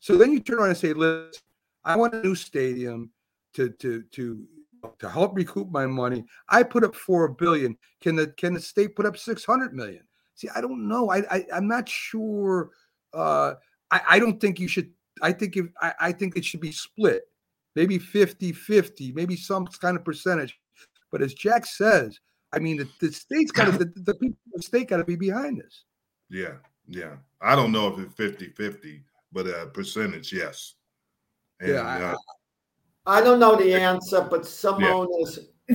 So 0.00 0.16
then 0.16 0.32
you 0.32 0.40
turn 0.40 0.58
around 0.58 0.68
and 0.70 0.78
say, 0.78 0.92
"Listen, 0.92 1.40
I 1.84 1.96
want 1.96 2.14
a 2.14 2.22
new 2.22 2.34
stadium 2.34 3.10
to 3.54 3.70
to 3.70 4.02
to 4.02 4.46
to 4.98 5.08
help 5.08 5.36
recoup 5.36 5.70
my 5.70 5.86
money. 5.86 6.24
I 6.48 6.62
put 6.62 6.84
up 6.84 6.94
four 6.94 7.28
billion. 7.28 7.76
Can 8.00 8.16
the 8.16 8.28
can 8.28 8.54
the 8.54 8.60
state 8.60 8.96
put 8.96 9.06
up 9.06 9.16
six 9.16 9.44
hundred 9.44 9.74
million? 9.74 10.02
See, 10.34 10.48
I 10.54 10.60
don't 10.60 10.86
know. 10.88 11.10
I, 11.10 11.18
I 11.30 11.46
I'm 11.54 11.68
not 11.68 11.88
sure. 11.88 12.70
Uh, 13.12 13.54
I 13.90 14.00
I 14.10 14.18
don't 14.18 14.40
think 14.40 14.58
you 14.60 14.68
should. 14.68 14.90
I 15.22 15.32
think 15.32 15.56
if 15.56 15.66
I, 15.80 15.94
I 16.00 16.12
think 16.12 16.36
it 16.36 16.44
should 16.44 16.60
be 16.60 16.72
split, 16.72 17.22
maybe 17.74 17.98
50 17.98 18.52
50, 18.52 19.12
maybe 19.12 19.34
some 19.36 19.66
kind 19.66 19.96
of 19.96 20.04
percentage. 20.04 20.58
But 21.10 21.22
as 21.22 21.32
Jack 21.32 21.64
says, 21.64 22.18
I 22.52 22.58
mean, 22.58 22.76
the, 22.76 22.88
the 23.00 23.12
state's 23.12 23.50
got 23.50 23.66
to, 23.66 23.78
the, 23.78 23.92
the 23.96 24.14
people 24.14 24.36
the 24.52 24.62
state 24.62 24.88
got 24.88 24.98
to 24.98 25.04
be 25.04 25.16
behind 25.16 25.58
this. 25.60 25.84
Yeah, 26.28 26.54
yeah. 26.86 27.16
I 27.40 27.56
don't 27.56 27.72
know 27.72 27.88
if 27.88 27.98
it's 27.98 28.14
50 28.14 28.48
50, 28.50 29.02
but 29.32 29.46
a 29.46 29.66
percentage, 29.72 30.32
yes. 30.32 30.74
And, 31.60 31.70
Yeah, 31.72 31.82
I- 31.82 32.02
uh, 32.02 32.16
I 33.06 33.20
don't 33.20 33.38
know 33.38 33.56
the 33.56 33.74
answer, 33.74 34.26
but 34.28 34.46
some 34.46 34.82
Yeah. 34.82 34.92
owners, 34.92 35.38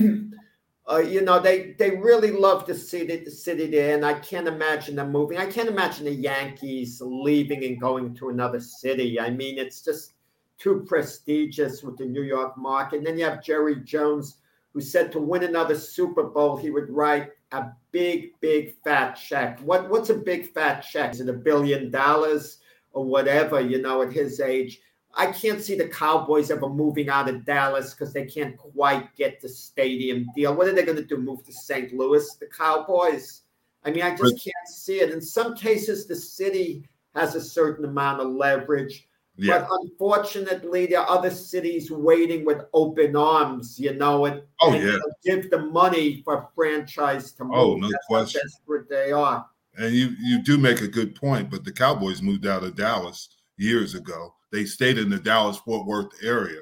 uh, 0.90 0.98
you 0.98 1.22
know, 1.22 1.40
they 1.40 1.72
they 1.78 1.90
really 1.96 2.30
love 2.30 2.66
the 2.66 2.74
city, 2.74 3.16
the 3.24 3.30
city 3.30 3.66
there, 3.66 3.94
and 3.94 4.04
I 4.04 4.14
can't 4.20 4.46
imagine 4.48 4.96
them 4.96 5.12
moving. 5.12 5.38
I 5.38 5.46
can't 5.46 5.68
imagine 5.68 6.04
the 6.04 6.14
Yankees 6.14 7.00
leaving 7.00 7.64
and 7.64 7.80
going 7.80 8.14
to 8.16 8.28
another 8.28 8.60
city. 8.60 9.18
I 9.18 9.30
mean, 9.30 9.58
it's 9.58 9.82
just 9.82 10.12
too 10.58 10.84
prestigious 10.86 11.82
with 11.82 11.96
the 11.96 12.04
New 12.04 12.22
York 12.22 12.56
market. 12.56 12.98
And 12.98 13.06
then 13.06 13.18
you 13.18 13.24
have 13.24 13.42
Jerry 13.42 13.76
Jones, 13.76 14.36
who 14.72 14.80
said 14.80 15.10
to 15.12 15.18
win 15.18 15.42
another 15.42 15.74
Super 15.74 16.22
Bowl, 16.24 16.56
he 16.56 16.70
would 16.70 16.88
write 16.90 17.30
a 17.52 17.66
big, 17.90 18.38
big 18.40 18.74
fat 18.84 19.14
check. 19.14 19.58
What 19.60 19.88
what's 19.88 20.10
a 20.10 20.14
big 20.14 20.52
fat 20.52 20.80
check? 20.80 21.12
Is 21.14 21.20
it 21.20 21.28
a 21.28 21.32
billion 21.32 21.90
dollars 21.90 22.58
or 22.92 23.04
whatever? 23.04 23.60
You 23.60 23.80
know, 23.80 24.02
at 24.02 24.12
his 24.12 24.38
age. 24.40 24.80
I 25.14 25.26
can't 25.26 25.60
see 25.60 25.74
the 25.74 25.88
Cowboys 25.88 26.50
ever 26.50 26.68
moving 26.68 27.08
out 27.08 27.28
of 27.28 27.44
Dallas 27.44 27.92
because 27.92 28.12
they 28.12 28.24
can't 28.24 28.56
quite 28.56 29.14
get 29.14 29.40
the 29.40 29.48
stadium 29.48 30.26
deal. 30.34 30.54
What 30.54 30.68
are 30.68 30.72
they 30.74 30.84
going 30.84 30.96
to 30.96 31.04
do? 31.04 31.18
Move 31.18 31.44
to 31.44 31.52
St. 31.52 31.92
Louis? 31.92 32.34
The 32.36 32.46
Cowboys? 32.46 33.42
I 33.84 33.90
mean, 33.90 34.02
I 34.02 34.16
just 34.16 34.42
can't 34.42 34.68
see 34.68 35.00
it. 35.00 35.10
In 35.10 35.20
some 35.20 35.54
cases, 35.54 36.06
the 36.06 36.16
city 36.16 36.88
has 37.14 37.34
a 37.34 37.40
certain 37.40 37.84
amount 37.84 38.20
of 38.20 38.28
leverage. 38.28 39.06
Yeah. 39.36 39.60
But 39.60 39.68
unfortunately, 39.82 40.86
there 40.86 41.00
are 41.00 41.10
other 41.10 41.30
cities 41.30 41.90
waiting 41.90 42.44
with 42.44 42.62
open 42.72 43.16
arms, 43.16 43.78
you 43.78 43.94
know, 43.94 44.26
and, 44.26 44.42
Oh, 44.60 44.72
and 44.72 44.82
yeah. 44.82 44.98
give 45.24 45.50
the 45.50 45.58
money 45.58 46.22
for 46.22 46.34
a 46.34 46.48
franchise 46.54 47.32
to 47.32 47.44
oh, 47.44 47.46
move. 47.46 47.56
Oh, 47.56 47.76
no 47.76 47.88
That's 47.88 47.94
how 48.08 48.14
question. 48.14 48.40
desperate 48.44 48.88
they 48.88 49.12
are. 49.12 49.46
And 49.78 49.94
you 49.94 50.14
you 50.20 50.42
do 50.42 50.58
make 50.58 50.82
a 50.82 50.86
good 50.86 51.14
point, 51.14 51.50
but 51.50 51.64
the 51.64 51.72
Cowboys 51.72 52.20
moved 52.20 52.46
out 52.46 52.62
of 52.62 52.76
Dallas 52.76 53.30
years 53.62 53.94
ago. 53.94 54.34
They 54.50 54.64
stayed 54.64 54.98
in 54.98 55.08
the 55.08 55.18
Dallas 55.18 55.56
Fort 55.58 55.86
Worth 55.86 56.10
area 56.22 56.60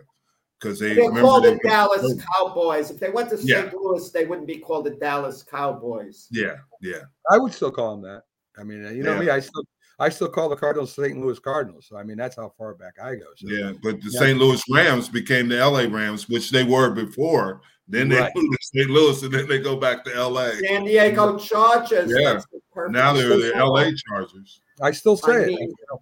because 0.61 0.79
they 0.79 0.95
They're 0.95 1.09
remember 1.09 1.23
called 1.23 1.45
they 1.45 1.51
the 1.51 1.61
were- 1.65 1.71
Dallas 1.71 2.23
Cowboys. 2.37 2.91
If 2.91 3.01
they 3.01 3.11
went 3.11 3.31
to 3.31 3.37
St. 3.39 3.49
Yeah. 3.49 3.71
Louis, 3.75 4.11
they 4.11 4.27
wouldn't 4.27 4.47
be 4.47 4.59
called 4.59 4.87
the 4.87 4.91
Dallas 4.91 5.43
Cowboys. 5.43 6.29
Yeah, 6.31 6.57
yeah. 6.81 7.03
I 7.31 7.39
would 7.39 7.53
still 7.53 7.71
call 7.73 7.97
them 7.97 8.03
that. 8.03 8.23
I 8.59 8.65
mean, 8.65 8.85
uh, 8.87 8.91
you 8.91 9.03
know 9.03 9.15
Yeah. 9.15 9.21
me, 9.21 9.31
I 9.31 9.41
still 9.41 9.65
I 9.99 10.09
still 10.09 10.29
call 10.29 10.49
the 10.49 10.57
Cardinals 10.57 10.95
St. 10.95 11.19
Louis 11.21 11.39
Cardinals. 11.39 11.87
So 11.89 11.97
I 11.97 12.05
mean, 12.05 12.17
that's 12.17 12.37
how 12.37 12.53
far 12.57 12.75
back 12.75 12.95
I 13.03 13.17
go. 13.17 13.27
So, 13.37 13.49
Yeah, 13.49 13.73
but 13.83 14.01
the 14.01 14.09
Yeah. 14.11 14.21
St. 14.21 14.39
Louis 14.39 14.63
Rams 14.71 15.09
became 15.11 15.49
the 15.49 15.59
LA 15.59 15.83
Rams, 15.89 16.27
which 16.29 16.51
they 16.51 16.65
were 16.65 16.91
before. 16.91 17.61
Then 17.87 18.09
they 18.09 18.19
Right. 18.21 18.33
moved 18.37 18.53
to 18.53 18.59
St. 18.79 18.89
Louis, 18.89 19.23
and 19.25 19.33
then 19.35 19.47
they 19.49 19.59
go 19.59 19.77
back 19.77 20.05
to 20.05 20.11
LA. 20.15 20.53
San 20.53 20.85
Diego 20.85 21.37
Chargers. 21.39 22.11
Yeah. 22.17 22.35
that's 22.35 22.47
the 22.47 22.89
Now 22.89 23.13
they're 23.13 23.37
the. 23.37 23.53
LA 23.57 23.91
Chargers. 24.09 24.61
I 24.81 24.93
still 24.93 25.17
say 25.19 25.43
I 25.43 25.47
mean- 25.47 25.71
it. 25.71 25.99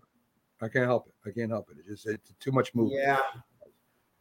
I 0.60 0.68
can't 0.68 0.86
help 0.86 1.08
it. 1.08 1.14
I 1.28 1.32
can't 1.32 1.50
help 1.50 1.70
it. 1.70 1.76
It's 1.78 2.02
just 2.02 2.06
it's 2.06 2.32
too 2.40 2.52
much 2.52 2.74
movement. 2.74 3.02
Yeah. 3.02 3.20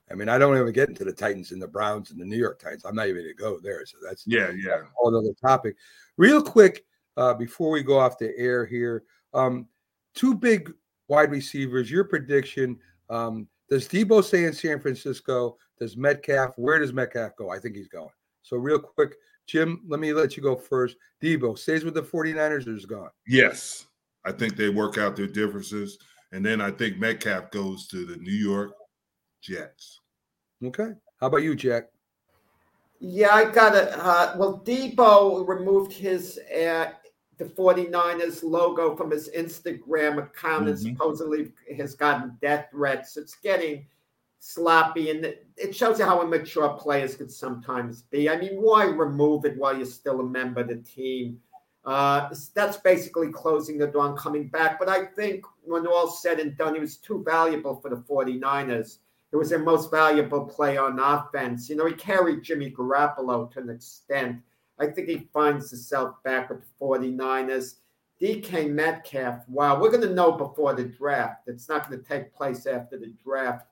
I 0.09 0.14
mean, 0.15 0.30
I 0.30 0.38
don't 0.38 0.55
even 0.57 0.72
get 0.72 0.88
into 0.88 1.03
the 1.03 1.11
Titans 1.11 1.51
and 1.51 1.61
the 1.61 1.68
Browns 1.68 2.11
and 2.11 2.19
the 2.22 2.26
New 2.26 2.38
York 2.38 2.59
Titans. 2.59 2.85
I'm 2.85 2.95
not 2.95 3.07
even 3.07 3.23
going 3.23 3.35
to 3.35 3.41
go 3.41 3.59
there. 3.59 3.85
So 3.85 3.97
that's 4.01 4.26
Yeah, 4.26 4.51
yeah. 4.51 4.80
a 4.81 4.84
whole 4.95 5.14
other 5.15 5.34
topic. 5.41 5.76
Real 6.15 6.41
quick, 6.41 6.85
uh, 7.18 7.34
before 7.34 7.72
we 7.72 7.84
go 7.84 7.99
off 7.99 8.18
the 8.18 8.38
air 8.38 8.65
here, 8.65 9.03
Um, 9.34 9.68
two 10.14 10.34
big 10.34 10.72
wide 11.09 11.31
receivers. 11.31 11.91
Your 11.91 12.05
prediction: 12.05 12.80
um, 13.09 13.47
Does 13.69 13.88
Debo 13.88 14.23
stay 14.23 14.45
in 14.45 14.53
San 14.53 14.80
Francisco? 14.80 15.57
Does 15.80 15.97
Metcalf? 15.97 16.57
Where 16.57 16.80
does 16.80 16.93
Metcalf 16.93 17.35
go? 17.35 17.49
I 17.49 17.59
think 17.59 17.76
he's 17.76 17.89
going. 17.89 18.09
So 18.43 18.55
real 18.57 18.80
quick, 18.80 19.15
Jim, 19.45 19.81
let 19.88 19.99
me 19.99 20.14
let 20.14 20.38
you 20.38 20.43
go 20.43 20.55
first. 20.55 20.95
Debo 21.22 21.57
stays 21.57 21.84
with 21.84 21.93
the 21.93 22.01
49ers 22.01 22.68
or 22.68 22.76
is 22.76 22.85
gone? 22.85 23.09
Yes, 23.27 23.88
I 24.23 24.31
think 24.31 24.55
they 24.55 24.69
work 24.69 24.97
out 24.97 25.15
their 25.15 25.27
differences, 25.27 25.97
and 26.32 26.45
then 26.45 26.62
I 26.62 26.72
think 26.72 26.98
Metcalf 26.98 27.52
goes 27.52 27.88
to 27.88 28.06
the 28.06 28.18
New 28.18 28.32
York 28.34 28.72
Jets. 29.41 30.02
Okay. 30.64 30.91
How 31.20 31.28
about 31.28 31.44
you, 31.44 31.56
Jack? 31.56 31.90
Yeah, 32.99 33.34
I 33.34 33.52
got 33.52 33.76
it. 33.76 33.90
Uh, 33.94 34.36
well, 34.38 34.62
Debo 34.66 35.48
removed 35.48 35.94
his 35.94 36.40
uh, 36.52 36.91
the 37.38 37.45
49ers 37.45 38.44
logo 38.44 38.95
from 38.95 39.12
his 39.12 39.30
Instagram 39.38 40.18
account 40.18 40.68
and 40.68 40.78
Mhm. 40.78 40.82
supposedly 40.94 41.54
has 41.78 41.94
gotten 41.94 42.36
death 42.41 42.70
threats. 42.72 43.16
It's 43.18 43.36
getting 43.36 43.86
sloppy 44.40 45.12
and 45.12 45.26
it 45.26 45.45
it 45.58 45.76
shows 45.76 45.99
you 45.99 46.06
how 46.06 46.22
immature 46.22 46.70
players 46.70 47.16
could 47.16 47.32
sometimes 47.32 48.04
be. 48.04 48.30
I 48.30 48.38
mean, 48.38 48.62
why 48.62 48.86
remove 48.86 49.45
it 49.45 49.58
while 49.58 49.76
you're 49.76 49.86
still 49.86 50.20
a 50.22 50.24
member 50.24 50.62
of 50.62 50.68
the 50.70 50.78
team? 50.78 51.41
Uh, 51.86 52.30
that's 52.54 52.78
basically 52.78 53.32
closing 53.32 53.78
the 53.78 53.88
door 53.88 54.04
on 54.04 54.18
coming 54.18 54.48
back. 54.48 54.78
But 54.80 54.90
I 54.90 55.06
think 55.06 55.45
when 55.68 55.88
all 55.88 56.10
said 56.10 56.39
and 56.39 56.57
done, 56.57 56.76
he 56.76 56.80
was 56.80 56.98
too 56.98 57.23
valuable 57.26 57.76
for 57.76 57.89
the 57.89 57.98
49ers. 57.98 58.99
It 59.31 59.35
was 59.35 59.49
their 59.49 59.60
most 59.60 59.91
valuable 59.91 60.45
play 60.45 60.77
on 60.77 60.99
offense. 60.99 61.69
You 61.69 61.76
know, 61.76 61.85
he 61.85 61.94
carried 61.94 62.44
Jimmy 62.44 62.72
Garoppolo 62.72 63.52
to 63.52 63.60
an 63.60 63.69
extent. 63.69 64.41
I 64.80 64.88
think 64.88 65.10
he 65.10 65.27
finds 65.34 65.69
himself 65.69 66.22
back 66.23 66.49
with 66.49 66.61
the 66.61 66.85
49ers. 66.85 67.76
DK 68.22 68.69
Metcalf, 68.72 69.48
wow, 69.48 69.80
we're 69.80 69.91
going 69.91 70.02
to 70.02 70.14
know 70.14 70.31
before 70.31 70.73
the 70.73 70.85
draft. 70.85 71.48
It's 71.48 71.69
not 71.69 71.88
going 71.88 72.02
to 72.02 72.07
take 72.07 72.34
place 72.34 72.65
after 72.65 72.98
the 72.98 73.14
draft. 73.23 73.68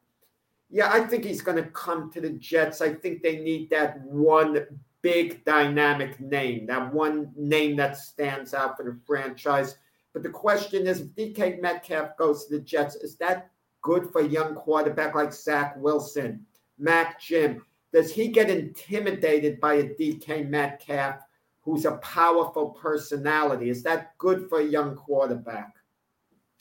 Yeah, 0.70 0.92
I 0.92 1.02
think 1.02 1.24
he's 1.24 1.42
going 1.42 1.64
to 1.64 1.70
come 1.72 2.12
to 2.12 2.22
the 2.22 2.32
Jets. 2.32 2.82
I 2.82 2.94
think 2.94 3.24
they 3.24 3.38
need 3.38 3.70
that 3.72 4.02
one 4.02 4.66
big 5.02 5.44
dynamic 5.46 6.20
name, 6.20 6.66
that 6.68 6.94
one 6.94 7.32
name 7.36 7.76
that 7.78 7.98
stands 7.98 8.54
out 8.54 8.78
for 8.78 8.84
the 8.84 9.00
franchise. 9.06 9.78
But 10.16 10.24
the 10.24 10.30
question 10.30 10.88
is, 10.88 11.02
if 11.02 11.08
DK 11.10 11.62
Metcalf 11.62 12.16
goes 12.18 12.46
to 12.46 12.56
the 12.58 12.64
Jets, 12.64 12.96
is 12.96 13.18
that 13.18 13.52
good 13.82 14.10
for 14.14 14.22
a 14.22 14.28
young 14.28 14.56
quarterback 14.56 15.14
like 15.14 15.34
Zach 15.34 15.76
Wilson, 15.76 16.46
Mac 16.80 17.20
Jim? 17.20 17.62
Does 17.92 18.14
he 18.14 18.30
get 18.30 18.50
intimidated 18.50 19.60
by 19.60 19.74
a 19.74 19.90
DK 19.90 20.48
Metcalf 20.48 21.18
who's 21.60 21.84
a 21.84 21.98
powerful 21.98 22.70
personality? 22.70 23.70
Is 23.70 23.84
that 23.84 24.18
good 24.18 24.48
for 24.48 24.62
a 24.62 24.66
young 24.66 24.96
quarterback? 24.96 25.74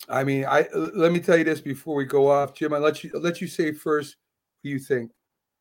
I 0.09 0.25
mean, 0.25 0.47
I 0.47 0.67
let 0.75 1.13
me 1.13 1.21
tell 1.21 1.37
you 1.37 1.45
this 1.45 1.61
before 1.61 1.95
we 1.95 2.07
go 2.07 2.29
off, 2.29 2.55
Jim. 2.55 2.75
I 2.75 2.79
let 2.79 3.05
you 3.05 3.13
let 3.15 3.41
you 3.41 3.47
say 3.47 3.71
first. 3.71 4.17
Who 4.65 4.71
you 4.71 4.81
think? 4.81 5.13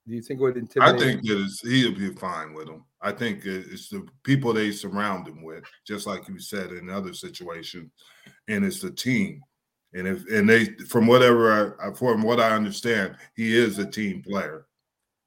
Do 0.07 0.13
you 0.13 0.21
think 0.21 0.39
it 0.39 0.43
would 0.43 0.57
I 0.57 0.59
intimidate? 0.59 0.99
think 0.99 1.21
that 1.23 1.59
he'll 1.63 1.95
be 1.95 2.13
fine 2.15 2.53
with 2.53 2.67
them. 2.67 2.83
I 3.01 3.11
think 3.11 3.45
it's 3.45 3.89
the 3.89 4.05
people 4.23 4.53
they 4.53 4.71
surround 4.71 5.27
him 5.27 5.43
with, 5.43 5.63
just 5.87 6.07
like 6.07 6.27
you 6.27 6.39
said 6.39 6.71
in 6.71 6.89
other 6.89 7.13
situations, 7.13 7.91
and 8.47 8.65
it's 8.65 8.81
the 8.81 8.91
team. 8.91 9.41
And 9.93 10.07
if 10.07 10.29
and 10.29 10.49
they, 10.49 10.65
from 10.89 11.07
whatever 11.07 11.77
I, 11.81 11.93
from 11.93 12.23
what 12.23 12.39
I 12.39 12.51
understand, 12.51 13.15
he 13.35 13.55
is 13.55 13.77
a 13.77 13.85
team 13.85 14.23
player. 14.23 14.65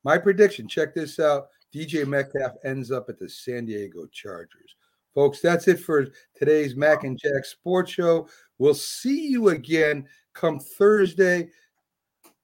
My 0.04 0.18
prediction, 0.18 0.68
check 0.68 0.94
this 0.94 1.18
out. 1.18 1.48
DJ 1.74 2.06
Metcalf 2.06 2.52
ends 2.64 2.90
up 2.90 3.08
at 3.08 3.18
the 3.18 3.28
San 3.28 3.66
Diego 3.66 4.06
Chargers. 4.12 4.76
Folks, 5.14 5.40
that's 5.40 5.68
it 5.68 5.80
for 5.80 6.08
today's 6.34 6.76
Mac 6.76 7.04
and 7.04 7.18
Jack 7.18 7.44
Sports 7.44 7.92
Show. 7.92 8.28
We'll 8.58 8.74
see 8.74 9.28
you 9.28 9.48
again 9.48 10.06
come 10.34 10.60
Thursday. 10.60 11.48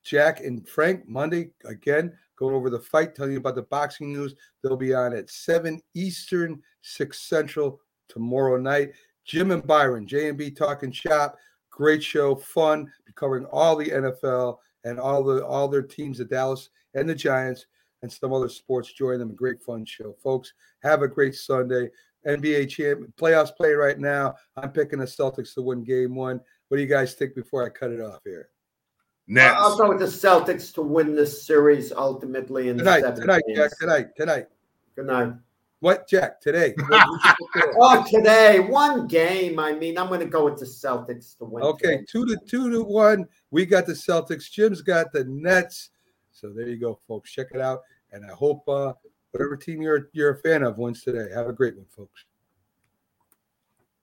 Jack 0.05 0.41
and 0.41 0.69
Frank, 0.69 1.07
Monday, 1.09 1.51
again, 1.65 2.13
going 2.37 2.55
over 2.55 2.71
the 2.71 2.81
fight, 2.81 3.15
telling 3.15 3.33
you 3.33 3.39
about 3.39 3.55
the 3.55 3.63
boxing 3.63 4.13
news. 4.13 4.35
They'll 4.63 4.77
be 4.77 4.95
on 4.95 5.15
at 5.15 5.31
7 5.31 5.81
Eastern, 5.95 6.61
6 6.83 7.21
Central 7.21 7.81
tomorrow 8.09 8.57
night. 8.57 8.93
Jim 9.25 9.51
and 9.53 9.67
Byron, 9.67 10.07
J&B 10.07 10.51
Talking 10.51 10.93
Shop. 10.93 11.37
Great 11.71 12.03
show, 12.03 12.35
fun, 12.35 12.85
be 13.07 13.13
covering 13.15 13.47
all 13.47 13.77
the 13.77 13.89
NFL 13.89 14.59
and 14.85 14.99
all 14.99 15.23
the 15.23 15.47
all 15.47 15.69
their 15.69 15.83
teams, 15.83 16.19
the 16.19 16.25
Dallas 16.25 16.69
and 16.95 17.09
the 17.09 17.15
Giants, 17.15 17.67
and 18.03 18.13
some 18.13 18.33
other 18.33 18.49
sports. 18.49 18.93
Join 18.93 19.19
them. 19.19 19.31
A 19.31 19.35
great 19.35 19.63
fun 19.63 19.85
show, 19.85 20.15
folks. 20.23 20.53
Have 20.83 21.03
a 21.03 21.09
great 21.09 21.35
Sunday. 21.35 21.91
NBA 22.27 22.69
champ 22.69 23.01
playoffs 23.17 23.55
play 23.57 23.73
right 23.73 23.99
now. 23.99 24.35
I'm 24.57 24.71
picking 24.71 24.99
the 24.99 25.07
Celtics 25.07 25.55
to 25.55 25.63
win 25.63 25.83
game 25.83 26.15
one. 26.15 26.41
What 26.69 26.77
do 26.77 26.83
you 26.83 26.89
guys 26.89 27.15
think 27.15 27.35
before 27.35 27.65
I 27.65 27.69
cut 27.69 27.91
it 27.91 28.01
off 28.01 28.21
here? 28.25 28.49
I'll 29.39 29.55
I'll 29.57 29.77
go 29.77 29.89
with 29.89 29.99
the 30.01 30.07
Celtics 30.07 30.75
to 30.75 30.83
win 30.83 31.15
this 31.15 31.47
series 31.47 31.93
ultimately 31.93 32.69
in 32.69 32.79
Tonight, 32.79 33.01
seven 33.03 33.21
tonight, 33.21 33.43
games. 33.47 33.59
Jack, 33.59 33.79
tonight, 33.79 34.07
tonight. 34.17 34.47
Good 34.97 35.07
night. 35.07 35.33
What, 35.81 36.07
Jack, 36.09 36.41
today? 36.41 36.75
What- 36.89 37.09
what's 37.09 37.25
your 37.25 37.49
pick? 37.55 37.75
Oh, 37.79 38.05
today, 38.09 38.61
one 38.61 39.07
game. 39.09 39.59
I 39.59 39.73
mean, 39.73 39.99
I'm 39.99 40.09
going 40.09 40.21
to 40.21 40.27
go 40.27 40.45
with 40.45 40.59
the 40.59 40.65
Celtics 40.67 41.37
to 41.39 41.45
win. 41.45 41.65
Okay, 41.65 42.05
two 42.09 42.25
to 42.27 42.37
two 42.47 42.71
to 42.71 42.83
one. 42.85 43.27
We 43.51 43.67
got 43.67 43.87
the 43.87 43.93
Celtics. 43.95 44.51
Jim's 44.51 44.81
got 44.83 45.13
the 45.13 45.25
Nets. 45.25 45.91
So 46.31 46.51
there 46.51 46.69
you 46.69 46.79
go, 46.79 46.99
folks. 47.09 47.33
Check 47.33 47.49
it 47.53 47.61
out. 47.61 47.81
And 48.13 48.25
I 48.25 48.33
hope 48.35 48.69
uh, 48.69 48.93
whatever 49.33 49.57
team 49.57 49.83
you're 49.83 50.09
you're 50.13 50.31
a 50.35 50.39
fan 50.39 50.63
of 50.63 50.79
wins 50.79 51.03
today. 51.03 51.33
Have 51.35 51.49
a 51.49 51.53
great 51.53 51.77
one, 51.77 51.87
folks. 51.97 52.25